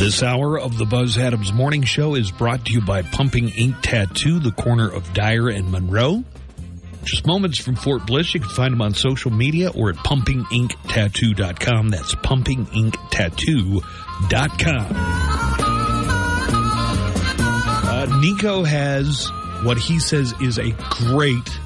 This 0.00 0.22
hour 0.22 0.58
of 0.58 0.78
the 0.78 0.86
Buzz 0.86 1.18
Adams 1.18 1.52
Morning 1.52 1.82
Show 1.82 2.14
is 2.14 2.30
brought 2.30 2.64
to 2.64 2.72
you 2.72 2.80
by 2.80 3.02
Pumping 3.02 3.50
Ink 3.50 3.76
Tattoo, 3.82 4.38
the 4.38 4.50
corner 4.50 4.90
of 4.90 5.12
Dyer 5.12 5.50
and 5.50 5.70
Monroe. 5.70 6.24
Just 7.04 7.26
moments 7.26 7.58
from 7.58 7.76
Fort 7.76 8.06
Bliss. 8.06 8.32
You 8.32 8.40
can 8.40 8.48
find 8.48 8.72
them 8.72 8.80
on 8.80 8.94
social 8.94 9.30
media 9.30 9.68
or 9.68 9.90
at 9.90 9.96
pumpinginktattoo.com. 9.96 11.90
That's 11.90 12.14
pumpinginktattoo.com. 12.14 14.86
Uh, 17.86 18.20
Nico 18.22 18.64
has 18.64 19.30
what 19.64 19.76
he 19.76 19.98
says 19.98 20.32
is 20.40 20.58
a 20.58 20.70
great 20.88 21.60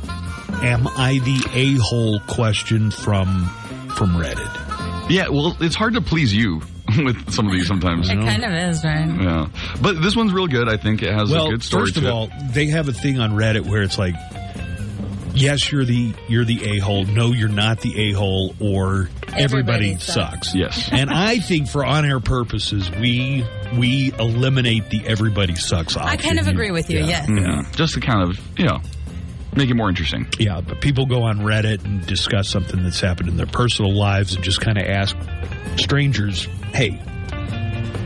"Am 0.55 0.89
I 0.89 1.20
the 1.22 1.41
a-hole?" 1.55 2.18
question 2.26 2.91
from 2.91 3.47
from 3.95 4.16
Reddit. 4.16 5.09
Yeah, 5.09 5.28
well, 5.28 5.57
it's 5.61 5.76
hard 5.76 5.95
to 5.95 6.01
please 6.01 6.35
you 6.35 6.62
with 7.05 7.32
some 7.32 7.47
of 7.47 7.53
these 7.53 7.66
sometimes. 7.66 8.09
It 8.11 8.16
kind 8.16 8.45
of 8.45 8.53
is, 8.53 8.85
right? 8.85 9.07
Yeah, 9.09 9.49
but 9.80 10.03
this 10.03 10.14
one's 10.16 10.32
real 10.32 10.47
good. 10.47 10.68
I 10.68 10.76
think 10.76 11.03
it 11.03 11.12
has 11.12 11.30
well, 11.30 11.47
a 11.49 11.51
good 11.53 11.62
story 11.62 11.82
first 11.85 11.95
to 11.95 12.01
of 12.01 12.07
it. 12.07 12.11
all, 12.11 12.30
they 12.53 12.66
have 12.66 12.89
a 12.89 12.93
thing 12.93 13.18
on 13.20 13.32
Reddit 13.32 13.66
where 13.68 13.82
it's 13.82 13.99
like, 13.99 14.14
yes, 15.35 15.70
you're 15.72 15.85
the 15.85 16.14
you're 16.28 16.45
the 16.45 16.76
a 16.76 16.78
hole. 16.78 17.05
No, 17.05 17.32
you're 17.32 17.49
not 17.49 17.80
the 17.80 18.11
a 18.11 18.12
hole, 18.12 18.55
or 18.61 19.09
everybody, 19.28 19.43
Everybody 19.43 19.95
sucks. 19.97 20.53
sucks. 20.53 20.55
Yes. 20.55 20.89
and 20.93 21.11
I 21.11 21.39
think 21.39 21.68
for 21.68 21.85
on 21.85 22.05
air 22.05 22.20
purposes, 22.20 22.91
we 22.91 23.45
we 23.78 24.12
eliminate 24.18 24.91
the 24.91 25.07
everybody 25.07 25.55
sucks 25.57 25.97
option. 25.97 26.09
I 26.09 26.16
kind 26.16 26.39
of 26.39 26.47
agree 26.49 26.70
with 26.70 26.91
you. 26.91 26.99
Yeah. 27.01 27.26
Yes. 27.28 27.28
Mhm. 27.28 27.76
Just 27.76 27.95
to 27.95 28.01
kind 28.01 28.22
of, 28.28 28.39
you 28.59 28.66
know, 28.66 28.80
make 29.57 29.70
it 29.70 29.74
more 29.74 29.88
interesting. 29.88 30.26
Yeah, 30.38 30.61
but 30.61 30.80
people 30.80 31.07
go 31.07 31.22
on 31.22 31.38
Reddit 31.40 31.84
and 31.84 32.05
discuss 32.07 32.48
something 32.48 32.82
that's 32.82 33.00
happened 33.00 33.28
in 33.28 33.36
their 33.36 33.46
personal 33.46 33.92
lives 33.96 34.34
and 34.34 34.44
just 34.44 34.61
kind 34.61 34.78
of 34.78 34.84
ask 34.86 35.16
strangers, 35.76 36.44
"Hey, 36.72 37.00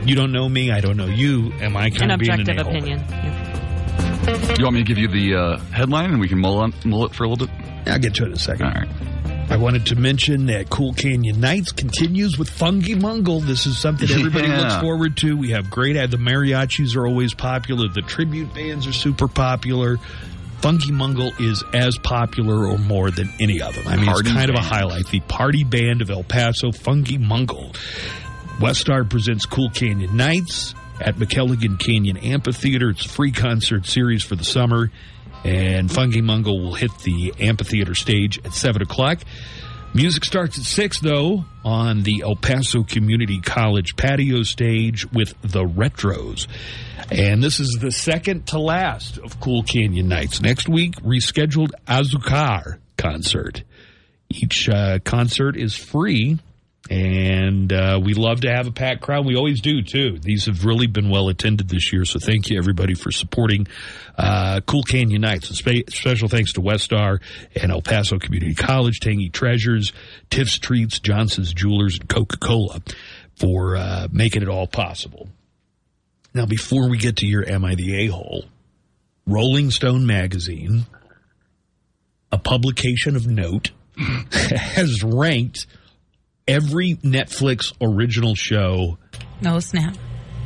you 0.05 0.15
don't 0.15 0.33
know 0.33 0.49
me, 0.49 0.71
I 0.71 0.81
don't 0.81 0.97
know 0.97 1.07
you. 1.07 1.53
Am 1.61 1.77
I 1.77 1.91
kind 1.91 2.05
An 2.05 2.11
of 2.13 2.21
being 2.21 2.33
an 2.33 2.41
objective 2.41 2.67
a-hole?" 2.67 2.77
opinion. 2.77 4.55
You 4.59 4.65
want 4.65 4.75
me 4.75 4.81
to 4.81 4.87
give 4.87 4.99
you 4.99 5.09
the 5.09 5.35
uh, 5.35 5.57
headline 5.73 6.11
and 6.11 6.21
we 6.21 6.29
can 6.29 6.39
mull, 6.39 6.59
on, 6.59 6.75
mull 6.85 7.07
it 7.07 7.15
for 7.15 7.25
a 7.25 7.29
little 7.29 7.47
bit? 7.47 7.57
Yeah, 7.87 7.95
I'll 7.95 7.99
get 7.99 8.15
to 8.17 8.25
it 8.25 8.27
in 8.27 8.33
a 8.35 8.39
second. 8.39 8.67
All 8.67 8.73
right. 8.73 8.89
I 9.51 9.57
wanted 9.57 9.87
to 9.87 9.97
mention 9.97 10.47
that 10.47 10.69
Cool 10.69 10.93
Canyon 10.93 11.41
Nights 11.41 11.73
continues 11.73 12.37
with 12.39 12.51
Funky 12.51 12.95
Mungle. 12.95 13.41
This 13.41 13.65
is 13.67 13.79
something 13.79 14.07
everybody 14.11 14.49
Yeah. 14.49 14.61
looks 14.61 14.75
forward 14.83 15.17
to. 15.19 15.35
We 15.39 15.51
have 15.53 15.71
great 15.71 15.97
ad. 15.97 16.11
The 16.11 16.19
mariachis 16.19 16.95
are 16.97 17.07
always 17.07 17.33
popular. 17.33 17.89
The 17.89 18.03
tribute 18.03 18.53
bands 18.55 18.87
are 18.87 18.93
super 18.93 19.27
popular. 19.29 19.97
Funky 20.61 20.91
Mungle 20.91 21.33
is 21.41 21.63
as 21.73 21.99
popular 21.99 22.67
or 22.67 22.79
more 22.79 23.11
than 23.11 23.33
any 23.39 23.63
of 23.63 23.75
them. 23.75 23.87
I 23.87 23.97
mean, 23.97 24.07
Party 24.07 24.29
it's 24.29 24.37
kind 24.37 24.51
of 24.51 24.57
a 24.57 24.61
highlight. 24.61 25.07
The 25.07 25.21
party 25.21 25.63
band 25.65 26.03
of 26.03 26.11
El 26.11 26.25
Paso, 26.25 26.73
Funky 26.73 27.17
Mungle. 27.17 27.75
WestStar 28.59 29.09
presents 29.09 29.47
Cool 29.47 29.71
Canyon 29.71 30.17
Nights 30.17 30.75
at 31.01 31.15
McKelligon 31.15 31.79
Canyon 31.79 32.17
Amphitheater. 32.17 32.91
It's 32.91 33.07
a 33.07 33.09
free 33.09 33.31
concert 33.31 33.87
series 33.87 34.25
for 34.25 34.35
the 34.35 34.45
summer. 34.45 34.91
And 35.45 35.91
Funky 35.91 36.21
Mungle 36.21 36.61
will 36.61 36.75
hit 36.75 36.91
the 37.05 37.33
amphitheater 37.39 37.95
stage 37.95 38.45
at 38.45 38.53
7 38.53 38.83
o'clock. 38.83 39.21
Music 39.95 40.25
starts 40.25 40.59
at 40.59 40.65
6, 40.65 41.01
though, 41.01 41.45
on 41.65 42.03
the 42.03 42.23
El 42.23 42.37
Paso 42.37 42.83
Community 42.83 43.41
College 43.41 43.97
patio 43.97 44.43
stage 44.43 45.11
with 45.13 45.35
the 45.43 45.65
Retros. 45.65 46.47
And 47.11 47.43
this 47.43 47.59
is 47.59 47.79
the 47.81 47.91
second 47.91 48.47
to 48.49 48.59
last 48.59 49.19
of 49.19 49.41
Cool 49.41 49.63
Canyon 49.63 50.09
Nights. 50.09 50.41
Next 50.43 50.69
week, 50.69 50.95
rescheduled 50.97 51.71
Azucar 51.87 52.79
concert. 52.99 53.65
Each 54.29 54.69
uh, 54.69 54.99
concert 55.05 55.57
is 55.57 55.75
free, 55.75 56.39
and 56.91 57.71
uh, 57.73 58.01
we 58.03 58.15
love 58.15 58.41
to 58.43 58.51
have 58.51 58.67
a 58.67 58.73
packed 58.73 59.03
crowd. 59.03 59.27
We 59.27 59.37
always 59.37 59.61
do 59.61 59.83
too. 59.83 60.19
These 60.19 60.47
have 60.47 60.65
really 60.65 60.87
been 60.87 61.11
well 61.11 61.29
attended 61.29 61.69
this 61.69 61.93
year, 61.93 62.05
so 62.05 62.19
thank 62.19 62.49
you 62.49 62.59
everybody 62.59 62.95
for 62.95 63.11
supporting 63.11 63.67
uh, 64.17 64.61
Cool 64.67 64.83
Canyon 64.83 65.21
Nights. 65.21 65.49
Spe- 65.49 65.89
special 65.91 66.29
thanks 66.29 66.55
to 66.55 66.61
WestStar 66.61 67.21
and 67.61 67.71
El 67.71 67.83
Paso 67.83 68.19
Community 68.19 68.55
College, 68.55 69.01
Tangy 69.01 69.29
Treasures, 69.29 69.93
Tiff's 70.31 70.59
Treats, 70.59 70.99
Johnson's 70.99 71.53
Jewelers, 71.53 71.99
and 71.99 72.09
Coca 72.09 72.39
Cola 72.39 72.81
for 73.37 73.77
uh, 73.77 74.09
making 74.11 74.43
it 74.43 74.49
all 74.49 74.67
possible. 74.67 75.29
Now, 76.35 76.47
before 76.47 76.89
we 76.89 76.97
get 76.97 77.17
to 77.17 77.27
your 77.27 77.49
Am 77.49 77.65
I 77.65 77.75
the 77.75 78.05
A 78.05 78.07
hole, 78.07 78.45
Rolling 79.27 79.71
Stone 79.71 80.07
magazine, 80.07 80.87
a 82.33 82.39
publication 82.39 83.15
of 83.15 83.27
note, 83.27 83.73
has 84.33 85.03
ranked 85.03 85.67
every 86.49 86.95
Netflix 86.97 87.73
original 87.81 88.35
show 88.35 88.99
No 89.43 89.61
snap. 89.61 89.95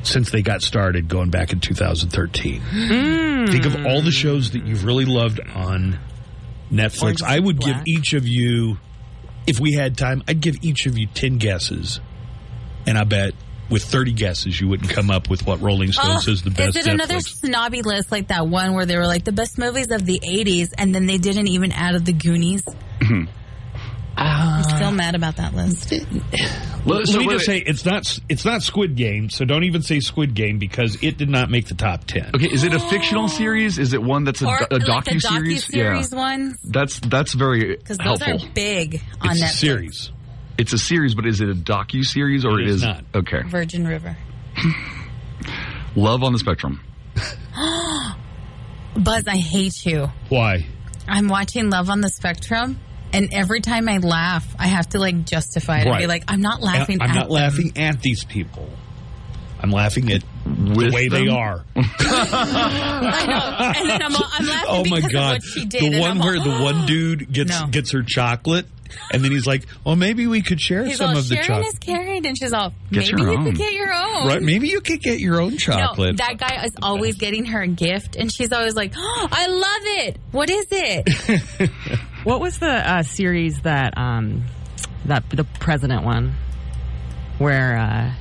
since 0.03 0.31
they 0.31 0.43
got 0.43 0.61
started 0.63 1.09
going 1.09 1.31
back 1.31 1.53
in 1.53 1.61
2013. 1.61 2.61
Mm. 2.61 3.51
Think 3.51 3.65
of 3.65 3.87
all 3.87 4.03
the 4.03 4.11
shows 4.11 4.51
that 4.51 4.67
you've 4.67 4.85
really 4.85 5.05
loved 5.05 5.41
on 5.55 5.99
Netflix. 6.71 7.03
Orange 7.03 7.23
I 7.23 7.39
would 7.39 7.59
give 7.61 7.77
each 7.87 8.13
of 8.15 8.27
you, 8.27 8.79
if 9.47 9.61
we 9.61 9.73
had 9.73 9.97
time, 9.97 10.23
I'd 10.29 10.41
give 10.41 10.57
each 10.63 10.87
of 10.87 10.99
you 10.99 11.07
10 11.07 11.39
guesses. 11.39 12.01
And 12.87 12.99
I 12.99 13.05
bet 13.05 13.35
with 13.71 13.85
30 13.85 14.13
guesses, 14.13 14.61
you 14.61 14.69
wouldn't 14.69 14.91
come 14.91 15.11
up 15.11 15.31
with 15.31 15.47
what 15.47 15.61
Rolling 15.61 15.93
Stone 15.93 16.17
Oh, 16.17 16.19
says 16.19 16.43
the 16.43 16.51
best 16.51 16.77
is 16.77 16.87
it 16.87 16.93
another 16.93 17.21
snobby 17.21 17.81
list 17.83 18.11
like 18.11 18.29
that 18.29 18.49
one 18.49 18.75
where 18.75 18.85
they 18.87 18.97
were 18.97 19.07
like 19.07 19.25
the 19.25 19.33
best 19.33 19.57
movies 19.59 19.91
of 19.91 20.05
the 20.05 20.19
80s 20.21 20.71
and 20.77 20.95
then 20.95 21.07
they 21.07 21.17
didn't 21.19 21.47
even 21.49 21.71
add 21.73 22.05
the 22.05 22.13
Goonies? 22.13 22.63
Ah. 24.17 24.59
I'm 24.59 24.77
still 24.77 24.93
mad 24.93 25.15
about 25.15 25.37
that 25.37 25.55
list. 25.55 25.91
Let, 26.85 27.07
so 27.07 27.19
let 27.19 27.27
me 27.27 27.29
just 27.31 27.47
say 27.47 27.59
it's 27.59 27.85
not 27.85 28.19
it's 28.29 28.45
not 28.45 28.63
Squid 28.63 28.95
Game, 28.97 29.31
so 29.31 29.45
don't 29.45 29.65
even 29.65 29.83
say 29.83 30.01
Squid 30.01 30.35
Game 30.35 30.59
because 30.59 30.99
it 31.03 31.17
did 31.17 31.31
not 31.31 31.49
make 31.51 31.67
the 31.69 31.75
top 31.75 32.05
ten. 32.05 32.31
Okay, 32.35 32.47
is 32.53 32.63
it 32.65 32.75
a 32.75 32.79
fictional 32.81 33.29
series? 33.29 33.79
Is 33.79 33.95
it 33.95 34.03
one 34.03 34.25
that's 34.25 34.43
a, 34.43 34.47
Or 34.47 34.59
do- 34.59 34.67
a 34.71 34.79
like 34.79 35.05
docu 35.05 35.21
series? 35.21 35.65
docu-series 35.67 36.11
ones? 36.15 36.59
That's 36.65 37.01
that's 37.01 37.33
very 37.35 37.77
Because 37.77 37.99
those 37.99 38.21
helpful. 38.21 38.49
are 38.49 38.53
big 38.53 39.01
on 39.21 39.31
It's 39.33 39.43
a 39.43 39.49
series. 39.49 40.11
It's 40.59 40.73
a 40.75 40.79
series, 40.79 41.15
but 41.15 41.27
is 41.27 41.41
it 41.41 41.49
a 41.49 41.55
docu 41.55 42.05
series 42.05 42.45
or 42.45 42.61
It 42.61 42.65
it 42.65 42.69
is 42.71 42.77
is 42.77 42.83
not. 42.83 43.05
Okay. 43.15 43.43
Virgin 43.47 43.87
River. 43.87 44.17
Love 45.97 46.23
on 46.23 46.33
the 46.33 46.39
Spectrum. 46.39 46.81
Buzz, 48.97 49.27
I 49.27 49.37
hate 49.37 49.87
you. 49.87 50.09
Why? 50.29 50.67
I'm 51.09 51.29
watching 51.29 51.71
Love 51.71 51.89
on 51.91 52.01
the 52.01 52.09
Spectrum, 52.11 52.79
and 53.13 53.29
every 53.33 53.61
time 53.61 53.89
I 53.89 53.99
laugh, 53.99 54.47
I 54.59 54.67
have 54.69 54.89
to 54.91 54.99
like 54.99 55.25
justify 55.25 55.81
it 55.81 55.87
and 55.87 55.99
be 55.99 56.07
like, 56.07 56.25
I'm 56.29 56.41
not 56.41 56.61
laughing. 56.63 57.01
I'm 57.01 57.11
at 57.11 57.15
not 57.15 57.25
them. 57.25 57.33
laughing 57.33 57.73
at 57.77 58.01
these 58.01 58.25
people. 58.25 58.69
I'm 59.61 59.71
laughing 59.71 60.11
at 60.13 60.25
the 60.45 60.75
With 60.75 60.93
way 60.93 61.07
they 61.09 61.29
are. 61.29 61.65
I 61.77 63.27
know. 63.29 63.81
And 63.81 63.89
then 63.91 64.03
I'm, 64.03 64.13
I'm 64.17 64.47
laughing 64.47 64.69
oh 64.69 64.85
my 64.91 64.97
because 64.97 65.05
of 65.05 65.13
god! 65.13 65.33
what 65.35 65.43
she 65.45 65.65
did. 65.67 65.93
The 65.93 66.01
one 66.01 66.19
where 66.19 66.37
all, 66.37 66.43
the 66.45 66.51
one 66.65 66.83
oh. 66.83 66.87
dude 66.87 67.33
gets 67.33 67.51
No. 67.61 67.67
gets 67.69 67.93
her 67.93 68.03
chocolate, 68.03 68.67
and 69.13 69.23
then 69.25 69.31
he's 69.31 69.47
like, 69.47 69.67
"Well, 69.85 69.95
maybe 69.95 70.27
we 70.27 70.43
could 70.43 70.61
share 70.61 70.85
He's 70.85 70.97
some 70.99 71.11
all 71.11 71.17
of 71.19 71.29
the 71.29 71.37
sharing 71.37 71.47
chocolate." 71.47 71.67
is 71.75 71.79
caring, 71.79 72.27
and 72.27 72.37
she's 72.37 72.53
all, 72.53 72.71
Get 72.91 73.05
maybe 73.13 73.23
your 73.23 73.31
you 73.33 73.39
own. 73.39 73.45
could 73.45 73.57
get 73.57 73.73
your 73.73 73.93
own. 73.95 74.27
Right? 74.27 74.43
Maybe 74.43 74.69
you 74.69 74.81
could 74.81 75.01
get 75.01 75.21
your 75.21 75.41
own 75.41 75.53
No, 75.53 75.57
chocolate. 75.59 76.17
that 76.17 76.39
guy 76.39 76.65
is 76.65 76.73
always 76.83 77.17
getting 77.17 77.45
her 77.47 77.63
a 77.63 77.69
gift, 77.69 78.17
and 78.17 78.33
she's 78.33 78.53
always 78.53 78.75
like, 78.75 78.95
oh, 78.97 79.29
"I 79.31 79.47
love 79.47 79.83
it. 80.07 80.19
What 80.33 80.51
is 80.51 80.67
it?" 80.73 81.71
What 82.25 82.41
was 82.41 82.59
the 82.59 82.69
uh, 82.69 83.03
series 83.03 83.61
that 83.63 83.97
um 83.99 84.45
that 85.07 85.29
the 85.31 85.45
president 85.45 86.05
one 86.05 86.35
where 87.39 87.77
uh, 87.77 88.13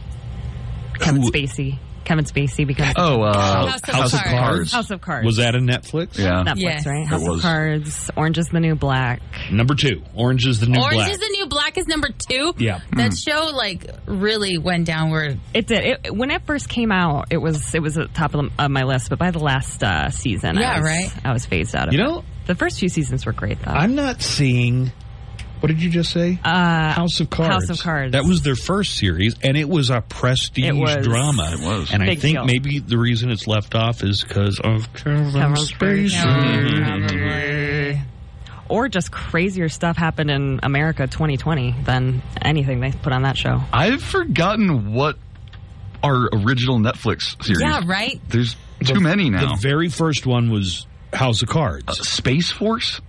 Kevin 0.99 1.21
Spacey 1.23 1.77
Kevin 2.03 2.25
Spacey 2.25 2.65
becomes 2.65 2.93
Oh, 2.97 3.21
uh, 3.21 3.67
House, 3.67 3.81
House 3.85 4.13
of 4.15 4.23
Cards. 4.23 4.71
House 4.73 4.89
of 4.89 5.01
Cards 5.01 5.25
Was 5.25 5.37
that 5.37 5.53
a 5.55 5.59
Netflix? 5.59 6.17
Yeah. 6.17 6.43
Netflix 6.43 6.57
Yes. 6.57 6.85
right 6.87 7.01
It 7.03 7.05
House 7.07 7.21
was. 7.21 7.37
of 7.37 7.41
Cards 7.43 8.11
Orange 8.17 8.37
is 8.39 8.47
the 8.47 8.59
New 8.59 8.73
Black 8.75 9.21
Number 9.51 9.75
two, 9.75 10.01
Orange 10.15 10.47
is 10.47 10.59
the 10.59 10.65
New 10.65 10.79
Orange 10.81 10.95
Black. 10.95 11.11
is 11.11 11.19
the 11.19 11.29
New 11.37 11.45
Black 11.45 11.77
is 11.77 11.87
number 11.87 12.09
two. 12.09 12.53
Yeah. 12.57 12.81
That 12.93 13.15
show 13.15 13.51
like 13.53 13.85
really 14.07 14.57
went 14.57 14.87
downward. 14.87 15.39
it 15.53 15.67
did 15.67 15.99
it, 16.05 16.15
when 16.15 16.31
it 16.31 16.41
first 16.47 16.67
came 16.69 16.91
out 16.91 17.27
it 17.29 17.37
was 17.37 17.73
it 17.75 17.81
was 17.81 17.97
at 17.99 18.07
the 18.07 18.13
top 18.15 18.33
of, 18.33 18.45
the, 18.57 18.63
of 18.65 18.71
my 18.71 18.83
list 18.83 19.09
but 19.11 19.19
by 19.19 19.29
the 19.29 19.39
last 19.39 19.83
uh, 19.83 20.09
season 20.09 20.57
Yeah, 20.57 20.71
I 20.73 20.79
was, 20.79 20.87
right. 20.89 21.11
I 21.25 21.33
was 21.33 21.45
phased 21.45 21.75
out 21.75 21.87
of 21.89 21.93
You 21.93 21.99
it 21.99 22.03
know- 22.03 22.23
the 22.47 22.55
first 22.55 22.79
few 22.79 22.89
seasons 22.89 23.25
were 23.25 23.33
great 23.33 23.61
though 23.61 23.71
I'm 23.71 23.95
not 23.95 24.21
seeing. 24.21 24.91
What 25.59 25.67
did 25.67 25.83
you 25.83 25.91
just 25.91 26.11
say? 26.11 26.39
uh, 26.43 26.91
House 26.93 27.19
of 27.19 27.29
Cards. 27.29 27.53
House 27.53 27.69
of 27.69 27.79
Cards. 27.83 28.13
That 28.13 28.23
was 28.25 28.41
their 28.41 28.55
first 28.55 28.97
series, 28.97 29.35
and 29.43 29.55
it 29.55 29.69
was 29.69 29.91
a 29.91 30.01
prestige 30.01 30.65
It 30.65 30.73
was. 30.75 31.05
drama. 31.05 31.51
It 31.53 31.59
was. 31.63 31.93
And 31.93 32.01
I 32.01 32.15
think 32.15 32.37
deal. 32.37 32.45
maybe 32.45 32.79
the 32.79 32.97
reason 32.97 33.29
it's 33.29 33.45
left 33.45 33.75
off 33.75 34.03
is 34.03 34.23
because 34.23 34.59
of 34.59 34.91
Kevin 34.95 35.31
Kevin 35.31 35.53
Spacey. 35.55 36.17
or 38.69 38.87
just 38.89 39.11
crazier 39.11 39.69
stuff 39.69 39.97
happened 39.97 40.31
in 40.31 40.59
America 40.63 41.05
2020 41.05 41.75
than 41.83 42.23
anything 42.41 42.79
they 42.79 42.91
put 42.91 43.13
on 43.13 43.21
that 43.23 43.37
show. 43.37 43.61
I've 43.71 44.01
forgotten 44.01 44.93
what 44.93 45.17
our 46.03 46.27
original 46.33 46.79
Netflix 46.79 47.41
series. 47.43 47.61
Yeah, 47.61 47.81
right. 47.85 48.19
There's 48.29 48.55
too 48.83 48.99
many 48.99 49.29
now. 49.29 49.55
The 49.55 49.61
very 49.61 49.89
first 49.89 50.25
one 50.25 50.49
was 50.49 50.87
House 51.13 51.41
of 51.41 51.49
Cards. 51.49 51.85
Uh, 51.87 51.93
Space 51.93 52.51
Force. 52.51 53.01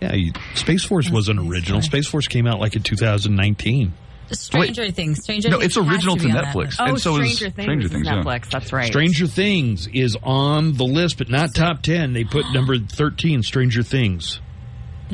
yeah, 0.00 0.14
you- 0.14 0.32
Space 0.54 0.84
Force 0.84 1.10
was 1.10 1.28
an 1.28 1.38
original. 1.38 1.82
Space 1.82 2.06
Force 2.06 2.28
came 2.28 2.46
out 2.46 2.60
like 2.60 2.76
in 2.76 2.82
2019. 2.82 3.92
Stranger 4.32 4.90
Things. 4.90 5.22
Stranger 5.22 5.50
No, 5.50 5.60
Things 5.60 5.76
it's 5.76 5.88
original 5.88 6.16
to 6.16 6.22
to 6.22 6.28
be 6.28 6.34
Netflix. 6.34 6.76
Oh, 6.80 6.84
and 6.86 7.00
so 7.00 7.16
is 7.20 7.36
Stranger 7.36 7.54
Things, 7.54 7.64
Stranger 7.66 7.86
is 7.86 7.92
Things. 7.92 8.06
yeah. 8.06 8.38
That's 8.50 8.72
right. 8.72 8.86
Stranger 8.86 9.26
Things 9.28 9.86
is 9.92 10.16
on 10.22 10.72
the 10.72 10.84
list, 10.84 11.18
but 11.18 11.28
not 11.28 11.54
top 11.54 11.82
10. 11.82 12.12
They 12.12 12.24
put 12.24 12.44
number 12.52 12.76
13, 12.76 13.44
Stranger 13.44 13.84
Things, 13.84 14.40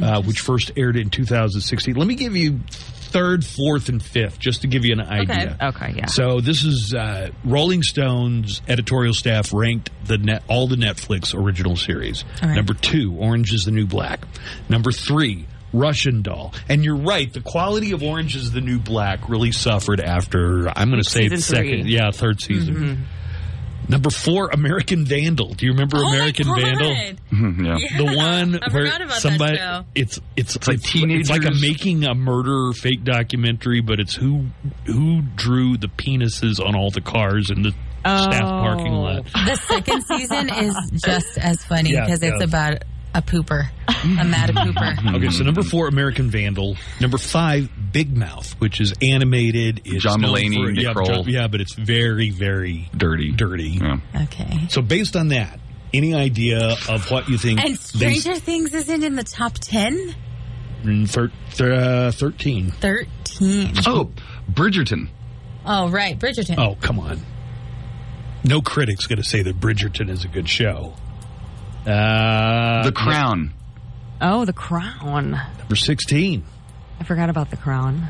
uh, 0.00 0.22
which 0.22 0.40
first 0.40 0.72
aired 0.78 0.96
in 0.96 1.10
2016. 1.10 1.94
Let 1.94 2.06
me 2.08 2.14
give 2.14 2.34
you 2.36 2.60
third, 3.12 3.44
fourth, 3.44 3.88
and 3.88 4.02
fifth, 4.02 4.38
just 4.38 4.62
to 4.62 4.66
give 4.66 4.84
you 4.84 4.92
an 4.94 5.00
idea. 5.00 5.56
Okay, 5.60 5.86
okay 5.86 5.98
yeah. 5.98 6.06
So 6.06 6.40
this 6.40 6.64
is 6.64 6.94
uh, 6.94 7.30
Rolling 7.44 7.82
Stone's 7.82 8.62
editorial 8.66 9.14
staff 9.14 9.52
ranked 9.52 9.90
the 10.06 10.18
net, 10.18 10.42
all 10.48 10.66
the 10.66 10.76
Netflix 10.76 11.34
original 11.34 11.76
series. 11.76 12.24
Right. 12.42 12.54
Number 12.56 12.74
two, 12.74 13.14
Orange 13.18 13.52
is 13.52 13.64
the 13.64 13.70
New 13.70 13.86
Black. 13.86 14.26
Number 14.68 14.92
three, 14.92 15.46
Russian 15.72 16.22
Doll. 16.22 16.54
And 16.68 16.84
you're 16.84 16.96
right, 16.96 17.32
the 17.32 17.40
quality 17.40 17.92
of 17.92 18.02
Orange 18.02 18.36
is 18.36 18.52
the 18.52 18.60
New 18.60 18.78
Black 18.78 19.28
really 19.28 19.52
suffered 19.52 20.00
after 20.00 20.68
I'm 20.68 20.90
going 20.90 21.02
to 21.02 21.08
say 21.08 21.28
the 21.28 21.38
second. 21.38 21.80
Mm-hmm. 21.80 21.88
yeah, 21.88 22.10
third 22.10 22.40
season. 22.40 23.06
Number 23.88 24.10
four, 24.10 24.48
American 24.50 25.04
Vandal. 25.04 25.54
Do 25.54 25.66
you 25.66 25.72
remember 25.72 25.98
Oh 25.98 26.04
my 26.04 26.14
American 26.16 26.46
God. 26.46 26.60
Vandal? 26.60 26.94
Mhm, 27.32 27.66
yeah. 27.66 27.76
Yeah, 27.78 27.96
The 27.98 28.16
one 28.16 28.58
I 28.62 28.72
where 28.72 28.86
about 29.02 29.12
somebody 29.12 29.56
that 29.58 29.80
show. 29.80 29.84
it's 29.94 30.20
it's 30.36 30.56
It's 30.56 30.68
like 30.68 30.78
It's 30.94 31.30
like 31.30 31.44
a 31.44 31.50
making 31.60 32.04
a 32.04 32.14
murder 32.14 32.72
fake 32.72 33.04
documentary, 33.04 33.80
but 33.80 33.98
it's 34.00 34.14
who 34.14 34.46
who 34.86 35.22
drew 35.36 35.76
the 35.76 35.88
penises 35.88 36.64
on 36.64 36.74
all 36.76 36.90
the 36.90 37.00
cars 37.00 37.50
in 37.50 37.62
the 37.62 37.72
staff 38.04 38.40
parking 38.42 38.92
lot. 38.92 39.24
The 39.32 39.56
second 39.68 40.02
season 40.04 40.48
is 40.48 40.76
just 41.04 41.38
as 41.38 41.62
funny 41.64 41.90
Yeah, 41.94 42.04
because 42.04 42.22
it's 42.22 42.42
about 42.42 42.82
a 43.14 43.20
pooper, 43.22 43.68
a 43.88 44.24
mad 44.24 44.50
pooper. 44.54 45.16
Okay, 45.16 45.28
so 45.30 45.44
number 45.44 45.62
four, 45.62 45.86
American 45.88 46.30
Vandal. 46.30 46.76
Number 47.00 47.18
five, 47.18 47.70
Big 47.92 48.16
Mouth, 48.16 48.52
which 48.60 48.80
is 48.80 48.94
animated. 49.02 49.82
It's 49.84 50.02
John 50.02 50.20
known 50.20 50.34
Mulaney, 50.36 50.54
for- 50.66 50.72
Nick 50.72 50.84
yeah, 50.84 50.92
Kroll. 50.94 51.06
John- 51.24 51.28
yeah, 51.28 51.46
but 51.48 51.60
it's 51.60 51.74
very, 51.74 52.30
very 52.30 52.88
Dirty. 52.96 53.32
dirty. 53.32 53.78
Yeah. 53.82 53.98
Okay. 54.24 54.66
So 54.68 54.80
based 54.82 55.14
on 55.16 55.28
that, 55.28 55.60
any 55.92 56.14
idea 56.14 56.76
of 56.88 57.10
what 57.10 57.28
you 57.28 57.36
think? 57.38 57.60
And 57.60 57.74
they- 57.74 58.14
Stranger 58.14 58.34
Things 58.36 58.72
isn't 58.72 59.02
in 59.04 59.14
the 59.16 59.24
top 59.24 59.54
10? 59.58 60.14
Mm, 60.84 61.08
thir- 61.08 61.30
thir- 61.50 61.72
uh, 61.74 62.10
Thirteen. 62.12 62.70
13. 62.70 63.74
Oh, 63.86 64.10
Bridgerton. 64.50 65.08
Oh, 65.64 65.88
right. 65.90 66.18
Bridgerton. 66.18 66.58
Oh, 66.58 66.76
come 66.80 66.98
on. 66.98 67.20
No 68.42 68.60
critic's 68.60 69.06
going 69.06 69.22
to 69.22 69.28
say 69.28 69.42
that 69.42 69.60
Bridgerton 69.60 70.10
is 70.10 70.24
a 70.24 70.28
good 70.28 70.48
show. 70.48 70.94
Uh, 71.86 72.82
The 72.84 72.92
Crown. 72.92 73.52
Oh, 74.20 74.44
The 74.44 74.52
Crown. 74.52 75.32
Number 75.58 75.76
16. 75.76 76.44
I 77.00 77.04
forgot 77.04 77.28
about 77.30 77.50
The 77.50 77.56
Crown. 77.56 78.08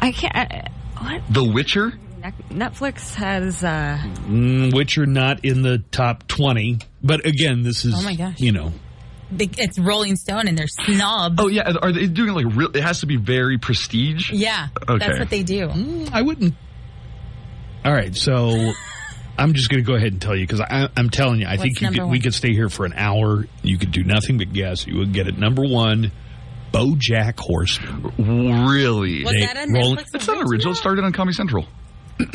I 0.00 0.12
can't. 0.12 0.34
I, 0.36 0.68
what? 1.00 1.22
The 1.30 1.44
Witcher. 1.44 1.92
Netflix 2.50 3.14
has. 3.14 3.62
Uh, 3.62 3.98
Mm, 4.26 4.74
Witcher 4.74 5.06
not 5.06 5.44
in 5.44 5.62
the 5.62 5.78
top 5.90 6.26
20. 6.26 6.78
But 7.02 7.24
again, 7.26 7.62
this 7.62 7.84
is, 7.84 7.94
Oh 7.96 8.02
my 8.02 8.14
gosh. 8.16 8.40
you 8.40 8.50
know, 8.52 8.72
Big- 9.36 9.56
It's 9.58 9.78
Rolling 9.78 10.16
Stone 10.16 10.48
and 10.48 10.56
they're 10.58 10.66
snobs. 10.68 11.36
Oh 11.38 11.46
yeah, 11.48 11.72
are 11.82 11.92
they 11.92 12.06
doing 12.06 12.32
like 12.34 12.46
real? 12.56 12.70
It 12.74 12.82
has 12.82 13.00
to 13.00 13.06
be 13.06 13.16
very 13.16 13.58
prestige. 13.58 14.30
Yeah. 14.32 14.68
Okay. 14.88 14.98
That's 15.06 15.18
what 15.20 15.30
they 15.30 15.42
do. 15.44 15.70
I 16.12 16.22
wouldn't. 16.22 16.54
All 17.84 17.92
right, 17.92 18.14
so 18.16 18.72
I'm 19.38 19.52
just 19.52 19.68
going 19.68 19.82
to 19.82 19.86
go 19.86 19.94
ahead 19.96 20.12
and 20.12 20.20
tell 20.22 20.34
you 20.34 20.46
because 20.46 20.60
I'm 20.68 21.10
telling 21.10 21.40
you, 21.40 21.46
I 21.46 21.56
What's 21.56 21.62
think 21.62 21.80
you 21.80 21.90
could, 21.90 22.10
we 22.10 22.20
could 22.20 22.34
stay 22.34 22.52
here 22.52 22.68
for 22.68 22.86
an 22.86 22.94
hour. 22.94 23.46
You 23.62 23.76
could 23.78 23.92
do 23.92 24.02
nothing 24.02 24.38
but 24.38 24.52
guess. 24.52 24.86
You 24.86 24.98
would 24.98 25.12
get 25.12 25.28
it. 25.28 25.36
Number 25.38 25.62
one, 25.62 26.10
BoJack 26.72 27.38
Horseman. 27.38 28.12
Really? 28.68 29.24
Was 29.24 29.32
They- 29.32 29.40
that 29.40 29.56
a 29.68 29.72
Roll- 29.72 29.96
Netflix 29.96 30.04
It's 30.14 30.26
not 30.26 30.50
original. 30.50 30.72
It 30.72 30.76
started 30.76 31.04
on 31.04 31.12
Comedy 31.12 31.34
Central. 31.34 31.66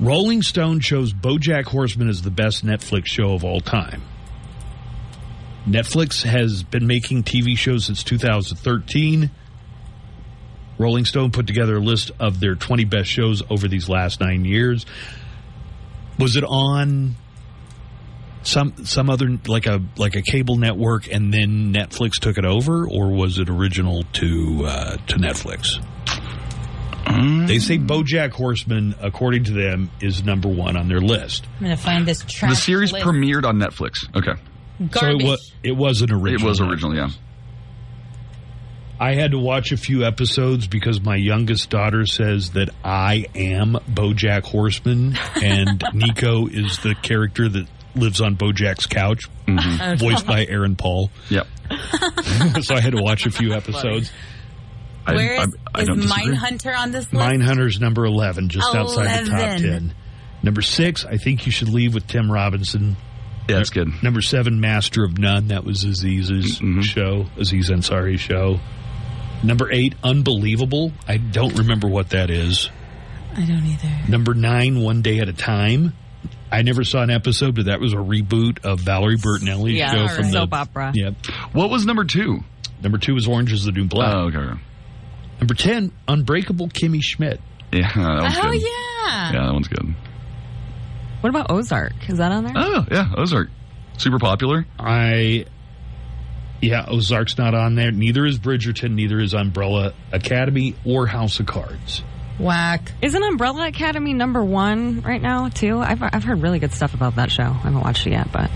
Rolling 0.00 0.42
Stone 0.42 0.80
shows 0.80 1.12
BoJack 1.12 1.64
Horseman 1.64 2.08
as 2.08 2.22
the 2.22 2.30
best 2.30 2.64
Netflix 2.64 3.06
show 3.06 3.32
of 3.32 3.44
all 3.44 3.60
time. 3.60 4.02
Netflix 5.66 6.24
has 6.24 6.62
been 6.62 6.86
making 6.86 7.22
TV 7.22 7.56
shows 7.56 7.86
since 7.86 8.02
2013. 8.04 9.30
Rolling 10.76 11.04
Stone 11.04 11.30
put 11.30 11.46
together 11.46 11.76
a 11.76 11.80
list 11.80 12.10
of 12.18 12.40
their 12.40 12.54
20 12.54 12.84
best 12.84 13.08
shows 13.08 13.42
over 13.48 13.68
these 13.68 13.88
last 13.88 14.20
nine 14.20 14.44
years. 14.44 14.84
Was 16.18 16.36
it 16.36 16.44
on 16.44 17.16
some 18.42 18.84
some 18.84 19.10
other 19.10 19.38
like 19.46 19.66
a 19.66 19.82
like 19.96 20.14
a 20.14 20.22
cable 20.22 20.56
network 20.56 21.10
and 21.10 21.32
then 21.32 21.72
Netflix 21.72 22.20
took 22.20 22.38
it 22.38 22.44
over, 22.44 22.86
or 22.86 23.10
was 23.10 23.38
it 23.38 23.48
original 23.48 24.04
to 24.14 24.64
uh, 24.66 24.96
to 25.08 25.16
Netflix? 25.16 25.82
They 27.46 27.58
say 27.58 27.78
BoJack 27.78 28.32
Horseman, 28.32 28.94
according 29.00 29.44
to 29.44 29.52
them, 29.52 29.90
is 30.00 30.24
number 30.24 30.48
one 30.48 30.76
on 30.76 30.88
their 30.88 31.00
list. 31.00 31.46
I'm 31.58 31.64
gonna 31.64 31.76
find 31.76 32.06
this 32.06 32.24
trash. 32.24 32.50
the 32.52 32.56
series 32.56 32.92
list. 32.92 33.06
premiered 33.06 33.44
on 33.44 33.58
Netflix. 33.58 33.98
Okay. 34.16 34.40
So 34.78 34.84
it 34.84 34.90
Garbage. 34.90 35.24
was 35.24 35.52
it 35.62 35.72
wasn't 35.72 36.12
original. 36.12 36.46
It 36.46 36.48
was 36.48 36.60
original, 36.60 36.96
yeah. 36.96 37.10
I 39.04 39.14
had 39.14 39.32
to 39.32 39.38
watch 39.38 39.70
a 39.72 39.76
few 39.76 40.04
episodes 40.04 40.66
because 40.66 41.00
my 41.00 41.16
youngest 41.16 41.68
daughter 41.68 42.06
says 42.06 42.52
that 42.52 42.70
I 42.84 43.26
am 43.34 43.72
BoJack 43.90 44.44
Horseman, 44.44 45.16
and 45.42 45.82
Nico 45.94 46.46
is 46.46 46.78
the 46.78 46.94
character 46.94 47.48
that 47.48 47.66
lives 47.94 48.20
on 48.20 48.36
BoJack's 48.36 48.86
couch, 48.86 49.24
Mhm. 49.46 49.98
voiced 49.98 50.26
by 50.26 50.46
Aaron 50.46 50.74
Paul. 50.76 51.10
Yep. 51.28 51.46
so 52.62 52.74
I 52.74 52.80
had 52.80 52.92
to 52.92 53.02
watch 53.02 53.26
a 53.26 53.30
few 53.30 53.52
episodes. 53.52 54.10
Where 55.06 55.34
is, 55.42 55.54
I 55.74 55.82
is. 55.82 55.88
Mindhunter 55.88 56.74
on 56.76 56.90
this 56.90 57.12
list? 57.12 57.24
Mindhunter's 57.26 57.78
number 57.78 58.06
11, 58.06 58.48
just 58.48 58.74
outside 58.74 59.26
the 59.26 59.30
top 59.30 59.58
10. 59.58 59.92
Number 60.42 60.62
six, 60.62 61.04
I 61.04 61.18
think 61.18 61.44
you 61.46 61.52
should 61.52 61.68
leave 61.68 61.92
with 61.94 62.06
Tim 62.06 62.30
Robinson. 62.32 62.96
Yeah, 63.48 63.56
that's 63.56 63.68
good. 63.70 64.02
Number 64.02 64.22
seven, 64.22 64.60
Master 64.60 65.04
of 65.04 65.18
None. 65.18 65.48
That 65.48 65.64
was 65.64 65.84
Aziz's 65.84 66.56
show, 66.86 67.26
Aziz 67.36 67.70
Ansari's 67.70 68.20
show. 68.20 68.60
Number 69.44 69.70
eight, 69.70 69.94
Unbelievable. 70.02 70.92
I 71.06 71.18
don't 71.18 71.56
remember 71.58 71.86
what 71.88 72.10
that 72.10 72.30
is. 72.30 72.70
I 73.36 73.44
don't 73.44 73.64
either. 73.66 74.08
Number 74.10 74.34
nine, 74.34 74.80
One 74.80 75.02
Day 75.02 75.18
at 75.18 75.28
a 75.28 75.32
Time. 75.32 75.92
I 76.50 76.62
never 76.62 76.84
saw 76.84 77.02
an 77.02 77.10
episode, 77.10 77.56
but 77.56 77.64
that 77.66 77.80
was 77.80 77.92
a 77.92 77.96
reboot 77.96 78.64
of 78.64 78.80
Valerie 78.80 79.16
Bertinelli's 79.16 79.74
Yeah, 79.74 79.90
show 79.92 80.14
from 80.14 80.24
soap 80.24 80.32
the 80.32 80.38
soap 80.38 80.52
opera. 80.54 80.92
Yep. 80.94 81.14
What 81.52 81.68
was 81.70 81.84
number 81.84 82.04
two? 82.04 82.40
Number 82.82 82.98
two 82.98 83.14
was 83.14 83.26
Orange 83.26 83.52
is 83.52 83.64
the 83.64 83.72
New 83.72 83.86
Black. 83.86 84.14
Oh, 84.14 84.26
okay. 84.28 84.60
Number 85.40 85.54
ten, 85.54 85.90
Unbreakable 86.06 86.68
Kimmy 86.68 87.00
Schmidt. 87.02 87.40
Yeah, 87.72 87.90
that 87.92 88.22
one's 88.22 88.36
Oh 88.38 88.42
good. 88.52 88.62
yeah. 88.62 89.32
Yeah, 89.32 89.46
that 89.46 89.52
one's 89.52 89.68
good. 89.68 89.94
What 91.22 91.30
about 91.30 91.50
Ozark? 91.50 92.08
Is 92.08 92.18
that 92.18 92.30
on 92.30 92.44
there? 92.44 92.52
Oh, 92.54 92.86
yeah, 92.90 93.12
Ozark. 93.16 93.48
Super 93.96 94.18
popular. 94.18 94.64
I 94.78 95.46
yeah, 96.68 96.84
Ozark's 96.88 97.38
not 97.38 97.54
on 97.54 97.74
there. 97.74 97.90
Neither 97.92 98.24
is 98.26 98.38
Bridgerton. 98.38 98.92
Neither 98.92 99.20
is 99.20 99.34
Umbrella 99.34 99.92
Academy 100.12 100.74
or 100.84 101.06
House 101.06 101.40
of 101.40 101.46
Cards. 101.46 102.02
Whack. 102.38 102.90
Isn't 103.00 103.22
Umbrella 103.22 103.68
Academy 103.68 104.12
number 104.12 104.44
one 104.44 105.02
right 105.02 105.22
now 105.22 105.48
too? 105.50 105.78
I've 105.78 106.02
I've 106.02 106.24
heard 106.24 106.42
really 106.42 106.58
good 106.58 106.72
stuff 106.72 106.92
about 106.94 107.16
that 107.16 107.30
show. 107.30 107.44
I 107.44 107.52
haven't 107.52 107.80
watched 107.80 108.06
it 108.06 108.10
yet, 108.10 108.32
but 108.32 108.50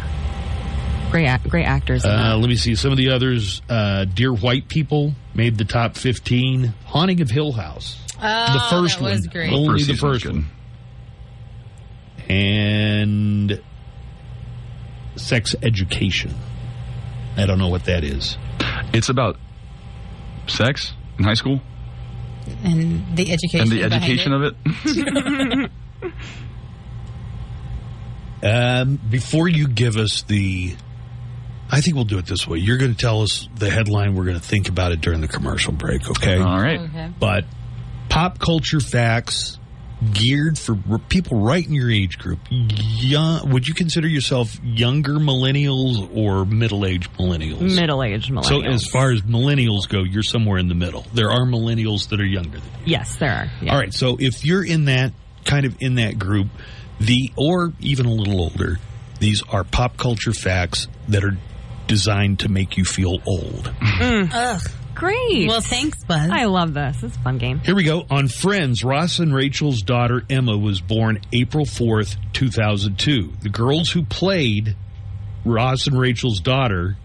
great 1.13 1.29
great 1.45 1.65
actors. 1.65 2.05
Uh, 2.05 2.37
let 2.39 2.49
me 2.49 2.57
see 2.57 2.75
some 2.75 2.91
of 2.91 2.97
the 2.99 3.11
others. 3.11 3.63
Uh, 3.69 4.05
Dear 4.05 4.33
White 4.35 4.69
People 4.69 5.15
made 5.35 5.57
the 5.59 5.65
top 5.65 5.97
fifteen. 5.97 6.75
Haunting 6.87 7.21
of 7.21 7.31
Hill 7.31 7.53
House, 7.53 7.97
Oh, 8.21 8.53
the 8.53 8.77
first 8.77 8.99
that 8.99 9.05
was 9.05 9.21
one, 9.23 9.31
great. 9.31 9.53
only 9.53 9.79
First 9.85 9.87
the 9.89 9.95
first 9.97 10.27
one, 10.27 10.47
and 12.29 13.63
Sex 15.17 15.55
Education. 15.63 16.35
I 17.39 17.47
don't 17.47 17.59
know 17.59 17.69
what 17.69 17.85
that 17.85 18.05
is. 18.05 18.37
It's 18.93 19.09
about 19.09 19.37
sex 20.47 20.93
in 21.19 21.25
high 21.25 21.35
school 21.35 21.61
And 22.65 23.17
the 23.17 23.31
education. 23.33 23.61
and 23.61 23.71
the 23.71 23.83
education 23.85 24.33
it. 24.33 24.43
of 24.43 24.55
it. 25.65 25.71
Um, 28.43 29.01
before 29.11 29.49
you 29.49 29.67
give 29.67 29.97
us 29.97 30.23
the, 30.23 30.77
I 31.71 31.81
think 31.81 31.97
we'll 31.97 32.05
do 32.05 32.19
it 32.19 32.27
this 32.27 32.47
way. 32.47 32.59
You're 32.59 32.77
going 32.77 32.93
to 32.93 32.97
tell 32.97 33.23
us 33.23 33.49
the 33.57 33.69
headline. 33.69 34.15
We're 34.15 34.27
going 34.27 34.39
to 34.39 34.43
think 34.47 34.69
about 34.69 34.93
it 34.93 35.01
during 35.01 35.21
the 35.21 35.27
commercial 35.29 35.73
break. 35.73 36.09
Okay. 36.09 36.39
All 36.39 36.61
right. 36.61 36.81
Okay. 36.81 37.11
But 37.19 37.47
pop 38.09 38.39
culture 38.39 38.79
facts 38.79 39.58
geared 40.13 40.59
for 40.59 40.77
people 41.09 41.41
right 41.41 41.67
in 41.67 41.73
your 41.73 41.91
age 41.91 42.19
group. 42.19 42.39
Young, 42.51 43.51
would 43.51 43.67
you 43.67 43.75
consider 43.75 44.07
yourself 44.07 44.57
younger 44.63 45.15
millennials 45.15 46.09
or 46.17 46.45
middle-aged 46.45 47.13
millennials? 47.15 47.75
Middle 47.75 48.03
aged 48.03 48.31
millennials. 48.31 48.45
So 48.47 48.63
as 48.63 48.87
far 48.87 49.11
as 49.11 49.23
millennials 49.23 49.89
go, 49.89 50.05
you're 50.05 50.23
somewhere 50.23 50.59
in 50.59 50.69
the 50.69 50.75
middle. 50.75 51.05
There 51.15 51.31
are 51.31 51.45
millennials 51.45 52.11
that 52.11 52.21
are 52.21 52.27
younger 52.27 52.59
than 52.59 52.71
you. 52.85 52.93
yes, 52.93 53.17
there 53.17 53.31
are. 53.33 53.51
Yeah. 53.61 53.73
All 53.73 53.79
right. 53.79 53.93
So 53.93 54.17
if 54.21 54.45
you're 54.45 54.65
in 54.65 54.85
that 54.87 55.13
kind 55.45 55.67
of 55.67 55.77
in 55.81 55.97
that 55.97 56.19
group, 56.19 56.49
the 57.01 57.33
or 57.37 57.73
even 57.81 58.07
a 58.07 58.13
little 58.13 58.41
older, 58.41 58.79
these 59.19 59.43
are 59.49 59.65
pop 59.65 59.97
culture 59.97 60.33
facts 60.33 60.87
that 61.09 61.25
are 61.25 61.37
designed 61.89 62.41
to 62.41 62.49
make 62.49 62.77
you 62.77 62.85
feel 62.85 63.19
old. 63.27 63.65
Mm. 63.81 64.31
Ugh. 64.33 64.61
Great. 64.99 65.47
Well, 65.47 65.61
thanks, 65.61 66.03
Buzz. 66.03 66.29
I 66.29 66.47
love 66.47 66.75
this. 66.75 67.05
It's 67.05 67.15
a 67.17 67.21
fun 67.21 67.39
game. 67.39 67.61
Here 67.61 67.77
we 67.77 67.85
go. 67.85 68.05
On 68.11 68.27
Friends, 68.27 68.83
Ross 68.83 69.21
and 69.21 69.33
Rachel's 69.33 69.83
daughter 69.83 70.25
Emma 70.29 70.59
was 70.59 70.81
born 70.81 71.21
April 71.33 71.65
4th, 71.65 72.17
2002. 72.33 73.33
The 73.41 73.49
girls 73.49 73.91
who 73.91 74.05
played 74.05 74.75
Ross 75.45 75.87
and 75.87 75.99
Rachel's 75.99 76.41
daughter 76.41 76.97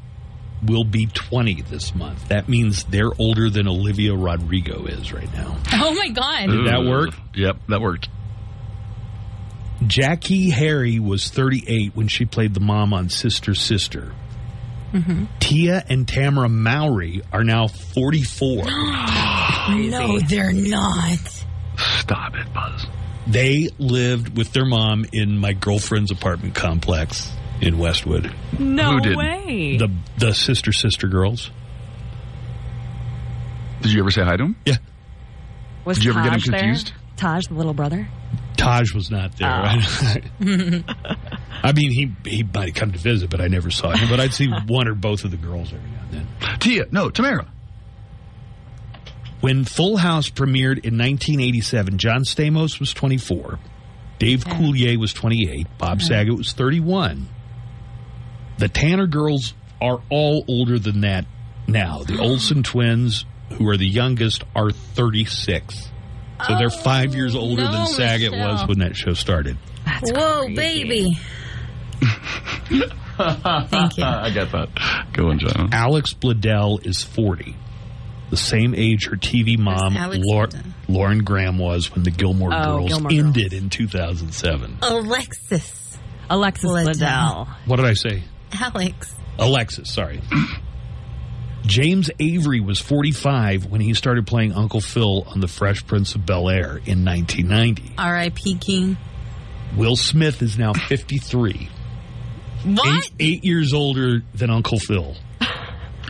will 0.65 0.83
be 0.83 1.05
20 1.05 1.61
this 1.63 1.93
month. 1.93 2.29
That 2.29 2.49
means 2.49 2.83
they're 2.85 3.11
older 3.19 3.51
than 3.51 3.67
Olivia 3.67 4.15
Rodrigo 4.15 4.85
is 4.85 5.13
right 5.13 5.31
now. 5.33 5.57
Oh 5.73 5.93
my 5.93 6.09
god. 6.09 6.47
Did 6.47 6.67
that 6.67 6.83
work? 6.83 7.11
Yep, 7.35 7.57
that 7.69 7.81
worked. 7.81 8.09
Jackée 9.83 10.51
Harry 10.51 10.97
was 10.97 11.29
38 11.29 11.95
when 11.95 12.07
she 12.07 12.25
played 12.25 12.53
the 12.53 12.59
mom 12.59 12.93
on 12.93 13.09
Sister 13.09 13.53
Sister. 13.53 14.13
Mm-hmm. 14.93 15.25
Tia 15.39 15.83
and 15.89 16.07
Tamara 16.07 16.47
Mowry 16.49 17.21
are 17.31 17.43
now 17.43 17.67
44. 17.67 18.63
No, 19.69 20.19
they're 20.19 20.51
not. 20.51 21.17
Stop 21.77 22.35
it, 22.35 22.53
Buzz. 22.53 22.85
They 23.25 23.69
lived 23.79 24.37
with 24.37 24.51
their 24.51 24.65
mom 24.65 25.05
in 25.13 25.37
my 25.37 25.53
girlfriend's 25.53 26.11
apartment 26.11 26.53
complex 26.53 27.31
in 27.61 27.77
Westwood. 27.77 28.33
No 28.59 28.95
Who 28.95 28.99
did? 28.99 29.15
way. 29.17 29.77
The 29.77 29.89
the 30.17 30.33
sister 30.33 30.73
sister 30.73 31.07
girls. 31.07 31.49
Did 33.81 33.93
you 33.93 34.01
ever 34.01 34.11
say 34.11 34.23
hi 34.23 34.35
to 34.35 34.43
him? 34.43 34.55
Yeah. 34.65 34.75
Was 35.85 35.97
Did 35.97 36.03
you 36.05 36.11
ever 36.11 36.23
get 36.23 36.33
him 36.33 36.39
Taj 36.39 36.45
there? 36.49 36.59
confused? 36.59 36.93
Taj, 37.15 37.45
the 37.47 37.53
little 37.53 37.73
brother. 37.73 38.09
Taj 38.57 38.93
was 38.93 39.09
not 39.09 39.37
there. 39.37 39.79
I 41.61 41.71
mean, 41.71 41.91
he 41.91 42.13
he 42.29 42.43
might 42.43 42.75
come 42.75 42.91
to 42.91 42.97
visit, 42.97 43.29
but 43.29 43.41
I 43.41 43.47
never 43.47 43.69
saw 43.69 43.91
him. 43.91 44.09
But 44.09 44.19
I'd 44.19 44.33
see 44.33 44.47
one 44.67 44.87
or 44.87 44.95
both 44.95 45.23
of 45.23 45.31
the 45.31 45.37
girls 45.37 45.73
every 45.73 45.89
now 45.89 46.01
and 46.03 46.11
then. 46.11 46.59
Tia, 46.59 46.85
no, 46.91 47.09
Tamara. 47.09 47.47
When 49.41 49.65
Full 49.65 49.97
House 49.97 50.29
premiered 50.29 50.85
in 50.85 50.97
1987, 50.97 51.97
John 51.97 52.23
Stamos 52.23 52.79
was 52.79 52.93
24, 52.93 53.59
Dave 54.17 54.45
Coulier 54.45 54.97
was 54.97 55.11
28, 55.11 55.67
Bob 55.77 56.01
Saget 56.01 56.37
was 56.37 56.53
31. 56.53 57.27
The 58.57 58.69
Tanner 58.69 59.05
girls 59.05 59.53
are 59.81 60.01
all 60.09 60.45
older 60.47 60.79
than 60.79 61.01
that 61.01 61.25
now. 61.67 62.03
The 62.03 62.19
oh. 62.19 62.29
Olsen 62.29 62.63
twins, 62.63 63.25
who 63.49 63.67
are 63.67 63.75
the 63.75 63.85
youngest, 63.85 64.45
are 64.55 64.71
36. 64.71 65.89
So 66.47 66.57
they're 66.57 66.69
five 66.69 67.11
oh, 67.11 67.15
years 67.15 67.35
older 67.35 67.63
no, 67.63 67.71
than 67.71 67.87
Saget 67.87 68.31
Michelle. 68.31 68.53
was 68.53 68.67
when 68.67 68.79
that 68.79 68.95
show 68.95 69.13
started. 69.13 69.57
Whoa, 70.03 70.47
baby. 70.53 71.17
Thank 71.99 72.71
you. 72.71 72.83
I 74.03 74.31
get 74.33 74.51
that. 74.51 75.09
Go 75.13 75.29
on, 75.29 75.39
John. 75.39 75.69
Alex 75.71 76.13
Bledel 76.13 76.85
is 76.85 77.03
40. 77.03 77.55
The 78.29 78.37
same 78.37 78.73
age 78.73 79.07
her 79.09 79.15
TV 79.15 79.59
mom, 79.59 79.95
Alex 79.95 80.25
Lauren 80.87 81.23
Graham, 81.23 81.59
was 81.59 81.93
when 81.93 82.03
the 82.03 82.09
Gilmore 82.11 82.49
Oh, 82.51 82.77
Girls 82.77 82.89
Gilmore 82.89 83.11
ended 83.11 83.53
in 83.53 83.69
2007. 83.69 84.79
Alexis. 84.81 85.99
Alexis 86.29 86.65
Bledel. 86.69 86.95
Bledel. 86.95 87.47
What 87.67 87.75
did 87.75 87.85
I 87.85 87.93
say? 87.93 88.23
Alex. 88.53 89.13
Alexis, 89.37 89.91
sorry. 89.91 90.21
James 91.65 92.09
Avery 92.19 92.59
was 92.59 92.79
45 92.79 93.67
when 93.67 93.81
he 93.81 93.93
started 93.93 94.25
playing 94.27 94.53
Uncle 94.53 94.81
Phil 94.81 95.23
on 95.27 95.39
The 95.39 95.47
Fresh 95.47 95.85
Prince 95.87 96.15
of 96.15 96.25
Bel 96.25 96.49
Air 96.49 96.77
in 96.85 97.05
1990. 97.05 97.93
R.I.P. 97.97 98.55
King. 98.55 98.97
Will 99.77 99.95
Smith 99.95 100.41
is 100.41 100.57
now 100.57 100.73
53, 100.73 101.69
What? 102.65 102.87
eight, 103.05 103.11
eight 103.19 103.43
years 103.43 103.73
older 103.73 104.21
than 104.33 104.49
Uncle 104.49 104.79
Phil. 104.79 105.15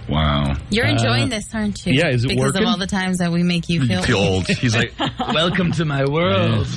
Wow. 0.09 0.55
You're 0.69 0.85
enjoying 0.85 1.23
Uh, 1.23 1.27
this, 1.37 1.45
aren't 1.53 1.85
you? 1.85 1.93
yeah, 1.93 2.09
is 2.09 2.25
it 2.25 2.27
because 2.29 2.41
working? 2.53 2.61
of 2.63 2.67
all 2.67 2.77
the 2.77 2.87
times 2.87 3.19
that 3.19 3.31
we 3.31 3.41
make 3.41 3.69
you 3.69 3.85
feel, 3.85 4.03
Feel 4.03 4.17
old. 4.17 4.47
He's 4.59 4.75
like, 4.75 4.93
welcome 5.33 5.71
to 5.73 5.85
my 5.85 6.05
world. 6.05 6.67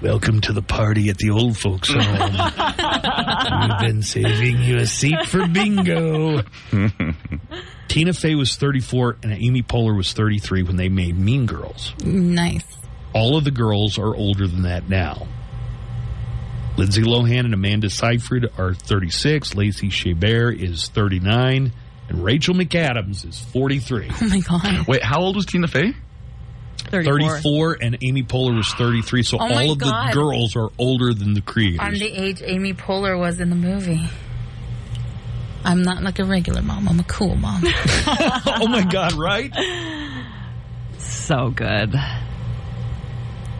Welcome 0.00 0.40
to 0.42 0.52
the 0.52 0.62
party 0.62 1.10
at 1.10 1.18
the 1.18 1.30
old 1.30 1.56
folks' 1.56 1.88
home. 1.92 2.00
We've 3.70 3.78
been 3.78 4.02
saving 4.02 4.62
you 4.62 4.78
a 4.78 4.86
seat 4.86 5.26
for 5.26 5.46
bingo. 5.46 6.42
Tina 7.88 8.12
Fey 8.12 8.34
was 8.34 8.56
34 8.56 9.18
and 9.22 9.32
Amy 9.32 9.62
Poehler 9.62 9.96
was 9.96 10.12
33 10.12 10.64
when 10.64 10.76
they 10.76 10.88
made 10.88 11.16
Mean 11.16 11.46
Girls. 11.46 11.94
nice. 12.04 12.64
All 13.14 13.36
of 13.36 13.44
the 13.44 13.50
girls 13.50 13.98
are 13.98 14.14
older 14.16 14.46
than 14.48 14.62
that 14.62 14.88
now. 14.88 15.28
Lindsay 16.76 17.02
Lohan 17.02 17.40
and 17.44 17.54
Amanda 17.54 17.90
Seyfried 17.90 18.46
are 18.58 18.74
36. 18.74 19.54
Lacey 19.54 19.88
Chabert 19.88 20.58
is 20.62 20.88
39. 20.88 21.72
And 22.08 22.24
Rachel 22.24 22.54
McAdams 22.54 23.26
is 23.28 23.38
43. 23.38 24.08
Oh 24.10 24.26
my 24.28 24.40
god. 24.40 24.86
Wait, 24.88 25.02
how 25.02 25.20
old 25.20 25.36
was 25.36 25.46
Tina 25.46 25.68
Fey? 25.68 25.92
34. 26.90 27.18
34 27.40 27.78
and 27.80 27.98
Amy 28.02 28.22
Poehler 28.22 28.56
was 28.56 28.68
33. 28.74 29.22
So 29.22 29.38
Oh 29.38 29.44
all 29.44 29.72
of 29.72 29.78
God. 29.78 30.10
the 30.10 30.14
girls 30.14 30.56
are 30.56 30.70
older 30.78 31.14
than 31.14 31.34
the 31.34 31.40
creators. 31.42 31.78
I'm 31.80 31.94
the 31.94 32.10
age 32.12 32.42
Amy 32.44 32.74
Poehler 32.74 33.18
was 33.18 33.38
in 33.40 33.50
the 33.50 33.56
movie. 33.56 34.08
I'm 35.64 35.82
not 35.82 36.02
like 36.02 36.18
a 36.18 36.24
regular 36.24 36.60
mom. 36.60 36.88
I'm 36.88 36.98
a 36.98 37.04
cool 37.04 37.36
mom. 37.36 37.62
oh 37.64 38.66
my 38.68 38.84
God, 38.84 39.12
right? 39.12 39.52
So 40.98 41.50
good. 41.50 41.94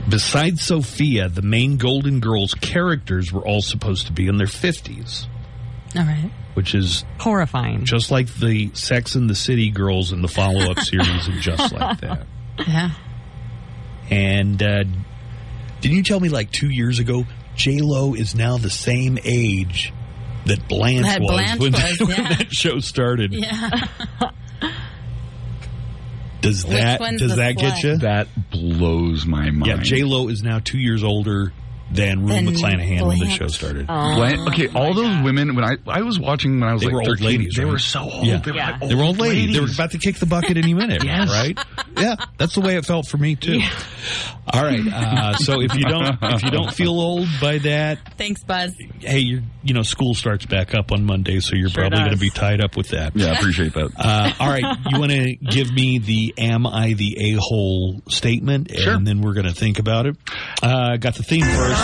Besides 0.08 0.62
Sophia, 0.62 1.28
the 1.28 1.42
main 1.42 1.76
Golden 1.76 2.20
Girls 2.20 2.54
characters 2.54 3.32
were 3.32 3.46
all 3.46 3.62
supposed 3.62 4.06
to 4.08 4.12
be 4.12 4.26
in 4.26 4.36
their 4.36 4.46
50s, 4.48 5.26
All 5.96 6.02
right. 6.02 6.30
which 6.54 6.74
is 6.74 7.04
Horrifying. 7.18 7.84
just 7.84 8.10
like 8.10 8.26
the 8.34 8.70
Sex 8.74 9.14
and 9.14 9.30
the 9.30 9.34
City 9.34 9.70
girls 9.70 10.12
in 10.12 10.20
the 10.20 10.28
follow 10.28 10.70
up 10.70 10.78
series 10.80 11.28
and 11.28 11.40
just 11.40 11.72
like 11.72 12.00
that. 12.00 12.26
Yeah. 12.66 12.90
And 14.10 14.62
uh, 14.62 14.84
didn't 15.80 15.96
you 15.96 16.02
tell 16.02 16.20
me 16.20 16.28
like 16.28 16.50
two 16.50 16.68
years 16.70 16.98
ago, 16.98 17.24
J 17.54 17.78
Lo 17.80 18.14
is 18.14 18.34
now 18.34 18.58
the 18.58 18.70
same 18.70 19.18
age 19.24 19.92
that 20.46 20.66
Blanche 20.68 21.02
That 21.06 21.20
was, 21.20 21.30
Blanche 21.30 21.60
when, 21.60 21.72
was, 21.72 22.00
when 22.00 22.08
yeah. 22.10 22.28
that 22.36 22.52
show 22.52 22.80
started? 22.80 23.32
Yeah. 23.32 23.86
Does 26.42 26.64
Which 26.64 26.74
that 26.74 27.00
one's 27.00 27.20
does 27.20 27.30
the 27.30 27.36
that 27.36 27.56
get 27.56 27.74
slut? 27.74 27.82
you? 27.84 27.96
That 27.98 28.28
blows 28.50 29.24
my 29.24 29.50
mind. 29.50 29.66
Yeah, 29.66 29.76
J 29.78 30.02
Lo 30.04 30.28
is 30.28 30.42
now 30.42 30.58
two 30.58 30.78
years 30.78 31.02
older 31.04 31.52
than 31.92 32.22
Rue 32.22 32.28
Than 32.34 32.46
McClanahan 32.46 33.06
when 33.06 33.18
the 33.18 33.28
show 33.30 33.48
started. 33.48 33.86
Oh. 33.88 34.14
Blan- 34.16 34.48
okay, 34.48 34.68
all 34.68 34.94
those 34.94 35.22
women 35.22 35.54
when 35.54 35.64
I 35.64 35.76
I 35.86 36.02
was 36.02 36.18
watching 36.18 36.58
when 36.60 36.68
I 36.68 36.72
was 36.72 36.82
They 36.82 36.88
like 36.88 36.94
were 37.06 37.10
old 37.10 37.20
ladies, 37.20 37.54
They 37.56 37.64
right? 37.64 37.72
were 37.72 37.78
so 37.78 38.00
old. 38.00 38.26
Yeah. 38.26 38.38
They 38.38 38.50
were, 38.50 38.56
Yeah. 38.56 38.78
like 38.80 38.88
They 38.88 38.94
were 38.94 39.02
old 39.04 39.18
ladies. 39.18 39.54
They 39.54 39.60
were 39.60 39.70
about 39.72 39.90
to 39.92 39.98
kick 39.98 40.16
the 40.16 40.26
bucket 40.26 40.56
any 40.56 40.74
minute, 40.74 41.04
Yes. 41.04 41.28
right? 41.30 41.58
Yeah, 41.98 42.16
that's 42.38 42.54
the 42.54 42.60
way 42.60 42.76
it 42.76 42.84
felt 42.86 43.06
for 43.08 43.18
me 43.18 43.36
too. 43.36 43.60
All 44.52 44.64
right, 44.64 44.80
uh, 44.92 45.34
so 45.36 45.60
if 45.62 45.74
you 45.76 45.84
don't 45.84 46.18
if 46.20 46.42
you 46.42 46.50
don't 46.50 46.74
feel 46.74 46.98
old 46.98 47.28
by 47.40 47.58
that, 47.58 47.98
Thanks, 48.18 48.42
Buzz. 48.42 48.72
hey, 48.98 49.20
you're 49.20 49.42
you 49.62 49.72
know 49.72 49.82
school 49.82 50.14
starts 50.14 50.46
back 50.46 50.74
up 50.74 50.90
on 50.90 51.04
Monday, 51.04 51.38
so 51.38 51.54
you're 51.54 51.68
Sure 51.68 51.82
probably 51.84 52.00
going 52.00 52.10
to 52.10 52.16
be 52.18 52.28
tied 52.30 52.60
up 52.60 52.76
with 52.76 52.88
that. 52.88 53.14
Yeah, 53.14 53.28
I 53.28 53.38
appreciate 53.38 53.72
that. 53.74 53.90
Uh, 53.96 54.32
all 54.40 54.48
right, 54.48 54.64
you 54.90 54.98
want 54.98 55.12
to 55.12 55.36
give 55.36 55.72
me 55.72 55.98
the 56.00 56.34
"Am 56.38 56.66
I 56.66 56.94
the 56.94 57.34
a 57.34 57.38
hole" 57.40 58.02
statement, 58.08 58.70
and 58.72 58.80
Sure. 58.80 58.98
then 58.98 59.20
we're 59.20 59.34
going 59.34 59.46
to 59.46 59.54
think 59.54 59.78
about 59.78 60.06
it. 60.06 60.16
Uh, 60.62 60.96
got 60.96 61.14
the 61.16 61.22
theme 61.22 61.44
first. 61.44 61.82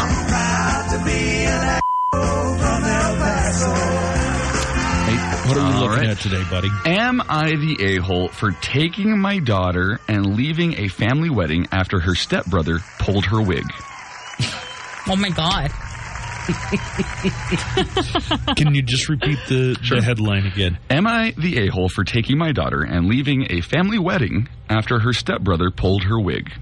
What 5.49 5.57
are 5.57 5.65
we 5.67 5.73
All 5.73 5.81
looking 5.81 5.99
right. 6.01 6.11
at 6.11 6.19
today, 6.19 6.43
buddy? 6.51 6.69
Am 6.85 7.23
I 7.27 7.53
the 7.57 7.77
a 7.81 7.97
hole 8.03 8.29
for 8.29 8.51
taking 8.61 9.19
my 9.19 9.39
daughter 9.39 9.99
and 10.07 10.37
leaving 10.37 10.79
a 10.79 10.89
family 10.89 11.31
wedding 11.31 11.67
after 11.73 12.01
her 12.01 12.15
stepbrother 12.15 12.81
pulled 12.99 13.25
her 13.27 13.41
wig? 13.41 13.65
Oh 15.09 15.17
my 15.17 15.31
god. 15.31 15.71
Can 18.57 18.75
you 18.75 18.83
just 18.83 19.09
repeat 19.09 19.39
the, 19.49 19.75
the 19.89 20.03
headline 20.03 20.47
again? 20.47 20.79
Am 20.91 21.07
I 21.07 21.33
the 21.39 21.61
a 21.67 21.69
hole 21.69 21.89
for 21.89 22.05
taking 22.05 22.37
my 22.37 22.53
daughter 22.53 22.83
and 22.83 23.07
leaving 23.09 23.47
a 23.51 23.63
family 23.63 23.99
wedding 23.99 24.49
after 24.69 24.99
her 24.99 25.15
stepbrother 25.15 25.71
pulled 25.71 26.05
her 26.05 26.21
wig? 26.21 26.53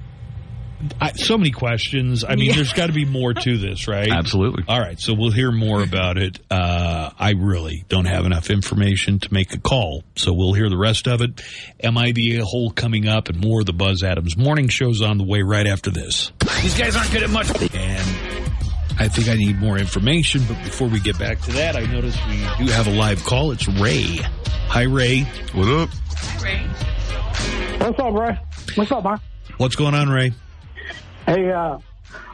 I, 1.01 1.13
so 1.13 1.39
many 1.39 1.51
questions. 1.51 2.23
I 2.25 2.35
mean, 2.37 2.51
Yeah. 2.51 2.57
there's 2.57 2.73
got 2.73 2.89
to 2.89 2.93
be 2.93 3.05
more 3.05 3.33
to 3.33 3.57
this, 3.59 3.89
right? 3.89 4.11
Absolutely. 4.11 4.65
All 4.69 4.79
right, 4.79 5.01
so 5.01 5.15
we'll 5.15 5.31
hear 5.31 5.51
more 5.51 5.83
about 5.83 6.19
it. 6.19 6.39
Uh, 6.51 7.11
I 7.19 7.31
really 7.31 7.85
don't 7.89 8.05
have 8.05 8.27
enough 8.27 8.51
information 8.51 9.19
to 9.21 9.33
make 9.33 9.55
a 9.55 9.59
call, 9.59 10.05
so 10.17 10.33
we'll 10.35 10.53
hear 10.53 10.69
the 10.69 10.77
rest 10.77 11.07
of 11.09 11.23
it. 11.23 11.43
Am 11.83 11.97
I 11.97 12.13
the 12.13 12.37
a-hole 12.39 12.71
coming 12.71 13.09
up 13.09 13.29
and 13.29 13.41
more 13.41 13.61
of 13.61 13.67
the 13.67 13.73
Buzz 13.73 14.03
Adams 14.03 14.37
morning 14.37 14.69
show's 14.69 15.01
on 15.01 15.17
the 15.19 15.25
way 15.25 15.43
right 15.43 15.67
after 15.67 15.91
this. 15.91 16.31
These 16.63 16.77
guys 16.79 16.95
aren't 16.97 17.11
good 17.11 17.23
at 17.23 17.31
much. 17.31 17.49
And 17.75 18.17
I 18.99 19.09
think 19.09 19.29
I 19.29 19.35
need 19.35 19.59
more 19.59 19.79
information, 19.79 20.43
but 20.49 20.63
before 20.65 20.89
we 20.89 21.01
get 21.01 21.19
back 21.19 21.41
to 21.43 21.53
that, 21.53 21.77
I 21.77 21.85
notice 21.87 22.17
we 22.29 22.67
do 22.67 22.71
have 22.73 22.87
a 22.87 22.91
live 22.93 23.25
call. 23.25 23.51
It's 23.53 23.67
Ray. 23.69 24.19
Hi, 24.69 24.83
Ray. 24.83 25.21
What 25.55 25.69
up? 25.69 25.89
What's 27.81 27.99
up, 27.99 28.15
Ray? 28.15 28.39
What's 28.75 28.91
up, 28.93 29.05
man? 29.05 29.21
What's 29.59 29.77
going 29.77 29.95
on, 29.95 30.09
Ray? 30.09 30.33
Hey, 31.27 31.51
uh, 31.51 31.79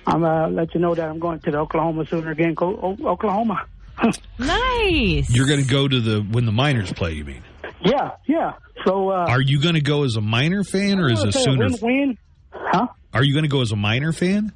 I'm 0.06 0.20
gonna 0.20 0.48
let 0.48 0.74
you 0.74 0.80
know 0.80 0.94
that 0.94 1.08
I'm 1.08 1.18
going 1.18 1.40
to 1.40 1.50
the 1.50 1.58
Oklahoma 1.58 2.04
Sooner 2.06 2.34
game, 2.34 2.54
Co- 2.54 2.76
O- 3.00 3.08
Oklahoma. 3.08 3.66
Nice. 4.38 5.30
You're 5.30 5.46
going 5.46 5.62
to 5.62 5.68
go 5.68 5.86
to 5.86 6.00
the 6.00 6.20
when 6.20 6.44
the 6.46 6.52
miners 6.52 6.92
play, 6.92 7.12
you 7.12 7.24
mean? 7.24 7.42
Yeah, 7.84 8.10
yeah. 8.26 8.52
So, 8.84 9.10
uh, 9.10 9.26
Are 9.28 9.40
you 9.40 9.60
going 9.62 9.74
to 9.76 9.80
go 9.80 10.04
as 10.04 10.16
a 10.16 10.20
Miner 10.20 10.64
fan 10.64 10.98
or 10.98 11.08
as 11.10 11.22
a 11.22 11.30
Sooner? 11.30 11.66
win, 11.68 11.76
win. 11.82 12.18
Huh? 12.52 12.88
Are 13.14 13.22
you 13.22 13.32
going 13.32 13.44
to 13.44 13.48
go 13.48 13.60
as 13.60 13.70
a 13.70 13.76
Miner 13.76 14.12
fan? 14.12 14.50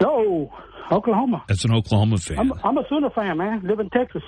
No, 0.00 0.52
Oklahoma. 0.90 1.44
That's 1.48 1.64
an 1.64 1.72
Oklahoma 1.74 2.18
fan. 2.18 2.38
I'm, 2.38 2.52
I'm 2.62 2.78
a 2.78 2.84
Sooner 2.88 3.10
fan, 3.10 3.38
man. 3.38 3.62
Live 3.64 3.80
in 3.80 3.90
Texas. 3.90 4.22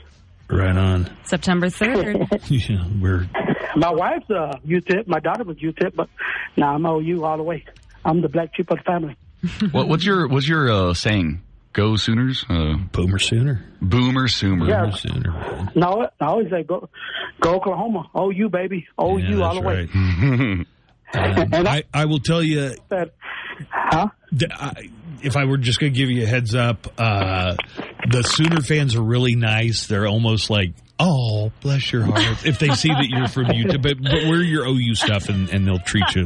right 0.49 0.77
on. 0.77 1.09
September 1.25 1.69
3rd. 1.69 2.51
yeah, 2.71 2.85
we're 3.01 3.29
My 3.77 3.93
wife's 3.93 4.29
uh, 4.31 4.57
UTEP. 4.67 5.07
My 5.07 5.21
daughter 5.21 5.45
was 5.45 5.59
UTEP, 5.59 5.95
but 5.95 6.09
now 6.57 6.75
I'm 6.75 6.85
OU 6.85 7.25
all 7.25 7.37
the 7.37 7.43
way. 7.45 7.65
I'm 8.05 8.21
the 8.23 8.29
black 8.29 8.57
sheep 8.57 8.71
of 8.71 8.79
the 8.79 8.85
family. 8.85 9.17
What, 9.73 9.89
what's 9.89 10.05
your 10.05 10.29
what's 10.29 10.47
your 10.49 10.71
uh, 10.71 10.95
saying? 10.95 11.43
Go 11.73 11.97
Sooners. 11.97 12.45
Uh, 12.51 12.75
Boomer 12.93 13.19
Sooner. 13.19 13.65
Boomer 13.81 14.29
Sooner. 14.29 14.69
Yeah. 14.69 14.91
Sooner. 14.91 15.31
man. 15.33 15.71
No, 15.75 16.07
I 16.21 16.25
always 16.27 16.51
say 16.51 16.63
go, 16.65 16.89
go 17.41 17.55
Oklahoma. 17.55 18.11
OU 18.17 18.51
baby. 18.51 18.87
OU 19.01 19.19
Yeah, 19.19 19.41
all 19.43 19.55
the 19.55 19.61
that's 19.63 19.65
way. 19.67 19.89
right. 19.95 20.67
Um, 21.15 21.67
I, 21.67 21.85
I 21.93 22.07
will 22.07 22.21
tell 22.21 22.43
you, 22.43 22.75
That- 22.89 23.11
huh? 23.71 24.09
th- 24.31 24.51
I, 24.51 24.73
if 25.23 25.37
I 25.37 25.45
were 25.45 25.59
just 25.59 25.79
going 25.79 25.93
to 25.93 25.99
give 25.99 26.09
you 26.11 26.23
a 26.23 26.27
heads 26.27 26.55
up, 26.55 26.87
uh, 26.99 27.55
the 28.09 28.23
Sooner 28.23 28.63
fans 28.63 28.97
are 28.97 29.03
really 29.03 29.37
nice. 29.37 29.87
They're 29.89 30.07
almost 30.07 30.49
like, 30.49 30.73
oh, 30.99 31.53
bless 31.61 31.93
your 31.93 32.05
heart, 32.05 32.47
if 32.47 32.59
they 32.59 32.71
see 32.71 32.89
that 32.89 33.09
you're 33.11 33.29
from 33.29 33.51
Utah. 33.53 33.77
But, 33.77 34.03
but 34.03 34.25
wear 34.27 34.41
your 34.43 34.67
OU 34.67 34.95
stuff 34.95 35.29
and, 35.29 35.51
and 35.51 35.67
they'll 35.67 35.81
treat 35.81 36.15
you 36.15 36.25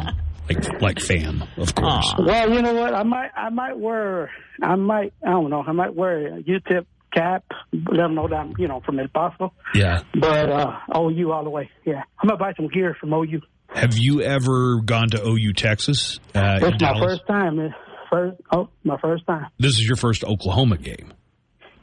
like 0.49 0.80
like 0.82 1.01
fam, 1.01 1.42
of 1.57 1.74
course. 1.74 2.14
Well, 2.18 2.53
you 2.53 2.62
know 2.62 2.74
what? 2.74 2.94
I 2.94 3.03
might, 3.03 3.30
I 3.36 3.51
might 3.51 3.78
wear, 3.78 4.30
I 4.62 4.74
might, 4.76 5.12
I 5.26 5.30
don't 5.30 5.51
know, 5.51 5.62
I 5.66 5.72
might 5.72 5.94
wear 5.94 6.38
a 6.38 6.42
UTEP 6.42 6.86
cap. 7.12 7.44
Let 7.72 7.97
them 7.97 8.14
know 8.14 8.28
that 8.28 8.34
I'm, 8.36 8.55
you 8.59 8.68
know, 8.68 8.80
from 8.84 8.99
El 9.01 9.09
Paso. 9.09 9.53
Yeah. 9.74 10.03
But 10.18 10.51
uh, 10.51 10.72
OU 10.97 11.32
all 11.32 11.44
the 11.44 11.51
way. 11.51 11.70
Yeah, 11.84 12.03
I'm 12.20 12.28
gonna 12.28 12.38
buy 12.38 12.53
some 12.57 12.68
gear 12.68 12.97
from 13.01 13.12
OU. 13.12 13.40
Have 13.74 13.99
you 13.99 14.22
ever 14.22 14.80
gone 14.80 15.09
to 15.11 15.26
OU 15.26 15.53
Texas? 15.55 16.20
Uh, 16.34 16.59
It's 16.62 16.62
my 16.62 16.76
Dallas? 16.76 17.01
first 17.18 17.26
time. 17.26 17.59
It's 17.59 17.74
First, 18.09 18.40
oh, 18.53 18.68
my 18.84 18.97
first 19.03 19.26
time. 19.26 19.47
This 19.59 19.72
is 19.72 19.84
your 19.86 19.97
first 19.97 20.22
Oklahoma 20.22 20.78
game. 20.78 21.12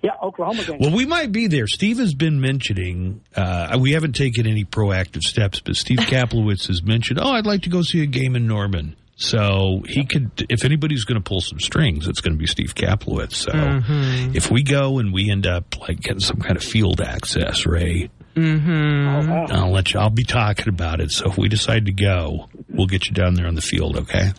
Yeah, 0.04 0.12
Oklahoma 0.22 0.64
game. 0.66 0.78
Well, 0.80 0.92
we 0.94 1.06
might 1.06 1.32
be 1.32 1.48
there. 1.48 1.66
Steve 1.66 1.98
has 2.00 2.14
been 2.14 2.42
mentioning, 2.42 3.22
uh, 3.38 3.78
we 3.80 3.94
haven't 3.94 4.14
taken 4.14 4.46
any 4.46 4.66
proactive 4.66 5.22
steps, 5.22 5.62
but 5.62 5.76
Steve 5.78 5.98
Kaplowitz 6.02 6.68
has 6.68 6.84
mentioned, 6.84 7.20
oh, 7.22 7.32
I'd 7.32 7.46
like 7.46 7.62
to 7.62 7.70
go 7.70 7.82
see 7.82 8.04
a 8.04 8.06
game 8.06 8.36
in 8.36 8.46
Norman. 8.46 8.96
So 9.16 9.82
he 9.88 10.06
could, 10.06 10.32
if 10.50 10.66
anybody's 10.66 11.06
going 11.06 11.22
to 11.22 11.24
pull 11.24 11.40
some 11.40 11.60
strings, 11.60 12.08
it's 12.08 12.20
going 12.20 12.34
to 12.34 12.38
be 12.38 12.48
Steve 12.48 12.76
Kaplowitz. 12.76 13.34
So 13.34 13.52
Mhm. 13.54 14.36
if 14.36 14.52
we 14.52 14.64
go 14.64 15.00
and 15.00 15.14
we 15.14 15.30
end 15.32 15.48
up 15.48 15.80
like 15.88 16.02
getting 16.02 16.20
some 16.20 16.38
kind 16.38 16.58
of 16.58 16.64
field 16.64 17.00
access, 17.02 17.66
Ray, 17.66 18.10
Mm-hmm. 18.36 19.52
I'll 19.54 19.72
let 19.72 19.94
you, 19.94 20.00
I'll 20.00 20.10
be 20.10 20.24
talking 20.24 20.68
about 20.68 21.00
it. 21.00 21.12
So 21.12 21.30
if 21.30 21.38
we 21.38 21.48
decide 21.50 21.86
to 21.86 21.92
go, 21.94 22.50
we'll 22.70 22.88
get 22.88 23.06
you 23.08 23.14
down 23.14 23.36
there 23.36 23.46
on 23.48 23.54
the 23.56 23.62
field, 23.62 23.96
okay? 23.98 24.32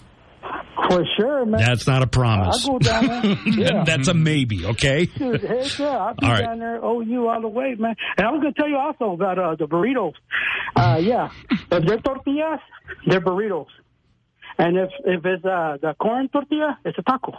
For 0.90 1.04
sure, 1.16 1.46
man. 1.46 1.60
That's 1.60 1.86
not 1.86 2.02
a 2.02 2.06
promise. 2.06 2.64
I'll 2.66 2.72
go 2.72 2.78
down 2.78 3.06
there. 3.06 3.36
Yeah. 3.46 3.84
That's 3.84 4.08
a 4.08 4.14
maybe, 4.14 4.66
okay? 4.66 5.06
Dude, 5.06 5.42
heck 5.42 5.78
yeah, 5.78 5.86
I'll 5.96 6.14
be 6.20 6.26
All 6.26 6.32
right. 6.32 6.40
down 6.42 6.58
there, 6.58 6.76
OU 6.84 7.28
all 7.28 7.40
the 7.40 7.48
way, 7.48 7.74
man. 7.78 7.94
And 8.16 8.26
I 8.26 8.30
was 8.30 8.40
going 8.42 8.52
to 8.54 8.60
tell 8.60 8.68
you 8.68 8.76
also 8.76 9.12
about 9.12 9.38
uh, 9.38 9.54
the 9.56 9.66
burritos. 9.66 10.14
Uh, 10.76 10.98
yeah, 11.00 11.30
their 11.70 11.98
tortillas, 11.98 12.60
they're 13.06 13.20
burritos. 13.20 13.66
And 14.56 14.76
if 14.78 14.90
if 15.04 15.24
it's 15.26 15.44
uh, 15.44 15.78
the 15.82 15.94
corn 16.00 16.28
tortilla, 16.28 16.78
it's 16.84 16.96
a 16.98 17.02
taco. 17.02 17.32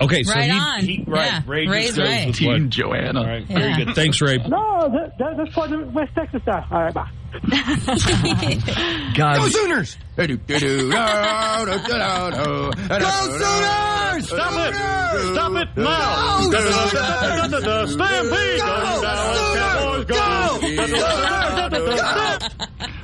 Okay, 0.00 0.22
so 0.24 0.34
Right 0.34 0.44
he, 0.50 0.50
on. 0.50 0.80
he- 0.80 1.04
right. 1.06 1.26
Yeah. 1.26 1.42
Ray 1.46 1.66
Ray's 1.68 1.86
just 1.94 1.98
goes 1.98 2.08
right. 2.08 2.26
with 2.26 2.36
Team 2.36 2.62
what- 2.64 2.70
Joanna. 2.70 3.20
All 3.20 3.26
right, 3.26 3.46
very 3.46 3.84
good. 3.84 3.94
Thanks, 3.94 4.20
Ray. 4.20 4.38
No, 4.38 4.88
that, 4.92 5.16
that, 5.18 5.36
that's 5.36 5.54
part 5.54 5.70
of 5.72 5.94
West 5.94 6.12
Texas 6.16 6.42
style. 6.42 6.66
All 6.70 6.82
right, 6.82 6.92
bye. 6.94 7.08
God, 9.14 9.36
Go 9.36 9.48
Sooners! 9.48 9.96
Go 10.16 10.26
Sooners! 10.26 10.38
Stop 14.26 14.52
it! 14.56 14.74
Stop 15.32 15.52
it 15.56 15.68
now! 15.76 16.48
Go, 16.50 16.58
Sooners! 16.70 17.92
Stampede! 17.92 18.60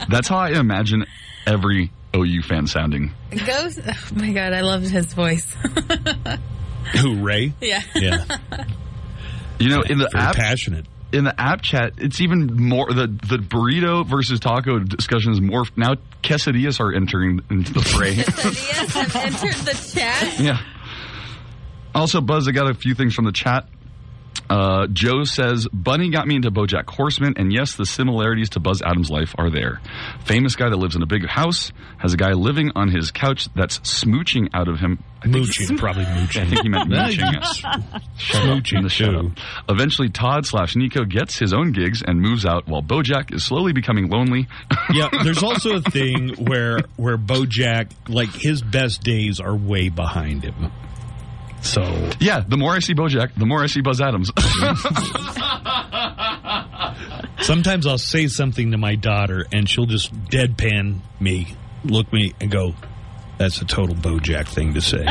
that's 0.08 0.28
how 0.28 0.38
I 0.38 0.50
imagine 0.50 1.04
every 1.46 1.90
OU 2.14 2.42
fan 2.42 2.66
sounding. 2.66 3.12
Goes. 3.46 3.78
Oh 3.86 3.94
my 4.14 4.32
god, 4.32 4.52
I 4.52 4.60
loved 4.60 4.88
his 4.88 5.12
voice. 5.14 5.46
Who, 7.00 7.22
Ray? 7.22 7.54
yeah. 7.60 7.82
Yeah, 7.94 8.24
You 9.58 9.68
know, 9.70 9.82
in 9.82 9.98
the 9.98 10.08
very 10.12 10.24
app, 10.24 10.34
passionate. 10.36 10.86
in 11.12 11.24
the 11.24 11.40
app 11.40 11.62
chat, 11.62 11.92
it's 11.98 12.20
even 12.20 12.46
more 12.68 12.92
the 12.92 13.06
the 13.06 13.38
burrito 13.38 14.06
versus 14.06 14.40
taco 14.40 14.78
discussion 14.80 15.32
is 15.32 15.40
more 15.40 15.64
now. 15.76 15.94
Quesadillas 16.22 16.80
are 16.80 16.92
entering 16.92 17.40
into 17.50 17.72
the 17.72 17.80
fray. 17.82 18.14
Yes, 18.16 18.94
have 18.94 19.16
entered 19.16 19.54
the 19.64 19.92
chat. 19.98 20.38
yeah. 20.40 20.58
Also, 21.94 22.20
Buzz, 22.20 22.48
I 22.48 22.52
got 22.52 22.70
a 22.70 22.74
few 22.74 22.94
things 22.94 23.14
from 23.14 23.24
the 23.26 23.32
chat. 23.32 23.66
Uh, 24.52 24.86
Joe 24.92 25.24
says, 25.24 25.66
Bunny 25.72 26.10
got 26.10 26.26
me 26.28 26.36
into 26.36 26.50
Bojack 26.50 26.86
Horseman, 26.90 27.34
and 27.38 27.50
yes, 27.50 27.74
the 27.74 27.86
similarities 27.86 28.50
to 28.50 28.60
Buzz 28.60 28.82
Adams' 28.82 29.08
life 29.10 29.34
are 29.38 29.48
there. 29.50 29.80
Famous 30.26 30.56
guy 30.56 30.68
that 30.68 30.76
lives 30.76 30.94
in 30.94 31.00
a 31.02 31.06
big 31.06 31.26
house, 31.26 31.72
has 31.96 32.12
a 32.12 32.18
guy 32.18 32.32
living 32.32 32.70
on 32.74 32.90
his 32.90 33.10
couch 33.10 33.48
that's 33.54 33.78
smooching 33.78 34.50
out 34.52 34.68
of 34.68 34.78
him. 34.78 35.02
I 35.20 35.24
think- 35.24 35.36
Mooching, 35.36 35.78
probably 35.78 36.04
mooching. 36.04 36.42
I 36.42 36.46
think 36.46 36.62
he 36.64 36.68
meant 36.68 36.90
mooching. 36.90 37.32
Smooching, 38.18 38.84
up. 38.84 38.90
too. 38.92 39.32
Eventually, 39.68 40.10
Todd 40.10 40.44
slash 40.46 40.76
Nico 40.76 41.04
gets 41.04 41.38
his 41.38 41.54
own 41.54 41.72
gigs 41.72 42.02
and 42.06 42.20
moves 42.20 42.44
out 42.44 42.66
while 42.68 42.82
Bojack 42.82 43.32
is 43.32 43.44
slowly 43.46 43.72
becoming 43.72 44.08
lonely. 44.10 44.48
yeah, 44.92 45.08
there's 45.24 45.42
also 45.42 45.76
a 45.76 45.80
thing 45.80 46.30
where 46.36 46.80
where 46.96 47.16
Bojack, 47.16 47.90
like 48.08 48.30
his 48.34 48.60
best 48.62 49.02
days 49.02 49.40
are 49.40 49.56
way 49.56 49.88
behind 49.88 50.42
him. 50.44 50.70
So 51.62 52.10
yeah, 52.20 52.44
the 52.46 52.56
more 52.56 52.72
I 52.72 52.80
see 52.80 52.94
Bojack, 52.94 53.34
the 53.36 53.46
more 53.46 53.62
I 53.62 53.66
see 53.66 53.80
Buzz 53.80 54.00
Adams. 54.00 54.30
sometimes 57.46 57.86
I'll 57.86 57.98
say 57.98 58.26
something 58.26 58.72
to 58.72 58.78
my 58.78 58.96
daughter, 58.96 59.46
and 59.52 59.68
she'll 59.68 59.86
just 59.86 60.12
deadpan 60.26 60.98
me, 61.20 61.54
look 61.84 62.12
me, 62.12 62.34
and 62.40 62.50
go, 62.50 62.74
"That's 63.38 63.60
a 63.62 63.64
total 63.64 63.94
Bojack 63.94 64.48
thing 64.48 64.74
to 64.74 64.80
say." 64.80 65.06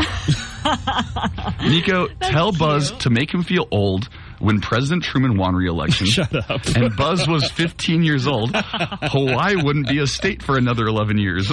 Nico, 1.69 2.07
tell 2.19 2.51
Buzz 2.51 2.91
to 2.99 3.09
make 3.09 3.33
him 3.33 3.43
feel 3.43 3.67
old 3.71 4.09
when 4.39 4.59
President 4.59 5.03
Truman 5.03 5.37
won 5.37 5.55
re-election. 5.55 6.07
Shut 6.07 6.33
up. 6.49 6.65
And 6.75 6.95
Buzz 6.95 7.27
was 7.27 7.49
15 7.51 8.03
years 8.03 8.27
old. 8.27 8.51
Hawaii 8.55 9.55
wouldn't 9.55 9.87
be 9.87 9.99
a 9.99 10.07
state 10.07 10.43
for 10.43 10.57
another 10.57 10.85
11 10.87 11.17
years. 11.17 11.51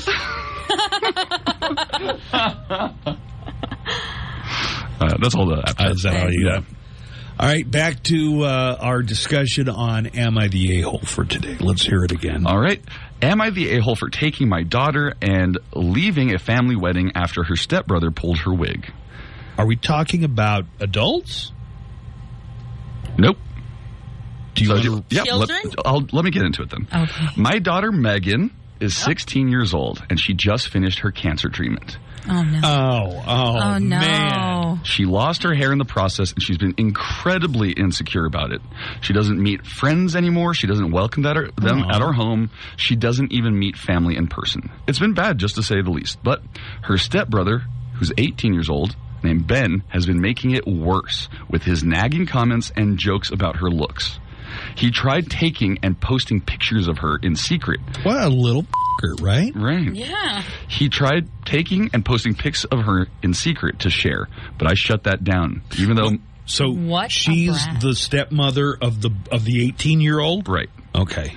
Uh, 5.01 5.17
that's 5.21 5.35
all 5.35 5.47
the 5.47 5.57
Uh, 5.79 5.91
is 5.91 6.03
that 6.03 6.23
all 6.25 6.31
you 6.33 6.47
Yeah. 6.47 6.53
got? 6.61 6.65
All 7.41 7.47
right, 7.49 7.71
back 7.71 8.03
to 8.05 8.43
uh, 8.43 8.77
our 8.81 9.01
discussion 9.01 9.69
on 9.69 10.07
"Am 10.09 10.37
I 10.37 10.49
the 10.49 10.81
a-hole" 10.81 10.99
for 11.05 11.25
today? 11.25 11.57
Let's 11.61 11.85
hear 11.87 12.03
it 12.03 12.11
again. 12.11 12.47
All 12.47 12.59
right. 12.59 12.83
Am 13.23 13.41
I 13.41 13.51
the 13.51 13.71
a-hole 13.77 13.95
for 13.95 14.09
taking 14.11 14.49
my 14.49 14.65
daughter 14.65 15.15
and 15.23 15.57
leaving 15.75 16.35
a 16.35 16.39
family 16.39 16.75
wedding 16.75 17.13
after 17.15 17.45
her 17.45 17.55
stepbrother 17.55 18.11
pulled 18.11 18.39
her 18.41 18.53
wig? 18.53 18.93
Are 19.57 19.67
we 19.67 19.77
talking 19.77 20.25
about 20.25 20.67
adults? 20.81 21.53
Nope. 23.17 23.39
Do 24.55 24.65
you 24.65 24.69
So, 24.71 24.75
wanna- 24.91 25.05
yeah, 25.11 25.23
let, 25.35 25.49
Children? 25.49 25.75
I'll, 25.85 26.07
let 26.13 26.25
me 26.25 26.31
get 26.33 26.43
into 26.43 26.63
it 26.63 26.71
then. 26.71 26.87
Okay. 26.93 27.27
My 27.37 27.59
daughter 27.61 27.93
Megan 27.93 28.51
is 28.81 28.97
16 28.97 29.49
years 29.49 29.75
old 29.75 30.03
and 30.11 30.19
she 30.19 30.35
just 30.35 30.69
finished 30.69 31.01
her 31.01 31.11
cancer 31.13 31.49
treatment. 31.49 31.99
Oh 32.31 32.43
no. 32.43 32.61
Oh, 32.63 33.23
oh, 33.27 33.59
Oh, 33.75 33.79
no. 33.79 33.99
man. 33.99 34.81
She 34.85 35.05
lost 35.05 35.43
her 35.45 35.55
hair 35.55 35.73
in 35.73 35.79
the 35.79 35.85
process 35.85 36.33
and 36.33 36.43
she's 36.43 36.59
been 36.59 36.75
incredibly 36.77 37.73
insecure 37.73 38.25
about 38.27 38.53
it. 38.53 38.61
She 39.01 39.13
doesn't 39.13 39.43
meet 39.43 39.67
friends 39.67 40.15
anymore. 40.15 40.55
She 40.55 40.67
doesn't 40.67 40.91
welcome 40.91 41.23
that 41.25 41.37
her, 41.37 41.51
them 41.57 41.83
Aw. 41.85 41.97
at 41.97 42.03
our 42.03 42.13
home. 42.13 42.51
She 42.77 42.97
doesn't 42.97 43.33
even 43.33 43.59
meet 43.59 43.77
family 43.77 44.17
in 44.17 44.27
person. 44.29 44.71
It's 44.87 44.99
been 44.99 45.15
bad, 45.15 45.39
just 45.39 45.55
to 45.57 45.63
say 45.63 45.81
the 45.83 45.91
least. 45.91 46.19
But 46.23 46.43
her 46.83 46.99
stepbrother, 46.99 47.63
who's 47.95 48.13
18 48.19 48.53
years 48.53 48.69
old, 48.71 48.95
named 49.23 49.47
Ben, 49.47 49.83
has 49.89 50.07
been 50.07 50.21
making 50.21 50.53
it 50.53 50.67
worse 50.67 51.29
with 51.51 51.63
his 51.63 51.83
nagging 51.83 52.27
comments 52.27 52.71
and 52.77 52.99
jokes 52.99 53.31
about 53.31 53.57
her 53.57 53.71
looks. 53.71 54.21
He 54.77 54.91
tried 54.91 55.31
taking 55.31 55.79
and 55.83 56.01
posting 56.01 56.41
pictures 56.41 56.89
of 56.89 56.99
her 56.99 57.17
in 57.23 57.37
secret. 57.37 57.81
What 58.03 58.23
a 58.23 58.29
little 58.29 58.65
f***er, 59.03 59.15
right? 59.23 59.53
Right. 59.55 59.95
Yeah. 59.95 60.43
He 60.69 60.89
tried 60.89 61.29
taking 61.45 61.91
and 61.93 62.05
posting 62.05 62.35
pics 62.35 62.65
of 62.65 62.81
her 62.85 63.07
in 63.23 63.35
secret 63.35 63.81
to 63.81 63.91
share, 63.91 64.29
but 64.59 64.71
I 64.71 64.75
shut 64.75 65.05
that 65.05 65.25
down. 65.25 65.63
Even 65.79 65.97
though, 65.97 66.11
So 66.47 66.71
What 66.71 67.11
she's 67.13 67.63
the 67.81 67.95
stepmother 67.95 68.77
of 68.81 69.03
the 69.03 69.11
of 69.31 69.45
the 69.45 69.67
18 69.67 70.01
year 70.01 70.19
old. 70.19 70.49
right. 70.49 70.71
Okay. 70.95 71.35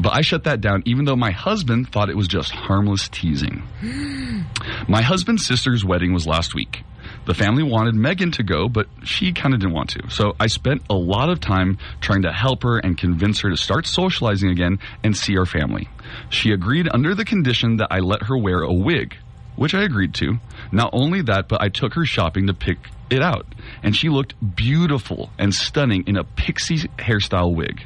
But 0.00 0.12
I 0.14 0.22
shut 0.22 0.44
that 0.44 0.60
down 0.60 0.82
even 0.86 1.04
though 1.04 1.16
my 1.16 1.30
husband 1.30 1.90
thought 1.90 2.10
it 2.10 2.16
was 2.16 2.28
just 2.28 2.50
harmless 2.50 3.08
teasing. 3.08 3.62
my 4.88 5.02
husband's 5.02 5.46
sister's 5.46 5.84
wedding 5.84 6.12
was 6.12 6.26
last 6.26 6.54
week. 6.54 6.82
The 7.26 7.34
family 7.34 7.62
wanted 7.62 7.94
Megan 7.94 8.32
to 8.32 8.42
go, 8.42 8.68
but 8.68 8.86
she 9.02 9.32
kind 9.32 9.54
of 9.54 9.60
didn't 9.60 9.74
want 9.74 9.90
to. 9.90 10.10
So 10.10 10.34
I 10.38 10.46
spent 10.46 10.82
a 10.90 10.94
lot 10.94 11.30
of 11.30 11.40
time 11.40 11.78
trying 12.00 12.22
to 12.22 12.32
help 12.32 12.62
her 12.64 12.78
and 12.78 12.98
convince 12.98 13.40
her 13.40 13.50
to 13.50 13.56
start 13.56 13.86
socializing 13.86 14.50
again 14.50 14.78
and 15.02 15.16
see 15.16 15.36
our 15.38 15.46
family. 15.46 15.88
She 16.28 16.52
agreed 16.52 16.88
under 16.92 17.14
the 17.14 17.24
condition 17.24 17.78
that 17.78 17.88
I 17.90 18.00
let 18.00 18.24
her 18.24 18.36
wear 18.36 18.60
a 18.60 18.72
wig, 18.72 19.16
which 19.56 19.74
I 19.74 19.82
agreed 19.82 20.14
to. 20.14 20.38
Not 20.70 20.90
only 20.92 21.22
that, 21.22 21.48
but 21.48 21.62
I 21.62 21.68
took 21.70 21.94
her 21.94 22.04
shopping 22.04 22.48
to 22.48 22.54
pick 22.54 22.78
it 23.10 23.22
out, 23.22 23.46
and 23.82 23.96
she 23.96 24.08
looked 24.08 24.34
beautiful 24.56 25.30
and 25.38 25.54
stunning 25.54 26.04
in 26.06 26.16
a 26.16 26.24
pixie 26.24 26.88
hairstyle 26.98 27.54
wig. 27.54 27.82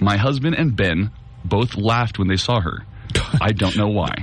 My 0.00 0.16
husband 0.16 0.56
and 0.56 0.74
Ben 0.74 1.10
both 1.44 1.76
laughed 1.76 2.18
when 2.18 2.28
they 2.28 2.36
saw 2.36 2.60
her. 2.60 2.84
I 3.40 3.52
don't 3.52 3.76
know 3.76 3.88
why. 3.88 4.14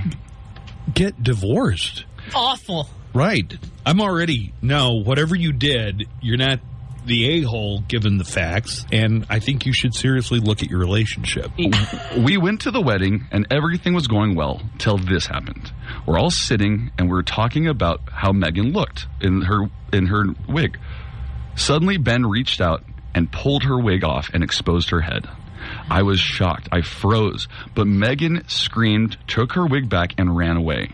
Get 0.92 1.22
divorced. 1.22 2.04
Awful. 2.34 2.88
Right. 3.14 3.52
I'm 3.84 4.00
already 4.00 4.52
no. 4.62 5.02
Whatever 5.02 5.34
you 5.34 5.52
did, 5.52 6.06
you're 6.20 6.36
not 6.36 6.60
the 7.06 7.38
a 7.38 7.42
hole 7.42 7.80
given 7.88 8.18
the 8.18 8.24
facts, 8.24 8.84
and 8.92 9.26
I 9.30 9.38
think 9.38 9.66
you 9.66 9.72
should 9.72 9.94
seriously 9.94 10.38
look 10.38 10.62
at 10.62 10.70
your 10.70 10.80
relationship. 10.80 11.50
We 12.18 12.36
went 12.36 12.62
to 12.62 12.70
the 12.70 12.80
wedding 12.80 13.28
and 13.30 13.46
everything 13.50 13.94
was 13.94 14.08
going 14.08 14.34
well 14.34 14.60
till 14.78 14.98
this 14.98 15.26
happened. 15.26 15.72
We're 16.06 16.18
all 16.18 16.30
sitting 16.30 16.90
and 16.98 17.08
we're 17.08 17.22
talking 17.22 17.68
about 17.68 18.00
how 18.10 18.32
Megan 18.32 18.72
looked 18.72 19.06
in 19.20 19.42
her 19.42 19.70
in 19.92 20.06
her 20.06 20.24
wig. 20.48 20.78
Suddenly 21.54 21.96
Ben 21.96 22.26
reached 22.26 22.60
out 22.60 22.84
and 23.14 23.30
pulled 23.30 23.62
her 23.64 23.78
wig 23.78 24.04
off 24.04 24.30
and 24.34 24.42
exposed 24.42 24.90
her 24.90 25.00
head. 25.00 25.28
I 25.88 26.02
was 26.02 26.18
shocked. 26.18 26.68
I 26.72 26.82
froze, 26.82 27.48
but 27.74 27.86
Megan 27.86 28.44
screamed, 28.48 29.16
took 29.26 29.52
her 29.52 29.66
wig 29.66 29.88
back 29.88 30.14
and 30.18 30.36
ran 30.36 30.56
away. 30.56 30.90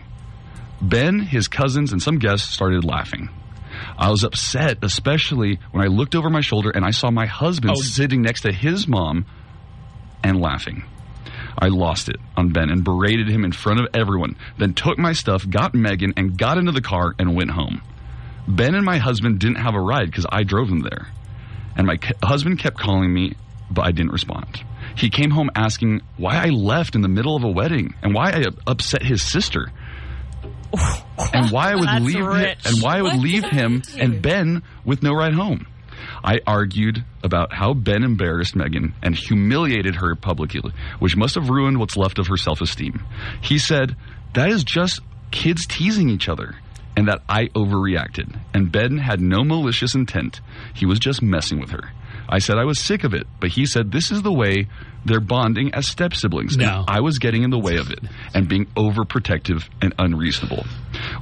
Ben, 0.81 1.19
his 1.19 1.47
cousins, 1.47 1.91
and 1.91 2.01
some 2.01 2.19
guests 2.19 2.53
started 2.53 2.83
laughing. 2.83 3.29
I 3.97 4.09
was 4.09 4.23
upset, 4.23 4.79
especially 4.83 5.59
when 5.71 5.83
I 5.83 5.87
looked 5.87 6.15
over 6.15 6.29
my 6.29 6.41
shoulder 6.41 6.69
and 6.71 6.83
I 6.85 6.91
saw 6.91 7.11
my 7.11 7.25
husband 7.25 7.73
Oh. 7.77 7.81
sitting 7.81 8.21
next 8.21 8.41
to 8.41 8.51
his 8.51 8.87
mom 8.87 9.25
and 10.23 10.39
laughing. 10.39 10.83
I 11.59 11.67
lost 11.67 12.09
it 12.09 12.17
on 12.35 12.49
Ben 12.49 12.69
and 12.69 12.83
berated 12.83 13.27
him 13.27 13.43
in 13.43 13.51
front 13.51 13.79
of 13.79 13.87
everyone, 13.93 14.35
then 14.57 14.73
took 14.73 14.97
my 14.97 15.13
stuff, 15.13 15.47
got 15.49 15.73
Megan, 15.73 16.13
and 16.17 16.37
got 16.37 16.57
into 16.57 16.71
the 16.71 16.81
car 16.81 17.15
and 17.17 17.35
went 17.35 17.51
home. 17.51 17.81
Ben 18.47 18.75
and 18.75 18.85
my 18.85 18.97
husband 18.97 19.39
didn't 19.39 19.57
have 19.57 19.73
a 19.75 19.79
ride 19.81 20.05
because 20.09 20.25
I 20.31 20.43
drove 20.43 20.69
them 20.69 20.79
there. 20.81 21.07
And 21.75 21.85
my 21.87 21.99
husband 22.23 22.59
kept 22.59 22.77
calling 22.79 23.13
me, 23.13 23.33
but 23.69 23.85
I 23.85 23.91
didn't 23.91 24.11
respond. 24.11 24.63
He 24.95 25.09
came 25.09 25.31
home 25.31 25.49
asking 25.55 26.01
why 26.17 26.37
I 26.37 26.49
left 26.49 26.95
in 26.95 27.01
the 27.01 27.07
middle 27.07 27.35
of 27.35 27.43
a 27.43 27.49
wedding 27.49 27.93
and 28.01 28.13
why 28.13 28.31
I 28.31 28.45
upset 28.65 29.03
his 29.03 29.21
sister. 29.21 29.71
And 31.33 31.51
why 31.51 31.71
I 31.71 31.75
would 31.75 32.01
leave 32.03 32.15
him, 32.15 32.27
rich. 32.27 32.65
and 32.65 32.81
why 32.81 32.97
I 32.97 33.01
would 33.01 33.13
What 33.13 33.21
leave 33.21 33.43
him 33.45 33.81
and 33.97 34.21
Ben 34.21 34.63
with 34.85 35.03
no 35.03 35.13
ride 35.13 35.33
home. 35.33 35.67
I 36.23 36.39
argued 36.45 37.03
about 37.23 37.53
how 37.53 37.73
Ben 37.73 38.03
embarrassed 38.03 38.55
Megan 38.55 38.93
and 39.01 39.15
humiliated 39.15 39.95
her 39.95 40.15
publicly, 40.15 40.71
which 40.99 41.15
must 41.15 41.35
have 41.35 41.49
ruined 41.49 41.79
what's 41.79 41.97
left 41.97 42.19
of 42.19 42.27
her 42.27 42.37
self 42.37 42.61
esteem. 42.61 43.03
He 43.41 43.57
said, 43.57 43.95
That 44.33 44.49
is 44.49 44.63
just 44.63 45.01
kids 45.31 45.65
teasing 45.65 46.09
each 46.09 46.29
other, 46.29 46.55
and 46.95 47.07
that 47.07 47.21
I 47.27 47.45
overreacted. 47.47 48.39
And 48.53 48.71
Ben 48.71 48.97
had 48.97 49.21
no 49.21 49.43
malicious 49.43 49.95
intent. 49.95 50.41
He 50.73 50.85
was 50.85 50.99
just 50.99 51.21
messing 51.21 51.59
with 51.59 51.71
her. 51.71 51.91
I 52.29 52.39
said 52.39 52.57
I 52.57 52.65
was 52.65 52.79
sick 52.79 53.03
of 53.03 53.13
it, 53.13 53.25
but 53.39 53.49
he 53.49 53.65
said 53.65 53.91
this 53.91 54.11
is 54.11 54.21
the 54.21 54.33
way 54.33 54.67
they're 55.05 55.19
bonding 55.19 55.73
as 55.73 55.87
step 55.87 56.13
siblings. 56.13 56.57
No. 56.57 56.83
I 56.87 56.99
was 56.99 57.19
getting 57.19 57.43
in 57.43 57.49
the 57.49 57.59
way 57.59 57.77
of 57.77 57.89
it 57.91 57.99
and 58.33 58.47
being 58.47 58.65
overprotective 58.75 59.67
and 59.81 59.93
unreasonable. 59.97 60.65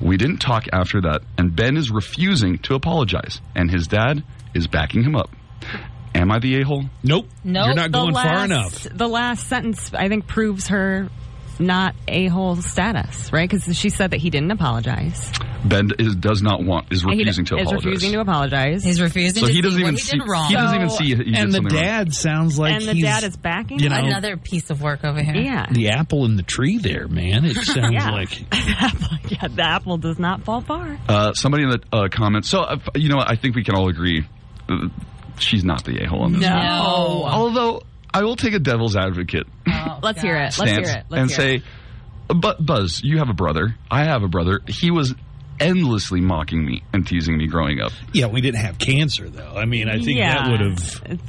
We 0.01 0.17
didn't 0.17 0.37
talk 0.37 0.65
after 0.73 1.01
that, 1.01 1.21
and 1.37 1.55
Ben 1.55 1.77
is 1.77 1.91
refusing 1.91 2.57
to 2.59 2.75
apologize, 2.75 3.41
and 3.55 3.69
his 3.69 3.87
dad 3.87 4.23
is 4.53 4.67
backing 4.67 5.03
him 5.03 5.15
up. 5.15 5.29
Am 6.15 6.31
I 6.31 6.39
the 6.39 6.61
a 6.61 6.65
hole? 6.65 6.85
Nope. 7.03 7.27
No, 7.43 7.65
You're 7.65 7.75
not 7.75 7.91
going 7.91 8.13
last, 8.13 8.25
far 8.25 8.45
enough. 8.45 8.83
The 8.83 9.07
last 9.07 9.47
sentence, 9.47 9.93
I 9.93 10.07
think, 10.07 10.27
proves 10.27 10.67
her 10.67 11.09
not 11.59 11.95
a 12.07 12.27
hole 12.27 12.55
status, 12.57 13.31
right? 13.33 13.49
Because 13.49 13.75
she 13.77 13.89
said 13.89 14.11
that 14.11 14.17
he 14.17 14.29
didn't 14.29 14.51
apologize. 14.51 15.31
Ben 15.63 15.89
is, 15.97 16.15
does 16.15 16.43
not 16.43 16.63
want, 16.63 16.91
is 16.91 17.01
And 17.03 17.13
he 17.13 17.19
refusing 17.19 17.45
to 17.45 17.55
is 17.55 17.61
apologize. 17.63 17.85
refusing 17.85 18.11
to 18.13 18.19
apologize. 18.19 18.83
He's 18.83 19.01
refusing 19.01 19.41
So 19.41 19.47
to 19.47 19.53
he 19.53 19.61
doesn't 19.61 19.77
see 19.79 19.81
even 19.81 19.93
what 19.95 19.99
he 19.99 20.05
see- 20.05 20.17
did 20.19 20.27
wrong. 20.29 20.47
he 20.47 20.53
doesn't 20.53 20.75
even 20.75 20.89
see 20.91 21.03
he 21.05 21.15
did 21.15 21.27
and 21.35 21.49
the 21.51 21.55
something 21.57 21.73
wrong. 21.75 21.83
dad 21.83 22.13
sounds 22.13 22.59
like 22.59 22.73
and 22.75 22.83
the 22.85 22.93
he's, 22.93 23.03
dad 23.03 23.23
is 23.23 23.35
backing 23.35 23.79
you 23.79 23.87
him. 23.89 23.93
know, 23.93 24.07
Another 24.07 24.37
piece 24.37 24.69
of 24.69 24.81
work 24.81 25.03
over 25.03 25.23
here. 25.23 25.35
Yeah. 25.35 25.65
the 25.71 25.89
apple 25.89 26.25
in 26.25 26.35
the 26.35 26.43
tree 26.43 26.77
there, 26.77 27.07
man. 27.07 27.45
It 27.45 27.55
sounds 27.65 27.93
Yeah. 27.93 28.11
like 28.11 28.39
yeah, 29.31 29.47
the 29.47 29.63
apple 29.65 29.97
does 29.97 30.19
not 30.19 30.43
fall 30.43 30.61
far. 30.61 30.99
Uh, 31.09 31.33
somebody 31.33 31.63
in 31.63 31.69
the 31.71 31.81
uh, 31.91 32.07
comments. 32.09 32.47
So, 32.47 32.59
uh, 32.61 32.77
you 32.93 33.09
know? 33.09 33.17
I 33.25 33.35
think 33.35 33.55
we 33.55 33.63
can 33.63 33.75
all 33.75 33.89
agree 33.89 34.27
uh, 34.69 34.89
she's 35.39 35.63
not 35.65 35.83
the 35.83 36.03
a 36.03 36.07
hole 36.07 36.25
in 36.27 36.33
this. 36.33 36.41
No. 36.41 37.21
one. 37.23 37.33
Although, 37.33 37.81
I 38.15 38.23
will 38.23 38.35
take 38.35 38.53
a 38.53 38.59
devil's 38.59 38.95
advocate 38.95 39.45
oh, 39.67 39.99
Let's 40.03 40.21
hear 40.21 40.35
it. 40.37 40.57
Let's 40.57 40.71
hear 40.71 40.79
it. 40.81 41.05
Let's 41.09 41.21
and 41.21 41.29
hear 41.29 41.37
say, 41.37 41.55
it. 41.55 41.63
but 42.41 42.65
Buzz, 42.65 43.01
you 43.03 43.17
have 43.19 43.29
a 43.29 43.33
brother. 43.33 43.75
I 43.91 44.05
have 44.05 44.23
a 44.23 44.27
brother. 44.27 44.61
He 44.67 44.89
was 44.91 45.13
endlessly 45.59 46.21
mocking 46.21 46.65
me 46.65 46.83
and 46.93 47.07
teasing 47.07 47.37
me 47.37 47.47
growing 47.47 47.79
up. 47.79 47.91
yeah, 48.13 48.27
we 48.27 48.41
didn't 48.41 48.59
have 48.61 48.77
cancer 48.77 49.29
though. 49.29 49.53
I 49.55 49.65
mean, 49.65 49.87
I 49.89 49.99
think 49.99 50.17
Yeah. 50.19 50.33
that 50.43 50.51
would 50.51 50.59
have 50.61 51.19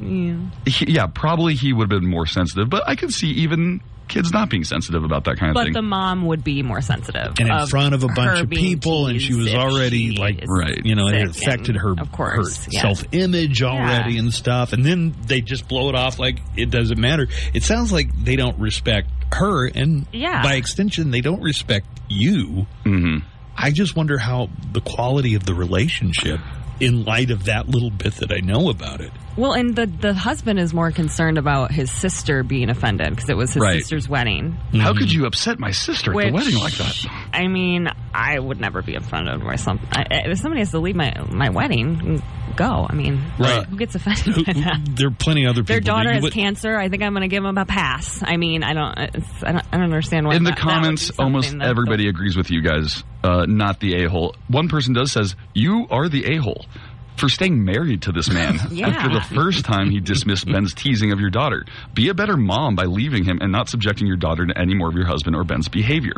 Yeah. 0.00 0.36
He, 0.66 0.92
yeah, 0.92 1.06
probably 1.06 1.54
he 1.54 1.72
would 1.72 1.90
have 1.90 2.00
been 2.00 2.10
more 2.10 2.26
sensitive, 2.26 2.68
but 2.68 2.82
I 2.88 2.96
could 2.96 3.12
see 3.12 3.28
even 3.28 3.80
kids 4.08 4.32
not 4.32 4.48
being 4.50 4.64
sensitive 4.64 5.04
about 5.04 5.24
that 5.24 5.36
kind 5.38 5.50
of 5.50 5.54
But 5.54 5.64
thing. 5.64 5.72
But 5.72 5.78
the 5.78 5.82
mom 5.86 6.26
would 6.26 6.42
be 6.44 6.62
more 6.62 6.80
sensitive. 6.80 7.34
and 7.38 7.48
in 7.48 7.50
of 7.50 7.68
front 7.68 7.94
of 7.94 8.04
a 8.04 8.08
bunch 8.08 8.40
of 8.40 8.50
people, 8.50 9.06
and 9.08 9.20
she 9.20 9.34
was 9.34 9.52
already 9.54 10.12
she 10.14 10.16
like, 10.16 10.44
Right. 10.46 10.80
you 10.84 10.94
know, 10.94 11.08
it 11.08 11.28
affected 11.28 11.76
her, 11.76 11.92
of 11.98 12.12
course, 12.12 12.64
her 12.64 12.70
yeah. 12.70 12.80
self 12.82 13.04
image 13.12 13.62
already 13.62 14.14
Yeah. 14.14 14.20
and 14.20 14.32
stuff. 14.34 14.72
And 14.72 14.84
then 14.84 15.14
they 15.26 15.40
just 15.40 15.68
blow 15.68 15.88
it 15.88 15.94
off 15.94 16.18
like 16.18 16.40
it 16.56 16.70
doesn't 16.70 16.98
matter. 17.00 17.26
It 17.54 17.62
sounds 17.62 17.92
like 17.92 18.10
they 18.24 18.36
don't 18.36 18.58
respect 18.58 19.08
her, 19.34 19.66
and 19.66 20.06
Yeah. 20.12 20.42
by 20.42 20.54
extension, 20.54 21.10
they 21.10 21.20
don't 21.20 21.42
respect 21.42 21.86
you. 22.08 22.66
hmm 22.84 23.18
I 23.58 23.70
just 23.70 23.96
wonder 23.96 24.18
how 24.18 24.50
the 24.72 24.82
quality 24.82 25.34
of 25.34 25.44
the 25.46 25.54
relationship, 25.54 26.40
in 26.80 27.04
light 27.04 27.30
of 27.30 27.44
that 27.44 27.68
little 27.68 27.90
bit 27.90 28.14
that 28.16 28.30
I 28.32 28.40
know 28.40 28.68
about 28.68 29.00
it. 29.00 29.12
Well, 29.36 29.52
and 29.52 29.76
the 29.76 29.86
the 29.86 30.14
husband 30.14 30.58
is 30.58 30.72
more 30.72 30.90
concerned 30.90 31.36
about 31.38 31.70
his 31.70 31.90
sister 31.90 32.42
being 32.42 32.70
offended 32.70 33.10
because 33.10 33.28
it 33.28 33.36
was 33.36 33.52
his 33.52 33.62
Right. 33.62 33.78
sister's 33.78 34.08
wedding. 34.08 34.52
How 34.72 34.92
could 34.92 35.08
mm-hmm. 35.08 35.20
you 35.20 35.26
upset 35.26 35.58
my 35.58 35.72
sister 35.72 36.10
at 36.10 36.14
Which- 36.16 36.26
the 36.28 36.32
wedding 36.32 36.58
like 36.58 36.74
that? 36.74 37.06
I 37.32 37.46
mean, 37.48 37.88
I 38.14 38.38
would 38.38 38.60
never 38.60 38.80
be 38.82 38.94
offended 38.94 39.42
by 39.44 39.56
something. 39.56 39.88
If 40.10 40.38
somebody 40.38 40.60
has 40.60 40.70
to 40.70 40.78
leave 40.78 40.96
my 40.96 41.12
my 41.30 41.50
wedding, 41.50 42.22
go. 42.56 42.86
I 42.88 42.94
mean, 42.94 43.22
Right. 43.38 43.64
who 43.66 43.76
gets 43.76 43.94
offended 43.94 44.46
by 44.46 44.52
that? 44.54 44.80
There 44.96 45.08
are 45.08 45.10
plenty 45.12 45.44
of 45.44 45.50
other 45.50 45.62
people. 45.62 45.74
Their 45.74 45.80
daughter 45.80 46.12
you 46.14 46.20
has 46.22 46.30
cancer. 46.32 46.78
I 46.78 46.88
think 46.88 47.02
I'm 47.02 47.12
going 47.12 47.22
to 47.22 47.28
give 47.28 47.42
them 47.42 47.56
a 47.58 47.64
pass. 47.66 48.22
I 48.24 48.36
mean, 48.36 48.62
I 48.64 48.72
don't. 48.74 48.98
It's, 48.98 49.44
I 49.44 49.52
don't. 49.52 49.64
I 49.72 49.76
don't 49.76 49.84
understand 49.84 50.26
why. 50.26 50.34
In 50.34 50.44
the 50.44 50.50
that- 50.50 50.56
that 50.56 50.60
comments, 50.62 51.10
be 51.10 51.22
almost 51.22 51.52
that- 51.58 51.62
everybody 51.62 52.08
agrees 52.08 52.36
with 52.36 52.50
you 52.50 52.62
guys. 52.62 53.04
Uh, 53.22 53.44
not 53.46 53.80
the 53.80 54.04
a 54.04 54.08
hole. 54.08 54.34
One 54.48 54.68
person 54.68 54.92
does 54.94 55.12
says 55.12 55.36
you 55.54 55.86
are 55.90 56.08
the 56.08 56.24
a 56.34 56.36
hole 56.38 56.64
for 57.16 57.28
staying 57.28 57.64
married 57.64 58.02
to 58.02 58.12
this 58.12 58.28
man 58.30 58.58
Yeah. 58.70 58.88
after 58.88 59.08
the 59.12 59.22
first 59.34 59.64
time 59.64 59.90
he 59.90 60.00
dismissed 60.00 60.44
Ben's 60.46 60.74
teasing 60.74 61.12
of 61.12 61.18
your 61.20 61.30
daughter. 61.30 61.64
Be 61.94 62.08
a 62.10 62.14
better 62.14 62.36
mom 62.36 62.76
by 62.76 62.84
leaving 62.84 63.24
him 63.24 63.38
and 63.40 63.50
not 63.50 63.68
subjecting 63.70 64.06
your 64.06 64.18
daughter 64.18 64.44
to 64.46 64.56
any 64.58 64.74
more 64.74 64.88
of 64.88 64.94
your 64.94 65.06
husband 65.06 65.34
or 65.34 65.42
Ben's 65.42 65.68
behavior. 65.68 66.12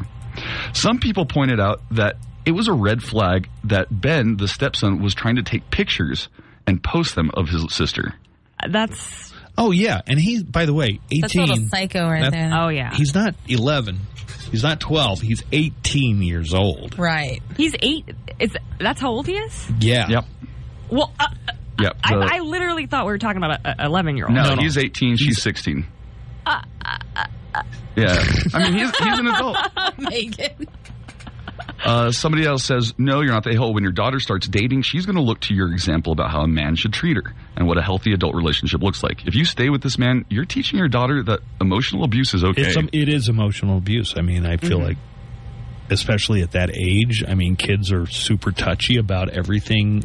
Some 0.73 0.99
people 0.99 1.25
pointed 1.25 1.61
out 1.61 1.81
that 1.93 2.17
it 2.49 2.53
was 2.53 2.67
a 2.67 2.73
red 2.73 3.03
flag 3.03 3.49
that 3.65 3.87
Ben, 3.91 4.39
the 4.39 4.49
stepson, 4.49 5.03
was 5.03 5.15
trying 5.15 5.37
to 5.37 5.43
take 5.43 5.71
pictures 5.71 6.29
and 6.67 6.83
post 6.83 7.15
them 7.15 7.31
of 7.35 7.49
his 7.49 7.67
sister. 7.73 8.15
That's. 8.69 9.33
Oh 9.57 9.71
yeah, 9.71 10.01
and 10.07 10.19
he, 10.19 10.43
by 10.43 10.65
the 10.67 10.73
way, 10.73 11.01
eighteen. 11.11 11.21
That's 11.21 11.35
a 11.35 11.41
little 11.41 11.69
psycho 11.69 12.07
right 12.09 12.23
That- 12.23 12.33
there. 12.33 12.51
Oh 12.55 12.69
yeah. 12.69 12.95
He's 12.95 13.15
not 13.15 13.35
eleven. 13.47 13.99
He's 14.51 14.63
not 14.63 14.81
twelve. 14.81 15.21
He's 15.21 15.43
eighteen 15.53 16.23
years 16.23 16.55
old. 16.55 16.99
Right. 16.99 17.43
He's 17.57 17.75
eight. 17.81 18.09
Is 18.41 18.57
that's 18.81 19.01
how 19.01 19.11
old 19.11 19.27
he 19.27 19.37
is? 19.37 19.67
Yeah. 19.81 20.09
Yep. 20.09 20.25
Well, 20.91 21.13
uh, 21.21 21.27
uh 21.49 21.53
Yep. 21.81 21.97
I, 22.03 22.15
The- 22.17 22.31
I 22.35 22.39
literally 22.41 22.87
thought 22.87 23.05
we 23.07 23.13
were 23.13 23.19
talking 23.19 23.43
about 23.43 23.61
a 23.65 23.85
eleven 23.85 24.17
year 24.17 24.27
old. 24.27 24.35
no, 24.35 24.57
he's 24.59 24.79
18, 24.79 25.17
she's 25.17 25.41
16. 25.43 25.87
Uh, 26.47 26.63
uh, 26.85 27.23
yeah. 27.97 28.25
I 28.55 28.63
mean, 28.65 28.73
he's, 28.75 28.97
he's 28.97 29.19
an 29.19 29.27
adult. 29.29 29.59
Megan. 29.99 30.67
Uh, 31.85 32.11
somebody 32.11 32.45
else 32.45 32.65
says, 32.65 32.93
no, 32.99 33.21
you're 33.21 33.33
not 33.33 33.45
the 33.45 33.51
a-hole. 33.51 33.73
When 33.73 33.83
your 33.83 33.93
daughter 33.93 34.21
starts 34.21 34.49
dating, 34.49 34.83
she's 34.83 35.07
going 35.07 35.17
to 35.17 35.23
look 35.23 35.41
to 35.43 35.55
your 35.55 35.71
example 35.73 36.13
about 36.13 36.31
how 36.31 36.41
a 36.43 36.49
man 36.49 36.75
should 36.77 36.93
treat 36.93 37.17
her 37.17 37.33
and 37.57 37.67
what 37.67 37.79
a 37.79 37.83
healthy 37.83 38.13
adult 38.13 38.35
relationship 38.35 38.83
looks 38.83 39.03
like. 39.03 39.27
If 39.27 39.35
you 39.35 39.45
stay 39.45 39.71
with 39.71 39.83
this 39.83 39.99
man, 39.99 40.25
you're 40.29 40.45
teaching 40.45 40.79
your 40.79 40.89
daughter 40.89 41.23
that 41.23 41.41
emotional 41.61 42.05
abuse 42.05 42.35
is 42.35 42.45
okay. 42.45 42.63
It's 42.63 42.77
um, 42.77 42.89
it 42.93 43.09
is 43.09 43.29
emotional 43.29 43.79
abuse. 43.79 44.15
I 44.17 44.23
mean, 44.23 44.45
I 44.45 44.57
feel 44.57 44.79
Mm-hmm. 44.79 44.89
like, 44.89 44.97
especially 45.91 46.43
at 46.43 46.53
that 46.53 46.71
age, 46.77 47.25
I 47.27 47.35
mean, 47.35 47.57
kids 47.57 47.91
are 47.93 48.07
super 48.07 48.53
touchy 48.53 48.99
about 48.99 49.31
everything. 49.31 50.05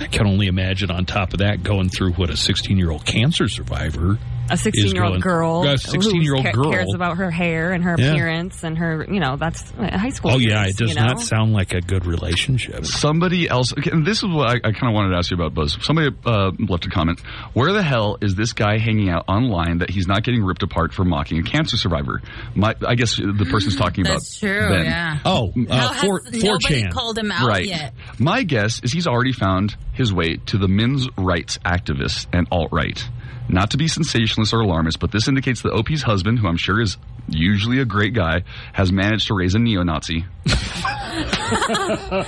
I 0.00 0.06
can 0.08 0.26
only 0.26 0.48
imagine. 0.48 0.90
On 0.90 1.06
top 1.06 1.32
of 1.32 1.38
that, 1.38 1.62
going 1.62 1.88
through 1.88 2.12
what 2.14 2.28
a 2.30 2.36
16 2.36 2.76
year 2.76 2.90
old 2.90 3.06
cancer 3.06 3.48
survivor, 3.48 4.18
a 4.50 4.56
16 4.56 4.94
year 4.94 5.04
old 5.04 5.20
girl, 5.22 5.62
a 5.64 5.74
16-year-old 5.74 6.52
girl. 6.52 6.70
cares 6.70 6.92
about 6.94 7.16
her 7.16 7.30
hair 7.30 7.72
and 7.72 7.82
her 7.84 7.96
Yeah. 7.98 8.10
appearance 8.12 8.62
and 8.62 8.76
her, 8.78 9.06
you 9.10 9.20
know, 9.20 9.36
that's 9.36 9.72
uh, 9.78 9.96
high 9.98 10.10
school. 10.10 10.32
Oh 10.32 10.38
yeah, 10.38 10.64
years, 10.64 10.74
it 10.74 10.76
does 10.78 10.88
you 10.90 10.96
know? 10.96 11.06
not 11.06 11.20
sound 11.20 11.52
like 11.52 11.72
a 11.72 11.80
good 11.80 12.06
relationship. 12.06 12.84
Somebody 12.84 13.48
else, 13.48 13.72
okay, 13.76 13.90
and 13.90 14.06
this 14.06 14.18
is 14.22 14.28
what 14.28 14.48
I, 14.50 14.54
I 14.56 14.72
kind 14.72 14.88
of 14.88 14.94
wanted 14.94 15.10
to 15.10 15.16
ask 15.16 15.30
you 15.30 15.36
about, 15.36 15.54
Buzz. 15.54 15.78
Somebody 15.80 16.10
uh, 16.26 16.50
left 16.68 16.86
a 16.86 16.90
comment. 16.90 17.20
Where 17.54 17.72
the 17.72 17.82
hell 17.82 18.18
is 18.20 18.34
this 18.34 18.52
guy 18.52 18.78
hanging 18.78 19.08
out 19.10 19.24
online 19.28 19.78
that 19.78 19.90
he's 19.90 20.06
not 20.06 20.22
getting 20.24 20.42
ripped 20.44 20.62
apart 20.62 20.92
for 20.92 21.04
mocking 21.04 21.38
a 21.38 21.42
cancer 21.42 21.76
survivor? 21.76 22.20
My, 22.54 22.74
I 22.86 22.94
guess 22.94 23.16
the 23.16 23.46
person's 23.50 23.76
talking 23.76 24.04
about 24.06 24.14
That's 24.20 24.38
true, 24.38 24.68
Ben. 24.68 24.84
yeah. 24.84 25.18
Oh, 25.24 25.52
How 25.68 25.74
uh, 25.74 25.92
has 25.92 26.00
four, 26.04 26.22
nobody 26.24 26.82
4chan. 26.82 26.90
called 26.92 27.18
him 27.18 27.32
out 27.32 27.48
right. 27.48 27.66
yet? 27.66 27.94
My 28.18 28.42
guess 28.42 28.80
is 28.82 28.92
he's 28.92 29.06
already 29.06 29.32
found 29.32 29.76
his 29.92 30.12
way 30.12 30.36
to 30.46 30.58
the 30.58 30.68
men's 30.68 31.08
rights 31.16 31.58
activists 31.64 32.26
and 32.32 32.46
alt 32.50 32.70
right. 32.72 33.02
Not 33.48 33.70
to 33.72 33.76
be 33.76 33.88
sensationalist 33.88 34.54
or 34.54 34.60
alarmist, 34.60 35.00
but 35.00 35.12
this 35.12 35.28
indicates 35.28 35.62
that 35.62 35.72
OP's 35.72 36.02
husband, 36.02 36.38
who 36.38 36.48
I'm 36.48 36.56
sure 36.56 36.80
is 36.80 36.96
usually 37.28 37.78
a 37.78 37.84
great 37.84 38.14
guy, 38.14 38.44
has 38.72 38.90
managed 38.90 39.26
to 39.28 39.34
raise 39.34 39.54
a 39.54 39.58
neo 39.58 39.82
Nazi. 39.82 40.24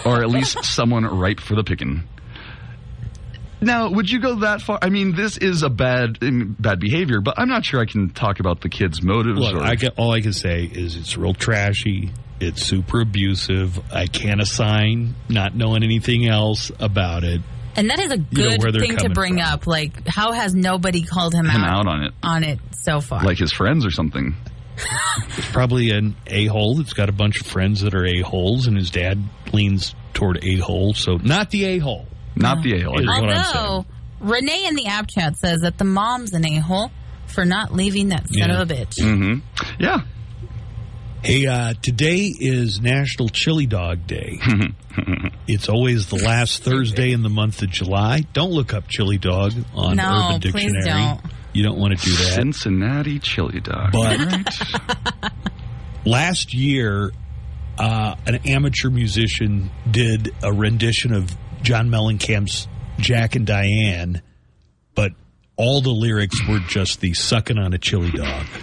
or 0.05 0.23
at 0.23 0.29
least 0.29 0.65
someone 0.65 1.05
ripe 1.05 1.41
for 1.41 1.55
the 1.55 1.65
picking. 1.65 2.05
Now, 3.61 3.91
would 3.91 4.11
you 4.11 4.21
go 4.21 4.37
that 4.37 4.61
far? 4.61 4.79
I 4.83 4.91
mean, 4.91 5.15
this 5.15 5.39
is 5.39 5.63
a 5.63 5.71
bad 5.71 6.19
um, 6.23 6.57
bad 6.59 6.79
behavior, 6.79 7.21
but 7.21 7.35
I'm 7.39 7.49
not 7.49 7.65
sure 7.65 7.81
I 7.81 7.87
can 7.87 8.11
talk 8.11 8.39
about 8.39 8.61
the 8.61 8.69
kid's 8.69 9.03
motives. 9.03 9.41
Look, 9.41 9.57
or, 9.57 9.63
I 9.63 9.75
get, 9.77 9.95
all 9.99 10.13
I 10.13 10.21
can 10.21 10.35
say 10.35 10.65
is 10.65 10.97
it's 10.97 11.17
real 11.17 11.33
trashy. 11.33 12.13
It's 12.39 12.63
super 12.63 13.01
abusive. 13.01 13.81
I 13.93 14.07
can't 14.07 14.43
assign 14.43 15.15
not 15.31 15.55
knowing 15.55 15.83
anything 15.83 16.29
else 16.29 16.71
about 16.79 17.25
it. 17.25 17.41
And 17.77 17.91
that 17.91 17.99
is 17.99 18.11
a 18.11 18.17
good 18.19 18.63
where 18.63 18.73
they're 18.73 18.81
thing 18.81 18.93
to 18.97 19.03
coming 19.05 19.13
bring 19.15 19.41
up. 19.41 19.67
Like, 19.67 20.07
how 20.09 20.33
has 20.33 20.55
nobody 20.55 21.03
called 21.03 21.35
him, 21.35 21.47
him 21.47 21.63
out, 21.63 21.87
out 21.87 21.89
on 21.89 22.03
it, 22.05 22.15
on 22.23 22.45
it 22.45 22.59
so 22.73 23.01
far? 23.01 23.23
like 23.23 23.39
his 23.39 23.53
friends 23.53 23.85
or 23.87 23.91
something. 23.91 24.35
It's 25.39 25.51
probably 25.53 25.91
an 25.91 26.17
a 26.27 26.47
hole 26.47 26.77
that's 26.77 26.93
got 26.93 27.09
a 27.09 27.13
bunch 27.13 27.41
of 27.41 27.47
friends 27.47 27.81
that 27.81 27.95
are 27.95 28.05
a 28.07 28.21
holes, 28.21 28.67
and 28.67 28.77
his 28.77 28.91
dad 28.91 29.23
leans 29.53 29.95
toward 30.13 30.45
a 30.45 30.57
hole. 30.57 30.93
So 30.95 31.17
not 31.17 31.51
the 31.51 31.65
a 31.65 31.79
hole. 31.79 32.07
Not 32.35 32.63
the 32.63 32.75
a-hole. 32.83 33.09
I'm. 33.09 33.25
Although 33.25 33.87
Renee 34.21 34.67
in 34.67 34.75
the 34.75 34.87
app 34.87 35.09
chat 35.09 35.37
says 35.37 35.61
that 35.63 35.79
the 35.79 35.85
mom's 35.85 36.33
an 36.35 36.45
a 36.45 36.59
hole 36.59 36.91
for 37.27 37.45
not 37.47 37.73
leaving 37.73 38.09
that 38.11 38.29
son 38.29 38.51
Yeah. 38.51 38.61
of 38.61 38.71
a 38.71 38.75
bitch. 38.75 38.99
Mm-hmm. 39.01 39.83
Yeah. 39.83 40.03
Hey, 41.27 41.45
uh, 41.47 41.75
today 41.83 42.33
is 42.39 42.81
National 42.81 43.29
Chili 43.29 43.67
Dog 43.67 44.07
Day. 44.07 44.39
it's 45.49 45.69
always 45.69 46.07
the 46.07 46.23
last 46.25 46.63
Thursday 46.63 47.11
in 47.11 47.25
the 47.25 47.29
month 47.29 47.63
of 47.63 47.69
July. 47.71 48.21
Don't 48.33 48.53
look 48.53 48.73
up 48.73 48.87
chili 48.87 49.19
dog 49.19 49.53
on 49.75 49.97
No, 49.97 50.29
Urban 50.37 50.53
please 50.53 50.73
Dictionary. 50.73 50.83
don't. 50.85 51.21
You 51.53 51.65
don't 51.65 51.79
want 51.81 51.99
to 51.99 52.05
do 52.05 52.13
that. 52.13 52.35
Cincinnati 52.35 53.19
chili 53.19 53.59
dog. 53.59 53.91
But 53.91 55.33
last 56.05 56.55
year, 56.55 57.11
uh, 57.77 58.15
an 58.25 58.37
amateur 58.49 58.91
musician 58.91 59.73
did 59.91 60.33
a 60.45 60.53
rendition 60.53 61.13
of 61.13 61.37
John 61.61 61.89
Mellencamp's 61.89 62.69
Jack 63.01 63.35
and 63.35 63.45
Diane, 63.45 64.23
but 64.95 65.11
all 65.57 65.81
the 65.81 65.91
lyrics 65.91 66.39
were 66.47 66.61
just 66.61 67.01
the 67.01 67.15
sucking 67.15 67.59
on 67.59 67.73
a 67.75 67.79
chili 67.79 68.13
dog. 68.13 68.47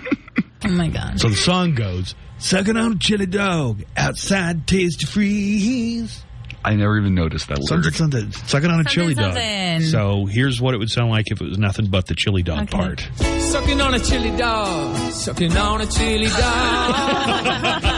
Oh 0.65 0.69
my 0.69 0.87
god. 0.87 1.19
So 1.19 1.27
the 1.27 1.35
song 1.35 1.75
goes, 1.75 2.15
sucking 2.43 2.77
on 2.77 2.91
a 2.93 2.95
chili 2.97 3.25
dog, 3.25 3.83
outside 3.95 4.67
Tastee 4.67 5.05
Freez. 5.05 6.19
I 6.65 6.75
never 6.75 6.97
even 6.97 7.13
noticed 7.13 7.49
that 7.49 7.57
Something, 7.57 7.81
lyric. 7.81 7.95
something, 7.95 8.31
sucking 8.47 8.69
on 8.69 8.79
a 8.79 8.83
chili 8.85 9.13
dog. 9.13 9.37
So 9.81 10.25
here's 10.25 10.61
what 10.61 10.73
it 10.73 10.77
would 10.77 10.89
sound 10.89 11.09
like 11.09 11.29
if 11.29 11.41
it 11.41 11.47
was 11.47 11.57
nothing 11.57 11.87
but 11.87 12.05
the 12.07 12.15
chili 12.15 12.41
dog 12.41 12.69
part. 12.69 13.05
Sucking 13.39 13.81
on 13.81 13.93
a 13.93 13.99
chili 13.99 14.35
dog, 14.37 15.11
sucking 15.11 15.57
on 15.57 15.81
a 15.81 15.85
chili 15.85 16.27
dog, 16.27 16.95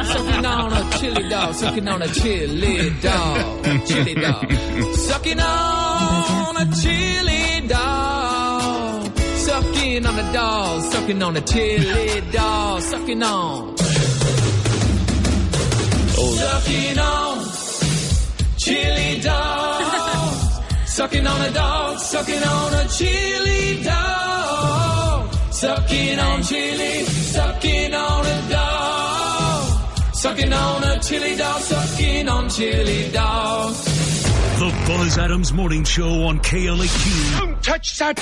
sucking 0.07 0.43
Sucking 0.43 0.45
on 0.45 0.73
a 0.73 0.97
chili 0.99 1.30
dog, 1.30 1.53
sucking 1.55 1.88
on 1.88 2.01
a 2.01 2.07
chili 2.07 2.89
dog, 3.01 3.85
chili 3.85 4.15
dog. 4.15 4.51
Sucking 4.95 5.39
on 5.39 6.57
a 6.57 6.76
chili 6.81 7.67
dog. 7.67 9.17
Sucking 9.17 10.05
on 10.07 10.19
a 10.19 10.34
dog, 10.34 10.81
sucking 10.91 11.22
on 11.22 11.38
a 11.38 11.41
chili 11.41 12.22
dog, 12.31 12.81
sucking 12.81 13.22
on. 13.22 13.76
Sucking 16.15 16.97
on 16.97 17.45
chili 18.57 19.19
dog. 19.19 19.83
Sucking 20.85 21.27
on 21.27 21.41
a 21.41 21.51
dog, 21.51 21.99
sucking 21.99 22.43
on 22.43 22.73
a 22.73 22.87
chili 22.87 23.83
dog. 23.83 25.33
Sucking 25.51 26.19
on 26.19 26.43
chili, 26.43 27.03
sucking 27.03 27.93
on 27.93 28.25
a 28.25 28.49
dog. 28.49 30.15
Sucking 30.15 30.53
on 30.53 30.83
a 30.85 30.99
chili 31.01 31.35
dog, 31.35 31.61
sucking 31.61 32.29
on 32.29 32.49
chili 32.49 33.11
dog. 33.11 33.73
The 33.75 34.85
Buzz 34.87 35.17
Adams 35.17 35.51
Morning 35.51 35.83
Show 35.83 36.23
on 36.23 36.39
KLAQ. 36.39 37.39
Don't 37.39 37.61
touch 37.61 37.97
that. 37.97 38.17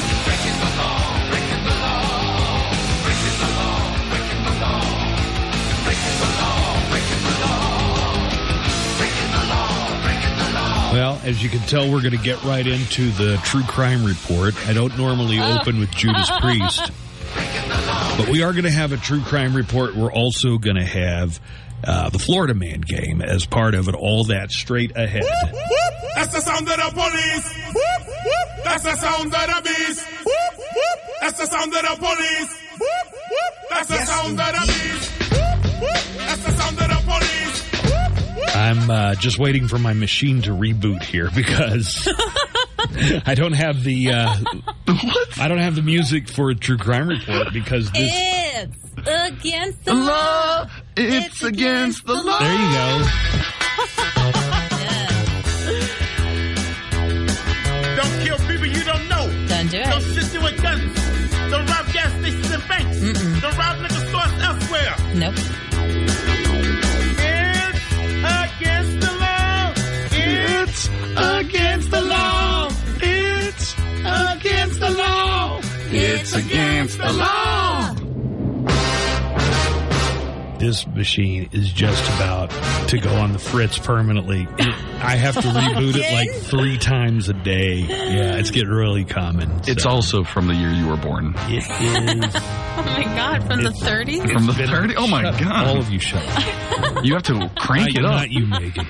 Well, 10.93 11.19
as 11.23 11.41
you 11.41 11.49
can 11.49 11.59
tell, 11.61 11.91
we're 11.91 12.01
going 12.03 12.15
to 12.15 12.23
get 12.23 12.43
right 12.43 12.65
into 12.67 13.09
the 13.09 13.37
true 13.43 13.63
crime 13.63 14.05
report. 14.05 14.53
I 14.67 14.73
don't 14.73 14.95
normally 14.95 15.39
open 15.39 15.79
with 15.79 15.89
Judas 15.89 16.29
Priest, 16.39 16.91
but 18.15 18.29
we 18.29 18.43
are 18.43 18.51
going 18.51 18.65
to 18.65 18.69
have 18.69 18.91
a 18.91 18.97
true 18.97 19.21
crime 19.21 19.55
report. 19.55 19.95
We're 19.95 20.13
also 20.13 20.59
going 20.59 20.75
to 20.75 20.85
have 20.85 21.39
uh, 21.83 22.11
the 22.11 22.19
Florida 22.19 22.53
Man 22.53 22.81
game 22.81 23.23
as 23.23 23.47
part 23.47 23.73
of 23.73 23.89
it. 23.89 23.95
All 23.95 24.25
that 24.25 24.51
straight 24.51 24.95
ahead. 24.95 25.23
That's 26.13 26.31
the 26.31 26.41
sound 26.41 26.69
of 26.69 26.77
the 26.77 26.91
police. 26.93 27.73
That's 28.63 28.83
the 28.83 28.95
sound 28.95 29.33
of 29.33 29.47
the 29.47 29.61
beast. 29.63 30.05
That's 31.21 31.39
the 31.39 31.45
sound 31.47 31.73
of 31.73 31.81
the 31.81 31.95
police. 31.97 32.32
Uh, 38.93 39.15
just 39.15 39.39
waiting 39.39 39.67
for 39.67 39.79
my 39.79 39.93
machine 39.93 40.43
to 40.43 40.51
reboot 40.51 41.01
here 41.01 41.31
because 41.35 42.07
I 43.25 43.33
don't 43.35 43.53
have 43.53 43.83
the 43.83 44.11
uh, 44.11 44.35
I 45.37 45.47
don't 45.47 45.57
have 45.57 45.75
the 45.75 45.81
music 45.81 46.29
for 46.29 46.51
a 46.51 46.55
true 46.55 46.77
crime 46.77 47.07
report 47.07 47.51
because 47.51 47.91
this. 47.91 48.11
It's 48.13 48.77
against 48.97 49.83
the 49.85 49.95
law. 49.95 50.67
It's 50.95 51.41
against 51.43 52.05
the 52.05 52.13
law. 52.13 52.39
There 52.39 52.53
you 52.53 52.73
go. 52.73 53.07
Don't 57.95 58.21
kill 58.23 58.37
people 58.47 58.67
you 58.67 58.83
don't 58.83 59.09
know. 59.09 59.27
Don't 59.47 59.71
do 59.71 59.77
it. 59.77 59.85
Don't 59.85 60.01
shoot 60.01 60.33
you 60.33 60.41
with 60.43 60.61
guns. 60.61 60.99
Don't 61.49 61.65
rob 61.65 61.85
gas 61.91 62.11
stations 62.19 62.51
and 62.51 62.67
banks. 62.67 63.41
Don't 63.41 63.57
rob 63.57 63.79
liquor 63.81 64.07
stores 64.07 64.33
elsewhere. 64.41 64.95
Nope. 65.15 65.72
It's 76.35 76.45
against 76.45 76.97
the 76.97 77.14
law. 77.14 77.93
This 80.60 80.88
machine 80.88 81.49
is 81.51 81.72
just 81.73 82.01
about 82.15 82.49
to 82.88 82.97
go 82.97 83.14
on 83.15 83.34
the 83.34 83.39
fritz 83.39 83.77
permanently. 83.77 84.47
It- 84.57 84.76
I 85.03 85.18
have 85.18 85.35
to 85.35 85.41
reboot 85.41 85.95
it 85.97 86.14
like 86.14 86.31
three 86.43 86.77
times 86.77 87.27
a 87.27 87.34
day. 87.34 87.80
Yeah, 87.80 88.38
it's 88.38 88.51
getting 88.51 88.69
really 88.69 89.03
common. 89.03 89.51
It's 89.68 89.85
also 89.85 90.23
from 90.23 90.47
the 90.47 90.53
year 90.53 90.72
you 90.72 90.88
were 90.88 90.95
born. 90.95 91.34
It 91.49 91.64
is. 92.26 92.43
Oh 92.76 92.81
my 92.85 93.03
god, 93.03 93.45
from 93.45 93.61
the 93.61 93.69
30s? 93.69 94.31
From 94.34 94.47
the 94.47 94.53
30? 94.53 94.95
Oh 94.95 95.05
my 95.05 95.22
god. 95.22 95.68
All 95.68 95.77
of 95.77 95.89
you 95.91 95.99
shut 95.99 96.26
up. 96.27 97.03
You 97.05 97.14
have 97.14 97.23
to 97.23 97.51
crank 97.55 97.93
Not- 97.93 97.99
it 97.99 98.05
up. 98.05 98.11
Not 98.22 98.31
you, 98.31 98.47
Megan. 98.47 98.88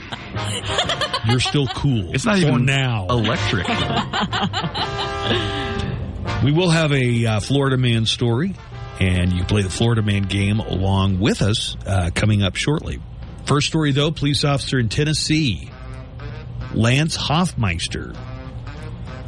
You're 1.27 1.39
still 1.41 1.67
cool. 1.67 2.13
It's 2.13 2.25
not 2.25 2.37
For 2.39 2.45
even 2.47 2.65
now. 2.65 3.07
electric. 3.09 3.65
We 6.43 6.51
will 6.51 6.69
have 6.69 6.91
a 6.91 7.25
uh, 7.25 7.39
Florida 7.39 7.77
Man 7.77 8.05
story, 8.05 8.53
and 8.99 9.31
you 9.31 9.45
play 9.45 9.61
the 9.61 9.69
Florida 9.69 10.01
Man 10.01 10.23
game 10.23 10.59
along 10.59 11.19
with 11.19 11.41
us 11.41 11.77
uh, 11.85 12.09
coming 12.13 12.43
up 12.43 12.57
shortly. 12.57 12.99
First 13.45 13.67
story, 13.67 13.93
though, 13.93 14.11
police 14.11 14.43
officer 14.43 14.77
in 14.77 14.89
Tennessee, 14.89 15.71
Lance 16.73 17.15
Hoffmeister, 17.15 18.13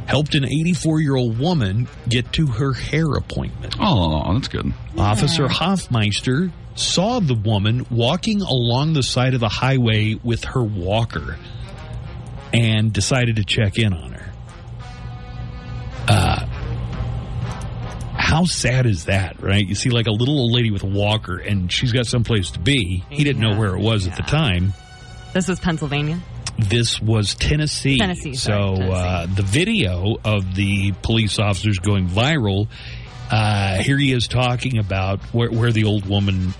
helped 0.06 0.34
an 0.34 0.44
84 0.44 1.00
year 1.00 1.16
old 1.16 1.38
woman 1.38 1.88
get 2.06 2.32
to 2.34 2.46
her 2.46 2.74
hair 2.74 3.06
appointment. 3.14 3.76
Oh, 3.80 4.34
that's 4.34 4.48
good. 4.48 4.74
Officer 4.98 5.48
Hoffmeister 5.48 6.52
saw 6.74 7.20
the 7.20 7.34
woman 7.34 7.86
walking 7.90 8.42
along 8.42 8.92
the 8.92 9.02
side 9.02 9.32
of 9.32 9.40
the 9.40 9.48
highway 9.48 10.14
with 10.22 10.44
her 10.44 10.62
walker 10.62 11.38
and 12.52 12.92
decided 12.92 13.36
to 13.36 13.44
check 13.44 13.78
in 13.78 13.94
on 13.94 14.12
her. 14.12 14.32
Uh, 16.08 16.45
how 18.26 18.44
sad 18.44 18.86
is 18.86 19.04
that, 19.04 19.40
right? 19.40 19.64
You 19.64 19.76
see, 19.76 19.88
like 19.90 20.08
a 20.08 20.10
little 20.10 20.36
old 20.36 20.50
lady 20.50 20.72
with 20.72 20.82
a 20.82 20.88
walker, 20.88 21.38
and 21.38 21.70
she's 21.70 21.92
got 21.92 22.06
someplace 22.06 22.50
to 22.50 22.58
be. 22.58 23.04
He 23.08 23.22
didn't 23.22 23.40
know 23.40 23.56
where 23.56 23.76
it 23.76 23.80
was 23.80 24.08
at 24.08 24.16
the 24.16 24.22
time. 24.24 24.74
This 25.32 25.46
was 25.46 25.60
Pennsylvania. 25.60 26.18
This 26.58 27.00
was 27.00 27.36
Tennessee. 27.36 27.98
Tennessee, 27.98 28.34
So 28.34 28.74
sorry, 28.74 28.90
Uh, 28.90 29.26
the 29.32 29.44
video 29.44 30.16
of 30.24 30.56
the 30.56 30.90
police 31.02 31.38
officers 31.38 31.78
going 31.78 32.08
viral. 32.08 32.66
Uh, 33.30 33.82
here 33.82 33.98
he 33.98 34.12
is 34.12 34.28
talking 34.28 34.78
about 34.78 35.20
where, 35.34 35.50
where 35.50 35.72
the 35.72 35.84
old 35.84 36.06
woman, 36.06 36.54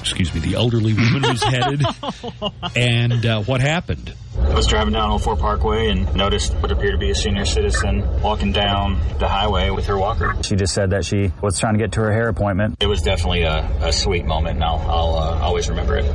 excuse 0.00 0.32
me, 0.34 0.40
the 0.40 0.54
elderly 0.54 0.92
woman 0.92 1.22
was 1.22 1.42
headed, 1.42 1.82
and 2.76 3.24
uh, 3.24 3.42
what 3.42 3.60
happened. 3.60 4.14
I 4.38 4.54
was 4.54 4.66
driving 4.66 4.94
down 4.94 5.10
Old 5.10 5.22
Fort 5.22 5.38
Parkway 5.38 5.88
and 5.88 6.14
noticed 6.14 6.54
what 6.54 6.70
appeared 6.70 6.92
to 6.92 6.98
be 6.98 7.10
a 7.10 7.14
senior 7.14 7.44
citizen 7.44 8.20
walking 8.20 8.52
down 8.52 9.00
the 9.18 9.28
highway 9.28 9.70
with 9.70 9.86
her 9.86 9.98
walker. 9.98 10.34
She 10.42 10.56
just 10.56 10.74
said 10.74 10.90
that 10.90 11.04
she 11.04 11.32
was 11.42 11.58
trying 11.58 11.74
to 11.74 11.78
get 11.78 11.92
to 11.92 12.00
her 12.00 12.12
hair 12.12 12.28
appointment. 12.28 12.76
It 12.80 12.86
was 12.86 13.02
definitely 13.02 13.42
a, 13.42 13.64
a 13.80 13.92
sweet 13.92 14.24
moment, 14.24 14.56
and 14.56 14.64
I'll, 14.64 14.78
I'll 14.78 15.14
uh, 15.16 15.40
always 15.40 15.68
remember 15.68 15.96
it. 15.98 16.14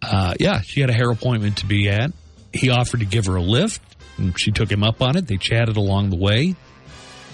Uh, 0.00 0.34
yeah, 0.40 0.60
she 0.60 0.80
had 0.80 0.90
a 0.90 0.94
hair 0.94 1.10
appointment 1.10 1.58
to 1.58 1.66
be 1.66 1.88
at. 1.88 2.12
He 2.52 2.70
offered 2.70 3.00
to 3.00 3.06
give 3.06 3.26
her 3.26 3.36
a 3.36 3.42
lift, 3.42 3.80
and 4.18 4.38
she 4.38 4.50
took 4.50 4.70
him 4.70 4.82
up 4.82 5.00
on 5.00 5.16
it. 5.16 5.26
They 5.26 5.36
chatted 5.36 5.76
along 5.76 6.10
the 6.10 6.16
way. 6.16 6.56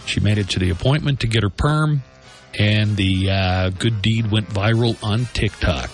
She 0.08 0.20
made 0.20 0.38
it 0.38 0.48
to 0.50 0.58
the 0.58 0.70
appointment 0.70 1.20
to 1.20 1.26
get 1.26 1.42
her 1.42 1.50
perm, 1.50 2.02
and 2.58 2.96
the 2.96 3.30
uh, 3.30 3.70
good 3.70 4.00
deed 4.00 4.30
went 4.30 4.48
viral 4.48 4.96
on 5.04 5.26
TikTok. 5.34 5.90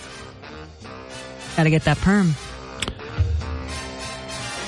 Got 1.57 1.63
to 1.63 1.69
get 1.69 1.83
that 1.83 1.97
perm. 1.97 2.33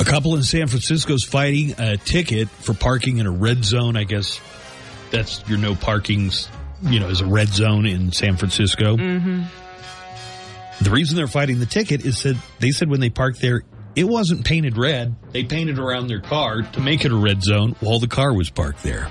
A 0.02 0.04
couple 0.04 0.36
in 0.36 0.44
San 0.44 0.68
Francisco 0.68 1.14
is 1.14 1.24
fighting 1.24 1.76
a 1.80 1.96
ticket 1.96 2.50
for 2.50 2.74
parking 2.74 3.20
in 3.20 3.26
a 3.26 3.32
red 3.32 3.64
zone. 3.64 3.96
I 3.96 4.04
guess 4.04 4.42
that's 5.12 5.48
your 5.48 5.60
no 5.60 5.76
parking's, 5.76 6.50
you 6.82 7.00
know, 7.00 7.08
is 7.08 7.22
a 7.22 7.26
red 7.26 7.48
zone 7.48 7.86
in 7.86 8.12
San 8.12 8.36
Francisco. 8.36 8.98
Mm-hmm. 8.98 9.44
The 10.84 10.90
reason 10.92 11.16
they're 11.16 11.28
fighting 11.28 11.60
the 11.60 11.66
ticket 11.66 12.06
is 12.06 12.22
that 12.24 12.36
they 12.60 12.72
said 12.72 12.90
when 12.90 13.00
they 13.00 13.10
parked 13.10 13.42
there, 13.42 13.64
it 13.96 14.04
wasn't 14.04 14.44
painted 14.44 14.78
red. 14.78 15.16
They 15.32 15.46
painted 15.46 15.80
around 15.80 16.08
their 16.08 16.22
car 16.22 16.64
to 16.64 16.82
make 16.82 17.06
it 17.06 17.14
a 17.14 17.18
red 17.18 17.42
zone 17.42 17.78
while 17.80 18.00
the 18.00 18.10
car 18.10 18.34
was 18.34 18.50
parked 18.50 18.84
there. 18.84 19.10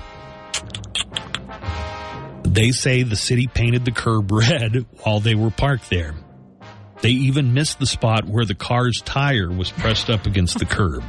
They 2.57 2.71
say 2.71 3.03
the 3.03 3.15
city 3.15 3.45
painted 3.45 3.85
the 3.85 3.91
curb 3.91 4.31
red 4.31 4.87
while 5.03 5.19
they 5.19 5.35
were 5.35 5.51
parked 5.51 5.91
there. 5.91 6.15
They 7.01 7.11
even 7.11 7.53
missed 7.53 7.77
the 7.77 7.85
spot 7.85 8.25
where 8.25 8.45
the 8.45 8.55
car's 8.55 8.99
tire 8.99 9.51
was 9.51 9.69
pressed 9.69 10.09
up 10.09 10.25
against 10.25 10.57
the 10.57 10.65
curb. 10.65 11.03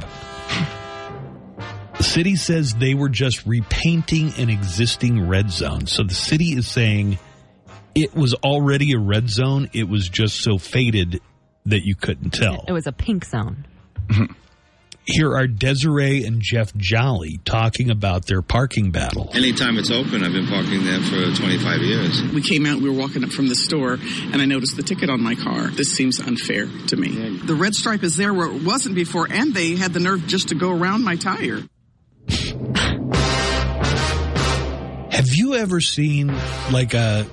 The 1.97 2.03
city 2.03 2.35
says 2.35 2.75
they 2.75 2.93
were 2.93 3.09
just 3.09 3.47
repainting 3.47 4.31
an 4.37 4.51
existing 4.51 5.27
red 5.27 5.49
zone. 5.49 5.87
So 5.87 6.03
the 6.03 6.13
city 6.13 6.49
is 6.49 6.67
saying 6.67 7.17
it 7.95 8.13
was 8.13 8.35
already 8.35 8.91
a 8.91 8.99
red 8.99 9.27
zone. 9.27 9.71
It 9.73 9.89
was 9.89 10.07
just 10.07 10.41
so 10.41 10.59
faded 10.59 11.19
that 11.65 11.83
you 11.83 11.95
couldn't 11.95 12.29
tell. 12.29 12.63
It 12.67 12.73
was 12.73 12.85
a 12.85 12.91
pink 12.91 13.25
zone. 13.25 13.65
Here 15.11 15.35
are 15.35 15.47
Desiree 15.47 16.23
and 16.23 16.39
Jeff 16.39 16.71
Jolly 16.75 17.39
talking 17.43 17.89
about 17.89 18.27
their 18.27 18.43
parking 18.43 18.91
battle. 18.91 19.31
Anytime 19.33 19.79
it's 19.79 19.89
open, 19.89 20.23
I've 20.23 20.33
been 20.33 20.45
parking 20.45 20.83
there 20.83 20.99
for 20.99 21.35
25 21.35 21.81
years. 21.81 22.21
We 22.31 22.43
came 22.43 22.67
out, 22.67 22.79
we 22.79 22.91
were 22.91 22.95
walking 22.95 23.23
up 23.23 23.31
from 23.31 23.47
the 23.47 23.55
store, 23.55 23.93
and 23.93 24.39
I 24.39 24.45
noticed 24.45 24.75
the 24.77 24.83
ticket 24.83 25.09
on 25.09 25.23
my 25.23 25.33
car. 25.33 25.69
This 25.69 25.93
seems 25.93 26.19
unfair 26.19 26.67
to 26.87 26.95
me. 26.95 27.39
The 27.39 27.55
red 27.55 27.73
stripe 27.73 28.03
is 28.03 28.17
there 28.17 28.35
where 28.35 28.51
it 28.51 28.63
wasn't 28.63 28.93
before, 28.93 29.27
and 29.27 29.51
they 29.51 29.75
had 29.75 29.93
the 29.93 29.99
nerve 29.99 30.27
just 30.27 30.49
to 30.49 30.55
go 30.55 30.69
around 30.69 31.03
my 31.03 31.15
tire. 31.15 31.63
Have 35.09 35.29
you 35.33 35.55
ever 35.55 35.81
seen 35.81 36.27
like 36.71 36.93
a 36.93 37.25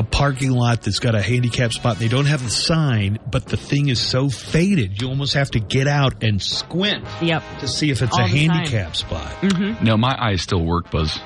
a 0.00 0.02
parking 0.02 0.50
lot 0.50 0.80
that's 0.80 0.98
got 0.98 1.14
a 1.14 1.20
handicap 1.20 1.74
spot. 1.74 1.98
They 1.98 2.08
don't 2.08 2.24
have 2.24 2.42
the 2.42 2.48
sign, 2.48 3.18
but 3.30 3.44
the 3.44 3.58
thing 3.58 3.90
is 3.90 4.00
so 4.00 4.30
faded, 4.30 5.00
you 5.02 5.08
almost 5.08 5.34
have 5.34 5.50
to 5.50 5.60
get 5.60 5.86
out 5.86 6.24
and 6.24 6.40
squint. 6.40 7.04
Yep. 7.20 7.42
To 7.60 7.68
see 7.68 7.90
if 7.90 8.00
it's 8.00 8.16
All 8.16 8.24
a 8.24 8.28
the 8.28 8.46
time. 8.46 8.56
handicap 8.56 8.96
spot. 8.96 9.30
Mm-hmm. 9.42 9.84
No, 9.84 9.98
my 9.98 10.16
eyes 10.18 10.40
still 10.40 10.64
work, 10.64 10.90
Buzz. 10.90 11.20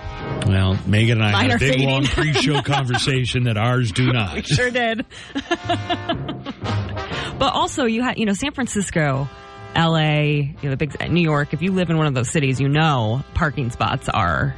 Well, 0.49 0.77
Megan 0.87 1.19
and 1.21 1.27
I 1.29 1.33
Mine 1.33 1.51
had 1.51 1.57
a 1.57 1.59
big 1.61 1.73
fading. 1.75 1.89
long 1.89 2.05
pre-show 2.05 2.63
conversation 2.65 3.45
that 3.45 3.57
ours 3.57 3.93
do 3.93 4.13
not. 4.13 4.33
We 4.35 4.39
not. 4.41 4.47
sure 4.49 4.71
did. 4.73 5.07
but 7.39 7.53
also, 7.53 7.85
you 7.85 8.03
had, 8.03 8.19
you 8.19 8.27
know, 8.27 8.33
San 8.33 8.53
Francisco, 8.53 9.29
L.A., 9.77 10.55
you 10.61 10.69
know, 10.69 10.75
the 10.75 10.77
big 10.77 11.11
New 11.13 11.23
York. 11.23 11.53
If 11.55 11.63
you 11.63 11.71
live 11.71 11.91
in 11.91 11.97
one 11.97 12.07
of 12.07 12.15
those 12.15 12.29
cities, 12.31 12.61
you 12.61 12.69
know 12.69 13.23
parking 13.35 13.71
spots 13.71 14.09
are. 14.09 14.57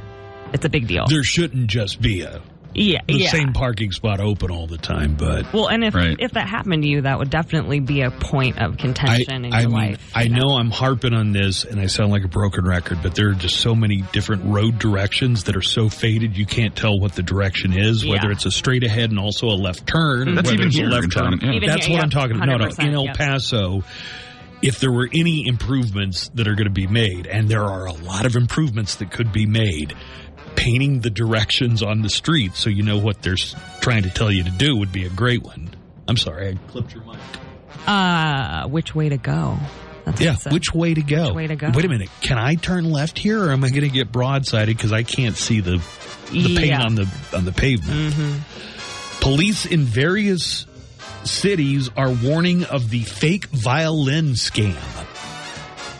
It's 0.53 0.65
a 0.65 0.69
big 0.69 0.87
deal. 0.87 1.05
There 1.07 1.23
shouldn't 1.23 1.67
just 1.67 2.01
be 2.01 2.21
a 2.21 2.41
yeah, 2.73 2.99
the 3.07 3.15
yeah. 3.15 3.29
same 3.29 3.53
parking 3.53 3.91
spot 3.91 4.19
open 4.19 4.51
all 4.51 4.67
the 4.67 4.77
time, 4.77 5.15
but 5.15 5.51
Well, 5.53 5.67
and 5.67 5.83
if 5.83 5.95
Right. 5.95 6.15
if 6.19 6.31
that 6.33 6.47
happened 6.47 6.83
to 6.83 6.89
you, 6.89 7.01
that 7.01 7.17
would 7.17 7.29
definitely 7.29 7.79
be 7.79 8.01
a 8.01 8.11
point 8.11 8.59
of 8.59 8.73
I, 8.73 8.75
contention 8.75 9.45
in 9.45 9.53
I 9.53 9.61
your 9.61 9.69
mean, 9.69 9.77
life. 9.91 10.11
I 10.13 10.27
know 10.27 10.55
I'm 10.57 10.69
harping 10.69 11.13
on 11.13 11.31
this 11.31 11.63
and 11.65 11.79
I 11.79 11.87
sound 11.87 12.11
like 12.11 12.23
a 12.23 12.27
broken 12.27 12.65
record, 12.65 12.99
but 13.01 13.15
there 13.15 13.29
are 13.29 13.33
just 13.33 13.57
so 13.57 13.73
many 13.75 14.03
different 14.13 14.45
road 14.45 14.79
directions 14.79 15.45
that 15.45 15.55
are 15.55 15.61
so 15.61 15.89
faded 15.89 16.37
you 16.37 16.45
can't 16.45 16.75
tell 16.75 16.99
what 16.99 17.13
the 17.13 17.23
direction 17.23 17.73
is, 17.77 18.03
Yeah. 18.03 18.13
whether 18.13 18.31
it's 18.31 18.45
a 18.45 18.51
straight 18.51 18.83
ahead 18.83 19.09
and 19.09 19.19
also 19.19 19.47
a 19.47 19.57
left 19.57 19.87
turn, 19.87 20.27
mm-hmm. 20.27 20.29
or 20.29 20.35
That's 20.35 20.51
whether 20.51 20.63
even 20.63 20.67
it's 20.67 20.77
a 20.79 20.83
left 20.83 21.11
turn. 21.11 21.39
yeah. 21.41 21.59
That's 21.67 21.85
here, 21.85 21.95
what 21.95 22.03
I'm 22.03 22.09
talking 22.09 22.35
about. 22.35 22.47
No, 22.47 22.57
no, 22.57 22.69
in 22.79 22.93
El 22.93 23.05
yep. 23.05 23.17
Paso, 23.17 23.83
if 24.61 24.79
there 24.79 24.91
were 24.91 25.09
any 25.13 25.47
improvements 25.47 26.29
that 26.35 26.47
are 26.47 26.55
going 26.55 26.67
to 26.67 26.73
be 26.73 26.87
made, 26.87 27.27
and 27.27 27.47
there 27.47 27.63
are 27.63 27.85
a 27.85 27.93
lot 27.93 28.25
of 28.25 28.35
improvements 28.35 28.95
that 28.95 29.11
could 29.11 29.31
be 29.31 29.45
made, 29.45 29.93
painting 30.57 30.99
the 30.99 31.09
directions 31.09 31.81
on 31.81 32.01
the 32.01 32.09
street 32.09 32.55
so 32.55 32.69
you 32.69 32.83
know 32.83 32.97
what 32.97 33.21
they're 33.21 33.37
trying 33.79 34.03
to 34.03 34.09
tell 34.09 34.29
you 34.31 34.43
to 34.43 34.51
do 34.51 34.75
would 34.75 34.91
be 34.91 35.05
a 35.05 35.09
great 35.09 35.43
one. 35.43 35.69
I'm 36.09 36.17
sorry, 36.17 36.49
I 36.49 36.53
clipped 36.71 36.93
your 36.93 37.03
mic. 37.05 37.17
uh, 37.87 38.67
which 38.67 38.93
way 38.93 39.07
to 39.09 39.17
go? 39.17 39.57
That's 40.05 40.19
Yeah, 40.21 40.35
which 40.51 40.73
way 40.73 40.93
to 40.93 41.01
go? 41.01 41.27
Which 41.27 41.35
way 41.35 41.47
to 41.47 41.55
go? 41.55 41.69
Wait 41.73 41.85
a 41.85 41.89
minute. 41.89 42.09
Can 42.21 42.37
I 42.37 42.55
turn 42.55 42.89
left 42.89 43.19
here, 43.19 43.43
or 43.43 43.51
am 43.51 43.63
I 43.63 43.69
going 43.69 43.81
to 43.83 43.89
get 43.89 44.11
broadsided 44.11 44.67
because 44.67 44.91
I 44.93 45.03
can't 45.03 45.35
see 45.35 45.59
the 45.61 45.81
the 46.31 46.55
paint 46.55 46.65
Yeah. 46.67 46.81
on 46.83 46.95
the 46.95 47.07
on 47.35 47.45
the 47.45 47.51
pavement? 47.51 48.13
Mm-hmm. 48.13 49.19
Police 49.21 49.65
in 49.65 49.81
various 49.83 50.65
cities 51.25 51.89
are 51.97 52.09
warning 52.09 52.63
of 52.63 52.89
the 52.89 53.01
fake 53.01 53.47
violin 53.47 54.31
scam. 54.35 54.75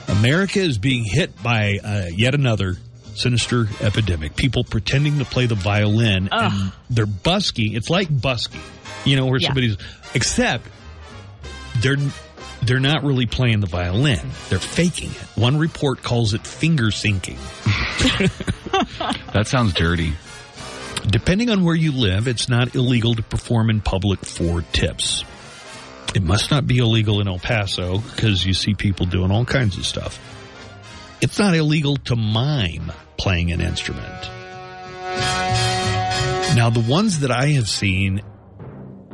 America 0.07 0.59
is 0.59 0.77
being 0.77 1.03
hit 1.03 1.41
by 1.43 1.79
uh, 1.84 2.05
yet 2.13 2.34
another 2.34 2.77
sinister 3.18 3.68
epidemic. 3.81 4.35
People 4.35 4.64
pretending 4.64 5.19
to 5.19 5.26
play 5.26 5.45
the 5.45 5.56
violin 5.56 6.30
and 6.31 6.72
they're 6.89 7.06
busking. 7.06 7.73
It's 7.73 7.89
like 7.89 8.07
busking, 8.10 8.61
you 9.06 9.15
know, 9.15 9.26
where 9.26 9.39
Yeah. 9.39 9.48
somebody's 9.48 9.77
except 10.14 10.65
they're 11.81 11.98
they're 12.64 12.80
not 12.80 13.03
really 13.03 13.26
playing 13.27 13.60
the 13.60 13.68
violin. 13.68 14.19
They're 14.49 14.57
faking 14.60 15.11
it. 15.11 15.18
One 15.39 15.57
report 15.57 16.02
calls 16.02 16.34
it 16.34 16.45
finger 16.45 16.91
sinking. 16.91 17.38
That 19.34 19.48
sounds 19.48 19.73
dirty. 19.73 20.14
Depending 21.07 21.49
on 21.49 21.64
where 21.64 21.76
you 21.76 21.91
live, 21.91 22.27
it's 22.27 22.49
not 22.49 22.76
illegal 22.76 23.15
to 23.15 23.23
perform 23.23 23.69
in 23.69 23.81
public 23.81 24.26
for 24.26 24.61
tips. 24.73 25.23
It 26.15 26.23
must 26.23 26.52
not 26.52 26.68
be 26.68 26.80
illegal 26.80 27.22
in 27.22 27.27
El 27.27 27.39
Paso 27.39 27.99
because 27.99 28.45
you 28.45 28.53
see 28.53 28.73
people 28.73 29.06
doing 29.06 29.31
all 29.31 29.45
kinds 29.45 29.77
of 29.77 29.85
stuff. 29.85 30.19
It's 31.22 31.39
not 31.39 31.56
illegal 31.56 31.98
to 32.06 32.15
mime 32.15 32.91
playing 33.18 33.52
an 33.52 33.61
instrument. 33.61 34.06
Now, 36.56 36.69
the 36.72 36.84
ones 36.88 37.19
that 37.19 37.31
I 37.31 37.48
have 37.49 37.68
seen 37.69 38.22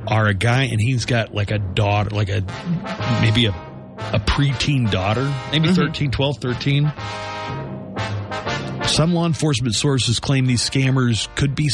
are 0.07 0.27
a 0.27 0.33
guy 0.33 0.63
and 0.63 0.79
he's 0.81 1.05
got 1.05 1.33
like 1.33 1.51
a 1.51 1.59
daughter, 1.59 2.09
like 2.11 2.29
a 2.29 2.41
maybe 3.21 3.45
a, 3.47 3.51
a 4.13 4.19
preteen 4.19 4.89
daughter, 4.91 5.23
maybe 5.51 5.67
Mm-hmm. 5.67 5.75
thirteen, 5.75 6.11
twelve, 6.11 6.37
thirteen. 6.39 6.89
13, 6.89 6.93
12, 7.95 8.77
13. 8.77 8.87
Some 8.87 9.13
law 9.13 9.25
enforcement 9.25 9.75
sources 9.75 10.19
claim 10.19 10.45
these 10.45 10.67
scammers 10.69 11.33
could 11.35 11.55
be 11.55 11.69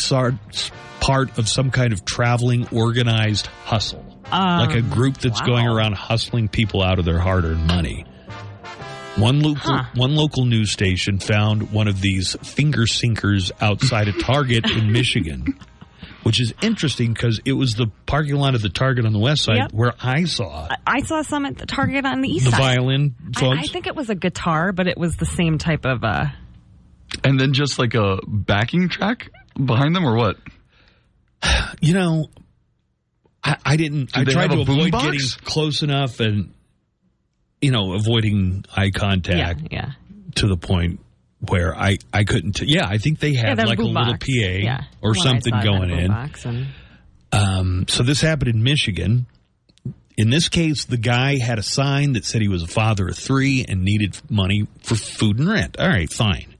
part 1.02 1.38
of 1.38 1.48
some 1.50 1.72
kind 1.72 1.92
of 1.94 2.06
traveling 2.06 2.68
organized 2.72 3.48
hustle. 3.66 4.04
like 4.32 4.76
a 4.76 4.80
Um, 4.80 4.90
group 4.90 5.18
that's 5.18 5.42
wow. 5.42 5.48
going 5.48 5.68
around 5.68 5.94
hustling 5.96 6.48
people 6.48 6.82
out 6.84 7.00
of 7.00 7.06
their 7.06 7.20
hard-earned 7.20 7.66
money. 7.68 8.06
One 9.20 9.42
local 9.42 9.56
Huh. 9.78 9.84
one 9.96 10.16
local 10.16 10.46
news 10.46 10.72
station 10.72 11.20
found 11.20 11.72
one 11.72 11.88
of 11.88 12.02
these 12.02 12.36
finger 12.44 12.88
sinkers 12.88 13.52
outside 13.62 14.08
a 14.08 14.14
Target 14.14 14.70
in 14.70 14.92
Michigan, 14.94 15.58
which 16.24 16.40
is 16.40 16.54
interesting 16.62 17.14
because 17.14 17.40
it 17.46 17.54
was 17.54 17.74
the 17.74 17.88
parking 18.06 18.36
lot 18.36 18.56
of 18.56 18.62
the 18.62 18.70
Target 18.70 19.06
on 19.06 19.14
the 19.14 19.20
west 19.20 19.44
side 19.44 19.58
Yep. 19.58 19.74
where 19.74 19.94
I 20.02 20.24
saw 20.24 20.68
I- 20.70 20.76
I 20.88 21.00
saw 21.02 21.22
some 21.22 21.46
at 21.46 21.58
the 21.58 21.66
Target 21.66 22.06
on 22.06 22.22
the 22.22 22.30
east 22.30 22.46
the 22.46 22.52
side. 22.52 22.60
violin 22.78 23.16
I. 23.38 23.46
I 23.50 23.62
think 23.64 23.88
it 23.88 23.96
was 23.96 24.10
a 24.10 24.16
guitar, 24.16 24.72
but 24.72 24.88
it 24.88 24.98
was 24.98 25.16
the 25.18 25.26
same 25.26 25.58
type 25.58 25.86
of. 25.86 26.04
uh 26.04 26.26
And 27.24 27.40
then 27.40 27.54
just 27.54 27.78
like 27.80 27.96
a 27.96 28.20
backing 28.28 28.88
track 28.90 29.30
behind 29.64 29.96
them, 29.96 30.06
or 30.06 30.16
what? 30.16 30.38
you 31.82 31.94
know, 31.94 32.30
I, 33.44 33.58
I 33.66 33.76
didn't. 33.78 34.12
Do 34.14 34.22
I 34.22 34.24
tried 34.24 34.52
to 34.52 34.62
avoid 34.62 34.92
boombox? 34.94 35.02
getting 35.04 35.20
close 35.46 35.82
enough 35.84 36.20
and 36.20 36.54
you 37.62 37.72
know 37.72 37.94
avoiding 37.94 38.66
eye 38.76 38.92
contact 38.92 39.68
yeah. 39.72 39.92
to 40.36 40.48
the 40.48 40.58
point 40.58 41.00
where 41.48 41.76
I 41.76 41.98
I 42.14 42.24
couldn't. 42.24 42.54
T- 42.54 42.66
yeah, 42.68 42.86
I 42.88 42.98
think 42.98 43.20
they 43.20 43.34
had 43.34 43.60
have 43.60 43.68
like 43.68 43.80
a 43.80 43.84
little. 43.84 44.14
PA 44.18 44.28
Yeah. 44.28 44.84
or 45.02 45.12
I 45.12 45.22
something 45.24 45.52
saw 45.54 45.60
it, 45.60 45.64
it 45.64 45.68
had 45.68 45.80
going 45.80 45.90
in. 45.92 46.12
and- 46.12 46.68
Um, 47.32 47.86
so 47.88 48.04
this 48.04 48.22
happened 48.22 48.50
in 48.50 48.64
Michigan. 48.64 49.26
In 50.18 50.30
this 50.32 50.50
case, 50.50 50.84
the 50.86 50.98
guy 50.98 51.38
had 51.38 51.60
a 51.60 51.64
sign 51.64 52.14
that 52.14 52.26
said 52.26 52.42
he 52.42 52.48
was 52.50 52.64
a 52.64 52.68
father 52.68 53.08
of 53.08 53.18
three 53.18 53.64
and 53.68 53.84
needed 53.84 54.18
money 54.30 54.68
for 54.82 54.96
food 54.96 55.40
and 55.40 55.48
rent. 55.48 55.78
All 55.80 55.88
right, 55.88 56.12
fine. 56.12 56.56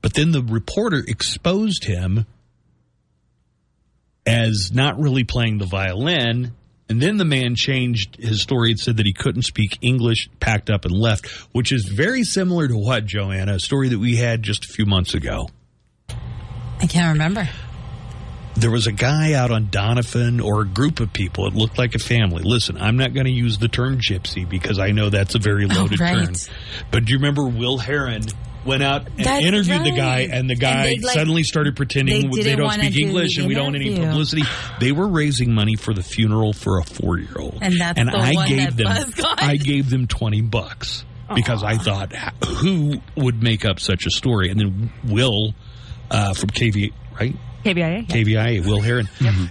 But 0.00 0.14
then 0.14 0.30
the 0.30 0.42
reporter 0.42 1.02
exposed 1.06 1.84
him 1.84 2.24
as 4.26 4.70
not 4.72 4.98
really 4.98 5.24
playing 5.24 5.58
the 5.58 5.66
violin. 5.66 6.52
And 6.88 7.00
then 7.00 7.16
the 7.16 7.24
man 7.24 7.54
changed 7.54 8.16
his 8.16 8.42
story 8.42 8.70
and 8.70 8.78
said 8.78 8.98
that 8.98 9.06
he 9.06 9.12
couldn't 9.14 9.42
speak 9.42 9.78
English, 9.80 10.28
packed 10.38 10.68
up 10.68 10.84
and 10.84 10.92
left, 10.94 11.26
which 11.52 11.72
is 11.72 11.84
very 11.84 12.24
similar 12.24 12.68
to 12.68 12.76
what, 12.76 13.06
Joanna, 13.06 13.54
a 13.54 13.60
story 13.60 13.88
that 13.88 13.98
we 13.98 14.16
had 14.16 14.42
just 14.42 14.66
a 14.66 14.68
few 14.68 14.84
months 14.84 15.14
ago. 15.14 15.48
I 16.80 16.86
can't 16.86 17.14
remember. 17.14 17.48
there 18.56 18.70
was 18.70 18.86
a 18.86 18.92
guy 18.92 19.32
out 19.32 19.50
on 19.50 19.68
Donovan 19.70 20.40
or 20.40 20.60
a 20.60 20.66
group 20.66 21.00
of 21.00 21.12
people. 21.12 21.46
It 21.46 21.54
looked 21.54 21.78
like 21.78 21.94
a 21.94 21.98
family. 21.98 22.42
Listen, 22.42 22.76
I'm 22.76 22.96
not 22.96 23.14
going 23.14 23.26
to 23.26 23.32
use 23.32 23.58
the 23.58 23.68
term 23.68 23.98
gypsy 23.98 24.48
because 24.48 24.78
I 24.78 24.90
know 24.90 25.10
that's 25.10 25.34
a 25.34 25.38
very 25.38 25.64
oh, 25.64 25.74
loaded 25.74 26.00
right. 26.00 26.26
term. 26.26 26.34
But 26.90 27.06
do 27.06 27.12
you 27.12 27.18
remember 27.18 27.46
Will 27.46 27.78
Heron 27.78 28.22
went 28.64 28.82
out 28.82 29.06
and 29.08 29.24
That's 29.24 29.44
interviewed 29.44 29.84
the 29.84 29.92
guy, 29.92 30.20
and 30.30 30.48
the 30.48 30.54
guy 30.56 30.84
they, 30.84 30.98
like, 30.98 31.14
suddenly 31.14 31.42
started 31.42 31.76
pretending 31.76 32.30
they 32.30 32.42
they, 32.42 32.56
don't 32.56 32.72
speak 32.72 32.94
do 32.94 33.00
English 33.00 33.38
and 33.38 33.46
we 33.46 33.54
don't 33.54 33.64
want 33.72 33.76
any 33.76 33.96
publicity. 33.96 34.42
They 34.80 34.92
were 34.92 35.08
raising 35.08 35.52
money 35.52 35.76
for 35.76 35.92
the 35.94 36.02
funeral 36.02 36.52
for 36.52 36.78
a 36.78 36.84
four 36.84 37.18
year 37.18 37.36
old, 37.38 37.58
And 37.62 37.80
that's 37.80 37.98
the 37.98 38.16
I 38.16 38.32
one 38.34 38.48
gave 38.48 38.76
that 38.76 39.14
them 39.16 39.24
I 39.38 39.56
gave 39.56 39.90
them 39.90 40.06
twenty 40.06 40.40
bucks 40.42 41.04
because 41.34 41.62
I 41.62 41.76
thought 41.78 42.12
who 42.44 42.96
would 43.16 43.42
make 43.42 43.64
up 43.64 43.80
such 43.80 44.06
a 44.06 44.10
story, 44.10 44.50
and 44.50 44.60
then 44.60 44.92
Will 45.04 45.54
uh, 46.10 46.34
from 46.34 46.50
KV 46.50 46.92
right 47.18 47.34
KBIA. 47.64 47.76
yeah. 47.76 48.00
KVIA, 48.02 48.66
Will 48.66 48.80
Heron, 48.80 49.08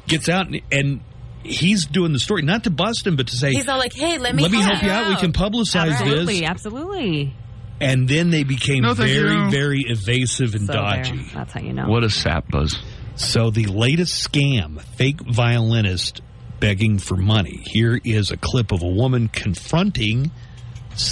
gets 0.08 0.30
out 0.30 0.48
and, 0.48 0.62
and 0.72 1.02
he's 1.44 1.86
doing 1.88 2.14
the 2.14 2.20
story, 2.20 2.42
not 2.44 2.64
to 2.66 2.70
bust 2.70 3.06
him, 3.08 3.16
but 3.16 3.28
to 3.28 3.36
say, 3.36 3.52
He's 3.52 3.68
all 3.68 3.78
like, 3.80 3.94
"Hey, 3.94 4.18
let 4.18 4.36
me 4.36 4.44
let 4.44 4.52
me 4.52 4.60
help 4.62 4.74
help 4.76 4.84
you 4.84 4.92
out. 4.92 5.10
We 5.10 5.16
can 5.18 5.34
publicize 5.34 5.92
Absolutely, 5.92 6.40
this. 6.42 6.50
absolutely. 6.50 7.36
And 7.82 8.08
then 8.08 8.30
they 8.30 8.44
became 8.44 8.84
No, 8.84 8.94
very, 8.94 9.34
you. 9.34 9.50
very 9.52 9.82
evasive 9.82 10.56
and 10.56 10.68
So 10.68 10.74
there. 10.74 10.82
dodgy. 10.82 11.26
That's 11.34 11.54
how 11.54 11.60
you 11.62 11.74
know. 11.74 11.88
What 11.88 12.04
a 12.04 12.10
sap 12.10 12.50
buzz. 12.50 12.78
So 13.16 13.50
the 13.50 13.66
latest 13.66 14.32
scam, 14.32 14.82
fake 14.82 15.20
violinist 15.22 16.22
begging 16.60 16.98
for 16.98 17.18
money. 17.18 17.62
Here 17.66 18.00
is 18.04 18.32
a 18.32 18.38
clip 18.38 18.72
of 18.72 18.82
a 18.82 18.88
woman 18.88 19.28
confronting 19.28 20.26
s- 20.26 20.32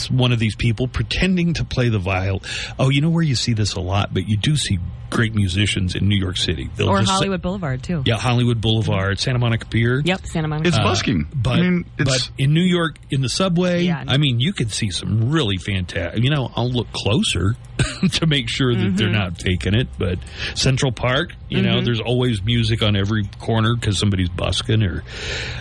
one 0.09 0.31
of 0.31 0.39
these 0.39 0.55
people 0.55 0.87
pretending 0.87 1.53
to 1.55 1.65
play 1.65 1.89
the 1.89 1.99
viol. 1.99 2.41
Oh, 2.79 2.89
you 2.89 3.01
know 3.01 3.09
where 3.09 3.23
you 3.23 3.35
see 3.35 3.53
this 3.53 3.73
a 3.73 3.81
lot, 3.81 4.13
but 4.13 4.27
you 4.27 4.37
do 4.37 4.55
see 4.55 4.79
great 5.09 5.35
musicians 5.35 5.93
in 5.95 6.07
New 6.07 6.15
York 6.17 6.37
City. 6.37 6.69
They'll 6.77 6.87
or 6.87 6.99
just 6.99 7.09
say- 7.09 7.13
Hollywood 7.15 7.41
Boulevard 7.41 7.83
too. 7.83 8.01
yeah, 8.05 8.15
Hollywood 8.17 8.61
Boulevard, 8.61 9.19
Santa 9.19 9.39
Monica 9.39 9.65
Pier. 9.65 9.99
Yep, 10.05 10.25
Santa 10.25 10.47
Monica. 10.47 10.69
It's 10.69 10.77
Uh, 10.77 10.83
busking. 10.83 11.27
But, 11.35 11.59
I 11.59 11.61
mean, 11.63 11.85
it's 11.97 12.27
but 12.27 12.31
in 12.37 12.53
New 12.53 12.63
York, 12.63 12.95
in 13.09 13.19
the 13.21 13.27
subway, 13.27 13.83
Yeah. 13.83 14.03
I 14.07 14.15
mean, 14.17 14.39
you 14.39 14.53
could 14.53 14.71
see 14.71 14.89
some 14.89 15.29
really 15.29 15.57
fantastic. 15.57 16.23
You 16.23 16.29
know, 16.29 16.49
I'll 16.55 16.71
look 16.71 16.93
closer 16.93 17.57
to 18.13 18.25
make 18.25 18.47
sure 18.47 18.73
that 18.73 18.95
they're 18.95 19.07
Mm-hmm. 19.07 19.17
not 19.17 19.41
faking 19.41 19.73
it. 19.73 19.89
But 19.99 20.19
Central 20.55 20.93
Park, 20.93 21.33
you 21.49 21.61
know, 21.61 21.81
there's 21.81 21.99
always 21.99 22.41
music 22.41 22.81
on 22.81 22.95
every 22.95 23.25
corner 23.39 23.75
because 23.75 23.99
somebody's 23.99 24.29
busking. 24.29 24.81
Or, 24.81 25.03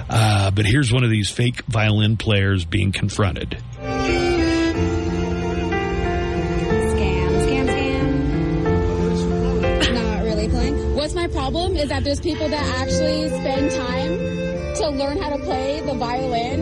uh, 0.08 0.52
but 0.52 0.64
here's 0.64 0.92
one 0.92 1.02
of 1.02 1.10
these 1.10 1.28
fake 1.28 1.62
violin 1.66 2.16
players 2.16 2.64
being 2.64 2.92
confronted. 2.92 3.60
Is 11.80 11.88
that 11.88 12.04
there's 12.04 12.20
people 12.20 12.46
that 12.46 12.62
actually 12.78 13.26
spend 13.30 13.70
time 13.70 14.18
to 14.76 14.88
learn 14.90 15.16
how 15.16 15.30
to 15.30 15.38
play 15.44 15.80
the 15.80 15.94
violin, 15.94 16.60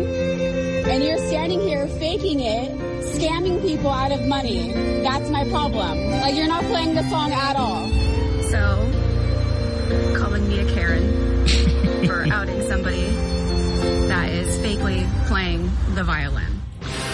and 0.88 1.02
you're 1.02 1.18
standing 1.26 1.60
here 1.60 1.88
faking 1.98 2.38
it, 2.38 2.70
scamming 3.16 3.60
people 3.60 3.90
out 3.90 4.12
of 4.12 4.24
money. 4.28 4.72
That's 5.02 5.28
my 5.28 5.42
problem. 5.48 5.98
Like, 6.20 6.36
you're 6.36 6.46
not 6.46 6.62
playing 6.66 6.94
the 6.94 7.02
song 7.10 7.32
at 7.32 7.56
all. 7.56 7.88
So, 8.50 10.14
calling 10.16 10.48
me 10.48 10.60
a 10.60 10.72
Karen 10.72 11.46
for 12.06 12.24
outing 12.32 12.62
somebody 12.68 13.10
that 14.06 14.30
is 14.30 14.56
fakely 14.58 15.04
playing 15.26 15.68
the 15.96 16.04
violin. 16.04 16.57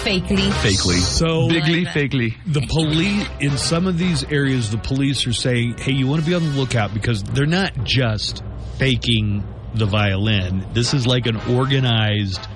Fakely. 0.05 0.51
Fakely. 0.62 0.98
So 1.01 1.48
Bigly, 1.48 1.86
fakely. 1.86 2.35
The 2.47 2.60
police 2.68 3.26
in 3.40 3.56
some 3.56 3.86
of 3.86 3.98
these 3.98 4.22
areas, 4.24 4.70
the 4.70 4.78
police 4.78 5.26
are 5.26 5.32
saying, 5.32 5.78
"Hey, 5.78 5.93
you 5.93 6.06
want 6.06 6.22
to 6.22 6.28
be 6.28 6.35
on 6.35 6.43
the 6.43 6.51
lookout 6.51 6.93
because 6.93 7.22
they're 7.22 7.47
not 7.47 7.85
just 7.85 8.43
faking 8.78 9.43
the 9.74 9.86
violin. 9.86 10.66
This 10.74 10.94
is 10.94 11.06
like 11.06 11.26
an 11.26 11.36
organized." 11.55 12.47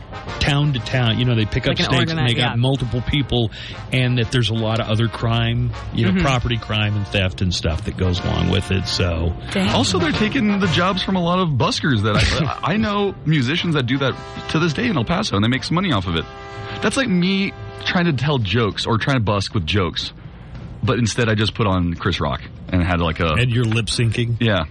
Town 0.40 0.72
to 0.72 0.78
town, 0.80 1.18
you 1.18 1.24
know, 1.26 1.34
they 1.34 1.44
pick 1.44 1.64
up 1.64 1.78
Like 1.78 1.80
an 1.80 1.84
stakes 1.86 2.12
and 2.12 2.28
they 2.28 2.34
got 2.34 2.50
yeah. 2.52 2.56
multiple 2.56 3.02
people, 3.02 3.50
and 3.92 4.18
that 4.18 4.30
there's 4.30 4.48
a 4.50 4.54
lot 4.54 4.80
of 4.80 4.88
other 4.88 5.06
crime, 5.06 5.70
you 5.94 6.06
know, 6.06 6.12
Mhm. 6.12 6.22
property 6.22 6.56
crime 6.56 6.96
and 6.96 7.06
theft 7.08 7.40
and 7.42 7.54
stuff 7.54 7.84
that 7.84 7.96
goes 7.96 8.18
along 8.20 8.48
with 8.50 8.70
it. 8.70 8.86
So, 8.88 9.34
Also, 9.70 9.98
they're 9.98 10.12
taking 10.12 10.58
the 10.60 10.66
jobs 10.68 11.02
from 11.02 11.16
a 11.16 11.22
lot 11.22 11.38
of 11.38 11.50
buskers 11.50 12.02
that 12.02 12.16
I, 12.16 12.58
I 12.74 12.76
know 12.78 13.14
musicians 13.26 13.74
that 13.74 13.86
do 13.86 13.98
that 13.98 14.14
to 14.50 14.58
this 14.58 14.72
day 14.72 14.86
in 14.88 14.96
El 14.96 15.04
Paso, 15.04 15.36
and 15.36 15.44
they 15.44 15.48
make 15.48 15.64
some 15.64 15.74
money 15.76 15.92
off 15.92 16.06
of 16.06 16.16
it. 16.16 16.24
That's 16.82 16.96
like 16.96 17.08
me 17.08 17.52
trying 17.84 18.06
to 18.06 18.12
tell 18.12 18.38
jokes 18.38 18.86
or 18.86 18.98
trying 18.98 19.16
to 19.16 19.22
busk 19.22 19.54
with 19.54 19.66
jokes, 19.66 20.12
but 20.82 20.98
instead 20.98 21.28
I 21.28 21.34
just 21.34 21.54
put 21.54 21.66
on 21.66 21.94
Chris 21.94 22.20
Rock 22.20 22.40
and 22.68 22.82
had 22.82 23.00
like 23.00 23.20
a 23.20 23.32
and 23.32 23.50
you're 23.50 23.64
lip 23.64 23.86
syncing. 23.86 24.36
yeah. 24.40 24.64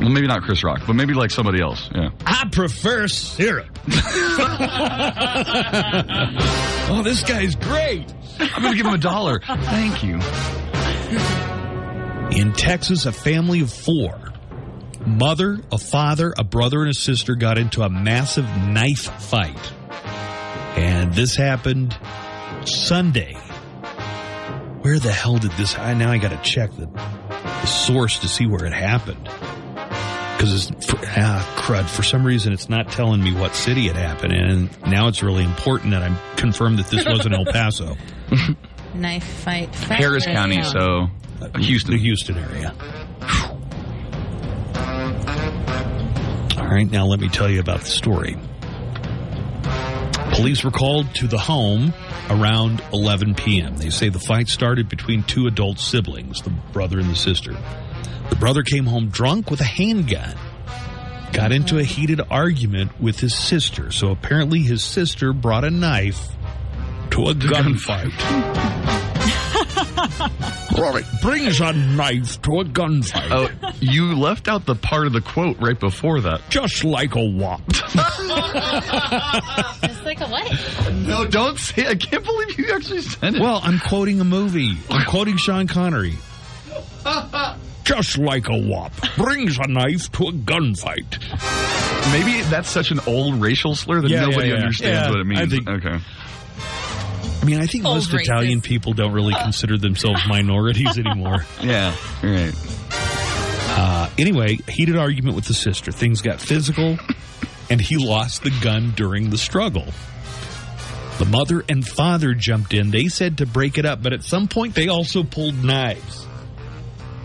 Well, 0.00 0.10
maybe 0.12 0.26
not 0.26 0.42
Chris 0.42 0.62
Rock, 0.62 0.82
but 0.86 0.94
maybe 0.94 1.14
like 1.14 1.30
somebody 1.30 1.62
else. 1.62 1.88
Yeah. 1.94 2.10
I 2.26 2.46
prefer 2.52 3.08
syrup. 3.08 3.78
oh, 6.90 7.02
this 7.02 7.22
guy's 7.22 7.54
great. 7.54 8.12
I'm 8.38 8.60
going 8.62 8.72
to 8.72 8.76
give 8.76 8.86
him 8.86 8.92
a 8.94 8.98
dollar. 8.98 9.40
Thank 9.40 10.04
you. 10.04 10.20
In 12.38 12.52
Texas, 12.52 13.06
a 13.06 13.12
family 13.12 13.60
of 13.62 13.72
four 13.72 14.18
mother, 15.06 15.60
a 15.70 15.78
father, 15.78 16.34
a 16.36 16.44
brother, 16.44 16.80
and 16.82 16.90
a 16.90 16.94
sister 16.94 17.34
got 17.34 17.58
into 17.58 17.82
a 17.82 17.88
massive 17.88 18.46
knife 18.68 19.10
fight. 19.22 19.72
And 20.76 21.14
this 21.14 21.36
happened 21.36 21.96
Sunday. 22.64 23.34
Where 24.82 24.98
the 24.98 25.12
hell 25.12 25.38
did 25.38 25.52
this? 25.52 25.78
I 25.78 25.94
now 25.94 26.10
I 26.10 26.18
got 26.18 26.30
to 26.30 26.48
check 26.48 26.70
the, 26.72 26.86
the 26.86 27.66
source 27.66 28.18
to 28.20 28.28
see 28.28 28.46
where 28.46 28.66
it 28.66 28.72
happened. 28.72 29.22
Because 30.36 30.70
it's 30.70 30.86
for, 30.86 30.98
ah, 31.02 31.54
crud. 31.56 31.88
For 31.88 32.02
some 32.02 32.26
reason, 32.26 32.52
it's 32.52 32.68
not 32.68 32.90
telling 32.90 33.22
me 33.22 33.32
what 33.32 33.54
city 33.54 33.86
it 33.88 33.96
happened 33.96 34.32
in. 34.32 34.50
And 34.50 34.82
now 34.82 35.08
it's 35.08 35.22
really 35.22 35.44
important 35.44 35.92
that 35.92 36.02
I'm 36.02 36.18
confirmed 36.36 36.78
that 36.80 36.88
this 36.88 37.06
wasn't 37.06 37.34
El 37.34 37.46
Paso, 37.46 37.96
Knife 38.94 39.24
fight. 39.24 39.74
Harris 39.74 40.26
County, 40.26 40.62
so 40.62 41.06
Houston, 41.56 41.92
the 41.92 41.98
Houston 41.98 42.36
area. 42.36 42.74
All 45.26 46.66
right, 46.66 46.90
now 46.90 47.06
let 47.06 47.20
me 47.20 47.28
tell 47.28 47.48
you 47.48 47.60
about 47.60 47.80
the 47.80 47.86
story. 47.86 48.36
Police 50.32 50.64
were 50.64 50.70
called 50.70 51.14
to 51.16 51.28
the 51.28 51.38
home 51.38 51.92
around 52.28 52.82
11 52.92 53.34
p.m. 53.34 53.76
They 53.76 53.90
say 53.90 54.08
the 54.08 54.18
fight 54.18 54.48
started 54.48 54.88
between 54.88 55.22
two 55.22 55.46
adult 55.46 55.78
siblings, 55.78 56.42
the 56.42 56.50
brother 56.50 56.98
and 56.98 57.08
the 57.10 57.16
sister. 57.16 57.56
The 58.30 58.36
brother 58.36 58.62
came 58.62 58.86
home 58.86 59.08
drunk 59.08 59.50
with 59.50 59.60
a 59.60 59.64
handgun, 59.64 60.36
got 61.32 61.52
into 61.52 61.78
a 61.78 61.84
heated 61.84 62.20
argument 62.30 63.00
with 63.00 63.20
his 63.20 63.34
sister. 63.34 63.92
So 63.92 64.10
apparently 64.10 64.60
his 64.60 64.82
sister 64.82 65.32
brought 65.32 65.64
a 65.64 65.70
knife 65.70 66.28
to 67.10 67.26
a 67.26 67.34
gunfight. 67.34 68.10
Right. 70.76 71.04
Brings 71.22 71.60
a 71.60 71.72
knife 71.72 72.42
to 72.42 72.60
a 72.60 72.64
gunfight. 72.64 73.30
Oh, 73.30 73.48
you 73.80 74.16
left 74.18 74.48
out 74.48 74.66
the 74.66 74.74
part 74.74 75.06
of 75.06 75.12
the 75.12 75.20
quote 75.20 75.56
right 75.60 75.78
before 75.78 76.20
that. 76.22 76.40
Just 76.50 76.82
like 76.84 77.14
a 77.14 77.24
wop. 77.24 77.60
Just 77.72 77.94
like 80.04 80.20
a 80.20 80.26
what? 80.26 80.92
No, 81.06 81.26
don't 81.26 81.58
say. 81.58 81.86
I 81.86 81.94
can't 81.94 82.24
believe 82.24 82.58
you 82.58 82.72
actually 82.74 83.02
said 83.02 83.36
it. 83.36 83.40
Well, 83.40 83.60
I'm 83.62 83.78
quoting 83.78 84.20
a 84.20 84.24
movie. 84.24 84.72
I'm 84.90 85.06
quoting 85.06 85.36
Sean 85.36 85.66
Connery. 85.68 86.14
Just 87.84 88.18
like 88.18 88.48
a 88.48 88.56
wop. 88.58 88.92
Brings 89.16 89.58
a 89.58 89.68
knife 89.68 90.10
to 90.12 90.24
a 90.24 90.32
gunfight. 90.32 91.20
Maybe 92.12 92.40
that's 92.48 92.68
such 92.68 92.90
an 92.90 93.00
old 93.06 93.40
racial 93.40 93.74
slur 93.74 94.00
that 94.00 94.10
Yeah, 94.10 94.22
yeah, 94.22 94.26
nobody 94.30 94.48
yeah. 94.48 94.54
understands 94.56 95.06
Yeah, 95.06 95.10
what 95.10 95.20
it 95.20 95.24
means. 95.26 95.40
I 95.40 95.46
think- 95.46 95.68
okay. 95.68 95.98
I 97.44 97.46
mean, 97.46 97.60
I 97.60 97.66
think 97.66 97.84
Old 97.84 97.96
most 97.96 98.10
racist. 98.10 98.20
Italian 98.20 98.62
people 98.62 98.94
don't 98.94 99.12
really 99.12 99.34
consider 99.34 99.76
themselves 99.76 100.22
minorities 100.26 100.98
anymore. 100.98 101.44
Yeah, 101.60 101.94
right. 102.22 102.54
Uh, 103.76 104.08
anyway, 104.16 104.56
heated 104.66 104.96
argument 104.96 105.36
with 105.36 105.44
the 105.44 105.52
sister. 105.52 105.92
Things 105.92 106.22
got 106.22 106.40
physical, 106.40 106.98
and 107.68 107.80
he 107.82 107.98
lost 107.98 108.44
the 108.44 108.52
gun 108.62 108.94
during 108.96 109.28
the 109.28 109.36
struggle. 109.36 109.84
The 111.18 111.26
mother 111.26 111.62
and 111.68 111.86
father 111.86 112.32
jumped 112.32 112.72
in. 112.72 112.90
They 112.90 113.08
said 113.08 113.38
to 113.38 113.46
break 113.46 113.76
it 113.76 113.84
up, 113.84 114.02
but 114.02 114.14
at 114.14 114.24
some 114.24 114.48
point 114.48 114.74
they 114.74 114.88
also 114.88 115.22
pulled 115.22 115.62
knives. 115.62 116.26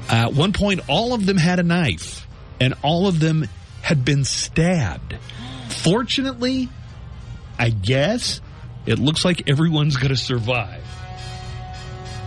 Uh, 0.10 0.16
at 0.16 0.34
one 0.34 0.52
point, 0.52 0.82
all 0.90 1.14
of 1.14 1.26
them 1.26 1.38
had 1.38 1.60
a 1.60 1.64
knife, 1.64 2.28
and 2.60 2.74
all 2.84 3.08
of 3.08 3.22
them 3.22 3.48
had 3.82 4.04
been 4.04 4.26
stabbed. 4.26 5.16
Fortunately, 5.70 6.68
I 7.58 7.70
guess 7.70 8.42
it 8.86 9.00
looks 9.00 9.24
like 9.26 9.50
everyone's 9.50 9.98
going 9.98 10.10
to 10.10 10.18
survive. 10.18 10.84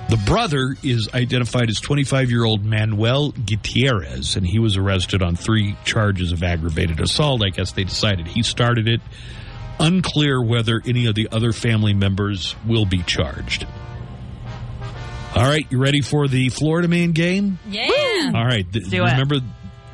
The 0.09 0.17
brother 0.27 0.77
is 0.83 1.09
identified 1.15 1.71
as 1.71 1.81
25 1.81 2.31
year 2.31 2.45
old 2.45 2.65
Manuel 2.65 3.31
Gutierrez, 3.31 4.37
and 4.37 4.47
he 4.47 4.59
was 4.59 4.77
arrested 4.77 5.23
on 5.23 5.37
three 5.37 5.77
charges 5.85 6.33
of 6.33 6.43
aggravated 6.43 7.01
assault. 7.01 7.43
I 7.43 7.49
guess 7.49 7.73
they 7.73 7.85
decided 7.85 8.27
he 8.27 8.43
started 8.43 8.89
it. 8.89 9.01
Unclear 9.81 10.43
whether 10.43 10.83
any 10.85 11.07
of 11.07 11.15
the 11.15 11.29
other 11.33 11.53
family 11.53 11.95
members 11.95 12.55
will 12.67 12.85
be 12.85 13.03
charged. 13.05 13.67
All 15.35 15.45
right, 15.45 15.67
you 15.71 15.79
ready 15.79 16.03
for 16.03 16.29
the 16.29 16.51
Florida 16.51 16.89
Man 16.89 17.13
game? 17.13 17.59
Yeah. 17.67 18.33
All 18.35 18.45
right, 18.45 18.71
th- 18.71 18.91
do 18.91 19.03
it. 19.05 19.43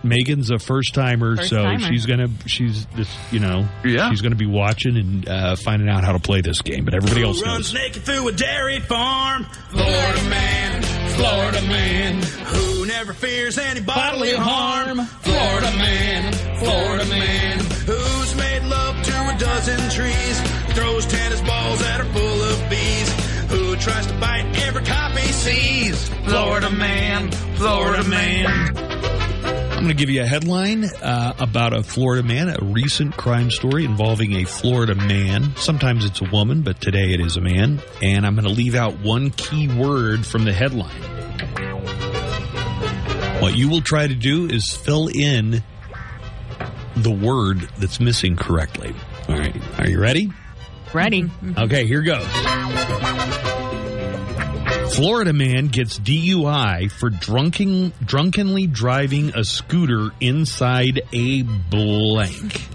Remember 0.02 0.16
Megan's 0.16 0.50
a 0.50 0.58
first 0.58 0.94
timer, 0.94 1.36
First 1.36 1.50
so 1.50 1.62
timer. 1.62 1.80
she's 1.86 2.06
gonna 2.06 2.28
she's 2.46 2.86
this 2.96 3.08
you 3.30 3.40
know 3.40 3.66
Yeah. 3.84 4.10
she's 4.10 4.20
gonna 4.20 4.34
be 4.36 4.46
watching 4.46 4.96
and 4.96 5.28
uh, 5.28 5.56
finding 5.56 5.88
out 5.88 6.04
how 6.04 6.12
to 6.12 6.18
play 6.20 6.40
this 6.40 6.62
game. 6.62 6.84
But 6.84 6.94
everybody 6.94 7.22
else 7.24 7.42
runs 7.42 7.72
knows. 7.72 7.82
naked 7.82 8.02
through 8.02 8.28
a 8.28 8.32
dairy 8.32 8.80
farm? 8.80 9.44
Florida 9.70 10.22
man, 10.30 10.82
Florida 11.16 11.62
man, 11.62 12.22
who 12.22 12.86
never 12.86 13.12
fears 13.12 13.58
any 13.58 13.80
bodily 13.80 14.34
harm. 14.34 15.04
Florida 15.04 15.70
man, 15.76 16.32
Florida 16.58 17.04
man, 17.06 17.58
who's 17.86 18.34
made 18.36 18.62
love 18.64 19.02
to 19.02 19.12
a 19.34 19.36
dozen 19.38 19.78
trees, 19.90 20.40
throws 20.74 21.06
tennis 21.06 21.40
balls 21.42 21.80
that 21.80 22.00
are 22.00 22.12
full 22.12 22.42
of 22.42 22.70
bees, 22.70 23.12
who 23.50 23.76
tries 23.76 24.06
to 24.06 24.14
bite 24.18 24.46
every 24.66 24.82
cop 24.84 25.12
he 25.16 25.32
sees. 25.32 26.08
Florida 26.24 26.70
man, 26.70 27.30
Florida 27.56 28.04
man. 28.08 28.97
I'm 29.78 29.84
going 29.84 29.96
to 29.96 30.00
give 30.00 30.10
you 30.10 30.22
a 30.22 30.26
headline 30.26 30.86
uh, 30.86 31.34
about 31.38 31.72
a 31.72 31.84
Florida 31.84 32.26
man, 32.26 32.48
a 32.48 32.58
recent 32.60 33.16
crime 33.16 33.48
story 33.48 33.84
involving 33.84 34.32
a 34.34 34.44
Florida 34.44 34.96
man. 34.96 35.54
Sometimes 35.54 36.04
it's 36.04 36.20
a 36.20 36.24
woman, 36.24 36.62
but 36.62 36.80
today 36.80 37.12
it 37.14 37.20
is 37.20 37.36
a 37.36 37.40
man. 37.40 37.80
And 38.02 38.26
I'm 38.26 38.34
going 38.34 38.44
to 38.44 38.50
leave 38.50 38.74
out 38.74 38.98
one 38.98 39.30
key 39.30 39.68
word 39.68 40.26
from 40.26 40.44
the 40.44 40.52
headline. 40.52 41.00
What 43.40 43.56
you 43.56 43.68
will 43.68 43.80
try 43.80 44.08
to 44.08 44.16
do 44.16 44.46
is 44.46 44.74
fill 44.74 45.06
in 45.14 45.62
the 46.96 47.12
word 47.12 47.60
that's 47.78 48.00
missing 48.00 48.34
correctly. 48.34 48.92
All 49.28 49.38
right. 49.38 49.54
Are 49.78 49.88
you 49.88 50.00
ready? 50.00 50.32
Ready? 50.92 51.30
Okay, 51.56 51.86
here 51.86 52.02
goes. 52.02 52.26
Florida 54.92 55.32
man 55.32 55.68
gets 55.68 55.98
DUI 55.98 56.90
for 56.90 57.10
drunken, 57.10 57.92
drunkenly 58.04 58.66
driving 58.66 59.32
a 59.36 59.44
scooter 59.44 60.10
inside 60.20 61.02
a 61.12 61.42
blank. 61.42 62.68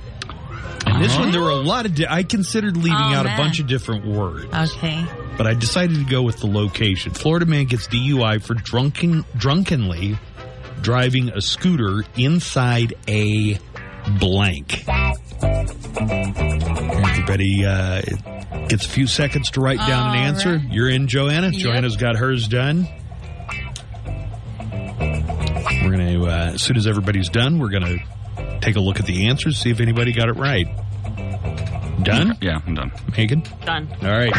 And 0.86 1.04
this 1.04 1.18
one, 1.18 1.32
there 1.32 1.42
were 1.42 1.50
a 1.50 1.56
lot 1.56 1.86
of. 1.86 1.96
Di- 1.96 2.06
I 2.10 2.24
considered 2.24 2.76
leaving 2.78 2.92
Oh, 2.94 3.14
out 3.16 3.26
man. 3.26 3.34
a 3.34 3.38
bunch 3.44 3.60
of 3.60 3.68
different 3.68 4.06
words, 4.06 4.46
Okay. 4.54 5.06
but 5.38 5.48
I 5.48 5.54
decided 5.54 5.98
to 5.98 6.04
go 6.06 6.22
with 6.22 6.38
the 6.40 6.48
location. 6.48 7.14
Florida 7.14 7.46
man 7.46 7.66
gets 7.66 7.88
DUI 7.88 8.42
for 8.42 8.54
drunken, 8.54 9.26
drunkenly 9.36 10.18
driving 10.82 11.30
a 11.30 11.42
scooter 11.42 12.04
inside 12.16 12.94
a 13.08 13.58
blank. 14.20 14.84
Everybody 17.06 17.66
uh, 17.66 18.02
gets 18.70 18.86
a 18.86 18.90
few 18.90 19.08
seconds 19.08 19.52
to 19.52 19.62
write 19.62 19.78
down 19.80 20.16
an 20.16 20.24
answer. 20.24 20.56
right. 20.58 20.72
You're 20.72 20.90
in, 20.90 21.08
Joanna. 21.08 21.50
Yep. 21.50 21.62
Joanna's 21.62 21.98
got 21.98 22.16
hers 22.18 22.48
done. 22.48 22.88
We're 25.84 25.98
going 25.98 26.22
to, 26.22 26.26
uh, 26.28 26.52
as 26.54 26.62
soon 26.62 26.78
as 26.78 26.88
everybody's 26.88 27.30
done, 27.30 27.60
we're 27.60 27.70
going 27.70 27.84
to 27.84 28.60
take 28.62 28.76
a 28.76 28.80
look 28.80 29.00
at 29.00 29.06
the 29.06 29.28
answers, 29.28 29.58
see 29.60 29.70
if 29.70 29.80
anybody 29.82 30.14
got 30.14 30.30
it 30.30 30.34
right. 30.34 30.68
Done? 32.04 32.38
Yeah, 32.42 32.60
I'm 32.66 32.74
done. 32.74 32.92
Megan? 33.18 33.44
Done. 33.66 33.90
All 34.02 34.10
right. 34.10 34.34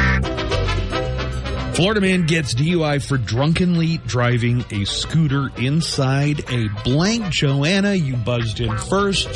Florida 1.75 2.01
man 2.01 2.27
gets 2.27 2.55
DUI 2.55 3.05
for 3.07 3.19
drunkenly 3.19 3.99
driving 3.99 4.65
a 4.71 4.85
scooter 4.85 5.49
inside 5.57 6.49
a 6.51 6.69
blank. 6.85 7.31
Joanna, 7.31 7.95
you 7.95 8.17
buzzed 8.17 8.61
in 8.61 8.77
first. 8.79 9.29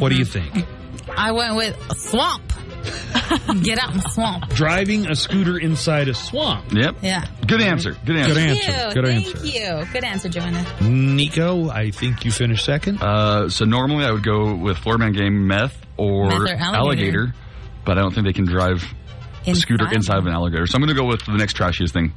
What 0.00 0.08
do 0.10 0.16
you 0.16 0.24
think? 0.24 0.66
I 1.16 1.30
went 1.32 1.54
with 1.54 1.90
a 1.90 1.94
swamp. 1.94 2.52
Get 3.62 3.78
out 3.78 3.94
my 3.94 4.02
swamp. 4.10 4.48
Driving 4.50 5.06
a 5.06 5.14
scooter 5.14 5.58
inside 5.58 6.08
a 6.08 6.14
swamp. 6.14 6.72
Yep. 6.72 6.96
Yeah. 7.02 7.24
Good 7.46 7.60
answer. 7.60 7.96
Good 8.04 8.16
answer. 8.16 8.34
Good 8.34 8.36
Thank 8.36 8.66
answer. 8.66 8.88
you. 8.88 8.94
Good 9.02 9.04
Thank 9.06 9.54
you. 9.54 9.92
Good 9.92 10.04
answer, 10.04 10.28
Joanna. 10.28 10.64
Nico, 10.82 11.68
I 11.70 11.90
think 11.90 12.24
you 12.24 12.30
finished 12.30 12.64
second. 12.64 13.02
Uh, 13.02 13.48
so 13.48 13.64
normally 13.64 14.04
I 14.04 14.10
would 14.10 14.24
go 14.24 14.54
with 14.54 14.78
Florida 14.78 15.04
Man 15.04 15.12
game 15.12 15.46
meth 15.46 15.76
or, 15.96 16.28
Meth 16.28 16.36
or 16.38 16.46
alligator. 16.48 16.74
alligator. 16.76 17.34
but 17.84 17.98
I 17.98 18.00
don't 18.02 18.14
think 18.14 18.26
they 18.26 18.32
can 18.32 18.46
drive 18.46 18.84
a 19.46 19.54
scooter 19.54 19.84
Inside. 19.84 19.96
inside 19.96 20.18
of 20.18 20.26
an 20.26 20.32
alligator. 20.32 20.66
So 20.66 20.76
I'm 20.76 20.82
going 20.82 20.94
to 20.94 21.00
go 21.00 21.06
with 21.06 21.24
the 21.26 21.32
next 21.32 21.56
trashiest 21.56 21.92
thing. 21.92 22.12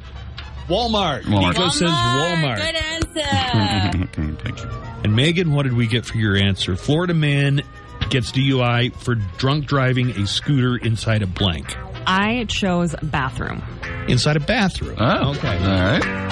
Walmart. 0.67 1.21
Walmart. 1.23 1.53
Nico 1.53 1.69
says 1.69 1.89
Walmart. 1.89 2.57
Good 2.57 2.75
answer. 2.75 4.07
Thank 4.43 4.59
you. 4.63 4.69
And 5.03 5.15
Megan, 5.15 5.51
what 5.53 5.63
did 5.63 5.73
we 5.73 5.87
get 5.87 6.05
for 6.05 6.17
your 6.17 6.35
answer? 6.35 6.75
Florida 6.75 7.13
man 7.13 7.61
gets 8.09 8.31
DUI 8.31 8.93
for 8.95 9.15
drunk 9.15 9.65
driving 9.65 10.11
a 10.11 10.27
scooter 10.27 10.77
inside 10.77 11.21
a 11.21 11.27
blank. 11.27 11.75
I 12.05 12.45
chose 12.45 12.95
bathroom. 13.03 13.61
Inside 14.07 14.37
a 14.37 14.39
bathroom. 14.39 14.95
Oh, 14.99 15.31
okay. 15.31 15.57
All 15.57 15.65
right. 15.65 16.27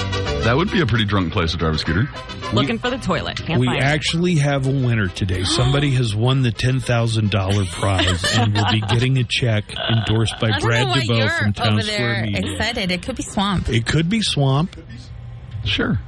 That 0.45 0.55
would 0.55 0.71
be 0.71 0.79
a 0.79 0.85
pretty 0.85 1.05
drunk 1.05 1.33
place 1.33 1.51
to 1.51 1.57
drive 1.57 1.73
a 1.73 1.77
scooter. 1.77 2.07
Looking 2.53 2.77
for 2.77 2.89
the 2.91 2.97
toilet. 2.99 3.37
Can't 3.37 3.59
we 3.59 3.65
find 3.65 3.79
it. 3.79 3.83
actually 3.83 4.35
have 4.35 4.67
a 4.67 4.69
winner 4.71 5.07
today. 5.07 5.43
Somebody 5.45 5.91
has 5.95 6.15
won 6.15 6.43
the 6.43 6.51
ten 6.51 6.79
thousand 6.79 7.31
dollar 7.31 7.65
prize 7.65 8.23
and 8.37 8.53
will 8.53 8.71
be 8.71 8.81
getting 8.81 9.17
a 9.17 9.23
check 9.23 9.65
endorsed 9.89 10.39
by 10.39 10.57
Brad 10.59 10.83
know 10.85 10.91
why 10.91 10.99
DeBoe 11.01 11.17
you're 11.17 11.29
from 11.29 11.53
Town 11.53 11.73
over 11.73 11.81
Square 11.81 12.21
Media. 12.23 12.53
excited. 12.53 12.91
It 12.91 13.01
could 13.01 13.15
be 13.15 13.23
swamp. 13.23 13.69
It 13.69 13.85
could 13.87 14.07
be 14.07 14.21
swamp. 14.21 14.75
Sure. 15.65 15.99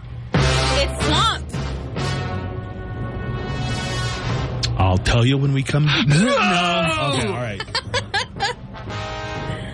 I'll 4.87 4.97
tell 4.97 5.25
you 5.25 5.37
when 5.37 5.51
we 5.53 5.63
come. 5.63 5.85
no. 6.07 6.15
Okay. 6.15 7.27
All 7.27 7.33
right. 7.33 7.61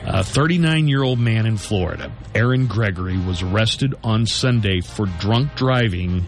A 0.06 0.23
39 0.23 0.88
year 0.88 1.03
old 1.03 1.19
man 1.19 1.45
in 1.45 1.57
Florida, 1.57 2.11
Aaron 2.34 2.65
Gregory, 2.65 3.19
was 3.19 3.44
arrested 3.44 3.94
on 4.03 4.26
Sunday 4.26 4.81
for 4.81 5.06
drunk 5.06 5.53
driving 5.53 6.26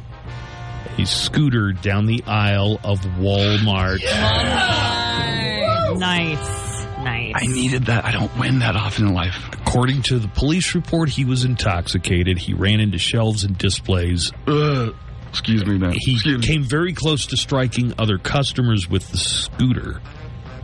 a 1.00 1.06
scooter 1.06 1.72
down 1.72 2.06
the 2.06 2.24
aisle 2.28 2.80
of 2.84 3.00
Walmart. 3.02 4.04
Nice. 6.00 6.86
Nice. 7.04 7.34
I 7.36 7.48
needed 7.48 7.86
that. 7.86 8.06
I 8.06 8.12
don't 8.12 8.38
win 8.38 8.60
that 8.60 8.76
often 8.76 9.08
in 9.08 9.14
life. 9.16 9.50
According 9.54 10.04
to 10.04 10.20
the 10.20 10.28
police 10.28 10.76
report, 10.76 11.10
he 11.10 11.26
was 11.26 11.44
intoxicated. 11.44 12.38
He 12.38 12.54
ran 12.54 12.80
into 12.80 13.00
shelves 13.00 13.44
and 13.44 13.58
displays. 13.58 14.32
Ugh. 14.48 14.96
Excuse 15.40 15.66
me, 15.66 15.78
man. 15.78 15.92
He 15.98 16.14
Excuse 16.14 16.40
me. 16.42 16.48
came 16.48 16.64
very 16.64 16.94
close 16.94 17.28
to 17.28 17.38
striking 17.38 17.94
other 18.00 18.18
customers 18.18 18.90
with 18.90 19.10
the 19.12 19.18
scooter. 19.18 20.02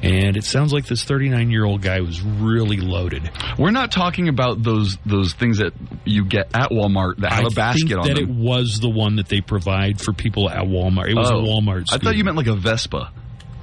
And 0.04 0.36
it 0.36 0.44
sounds 0.46 0.74
like 0.74 0.88
this 0.88 1.04
39 1.04 1.52
year 1.52 1.64
old 1.64 1.84
guy 1.84 2.00
was 2.02 2.22
really 2.24 2.78
loaded. 2.78 3.30
We're 3.60 3.70
not 3.70 3.92
talking 3.92 4.30
about 4.30 4.64
those 4.64 4.98
those 5.06 5.34
things 5.34 5.60
that 5.60 5.74
you 6.06 6.26
get 6.26 6.48
at 6.56 6.72
Walmart 6.72 7.18
that 7.18 7.32
have 7.34 7.44
I 7.44 7.48
a 7.48 7.50
basket 7.52 7.88
think 7.90 8.00
on 8.00 8.08
that 8.08 8.16
them. 8.16 8.30
it 8.30 8.36
was 8.36 8.80
the 8.80 8.90
one 8.90 9.18
that 9.18 9.28
they 9.30 9.42
provide 9.42 10.02
for 10.02 10.12
people 10.12 10.50
at 10.50 10.64
Walmart. 10.64 11.10
It 11.12 11.16
was 11.16 11.30
Oh. 11.30 11.38
a 11.38 11.44
Walmart. 11.44 11.86
I 11.94 12.00
thought 12.00 12.16
you 12.16 12.24
meant 12.24 12.36
like 12.38 12.48
a 12.48 12.56
Vespa. 12.56 13.12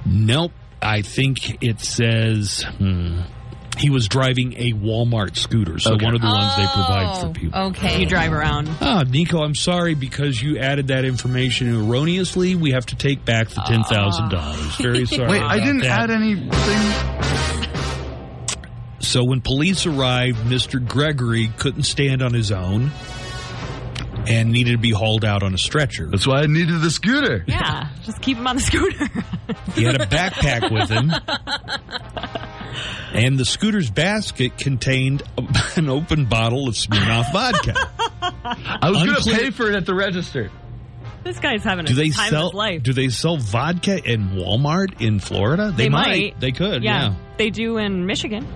Nope. 0.05 0.53
I 0.81 1.01
think 1.01 1.61
it 1.61 1.81
says 1.81 2.63
hmm, 2.77 3.19
he 3.79 3.89
was 3.89 4.07
driving 4.07 4.53
a 4.57 4.73
Walmart 4.73 5.37
scooter. 5.37 5.79
So 5.79 5.93
Okay. 5.93 6.05
one 6.05 6.13
of 6.15 6.21
the 6.21 6.27
ones 6.27 6.55
they 6.57 6.65
provide 6.65 7.07
Oh, 7.09 7.21
for 7.27 7.33
people. 7.33 7.59
Okay. 7.67 8.01
You 8.01 8.05
drive 8.05 8.33
around. 8.33 8.69
Ah, 8.81 9.03
Nico, 9.07 9.41
I'm 9.41 9.55
sorry 9.55 9.93
because 9.95 10.41
you 10.41 10.59
added 10.59 10.87
that 10.89 11.05
information 11.05 11.73
erroneously. 11.73 12.55
We 12.55 12.71
have 12.71 12.85
to 12.87 12.95
take 12.95 13.23
back 13.25 13.47
the 13.49 13.61
ten 13.65 13.83
thousand 13.83 14.29
dollars. 14.29 14.75
Very 14.81 15.05
sorry. 15.05 15.29
Wait, 15.29 15.41
I 15.41 15.57
didn't 15.59 15.79
that. 15.79 16.09
add 16.09 16.11
anything. 16.11 16.51
So 19.01 19.23
when 19.23 19.41
police 19.41 19.85
arrived, 19.85 20.37
Mr. 20.45 20.85
Gregory 20.85 21.49
couldn't 21.57 21.83
stand 21.83 22.21
on 22.21 22.33
his 22.33 22.51
own 22.51 22.91
and 24.27 24.51
needed 24.51 24.71
to 24.73 24.77
be 24.77 24.91
hauled 24.91 25.23
out 25.25 25.43
on 25.43 25.53
a 25.53 25.57
stretcher. 25.57 26.07
That's 26.09 26.27
why 26.27 26.41
I 26.41 26.45
needed 26.47 26.81
the 26.81 26.91
scooter. 26.91 27.43
Yeah. 27.47 27.89
Just 28.03 28.21
keep 28.21 28.37
him 28.37 28.47
on 28.47 28.55
the 28.57 28.61
scooter. 28.61 29.07
He 29.73 29.83
had 29.83 29.99
a 29.99 30.05
backpack 30.05 30.71
with 30.71 30.89
him. 30.89 31.11
And 33.13 33.37
the 33.39 33.45
scooter's 33.45 33.89
basket 33.89 34.57
contained 34.57 35.23
an 35.75 35.89
open 35.89 36.25
bottle 36.25 36.67
of 36.67 36.75
Smirnoff 36.75 37.31
vodka. 37.33 37.73
I 38.21 38.89
was 38.91 39.03
going 39.03 39.15
to 39.15 39.43
pay 39.43 39.49
for 39.49 39.69
it 39.71 39.75
at 39.75 39.85
the 39.87 39.95
register. 39.95 40.51
this 41.23 41.39
guy's 41.39 41.63
having 41.63 41.85
Do 41.85 41.93
a 41.93 41.95
they 41.95 42.09
time 42.09 42.25
of 42.25 42.29
sell 42.29 42.45
his 42.49 42.53
life. 42.53 42.83
Do 42.83 42.93
they 42.93 43.09
sell 43.09 43.37
vodka 43.37 44.03
in 44.03 44.29
Walmart 44.29 45.01
in 45.01 45.19
Florida? 45.19 45.71
They 45.75 45.89
might. 45.89 46.39
They 46.39 46.51
could. 46.51 46.83
Yeah. 46.83 47.15
They 47.37 47.49
do 47.49 47.77
in 47.77 48.05
Michigan. 48.05 48.47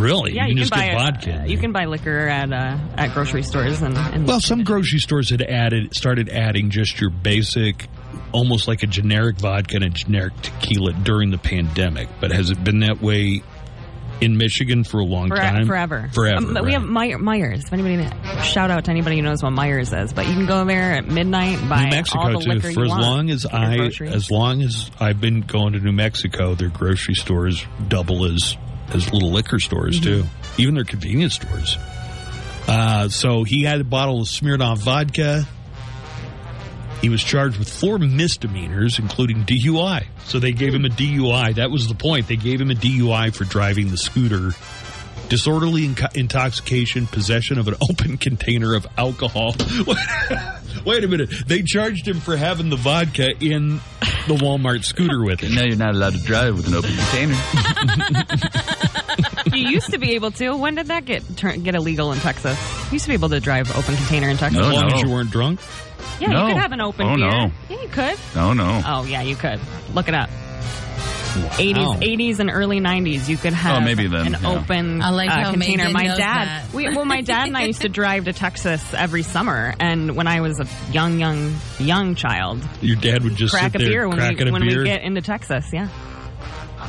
Really? 0.00 0.32
Yeah, 0.34 0.44
you 0.46 0.48
can 0.50 0.56
you, 0.56 0.62
just 0.64 0.72
can 0.72 0.80
buy 0.80 0.86
get 0.86 1.14
vodka. 1.14 1.40
Uh, 1.42 1.44
you 1.44 1.58
can 1.58 1.72
buy 1.72 1.84
liquor 1.84 2.28
at 2.28 2.52
uh, 2.52 2.78
at 2.96 3.12
grocery 3.14 3.42
stores 3.42 3.82
and, 3.82 3.96
and 3.96 4.26
Well, 4.26 4.40
some 4.40 4.64
grocery 4.64 4.98
stores 4.98 5.30
had 5.30 5.42
added, 5.42 5.94
started 5.94 6.28
adding 6.28 6.70
just 6.70 7.00
your 7.00 7.10
basic, 7.10 7.88
almost 8.32 8.66
like 8.68 8.82
a 8.82 8.86
generic 8.86 9.38
vodka 9.38 9.76
and 9.76 9.84
a 9.84 9.90
generic 9.90 10.32
tequila 10.42 10.92
during 10.94 11.30
the 11.30 11.38
pandemic. 11.38 12.08
But 12.20 12.32
has 12.32 12.50
it 12.50 12.62
been 12.64 12.80
that 12.80 13.00
way 13.02 13.42
in 14.20 14.36
Michigan 14.36 14.84
for 14.84 14.98
a 15.00 15.04
long 15.04 15.28
For- 15.28 15.36
time? 15.36 15.66
forever. 15.66 16.10
Forever. 16.12 16.46
Um, 16.46 16.52
but 16.54 16.64
We 16.64 16.72
have 16.74 16.82
Meijer, 16.82 17.16
Meijer's. 17.16 17.64
If 17.64 17.72
anybody 17.72 18.06
shout 18.44 18.70
out 18.70 18.84
to 18.84 18.90
anybody 18.90 19.16
who 19.16 19.22
knows 19.22 19.42
what 19.42 19.52
Meijer's 19.54 19.92
is, 19.94 20.12
but 20.12 20.26
you 20.26 20.34
can 20.34 20.44
go 20.46 20.64
there 20.66 20.92
at 20.92 21.06
midnight 21.06 21.58
and 21.58 21.68
buy 21.70 21.84
New 21.84 21.90
Mexico 21.90 22.18
all 22.20 22.32
the 22.32 22.38
too. 22.44 22.50
liquor 22.50 22.72
For 22.72 22.80
you 22.80 22.84
as 22.84 22.90
want. 22.90 23.02
long 23.02 23.30
as 23.30 23.46
I, 23.46 23.76
groceries. 23.76 24.12
as 24.12 24.30
long 24.30 24.62
as 24.62 24.90
I've 25.00 25.20
been 25.20 25.40
going 25.40 25.72
to 25.72 25.78
New 25.80 25.92
Mexico, 25.92 26.54
their 26.54 26.68
grocery 26.68 27.14
stores 27.14 27.64
double 27.88 28.26
as 28.26 28.56
as 28.94 29.12
little 29.12 29.30
liquor 29.32 29.58
stores 29.58 30.00
Mm-hmm. 30.00 30.22
too. 30.22 30.26
Even 30.58 30.74
their 30.74 30.84
convenience 30.84 31.34
stores. 31.34 31.76
Uh, 32.68 33.08
so 33.08 33.44
he 33.44 33.62
had 33.64 33.80
a 33.80 33.84
bottle 33.84 34.20
of 34.22 34.28
Smirnoff 34.28 34.78
vodka. 34.78 35.46
He 37.00 37.08
was 37.08 37.22
charged 37.24 37.58
with 37.58 37.68
four 37.70 37.98
misdemeanors, 37.98 38.98
including 38.98 39.44
DUI. 39.44 40.06
So 40.26 40.38
they 40.38 40.52
gave 40.52 40.74
him 40.74 40.84
a 40.84 40.88
DUI. 40.90 41.54
That 41.54 41.70
was 41.70 41.88
the 41.88 41.94
point. 41.94 42.28
They 42.28 42.36
gave 42.36 42.60
him 42.60 42.70
a 42.70 42.74
DUI 42.74 43.34
for 43.34 43.44
driving 43.44 43.90
the 43.90 43.96
scooter. 43.96 44.50
Disorderly 45.30 45.86
inco- 45.88 46.14
intoxication, 46.14 47.06
possession 47.06 47.58
of 47.58 47.68
an 47.68 47.74
open 47.90 48.18
container 48.18 48.74
of 48.74 48.86
alcohol. 48.98 49.54
Wait 50.84 51.04
a 51.04 51.08
minute. 51.08 51.30
They 51.46 51.62
charged 51.62 52.06
him 52.06 52.20
for 52.20 52.36
having 52.36 52.68
the 52.68 52.76
vodka 52.76 53.30
in 53.40 53.76
the 54.26 54.34
Walmart 54.34 54.84
scooter 54.84 55.24
with 55.24 55.40
him. 55.40 55.54
Now 55.54 55.62
you're 55.64 55.76
not 55.76 55.94
allowed 55.94 56.12
to 56.14 56.22
drive 56.22 56.56
with 56.56 56.66
an 56.68 56.74
open 56.74 56.90
container. 56.94 57.34
you 59.52 59.68
used 59.68 59.90
to 59.90 59.98
be 59.98 60.12
able 60.14 60.30
to. 60.32 60.56
When 60.56 60.74
did 60.74 60.86
that 60.86 61.04
get 61.04 61.36
turn, 61.36 61.62
get 61.62 61.74
illegal 61.74 62.12
in 62.12 62.18
Texas? 62.18 62.58
You 62.86 62.92
used 62.94 63.04
to 63.04 63.10
be 63.10 63.14
able 63.14 63.28
to 63.30 63.40
drive 63.40 63.70
open 63.76 63.96
container 63.96 64.28
in 64.28 64.36
Texas. 64.36 64.60
As 64.60 64.72
long 64.72 64.88
no. 64.88 64.94
as 64.96 65.02
you 65.02 65.08
weren't 65.10 65.30
drunk. 65.30 65.60
Yeah, 66.20 66.28
No. 66.28 66.46
you 66.48 66.52
could 66.54 66.62
have 66.62 66.72
an 66.72 66.80
open 66.80 67.06
Oh, 67.06 67.16
beer. 67.16 67.30
no. 67.30 67.50
Yeah, 67.68 67.82
you 67.82 67.88
could. 67.88 68.18
No, 68.34 68.52
no. 68.52 68.82
Oh 68.86 69.04
yeah, 69.04 69.22
you 69.22 69.36
could. 69.36 69.60
Look 69.94 70.08
it 70.08 70.14
up. 70.14 70.28
Wow. 71.30 71.48
80s, 71.58 72.00
80s 72.02 72.38
and 72.40 72.50
early 72.50 72.80
90s, 72.80 73.28
you 73.28 73.36
could 73.36 73.52
have 73.52 73.76
Oh, 73.80 73.84
maybe 73.84 74.08
then, 74.08 74.34
an 74.34 74.42
yeah. 74.42 74.50
open 74.50 75.00
I 75.00 75.10
like 75.10 75.30
uh, 75.30 75.52
container. 75.52 75.84
Megan 75.84 75.92
My 75.92 76.16
dad, 76.16 76.72
we, 76.74 76.88
well, 76.88 77.04
my 77.04 77.20
dad 77.20 77.46
and 77.46 77.56
I 77.56 77.66
used 77.66 77.82
to 77.82 77.88
drive 78.00 78.24
to 78.24 78.32
Texas 78.32 78.82
every 78.94 79.22
summer, 79.22 79.72
and 79.78 80.16
when 80.16 80.26
I 80.26 80.40
was 80.40 80.58
a 80.58 80.66
young, 80.92 81.20
young, 81.20 81.54
young 81.78 82.16
child, 82.16 82.60
Your 82.80 82.96
dad 82.96 83.22
would 83.22 83.36
just 83.36 83.54
crack 83.54 83.72
sit 83.72 83.80
a 83.80 83.84
there 83.84 83.90
beer 83.90 84.08
when 84.08 84.18
we 84.18 84.50
when 84.50 84.62
beer. 84.68 84.78
we 84.80 84.84
get 84.86 85.02
into 85.02 85.20
Texas. 85.22 85.66
Yeah, 85.72 85.88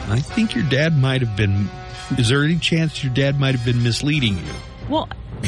I 0.10 0.19
think 0.19 0.56
your 0.56 0.64
dad 0.65 0.98
might 0.98 1.22
have 1.22 1.38
been. 1.38 1.69
Is 2.18 2.30
there 2.30 2.44
any 2.44 2.58
chance 2.58 3.04
your 3.04 3.14
dad 3.14 3.40
might 3.40 3.56
have 3.56 3.66
been 3.66 3.84
misleading 3.84 4.38
you? 4.38 4.54
well. 4.90 5.08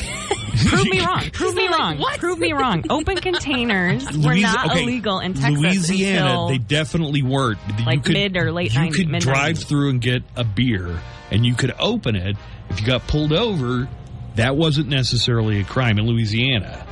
Prove 0.66 0.88
me 0.88 1.02
wrong. 1.02 1.30
Prove 1.32 1.56
me 1.56 1.68
wrong. 1.68 1.98
What? 2.00 2.20
Prove 2.20 2.40
me 2.40 2.54
wrong. 2.54 2.84
Open 2.90 3.18
containers 3.18 4.06
were 4.18 4.36
not 4.36 4.72
okay, 4.72 4.84
illegal 4.84 5.20
in 5.20 5.34
Texas 5.34 5.60
Louisiana, 5.60 6.30
until 6.30 6.48
they 6.50 6.58
definitely 6.58 7.24
weren't. 7.24 7.60
You 7.78 7.86
like 7.86 8.08
mid 8.08 8.38
or 8.38 8.52
late 8.52 8.72
90s. 8.72 8.74
You 8.74 8.80
90s, 8.80 8.96
could 8.96 9.08
mid 9.10 9.22
drive 9.22 9.56
90s. 9.58 9.66
through 9.66 9.90
and 9.90 10.02
get 10.02 10.24
a 10.36 10.44
beer, 10.44 11.00
and 11.32 11.46
you 11.46 11.56
could 11.56 11.74
open 11.80 12.16
it. 12.16 12.38
If 12.70 12.82
you 12.82 12.88
got 12.88 13.08
pulled 13.08 13.34
over, 13.34 13.88
that 14.36 14.56
wasn't 14.56 14.90
necessarily 14.90 15.60
a 15.60 15.64
crime 15.64 15.98
in 16.00 16.06
Louisiana. 16.06 16.86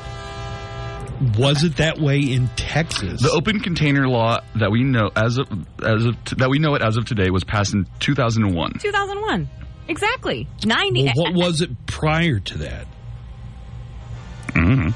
Was 1.38 1.64
it 1.64 1.78
that 1.78 2.00
way 2.00 2.20
in 2.20 2.50
Texas? 2.56 3.22
The 3.22 3.30
open 3.30 3.60
container 3.60 4.08
law 4.08 4.42
that 4.56 4.72
we 4.72 4.84
know 4.84 5.12
as 5.16 5.38
of 5.38 5.48
as 5.84 6.06
of 6.06 6.16
that 6.38 6.50
we 6.50 6.58
know 6.58 6.74
it 6.74 6.82
as 6.82 6.98
of 6.98 7.06
today 7.06 7.30
was 7.30 7.44
passed 7.44 7.74
in 7.74 7.86
2001. 8.00 8.74
2001. 8.80 9.50
Exactly. 9.92 10.48
90. 10.66 11.04
well, 11.04 11.14
what 11.16 11.34
was 11.48 11.62
it 11.62 11.86
prior 11.86 12.40
to 12.40 12.58
that? 12.60 12.88
hmm 14.54 14.90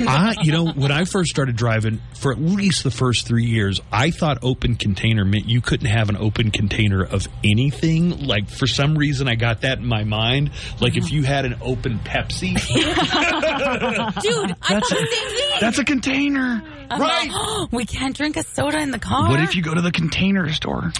I, 0.00 0.34
you 0.42 0.50
know, 0.50 0.72
when 0.72 0.90
I 0.90 1.04
first 1.04 1.30
started 1.30 1.54
driving, 1.54 2.00
for 2.14 2.32
at 2.32 2.40
least 2.40 2.82
the 2.82 2.90
first 2.90 3.26
three 3.26 3.44
years, 3.44 3.80
I 3.92 4.10
thought 4.10 4.38
open 4.42 4.74
container 4.74 5.24
meant 5.24 5.48
you 5.48 5.60
couldn't 5.60 5.86
have 5.86 6.08
an 6.08 6.16
open 6.16 6.50
container 6.50 7.04
of 7.04 7.28
anything. 7.44 8.26
Like 8.26 8.48
for 8.48 8.66
some 8.66 8.96
reason, 8.98 9.28
I 9.28 9.36
got 9.36 9.60
that 9.60 9.78
in 9.78 9.86
my 9.86 10.02
mind. 10.02 10.50
Like 10.80 10.96
if 10.96 11.12
you 11.12 11.22
had 11.22 11.44
an 11.44 11.56
open 11.62 12.00
Pepsi, 12.00 12.54
Dude, 14.20 14.56
I 14.62 14.80
thought 14.80 14.82
the 14.82 15.08
same 15.10 15.28
thing. 15.28 15.58
That's 15.60 15.78
a 15.78 15.84
container. 15.84 16.62
I'm 16.90 17.00
like, 17.00 17.70
we 17.72 17.86
can't 17.86 18.16
drink 18.16 18.36
a 18.36 18.42
soda 18.42 18.80
in 18.80 18.90
the 18.90 18.98
car. 18.98 19.30
What 19.30 19.40
if 19.40 19.54
you 19.54 19.62
go 19.62 19.74
to 19.74 19.80
the 19.80 19.92
container 19.92 20.52
store? 20.52 20.92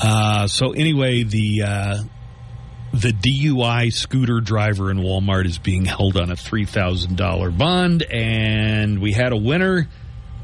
Uh, 0.00 0.46
so 0.48 0.72
anyway, 0.72 1.22
the 1.22 1.62
uh, 1.62 1.98
the 2.92 3.12
DUI 3.12 3.92
scooter 3.92 4.40
driver 4.40 4.90
in 4.90 4.98
Walmart 4.98 5.46
is 5.46 5.58
being 5.58 5.84
held 5.84 6.16
on 6.16 6.30
a 6.30 6.36
three 6.36 6.64
thousand 6.64 7.16
dollar 7.16 7.50
bond, 7.50 8.02
and 8.02 9.00
we 9.00 9.12
had 9.12 9.32
a 9.32 9.36
winner 9.36 9.88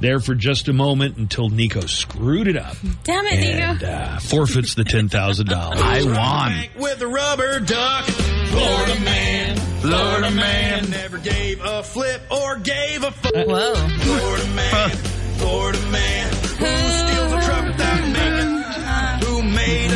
there 0.00 0.20
for 0.20 0.34
just 0.34 0.68
a 0.68 0.72
moment 0.72 1.16
until 1.16 1.48
Nico 1.48 1.80
screwed 1.82 2.48
it 2.48 2.56
up 2.56 2.76
Damn 3.04 3.24
it, 3.26 3.32
and 3.34 3.78
Nico. 3.80 3.86
uh, 3.90 4.18
forfeits 4.18 4.74
the 4.74 4.84
ten 4.84 5.08
thousand 5.08 5.46
dollars. 5.48 5.80
I 5.82 6.02
won. 6.04 6.82
With 6.82 7.00
a 7.00 7.06
rubber 7.06 7.60
duck, 7.60 8.04
Florida 8.04 9.00
man, 9.00 9.56
Florida 9.80 10.30
man, 10.30 10.90
never 10.90 11.18
gave 11.18 11.60
a 11.64 11.82
flip 11.82 12.22
or 12.30 12.56
gave 12.58 13.04
a 13.04 13.10
fuck. 13.10 13.34
Whoa. 13.46 13.74
Florida 13.74 14.46
man, 14.54 14.90
Florida 15.38 15.80
man, 15.90 16.32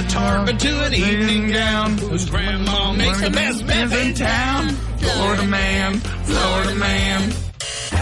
tarp 0.09 0.49
into 0.49 0.85
an 0.85 0.95
evening 0.95 1.51
gown, 1.53 1.99
whose 1.99 2.29
grandma 2.29 2.93
makes 2.93 3.21
the 3.21 3.31
best 3.31 3.65
meth 3.65 3.93
in 3.95 4.15
town. 4.15 4.69
Florida 4.99 5.45
man, 5.45 5.99
Florida 5.99 6.75
man. 6.75 7.31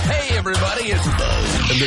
Hey 0.07 0.37
everybody, 0.37 0.85
it's 0.85 1.05
Buzz. 1.05 1.71
And 1.71 1.81
the 1.81 1.85